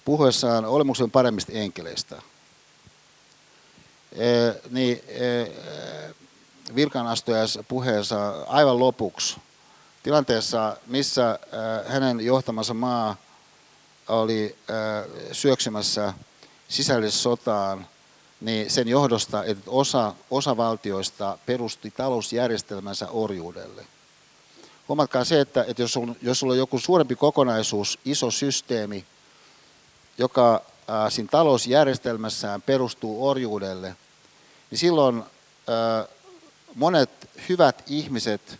puhuessaan 0.04 0.64
olemuksen 0.64 1.10
paremmista 1.10 1.52
enkeleistä– 1.52 2.22
niin 4.70 5.02
virkanastajassa 6.74 7.62
puheessa 7.62 8.30
aivan 8.46 8.78
lopuksi 8.78 9.36
tilanteessa, 10.02 10.76
missä 10.86 11.38
hänen 11.86 12.20
johtamansa 12.20 12.74
maa 12.74 13.16
oli 14.08 14.56
syöksymässä 15.32 16.12
sisällissotaan, 16.68 17.86
niin 18.42 18.70
sen 18.70 18.88
johdosta, 18.88 19.44
että 19.44 19.70
osa, 19.70 20.14
osa 20.30 20.56
valtioista 20.56 21.38
perusti 21.46 21.90
talousjärjestelmänsä 21.90 23.08
orjuudelle. 23.08 23.86
Huomatkaa 24.88 25.24
se, 25.24 25.40
että, 25.40 25.64
että 25.68 25.82
jos, 25.82 25.96
on, 25.96 26.16
jos 26.22 26.38
sulla 26.38 26.52
on 26.52 26.58
joku 26.58 26.78
suurempi 26.78 27.16
kokonaisuus, 27.16 27.98
iso 28.04 28.30
systeemi, 28.30 29.04
joka 30.18 30.54
äh, 30.54 31.12
siinä 31.12 31.28
talousjärjestelmässään 31.30 32.62
perustuu 32.62 33.28
orjuudelle, 33.28 33.96
niin 34.70 34.78
silloin 34.78 35.22
monet 36.74 37.10
hyvät 37.48 37.82
ihmiset 37.86 38.58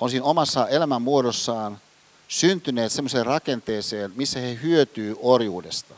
on 0.00 0.10
siinä 0.10 0.24
omassa 0.24 0.68
elämänmuodossaan 0.68 1.80
syntyneet 2.28 2.92
semmoiseen 2.92 3.26
rakenteeseen, 3.26 4.12
missä 4.16 4.40
he 4.40 4.58
hyötyy 4.62 5.16
orjuudesta. 5.20 5.94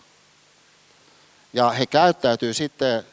Ja 1.57 1.71
he 1.71 1.87
käyttäytyy 1.87 2.55
sitten, 2.55 3.07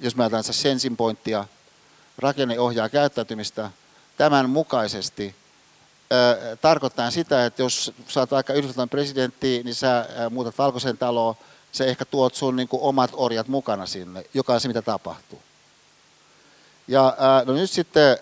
jos 0.00 0.16
mä 0.16 0.22
ajatellaan 0.22 0.54
sensin 0.54 0.96
pointtia, 0.96 1.44
rakenne 2.18 2.60
ohjaa 2.60 2.88
käyttäytymistä 2.88 3.70
tämän 4.16 4.50
mukaisesti. 4.50 5.34
tarkoittaa 6.60 7.10
sitä, 7.10 7.46
että 7.46 7.62
jos 7.62 7.92
sä 8.08 8.20
oot 8.20 8.30
vaikka 8.30 8.52
Yhdysvaltain 8.52 8.88
presidentti, 8.88 9.62
niin 9.64 9.74
sä 9.74 10.08
muutat 10.30 10.58
valkoisen 10.58 10.98
taloon, 10.98 11.34
se 11.72 11.84
ehkä 11.86 12.04
tuot 12.04 12.34
sun 12.34 12.56
niin 12.56 12.68
kuin 12.68 12.82
omat 12.82 13.10
orjat 13.12 13.48
mukana 13.48 13.86
sinne, 13.86 14.24
joka 14.34 14.54
on 14.54 14.60
se, 14.60 14.68
mitä 14.68 14.82
tapahtuu. 14.82 15.42
Ja 16.88 17.16
no 17.46 17.52
nyt 17.52 17.70
sitten 17.70 18.18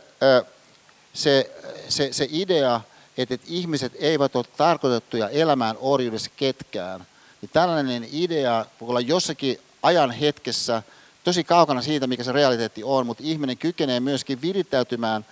se, 1.15 1.51
se, 1.89 2.13
se 2.13 2.29
idea, 2.31 2.81
että 3.19 3.39
ihmiset 3.47 3.93
eivät 3.99 4.37
ole 4.37 4.45
tarkoitettuja 4.57 5.29
elämään 5.29 5.77
orjuudessa 5.81 6.31
ketkään, 6.37 7.07
niin 7.45 7.51
tällainen 7.53 8.09
idea 8.13 8.67
voi 8.81 8.89
olla 8.89 9.01
jossakin 9.01 9.61
ajan 9.83 10.11
hetkessä 10.11 10.83
tosi 11.25 11.45
kaukana 11.45 11.83
siitä, 11.83 12.07
mikä 12.07 12.25
se 12.25 12.33
realiteetti 12.33 12.85
on, 12.85 13.07
mutta 13.07 13.23
ihminen 13.27 13.59
kykenee 13.59 14.01
myöskin 14.01 14.43
virittäytymään 14.43 15.27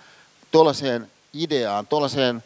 tuollaiseen 0.51 1.11
ideaan, 1.33 1.87
tuollaiseen 1.87 2.43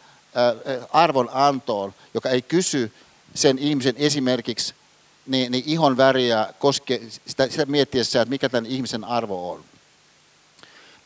arvon 0.93 1.29
antoon, 1.33 1.93
joka 2.13 2.29
ei 2.29 2.41
kysy 2.41 2.91
sen 3.33 3.59
ihmisen 3.59 3.95
esimerkiksi 3.97 4.73
niin, 5.25 5.51
niin 5.51 5.63
ihon 5.67 5.97
väriä 5.97 6.53
koske, 6.59 7.01
sitä, 7.27 7.47
sitä 7.49 7.65
miettiessä, 7.65 8.21
että 8.21 8.29
mikä 8.29 8.49
tämän 8.49 8.65
ihmisen 8.65 9.03
arvo 9.03 9.51
on. 9.51 9.63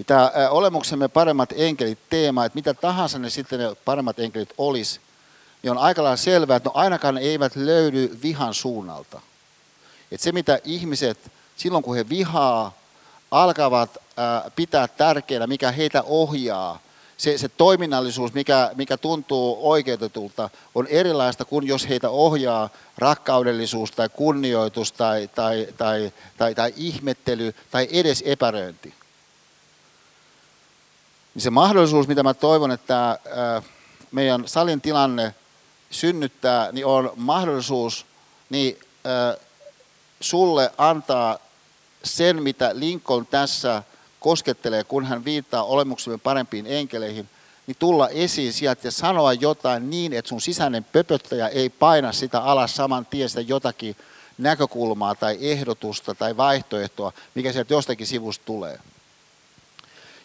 Tämä 0.08 0.32
olemuksemme 0.50 1.08
paremmat 1.08 1.50
enkelit 1.56 2.00
teema, 2.10 2.46
että 2.46 2.56
mitä 2.56 2.74
tahansa 2.74 3.20
ne 3.20 3.30
sitten 3.30 3.60
ne 3.60 3.76
paremmat 3.86 4.20
enkelit 4.20 4.54
olisi, 4.58 5.00
niin 5.64 5.72
on 5.72 5.78
aika 5.78 6.04
lailla 6.04 6.18
selvää, 6.18 6.58
että 6.58 6.70
no 6.70 6.72
ainakaan 6.76 7.16
ne 7.16 7.22
eivät 7.22 7.56
löydy 7.56 8.20
vihan 8.24 8.54
suunnalta. 8.54 9.22
Että 10.12 10.24
se 10.24 10.32
mitä 10.32 10.60
ihmiset 10.64 11.32
silloin 11.56 11.84
kun 11.84 11.96
he 11.96 12.10
vihaa, 12.10 12.78
alkavat 13.32 13.98
pitää 14.56 14.88
tärkeänä, 14.88 15.48
mikä 15.48 15.72
heitä 15.72 16.02
ohjaa, 16.02 16.80
se, 17.18 17.38
se 17.38 17.50
toiminnallisuus, 17.50 18.34
mikä, 18.34 18.72
mikä 18.76 18.98
tuntuu 18.98 19.72
oikeutetulta, 19.72 20.50
on 20.76 20.88
erilaista 20.88 21.46
kuin 21.46 21.68
jos 21.68 21.90
heitä 21.90 22.10
ohjaa 22.10 22.70
rakkaudellisuus 22.98 23.92
tai 23.92 24.10
kunnioitus 24.10 24.92
tai, 24.92 25.30
tai, 25.36 25.68
tai, 25.78 26.14
tai, 26.38 26.56
tai 26.56 26.74
ihmettely 26.78 27.56
tai 27.72 27.88
edes 27.92 28.24
epäröinti. 28.26 28.94
Niin 31.34 31.42
se 31.42 31.50
mahdollisuus, 31.50 32.08
mitä 32.08 32.24
mä 32.24 32.34
toivon, 32.34 32.72
että 32.72 33.20
meidän 34.12 34.48
salin 34.48 34.82
tilanne 34.82 35.36
synnyttää, 35.92 36.72
niin 36.72 36.86
on 36.86 37.14
mahdollisuus 37.16 38.06
niin, 38.50 38.80
sulle 40.20 40.72
antaa 40.78 41.38
sen, 42.04 42.44
mitä 42.44 42.72
Lincoln 42.74 43.26
tässä 43.26 43.84
koskettelee, 44.20 44.84
kun 44.84 45.06
hän 45.06 45.26
viittaa 45.26 45.64
olemuksemme 45.64 46.18
parempiin 46.18 46.68
enkeleihin, 46.68 47.30
niin 47.68 47.76
tulla 47.80 48.10
esiin 48.10 48.54
sieltä 48.54 48.88
ja 48.88 48.92
sanoa 48.92 49.34
jotain 49.34 49.90
niin, 49.90 50.14
että 50.14 50.30
sun 50.30 50.42
sisäinen 50.42 50.84
pöpöttäjä 50.84 51.48
ei 51.48 51.70
paina 51.70 52.12
sitä 52.12 52.40
alas 52.40 52.76
saman 52.76 53.06
tien 53.06 53.30
sitä 53.30 53.42
jotakin 53.42 53.96
näkökulmaa 54.38 55.16
tai 55.16 55.38
ehdotusta 55.42 56.16
tai 56.16 56.38
vaihtoehtoa, 56.38 57.14
mikä 57.36 57.54
sieltä 57.54 57.74
jostakin 57.74 58.08
sivusta 58.08 58.46
tulee. 58.46 58.80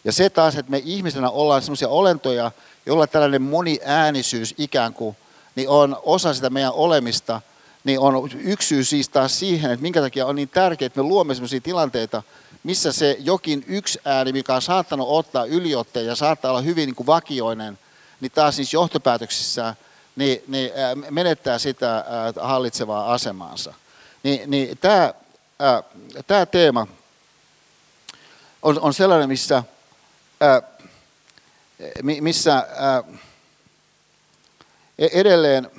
Ja 0.03 0.11
se 0.11 0.29
taas, 0.29 0.55
että 0.55 0.71
me 0.71 0.81
ihmisenä 0.85 1.29
ollaan 1.29 1.61
sellaisia 1.61 1.89
olentoja, 1.89 2.51
joilla 2.85 3.07
tällainen 3.07 3.41
moniäänisyys 3.41 4.55
ikään 4.57 4.93
kuin 4.93 5.17
niin 5.57 5.69
on 5.69 5.97
osa 6.03 6.33
sitä 6.33 6.49
meidän 6.49 6.71
olemista, 6.73 7.41
niin 7.83 7.99
on 7.99 8.29
yksi 8.33 8.67
syy 8.67 8.83
siis 8.83 9.09
taas 9.09 9.39
siihen, 9.39 9.71
että 9.71 9.81
minkä 9.81 10.01
takia 10.01 10.25
on 10.25 10.35
niin 10.35 10.49
tärkeää, 10.49 10.87
että 10.87 10.99
me 10.99 11.07
luomme 11.07 11.35
sellaisia 11.35 11.61
tilanteita, 11.61 12.23
missä 12.63 12.91
se 12.91 13.17
jokin 13.19 13.65
yksi 13.67 13.99
ääni, 14.05 14.31
mikä 14.31 14.55
on 14.55 14.61
saattanut 14.61 15.07
ottaa 15.09 15.45
yliotteen 15.45 16.05
ja 16.05 16.15
saattaa 16.15 16.51
olla 16.51 16.61
hyvin 16.61 16.87
niin 16.87 16.95
kuin 16.95 17.07
vakioinen, 17.07 17.79
niin 18.21 18.31
taas 18.31 18.55
siis 18.55 18.73
johtopäätöksissä 18.73 19.75
niin, 20.15 20.43
niin 20.47 20.71
menettää 21.09 21.59
sitä 21.59 22.05
hallitsevaa 22.41 23.13
asemaansa. 23.13 23.73
Niin, 24.23 24.51
niin 24.51 24.77
tämä, 24.77 25.13
tämä 26.27 26.45
teema 26.45 26.87
on, 28.61 28.79
on 28.79 28.93
sellainen, 28.93 29.29
missä, 29.29 29.63
missä 32.03 32.67
edelleen 34.99 35.71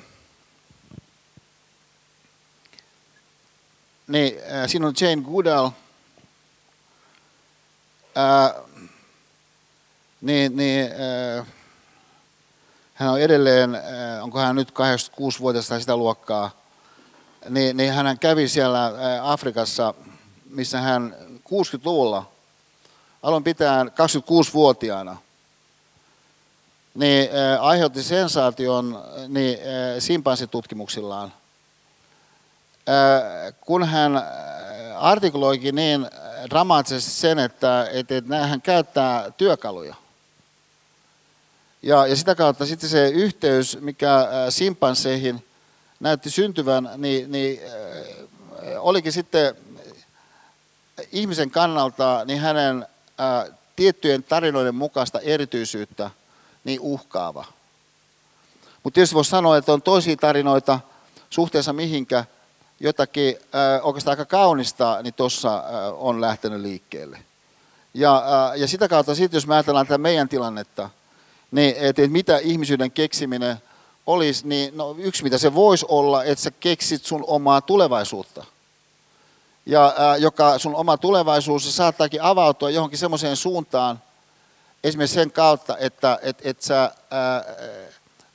niin, 4.07 4.33
siinä 4.67 4.87
on 4.87 4.93
Jane 5.01 5.21
Goodall– 5.21 5.69
ää, 8.15 8.53
niin, 10.21 10.57
niin 10.57 10.91
ää, 10.91 11.45
hän 12.93 13.09
on 13.09 13.21
edelleen, 13.21 13.75
ää, 13.75 14.23
onko 14.23 14.39
hän 14.39 14.55
nyt 14.55 14.69
86-vuotias 14.69 15.67
tai 15.67 15.79
sitä 15.79 15.97
luokkaa, 15.97 16.51
niin, 17.49 17.77
niin 17.77 17.93
hän 17.93 18.19
kävi 18.19 18.47
siellä 18.47 18.93
Afrikassa, 19.23 19.93
missä 20.49 20.81
hän 20.81 21.15
60-luvulla, 21.39 22.31
aloin 23.23 23.43
pitää 23.43 23.83
26-vuotiaana, 23.83 25.17
niin 26.99 27.29
ää, 27.33 27.61
aiheutti 27.61 28.03
sensaation 28.03 29.03
niin, 29.27 29.59
simpanssitutkimuksillaan. 29.99 31.33
kun 33.61 33.83
hän 33.83 34.23
artikuloikin 34.95 35.75
niin 35.75 36.09
dramaattisesti 36.49 37.11
sen, 37.11 37.39
että, 37.39 37.87
että, 37.91 38.17
että 38.17 38.47
hän 38.47 38.61
käyttää 38.61 39.31
työkaluja. 39.31 39.95
Ja, 41.81 42.07
ja 42.07 42.15
sitä 42.15 42.35
kautta 42.35 42.65
sitten 42.65 42.89
se 42.89 43.09
yhteys, 43.09 43.77
mikä 43.81 44.27
simpansseihin 44.49 45.45
näytti 45.99 46.29
syntyvän, 46.29 46.89
niin, 46.97 47.31
niin 47.31 47.59
olikin 48.77 49.11
sitten 49.11 49.55
ihmisen 51.11 51.51
kannalta 51.51 52.21
niin 52.25 52.39
hänen 52.39 52.85
ää, 53.17 53.45
tiettyjen 53.75 54.23
tarinoiden 54.23 54.75
mukaista 54.75 55.19
erityisyyttä 55.19 56.09
niin 56.63 56.79
uhkaava. 56.81 57.45
Mutta 58.83 58.95
tietysti 58.95 59.15
voisi 59.15 59.29
sanoa, 59.29 59.57
että 59.57 59.73
on 59.73 59.81
toisia 59.81 60.17
tarinoita 60.17 60.79
suhteessa 61.29 61.73
mihinkä– 61.73 62.25
jotakin 62.79 63.35
äh, 63.55 63.85
oikeastaan 63.85 64.11
aika 64.11 64.25
kaunista, 64.25 64.99
niin 65.03 65.13
tuossa 65.13 65.55
äh, 65.55 65.63
on 65.97 66.21
lähtenyt 66.21 66.61
liikkeelle. 66.61 67.19
Ja, 67.93 68.15
äh, 68.15 68.57
ja 68.59 68.67
sitä 68.67 68.87
kautta 68.87 69.15
sitten, 69.15 69.37
jos 69.37 69.47
me 69.47 69.55
ajatellaan 69.55 69.87
tätä 69.87 69.97
meidän 69.97 70.29
tilannetta, 70.29 70.89
niin 71.51 71.75
että 71.77 72.01
et 72.01 72.11
mitä 72.11 72.37
ihmisyyden 72.37 72.91
keksiminen 72.91 73.57
olisi, 74.05 74.47
niin 74.47 74.77
no, 74.77 74.95
yksi 74.97 75.23
mitä 75.23 75.37
se 75.37 75.53
voisi 75.53 75.85
olla, 75.89 76.23
että 76.23 76.43
sä 76.43 76.51
keksit 76.51 77.05
sun 77.05 77.23
omaa 77.27 77.61
tulevaisuutta. 77.61 78.45
Ja 79.65 79.85
äh, 79.85 80.19
joka 80.19 80.59
sun 80.59 80.75
oma 80.75 80.97
tulevaisuus 80.97 81.75
saattaakin 81.75 82.21
avautua 82.21 82.69
johonkin 82.69 82.99
semmoiseen 82.99 83.35
suuntaan, 83.35 84.01
esimerkiksi 84.83 85.13
sen 85.13 85.31
kautta, 85.31 85.77
että 85.77 86.19
et, 86.21 86.41
et 86.43 86.61
sä 86.61 86.83
äh, 86.83 86.91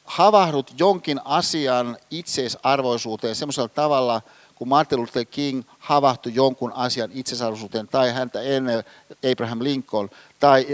havahdut 0.04 0.72
jonkin 0.78 1.20
asian 1.24 1.96
itseisarvoisuuteen 2.10 3.34
semmoisella 3.34 3.68
tavalla, 3.68 4.22
kun 4.54 4.68
Martin 4.68 5.00
Luther 5.00 5.24
King 5.24 5.62
havahtui 5.78 6.34
jonkun 6.34 6.72
asian 6.72 7.10
itseisarvoisuuteen 7.12 7.88
tai 7.88 8.12
häntä 8.12 8.40
ennen 8.40 8.84
Abraham 9.32 9.58
Lincoln, 9.62 10.10
tai 10.40 10.66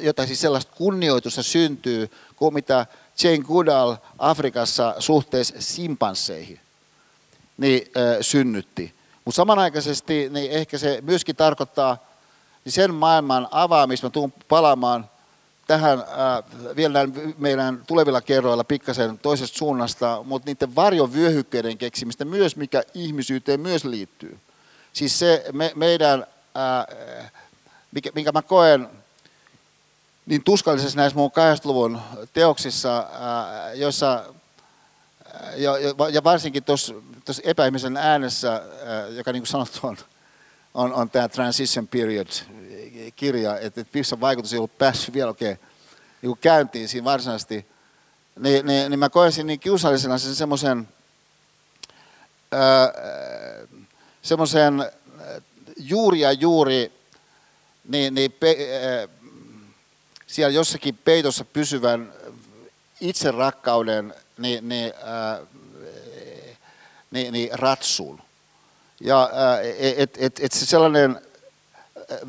jotain 0.00 0.28
siis 0.28 0.40
sellaista 0.40 0.72
kunnioitusta 0.76 1.42
syntyy 1.42 2.10
kuin 2.36 2.54
mitä 2.54 2.86
Jane 3.22 3.38
Goodall 3.38 3.96
Afrikassa 4.18 4.94
suhteessa 4.98 5.54
simpansseihin 5.58 6.60
niin, 7.56 7.82
äh, 7.96 8.16
synnytti. 8.20 8.94
Mutta 9.24 9.36
samanaikaisesti 9.36 10.28
niin 10.30 10.50
ehkä 10.50 10.78
se 10.78 10.98
myöskin 11.02 11.36
tarkoittaa 11.36 11.98
niin 12.64 12.72
sen 12.72 12.94
maailman 12.94 13.48
avaamista, 13.50 14.06
mä 14.06 14.10
tuun 14.10 14.32
palaamaan 14.48 15.10
tähän 15.66 15.98
äh, 15.98 16.76
vielä 16.76 17.08
meidän 17.38 17.82
tulevilla 17.86 18.20
kerroilla 18.20 18.64
pikkasen 18.64 19.18
toisesta 19.18 19.58
suunnasta, 19.58 20.22
mutta 20.24 20.50
niiden 20.50 20.74
varjovyöhykkeiden 20.74 21.78
keksimistä 21.78 22.24
myös, 22.24 22.56
mikä 22.56 22.82
ihmisyyteen 22.94 23.60
myös 23.60 23.84
liittyy. 23.84 24.38
Siis 24.92 25.18
se 25.18 25.44
me, 25.52 25.72
meidän, 25.74 26.26
äh, 26.56 27.32
mikä, 27.92 28.10
minkä 28.14 28.32
mä 28.32 28.42
koen 28.42 28.88
niin 30.26 30.44
tuskallisessa 30.44 30.96
näissä 30.96 31.18
mun 31.18 31.30
80-luvun 31.30 32.00
teoksissa, 32.32 32.98
äh, 32.98 33.78
joissa 33.78 34.24
ja, 35.56 35.72
ja 36.12 36.24
varsinkin 36.24 36.64
tuossa 36.64 36.94
epäihmisen 37.44 37.96
äänessä, 37.96 38.62
joka 39.16 39.32
niin 39.32 39.42
kuin 39.42 39.48
sanottu 39.48 39.78
on, 39.82 39.96
on, 40.74 40.94
on 40.94 41.10
tämä 41.10 41.28
transition 41.28 41.88
period, 41.88 42.26
kirja, 43.10 43.58
että, 43.58 43.80
että 43.80 43.98
missä 43.98 44.20
vaikutus 44.20 44.52
ei 44.52 44.58
ollut 44.58 44.78
päässyt 44.78 45.14
vielä 45.14 45.28
oikein 45.28 45.58
niin 46.22 46.38
käyntiin 46.38 46.88
siinä 46.88 47.04
varsinaisesti, 47.04 47.66
niin, 48.38 48.66
niin, 48.66 48.90
niin 48.90 48.98
mä 48.98 49.08
koisin 49.08 49.46
niin 49.46 49.60
kiusallisena 49.60 50.18
sen 50.18 50.34
semmoisen 50.34 50.88
semmoisen 54.22 54.90
juuri 55.76 56.20
ja 56.20 56.32
juuri 56.32 56.92
niin, 57.88 58.14
niin 58.14 58.32
pe, 58.32 58.56
ää, 58.82 59.08
siellä 60.26 60.54
jossakin 60.54 60.98
peitossa 61.04 61.44
pysyvän 61.44 62.12
itserakkauden 63.00 64.14
niin, 64.38 64.68
niin, 64.68 64.92
ää, 65.04 65.40
niin, 67.10 67.32
niin 67.32 67.48
ratsuun. 67.52 68.22
Ja 69.00 69.30
että 69.96 70.18
et, 70.20 70.40
et 70.40 70.52
se 70.52 70.66
sellainen 70.66 71.20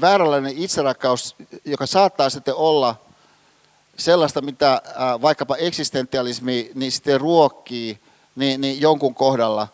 vääränlainen 0.02 0.58
itserakkaus, 0.58 1.36
joka 1.66 1.86
saattaa 1.86 2.30
sitten 2.30 2.56
olla 2.56 2.96
sellaista, 3.98 4.42
mitä 4.42 4.82
vaikkapa 5.22 5.56
eksistentialismi 5.56 6.72
niin 6.76 6.92
sitten 6.92 7.22
ruokkii 7.22 8.00
niin, 8.36 8.62
niin 8.62 8.82
jonkun 8.82 9.16
kohdalla, 9.16 9.68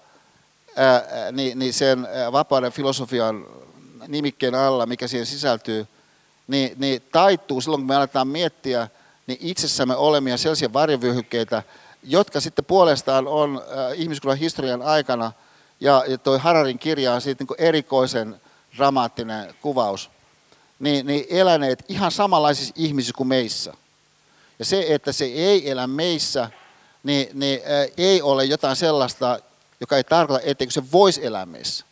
niin, 1.32 1.60
niin 1.60 1.74
sen 1.74 2.08
vapauden 2.32 2.72
filosofian 2.72 3.46
nimikkeen 4.08 4.56
alla, 4.56 4.86
mikä 4.86 5.08
siihen 5.08 5.26
sisältyy, 5.26 5.88
niin, 6.48 6.74
niin 6.78 7.02
taittuu 7.12 7.62
silloin, 7.62 7.82
kun 7.82 7.88
me 7.88 7.96
aletaan 7.96 8.28
miettiä 8.28 8.88
niin 9.28 9.40
itsessämme 9.42 9.96
olemia 9.96 10.38
sellaisia 10.38 10.74
varjovyöhykkeitä, 10.74 11.64
jotka 12.04 12.40
sitten 12.40 12.66
puolestaan 12.66 13.28
on 13.28 13.62
äh, 13.62 14.00
ihmiskunnan 14.00 14.38
historian 14.38 14.82
aikana, 14.82 15.32
ja, 15.80 16.04
ja 16.08 16.18
toi 16.18 16.40
Hararin 16.40 16.80
kirja 16.80 17.14
on 17.14 17.22
siitä 17.22 17.44
niin 17.44 17.68
erikoisen 17.68 18.42
dramaattinen 18.78 19.54
kuvaus, 19.62 20.10
niin, 20.80 21.06
niin 21.06 21.26
eläneet 21.30 21.84
ihan 21.88 22.12
samanlaisissa 22.12 22.74
ihmisissä 22.78 23.14
kuin 23.18 23.28
meissä. 23.28 23.74
Ja 24.60 24.66
se, 24.66 24.86
että 24.90 25.12
se 25.12 25.26
ei 25.26 25.72
elä 25.72 25.88
meissä, 25.88 26.50
niin, 27.04 27.28
niin 27.34 27.60
äh, 27.60 27.94
ei 27.98 28.22
ole 28.22 28.46
jotain 28.46 28.76
sellaista, 28.76 29.40
joka 29.80 29.98
ei 29.98 30.04
tarkoita, 30.04 30.46
etteikö 30.46 30.74
se 30.74 30.92
voisi 30.92 31.26
elää 31.26 31.46
meissä. 31.46 31.86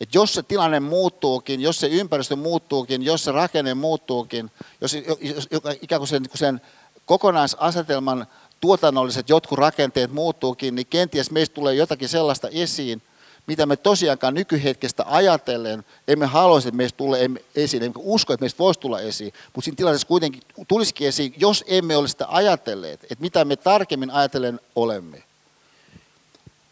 Et 0.00 0.14
jos 0.14 0.34
se 0.34 0.42
tilanne 0.42 0.80
muuttuukin, 0.80 1.60
jos 1.60 1.80
se 1.80 1.86
ympäristö 1.86 2.36
muuttuukin, 2.36 3.02
jos 3.02 3.24
se 3.24 3.32
rakenne 3.32 3.74
muuttuukin, 3.74 4.50
jos, 4.80 4.94
jos 5.20 5.48
ikään 5.82 6.00
kuin 6.00 6.08
sen, 6.08 6.22
niin 6.22 6.30
sen 6.38 6.60
kokonaisasetelman 7.06 8.26
tuotannolliset 8.60 9.28
jotkut 9.28 9.58
rakenteet 9.58 10.12
muuttuukin, 10.12 10.74
niin 10.74 10.86
kenties 10.86 11.30
meistä 11.30 11.54
tulee 11.54 11.74
jotakin 11.74 12.08
sellaista 12.08 12.48
esiin, 12.48 13.02
mitä 13.46 13.66
me 13.66 13.76
tosiaankaan 13.76 14.34
nykyhetkestä 14.34 15.04
ajatellen 15.06 15.84
emme 16.08 16.26
haluaisi, 16.26 16.68
että 16.68 16.76
meistä 16.76 16.96
tulee 16.96 17.30
esiin, 17.54 17.82
emme 17.82 17.94
usko, 17.96 18.32
että 18.32 18.42
meistä 18.42 18.58
voisi 18.58 18.80
tulla 18.80 19.00
esiin, 19.00 19.32
mutta 19.54 19.64
siinä 19.64 19.76
tilanteessa 19.76 20.06
kuitenkin 20.08 20.42
tulisikin 20.68 21.08
esiin, 21.08 21.34
jos 21.36 21.64
emme 21.66 21.96
ole 21.96 22.08
sitä 22.08 22.26
ajatelleet, 22.28 23.02
että 23.02 23.16
mitä 23.20 23.44
me 23.44 23.56
tarkemmin 23.56 24.10
ajatellen 24.10 24.60
olemme. 24.76 25.22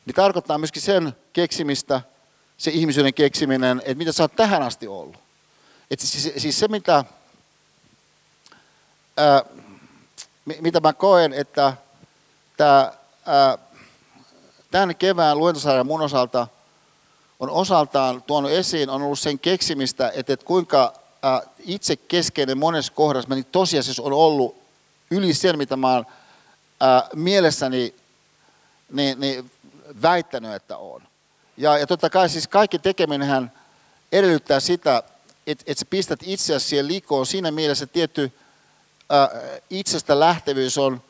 Niin 0.06 0.14
tarkoittaa 0.14 0.58
myöskin 0.58 0.82
sen 0.82 1.12
keksimistä, 1.32 2.00
se 2.58 2.70
ihmisyyden 2.70 3.14
keksiminen, 3.14 3.78
että 3.78 3.94
mitä 3.94 4.12
sä 4.12 4.22
oot 4.22 4.36
tähän 4.36 4.62
asti 4.62 4.88
ollut. 4.88 5.16
Että 5.90 6.06
siis, 6.06 6.32
siis 6.36 6.58
se, 6.58 6.68
mitä, 6.68 7.04
ää, 9.16 9.44
mitä 10.60 10.80
mä 10.80 10.92
koen, 10.92 11.32
että 11.32 11.72
tämä, 12.56 12.92
tämän 14.70 14.96
kevään 14.96 15.38
luentosarjan 15.38 15.86
mun 15.86 16.02
osalta 16.02 16.46
on 17.40 17.50
osaltaan 17.50 18.22
tuonut 18.22 18.50
esiin, 18.50 18.90
on 18.90 19.02
ollut 19.02 19.18
sen 19.18 19.38
keksimistä, 19.38 20.12
että, 20.14 20.32
että 20.32 20.46
kuinka 20.46 20.92
itse 21.58 21.96
keskeinen 21.96 22.58
monessa 22.58 22.92
kohdassa 22.92 23.34
niin 23.34 23.44
tosiasiassa 23.44 24.02
on 24.02 24.12
ollut 24.12 24.56
yli 25.10 25.34
sen, 25.34 25.58
mitä 25.58 25.76
mä 25.76 25.92
oon 25.92 26.04
mielessäni 27.14 27.94
niin, 28.92 29.20
niin 29.20 29.50
väittänyt, 30.02 30.52
että 30.52 30.76
on. 30.76 31.02
Ja, 31.56 31.78
ja 31.78 31.86
totta 31.86 32.10
kai 32.10 32.28
siis 32.28 32.48
kaikki 32.48 32.78
tekeminenhän 32.78 33.52
edellyttää 34.12 34.60
sitä, 34.60 35.02
että, 35.46 35.64
että 35.66 35.80
sä 35.80 35.86
pistät 35.90 36.20
itseäsi 36.22 36.68
siihen 36.68 36.88
likoon. 36.88 37.26
Siinä 37.26 37.50
mielessä 37.50 37.86
tietty 37.86 38.32
ää, 39.10 39.28
itsestä 39.70 40.20
lähtevyys 40.20 40.78
on, 40.78 41.02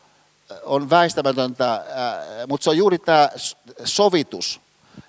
on 0.63 0.91
väistämätöntä, 0.91 1.73
ää, 1.73 2.47
mutta 2.49 2.65
se 2.65 2.71
on 2.71 2.77
juuri 2.77 2.99
tämä 2.99 3.29
sovitus, 3.85 4.61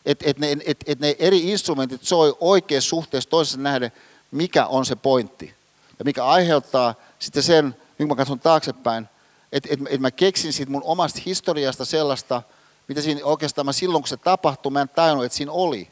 että 0.05 0.25
et 0.27 0.39
ne, 0.39 0.57
et, 0.65 0.83
et 0.85 0.99
ne 0.99 1.15
eri 1.19 1.51
instrumentit 1.51 2.03
soi 2.03 2.37
oikeassa 2.39 2.89
suhteessa 2.89 3.29
toisessa 3.29 3.59
nähden, 3.59 3.91
mikä 4.31 4.65
on 4.65 4.85
se 4.85 4.95
pointti. 4.95 5.53
Ja 5.99 6.05
mikä 6.05 6.25
aiheuttaa 6.25 6.95
sitten 7.19 7.43
sen, 7.43 7.75
nyt 7.97 8.07
mä 8.07 8.15
katson 8.15 8.39
taaksepäin, 8.39 9.09
että 9.51 9.69
et, 9.71 9.79
et 9.89 10.01
mä 10.01 10.11
keksin 10.11 10.53
siitä 10.53 10.71
mun 10.71 10.83
omasta 10.83 11.21
historiasta 11.25 11.85
sellaista– 11.85 12.41
mitä 12.87 13.01
siinä 13.01 13.21
oikeastaan 13.23 13.65
mä 13.65 13.73
silloin, 13.73 14.03
kun 14.03 14.07
se 14.07 14.17
tapahtui, 14.17 14.71
mä 14.71 14.81
en 14.81 14.89
tajunnut, 14.89 15.25
että 15.25 15.37
siinä 15.37 15.51
oli. 15.51 15.87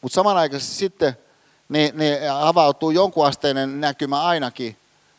Mutta 0.00 0.14
samanaikaisesti 0.14 0.74
sitten 0.74 1.16
ne, 1.68 1.92
ne 1.94 2.28
avautuu 2.28 2.90
jonkunasteinen 2.90 3.80
näkymä 3.80 4.22
ainakin 4.22 4.76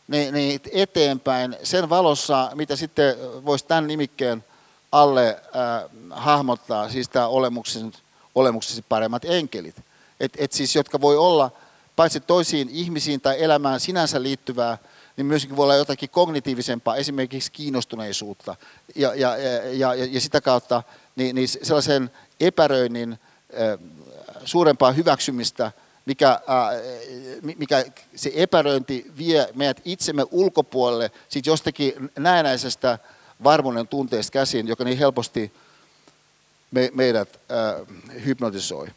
ne, 0.08 0.30
ne 0.30 0.60
eteenpäin 0.72 1.56
sen 1.62 1.88
valossa, 1.88 2.50
mitä 2.54 2.76
sitten 2.76 3.16
voisi 3.44 3.66
tämän 3.66 3.86
nimikkeen 3.86 4.44
alle 4.92 5.28
äh, 5.28 5.90
hahmottaa, 6.10 6.88
siis 6.88 7.08
tämä 7.08 7.26
olemuksesi, 7.26 7.92
olemuksesi 8.36 8.84
paremmat 8.88 9.24
enkelit. 9.24 9.76
Et, 10.20 10.32
et 10.38 10.52
siis, 10.52 10.76
jotka 10.76 11.00
voi 11.00 11.16
olla 11.16 11.50
paitsi 11.96 12.20
toisiin 12.20 12.68
ihmisiin 12.72 13.20
tai 13.20 13.42
elämään 13.42 13.80
sinänsä 13.80 14.22
liittyvää, 14.22 14.78
niin 15.16 15.26
myöskin 15.26 15.56
voi 15.56 15.64
olla 15.64 15.74
jotakin 15.74 16.10
kognitiivisempaa, 16.10 16.96
esimerkiksi 16.96 17.52
kiinnostuneisuutta. 17.52 18.56
Ja, 18.94 19.14
ja, 19.14 19.36
ja, 19.36 19.94
ja, 19.94 20.04
ja 20.04 20.20
sitä 20.20 20.40
kautta 20.40 20.82
niin, 21.16 21.34
niin 21.34 21.48
sellaisen 21.48 22.10
epäröinnin 22.40 23.18
suurempaa 24.44 24.92
hyväksymistä, 24.92 25.72
mikä, 26.06 26.40
mikä 27.56 27.84
se 28.16 28.32
epäröinti 28.34 29.06
vie 29.18 29.48
meidät 29.54 29.80
itsemme 29.84 30.24
ulkopuolelle 30.30 31.10
siitä 31.28 31.50
jostakin 31.50 32.10
näennäisestä 32.18 32.98
varmuuden 33.44 33.88
tunteesta 33.88 34.32
käsin, 34.32 34.68
joka 34.68 34.84
niin 34.84 34.98
helposti 34.98 35.52
me, 36.70 36.90
meidät 36.94 37.40
äh, 37.50 38.24
hypnotisoi. 38.24 38.88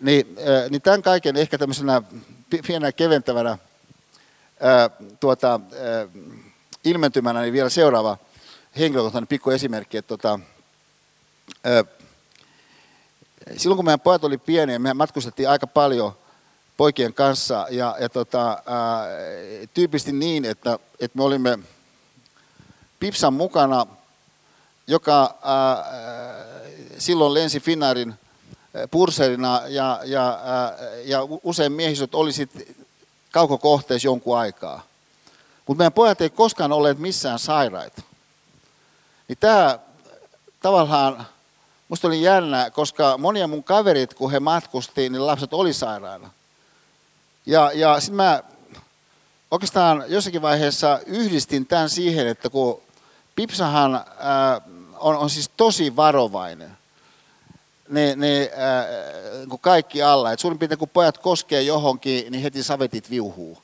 Niin, 0.00 0.36
äh, 0.38 0.70
niin 0.70 0.82
tämän 0.82 1.02
kaiken 1.02 1.36
ehkä 1.36 1.58
tämmöisenä 1.58 2.02
pienenä 2.66 2.92
keventävänä 2.92 3.50
äh, 3.50 3.58
tuota, 5.20 5.54
äh, 5.54 6.08
ilmentymänä, 6.84 7.40
niin 7.40 7.52
vielä 7.52 7.68
seuraava 7.68 8.18
henkilökohtainen 8.78 9.28
pikku 9.28 9.50
esimerkki, 9.50 9.96
että 9.96 10.08
tota, 10.08 10.40
silloin 13.56 13.76
kun 13.76 13.84
meidän 13.84 14.00
pojat 14.00 14.24
oli 14.24 14.38
pieniä, 14.38 14.78
me 14.78 14.94
matkustettiin 14.94 15.48
aika 15.48 15.66
paljon 15.66 16.12
poikien 16.76 17.14
kanssa 17.14 17.66
ja, 17.70 17.96
ja 18.00 18.08
tota, 18.08 18.48
ää, 18.66 19.06
tyypillisesti 19.74 20.12
niin, 20.12 20.44
että, 20.44 20.78
että 21.00 21.18
me 21.18 21.24
olimme 21.24 21.58
Pipsan 23.00 23.34
mukana, 23.34 23.86
joka 24.86 25.38
ää, 25.42 25.84
silloin 26.98 27.34
lensi 27.34 27.60
Finnairin 27.60 28.14
purserina 28.90 29.62
ja, 29.68 30.00
ja, 30.04 30.40
ää, 30.44 30.76
ja 31.04 31.18
usein 31.42 31.72
miehistöt 31.72 32.14
oli 32.14 32.32
sitten 32.32 32.62
kaukokohteessa 33.30 34.08
jonkun 34.08 34.38
aikaa. 34.38 34.82
Mutta 35.66 35.78
meidän 35.78 35.92
pojat 35.92 36.20
ei 36.20 36.30
koskaan 36.30 36.72
olleet 36.72 36.98
missään 36.98 37.38
sairaita. 37.38 38.02
Niin 39.28 39.38
tämä 39.40 39.78
tavallaan 40.62 41.26
Musta 41.88 42.08
oli 42.08 42.22
jännä, 42.22 42.70
koska 42.70 43.18
monia 43.18 43.48
mun 43.48 43.64
kaverit, 43.64 44.14
kun 44.14 44.30
he 44.30 44.40
matkusti, 44.40 45.08
niin 45.08 45.26
lapset 45.26 45.54
oli 45.54 45.72
sairaana. 45.72 46.30
Ja, 47.46 47.70
ja 47.74 48.00
sitten 48.00 48.16
mä 48.16 48.42
oikeastaan 49.50 50.04
jossakin 50.08 50.42
vaiheessa 50.42 51.00
yhdistin 51.06 51.66
tämän 51.66 51.90
siihen, 51.90 52.26
että 52.26 52.50
kun 52.50 52.82
Pipsahan 53.36 53.94
ää, 53.94 54.60
on, 54.96 55.16
on 55.16 55.30
siis 55.30 55.50
tosi 55.56 55.96
varovainen, 55.96 56.76
ne, 57.88 58.50
ää, 58.56 58.86
kun 59.48 59.58
kaikki 59.58 60.02
alla. 60.02 60.32
Et 60.32 60.40
suurin 60.40 60.58
piirtein 60.58 60.78
kun 60.78 60.88
pojat 60.88 61.18
koskee 61.18 61.62
johonkin, 61.62 62.32
niin 62.32 62.42
heti 62.42 62.62
savetit 62.62 63.10
viuhuu. 63.10 63.58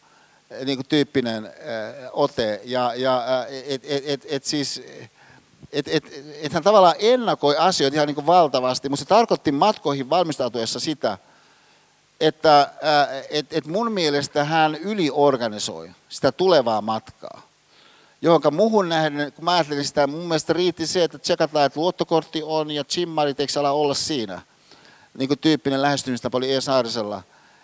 Niin 0.65 0.79
kuin 0.79 0.89
tyyppinen 0.89 1.45
ää, 1.45 2.11
ote. 2.13 2.61
Ja, 2.65 2.95
ja 2.95 3.47
et, 3.67 3.83
et, 3.85 4.03
et, 4.07 4.27
et 4.29 4.45
siis 4.45 4.83
että 5.73 5.91
et, 5.95 6.05
et 6.43 6.53
hän 6.53 6.63
tavallaan 6.63 6.95
ennakoi 6.99 7.57
asioita 7.57 7.95
ihan 7.95 8.07
niin 8.07 8.15
kuin 8.15 8.27
valtavasti, 8.27 8.89
mutta 8.89 9.05
se 9.05 9.09
tarkoitti 9.09 9.53
matkoihin 9.53 10.11
valmistautuessa 10.11 10.81
sitä, 10.81 11.19
että 12.21 12.71
et, 13.31 13.53
et 13.53 13.67
mun 13.67 13.93
mielestä 13.93 14.45
hän 14.45 14.75
yliorganisoi 14.75 15.91
sitä 16.09 16.33
tulevaa 16.33 16.81
matkaa. 16.81 17.43
Johonka 18.23 18.51
muuhun 18.51 18.89
nähden, 18.89 19.33
kun 19.33 19.45
mä 19.45 19.53
ajattelin 19.53 19.85
sitä, 19.85 20.07
mun 20.07 20.21
mielestä 20.21 20.53
riitti 20.53 20.87
se, 20.87 21.05
että 21.05 21.19
tsekataan, 21.19 21.67
että 21.67 21.81
luottokortti 21.81 22.43
on 22.45 22.71
ja 22.71 22.85
chimmarit 22.85 23.41
eikö 23.41 23.61
ala 23.61 23.71
olla 23.71 23.95
siinä. 23.95 24.43
Niin 25.19 25.29
kuin 25.29 25.39
tyyppinen 25.39 25.83
lähestymistapa 25.83 26.39
oli 26.39 26.55
E. 26.55 26.61
Saarisella. 26.61 27.23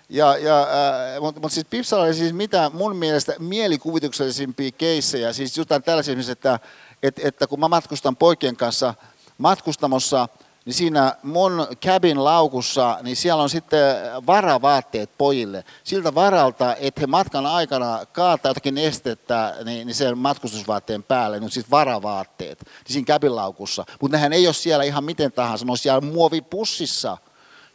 Ja, 0.09 0.37
ja, 0.37 0.61
äh, 0.63 1.21
mutta, 1.21 1.41
mutta 1.41 1.55
siis 1.55 1.67
Pipsalla 1.71 2.05
oli 2.05 2.15
siis 2.15 2.33
mitä 2.33 2.71
mun 2.75 2.97
mielestä 2.97 3.35
mielikuvituksellisimpia 3.39 4.71
keissejä, 4.71 5.33
siis 5.33 5.57
jotain 5.57 5.83
tällaisia, 5.83 6.15
että 6.33 6.61
että, 7.03 7.23
että 7.25 7.47
kun 7.47 7.61
mä 7.61 7.69
matkustan 7.69 8.17
poikien 8.17 8.57
kanssa 8.57 8.95
matkustamossa, 9.39 10.29
niin 10.67 10.75
siinä 10.75 11.17
mun 11.23 11.67
cabin 11.85 12.25
laukussa, 12.25 12.99
niin 13.03 13.17
siellä 13.17 13.43
on 13.43 13.51
sitten 13.51 13.97
varavaatteet 14.27 15.11
pojille. 15.19 15.65
Siltä 15.85 16.15
varalta, 16.15 16.77
että 16.77 17.01
he 17.01 17.07
matkan 17.07 17.47
aikana 17.47 18.07
kaataa 18.13 18.51
jotakin 18.51 18.75
nestettä 18.75 19.55
niin, 19.65 19.87
niin 19.87 19.95
sen 19.95 20.19
matkustusvaatteen 20.19 21.03
päälle, 21.03 21.41
niin 21.41 21.51
siis 21.51 21.71
varavaatteet 21.71 22.61
niin 22.65 22.93
siinä 22.93 23.07
cabin 23.07 23.37
laukussa. 23.37 23.85
Mutta 24.01 24.17
nehän 24.17 24.33
ei 24.33 24.47
ole 24.47 24.55
siellä 24.55 24.85
ihan 24.85 25.05
miten 25.05 25.33
tahansa, 25.33 25.65
ne 25.65 25.71
on 25.71 25.79
siellä 25.79 26.01
muovipussissa 26.01 27.19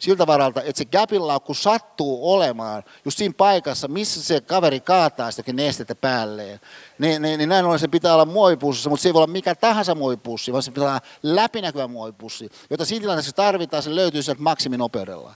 siltä 0.01 0.27
varalta, 0.27 0.61
että 0.61 0.77
se 0.77 0.85
gapin 0.85 1.21
sattuu 1.53 2.33
olemaan 2.33 2.83
just 3.05 3.17
siinä 3.17 3.33
paikassa, 3.37 3.87
missä 3.87 4.23
se 4.23 4.41
kaveri 4.41 4.79
kaataa 4.79 5.31
sitäkin 5.31 5.55
nestettä 5.55 5.95
päälleen. 5.95 6.59
Niin, 6.99 7.21
niin, 7.21 7.37
niin 7.37 7.49
näin 7.49 7.65
ollen 7.65 7.79
se 7.79 7.87
pitää 7.87 8.13
olla 8.13 8.25
muovipussissa, 8.25 8.89
mutta 8.89 9.03
se 9.03 9.09
ei 9.09 9.13
voi 9.13 9.19
olla 9.19 9.33
mikä 9.33 9.55
tahansa 9.55 9.95
muovipussi, 9.95 10.51
vaan 10.51 10.63
se 10.63 10.71
pitää 10.71 10.89
olla 10.89 11.01
läpinäkyvä 11.23 11.87
muovipussi, 11.87 12.49
jota 12.69 12.85
siinä 12.85 13.01
tilanteessa 13.01 13.31
tarvitaan, 13.31 13.83
se 13.83 13.95
löytyy 13.95 14.23
sieltä 14.23 14.41
maksiminopeudella. 14.41 15.35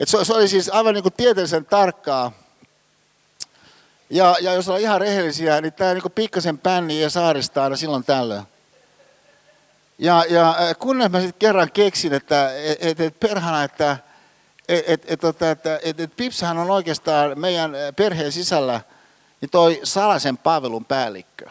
Et 0.00 0.08
se, 0.08 0.24
se 0.24 0.34
oli 0.34 0.48
siis 0.48 0.68
aivan 0.68 0.94
niin 0.94 1.02
kuin 1.02 1.14
tieteellisen 1.16 1.64
tarkkaa. 1.64 2.32
Ja, 4.10 4.36
ja 4.40 4.52
jos 4.52 4.68
ollaan 4.68 4.82
ihan 4.82 5.00
rehellisiä, 5.00 5.60
niin 5.60 5.72
tämä 5.72 5.94
niin 5.94 6.12
pikkasen 6.14 6.58
pänni 6.58 7.00
ja 7.00 7.10
saarista 7.10 7.64
aina 7.64 7.76
silloin 7.76 8.04
tällöin. 8.04 8.42
Ja, 10.00 10.24
ja 10.28 10.54
kunnes 10.78 11.10
mä 11.10 11.20
sitten 11.20 11.38
kerran 11.38 11.72
keksin, 11.72 12.12
että 12.12 12.54
et, 12.56 12.78
et, 12.80 13.00
et 13.00 13.20
perhana, 13.20 13.64
että 13.64 13.96
et, 14.68 14.84
et, 14.86 15.04
et, 15.06 15.20
tota, 15.20 15.50
että 15.50 15.80
et, 15.82 16.00
et 16.00 16.16
Pipsahan 16.16 16.58
on 16.58 16.70
oikeastaan 16.70 17.38
meidän 17.38 17.72
perheen 17.96 18.32
sisällä 18.32 18.80
niin 19.40 19.50
toi 19.50 19.80
salaisen 19.84 20.38
palvelun 20.38 20.84
päällikkö, 20.84 21.50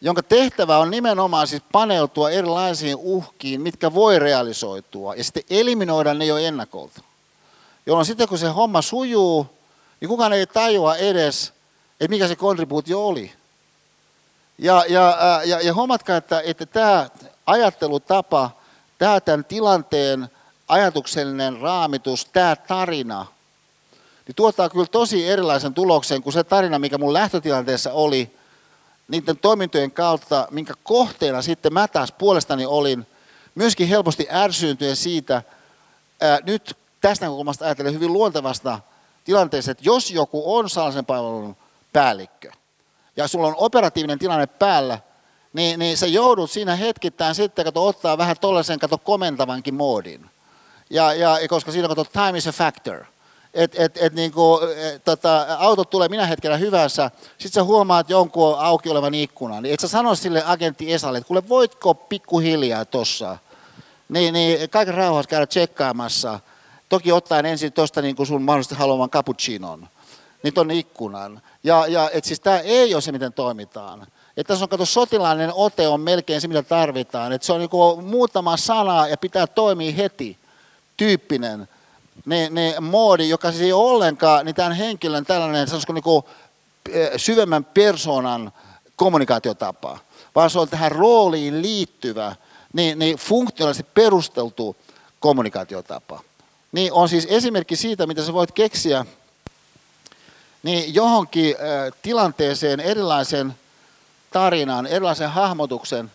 jonka 0.00 0.22
tehtävä 0.22 0.78
on 0.78 0.90
nimenomaan 0.90 1.46
siis 1.46 1.62
paneutua 1.72 2.30
erilaisiin 2.30 2.96
uhkiin, 2.96 3.60
mitkä 3.60 3.94
voi 3.94 4.18
realisoitua, 4.18 5.14
ja 5.14 5.24
sitten 5.24 5.42
eliminoida 5.50 6.14
ne 6.14 6.26
jo 6.26 6.36
ennakolta. 6.36 7.00
Jolloin 7.86 8.06
sitten 8.06 8.28
kun 8.28 8.38
se 8.38 8.48
homma 8.48 8.82
sujuu, 8.82 9.46
niin 10.00 10.08
kukaan 10.08 10.32
ei 10.32 10.46
tajua 10.46 10.96
edes, 10.96 11.52
että 12.00 12.08
mikä 12.10 12.28
se 12.28 12.36
kontribuutio 12.36 13.06
oli. 13.06 13.32
Ja, 14.58 14.84
ja, 14.88 15.40
ja, 15.44 15.60
ja 15.60 15.74
huomatkaa, 15.74 16.16
että, 16.16 16.42
että 16.44 16.66
tämä 16.66 17.08
ajattelutapa, 17.46 18.50
tämä 18.98 19.20
tämän 19.20 19.44
tilanteen 19.44 20.28
ajatuksellinen 20.68 21.60
raamitus, 21.60 22.24
tämä 22.24 22.56
tarina, 22.56 23.26
niin 24.26 24.34
tuottaa 24.34 24.68
kyllä 24.68 24.86
tosi 24.86 25.28
erilaisen 25.28 25.74
tuloksen 25.74 26.22
kuin 26.22 26.32
se 26.32 26.44
tarina, 26.44 26.78
mikä 26.78 26.98
mun 26.98 27.12
lähtötilanteessa 27.12 27.92
oli, 27.92 28.36
niiden 29.08 29.38
toimintojen 29.38 29.90
kautta, 29.90 30.48
minkä 30.50 30.74
kohteena 30.82 31.42
sitten 31.42 31.72
mä 31.72 31.88
taas 31.88 32.12
puolestani 32.12 32.66
olin, 32.66 33.06
myöskin 33.54 33.88
helposti 33.88 34.26
ärsyyntyen 34.30 34.96
siitä, 34.96 35.42
ää, 36.20 36.38
nyt 36.46 36.76
tästä 37.00 37.26
näkökulmasta 37.26 37.64
ajattelen 37.64 37.94
hyvin 37.94 38.12
luontevasta 38.12 38.80
tilanteesta, 39.24 39.70
että 39.70 39.84
jos 39.86 40.10
joku 40.10 40.56
on 40.56 40.70
salaisen 40.70 41.06
palvelun 41.06 41.56
päällikkö, 41.92 42.52
ja 43.16 43.28
sulla 43.28 43.46
on 43.46 43.54
operatiivinen 43.56 44.18
tilanne 44.18 44.46
päällä, 44.46 44.98
niin, 45.52 45.78
niin 45.78 45.96
sä 45.96 46.06
joudut 46.06 46.50
siinä 46.50 46.76
hetkittäin 46.76 47.34
sitten, 47.34 47.64
kato, 47.64 47.86
ottaa 47.86 48.18
vähän 48.18 48.36
tollaisen, 48.40 48.78
kato, 48.78 48.98
komentavankin 48.98 49.74
moodin. 49.74 50.30
Ja, 50.90 51.12
ja 51.14 51.38
koska 51.48 51.72
siinä, 51.72 51.88
kato, 51.88 52.04
time 52.04 52.38
is 52.38 52.46
a 52.46 52.52
factor. 52.52 53.04
Et, 53.54 53.74
et, 53.78 53.96
et 53.96 54.12
niin 54.12 54.32
kuin, 54.32 54.60
et, 54.76 55.04
tota, 55.04 55.46
autot 55.58 55.90
tulee 55.90 56.08
minä 56.08 56.26
hetkenä 56.26 56.56
hyvässä, 56.56 57.10
sitten 57.38 57.60
sä 57.60 57.64
huomaat 57.64 58.10
jonkun 58.10 58.58
auki 58.58 58.88
olevan 58.88 59.14
ikkunan, 59.14 59.62
niin 59.62 59.74
et 59.74 59.80
sä 59.80 59.88
sano 59.88 60.14
sille 60.14 60.42
agentti 60.46 60.92
Esalle, 60.92 61.18
että 61.18 61.28
kuule 61.28 61.48
voitko 61.48 61.94
pikkuhiljaa 61.94 62.84
tossa, 62.84 63.38
niin, 64.08 64.34
niin 64.34 64.70
kaiken 64.70 64.94
rauhassa 64.94 65.28
käydä 65.28 65.46
tsekkaamassa, 65.46 66.40
toki 66.88 67.12
ottaen 67.12 67.46
ensin 67.46 67.72
tuosta 67.72 68.02
niin 68.02 68.26
sun 68.26 68.42
mahdollisesti 68.42 68.74
haluaman 68.74 69.10
cappuccinon, 69.10 69.88
niin 70.44 70.54
ton 70.54 70.70
ikkunan. 70.70 71.42
Ja, 71.62 71.86
ja 71.86 72.10
et 72.12 72.24
siis 72.24 72.40
tämä 72.40 72.58
ei 72.58 72.94
ole 72.94 73.02
se, 73.02 73.12
miten 73.12 73.32
toimitaan. 73.32 74.06
Että 74.36 74.48
tässä 74.48 74.64
on 74.64 74.68
kato, 74.68 74.84
sotilainen 74.84 75.50
ote 75.54 75.88
on 75.88 76.00
melkein 76.00 76.40
se, 76.40 76.48
mitä 76.48 76.62
tarvitaan. 76.62 77.32
Että 77.32 77.46
se 77.46 77.52
on 77.52 77.60
niinku 77.60 78.02
muutama 78.02 78.56
sana 78.56 79.08
ja 79.08 79.16
pitää 79.16 79.46
toimia 79.46 79.92
heti 79.92 80.38
tyyppinen 80.96 81.68
ne, 82.26 82.48
ne 82.50 82.74
moodi, 82.80 83.28
joka 83.28 83.50
siis 83.50 83.62
ei 83.62 83.72
ole 83.72 83.90
ollenkaan 83.90 84.44
niin 84.44 84.54
tämän 84.54 84.72
henkilön 84.72 85.26
tällainen 85.26 85.66
sanoisiko 85.66 85.92
niinku, 85.92 86.24
syvemmän 87.16 87.64
persoonan 87.64 88.52
kommunikaatiotapa, 88.96 89.98
vaan 90.34 90.50
se 90.50 90.58
on 90.58 90.68
tähän 90.68 90.92
rooliin 90.92 91.62
liittyvä, 91.62 92.36
niin, 92.72 92.98
niin 92.98 93.16
funktionaalisesti 93.16 93.90
perusteltu 93.94 94.76
kommunikaatiotapa. 95.20 96.20
Niin 96.72 96.92
on 96.92 97.08
siis 97.08 97.26
esimerkki 97.30 97.76
siitä, 97.76 98.06
mitä 98.06 98.22
sä 98.22 98.32
voit 98.32 98.52
keksiä 98.52 99.06
niin 100.64 100.94
johonkin 100.94 101.56
tilanteeseen 102.02 102.80
erilaisen 102.80 103.54
tarinan, 104.32 104.86
erilaisen 104.86 105.30
hahmotuksen. 105.30 106.10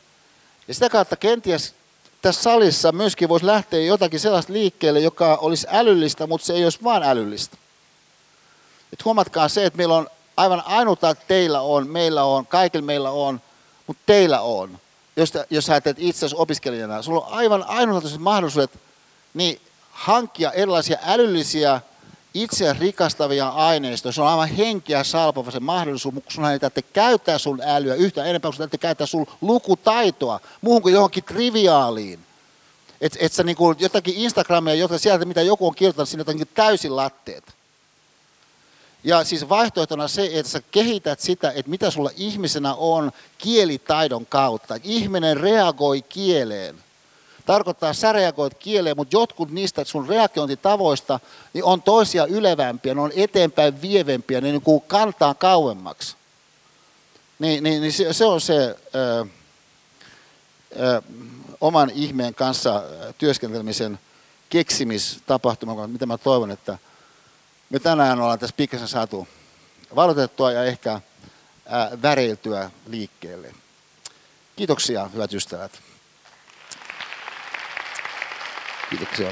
Ja 0.67 0.73
sitä 0.73 0.89
kautta 0.89 1.15
kenties 1.15 1.73
tässä 2.21 2.43
salissa 2.43 2.91
myöskin 2.91 3.29
voisi 3.29 3.45
lähteä 3.45 3.79
jotakin 3.79 4.19
sellaista 4.19 4.53
liikkeelle, 4.53 4.99
joka 4.99 5.35
olisi 5.35 5.67
älyllistä, 5.71 6.27
mutta 6.27 6.47
se 6.47 6.53
ei 6.53 6.63
olisi 6.63 6.83
vaan 6.83 7.03
älyllistä. 7.03 7.57
Et 8.93 9.05
huomatkaa 9.05 9.47
se, 9.47 9.65
että 9.65 9.77
meillä 9.77 9.95
on 9.95 10.09
aivan 10.37 10.63
ainutta, 10.65 11.09
että 11.09 11.25
teillä 11.27 11.61
on, 11.61 11.87
meillä 11.87 12.23
on, 12.23 12.47
kaikilla 12.47 12.85
meillä 12.85 13.11
on, 13.11 13.41
mutta 13.87 14.03
teillä 14.05 14.41
on. 14.41 14.79
Jos, 15.15 15.33
jos 15.49 15.69
ajattelet 15.69 15.97
itse 15.99 16.25
opiskelijana, 16.35 17.01
sulla 17.01 17.21
on 17.21 17.33
aivan 17.33 17.63
ainutlaatuiset 17.67 18.21
mahdollisuudet 18.21 18.71
niin 19.33 19.61
hankkia 19.91 20.51
erilaisia 20.51 20.97
älyllisiä 21.05 21.81
itse 22.33 22.73
rikastavia 22.73 23.47
aineistoja. 23.49 24.11
Se 24.11 24.21
on 24.21 24.27
aivan 24.27 24.49
henkeä 24.49 25.03
salpava 25.03 25.51
se 25.51 25.59
mahdollisuus, 25.59 26.13
mutta 26.13 26.31
sun 26.31 26.45
ei 26.45 26.59
tarvitse 26.59 26.81
käyttää 26.81 27.37
sun 27.37 27.61
älyä 27.63 27.95
yhtä 27.95 28.25
enempää, 28.25 28.51
kun 28.51 28.57
sun 28.57 28.79
käyttää 28.79 29.07
sun 29.07 29.27
lukutaitoa 29.41 30.39
muuhun 30.61 30.81
kuin 30.81 30.93
johonkin 30.93 31.23
triviaaliin. 31.23 32.19
Että 33.01 33.17
et 33.21 33.33
sä 33.33 33.43
niinku 33.43 33.75
jotakin 33.79 34.15
Instagramia, 34.15 34.73
jotka 34.73 34.97
sieltä 34.97 35.25
mitä 35.25 35.41
joku 35.41 35.67
on 35.67 35.75
kirjoittanut, 35.75 36.09
sinne 36.09 36.21
jotakin 36.21 36.47
täysin 36.53 36.95
latteet. 36.95 37.43
Ja 39.03 39.23
siis 39.23 39.49
vaihtoehtona 39.49 40.07
se, 40.07 40.29
että 40.33 40.51
sä 40.51 40.61
kehität 40.71 41.19
sitä, 41.19 41.51
että 41.55 41.69
mitä 41.69 41.91
sulla 41.91 42.11
ihmisenä 42.17 42.73
on 42.73 43.11
kielitaidon 43.37 44.25
kautta. 44.25 44.79
Ihminen 44.83 45.37
reagoi 45.37 46.01
kieleen 46.01 46.75
tarkoittaa, 47.49 47.93
sä 47.93 48.11
reagoit 48.11 48.53
kieleen, 48.53 48.97
mutta 48.97 49.15
jotkut 49.15 49.51
niistä 49.51 49.83
sun 49.83 50.09
reagointitavoista 50.09 51.19
niin 51.53 51.63
on 51.63 51.81
toisia 51.81 52.25
ylevämpiä, 52.25 52.93
ne 52.93 53.01
on 53.01 53.11
eteenpäin 53.15 53.81
vievempiä, 53.81 54.41
ne 54.41 54.51
niin 54.51 54.61
kuin 54.61 54.81
kantaa 54.81 55.33
kauemmaksi. 55.33 56.15
Niin, 57.39 57.63
niin, 57.63 57.81
niin 57.81 57.93
se, 57.93 58.13
se 58.13 58.25
on 58.25 58.41
se 58.41 58.75
ö, 58.95 59.25
ö, 60.79 61.01
oman 61.61 61.89
ihmeen 61.89 62.35
kanssa 62.35 62.83
työskentelemisen 63.17 63.99
keksimistapahtuma, 64.49 65.87
mitä 65.87 66.05
mä 66.05 66.17
toivon, 66.17 66.51
että 66.51 66.77
me 67.69 67.79
tänään 67.79 68.21
ollaan 68.21 68.39
tässä 68.39 68.55
pikkasen 68.57 68.87
saatu 68.87 69.27
valotettua 69.95 70.51
ja 70.51 70.63
ehkä 70.63 71.01
väreiltyä 72.01 72.71
liikkeelle. 72.87 73.53
Kiitoksia, 74.55 75.07
hyvät 75.13 75.33
ystävät. 75.33 75.88
Kiitoksia. 78.89 79.31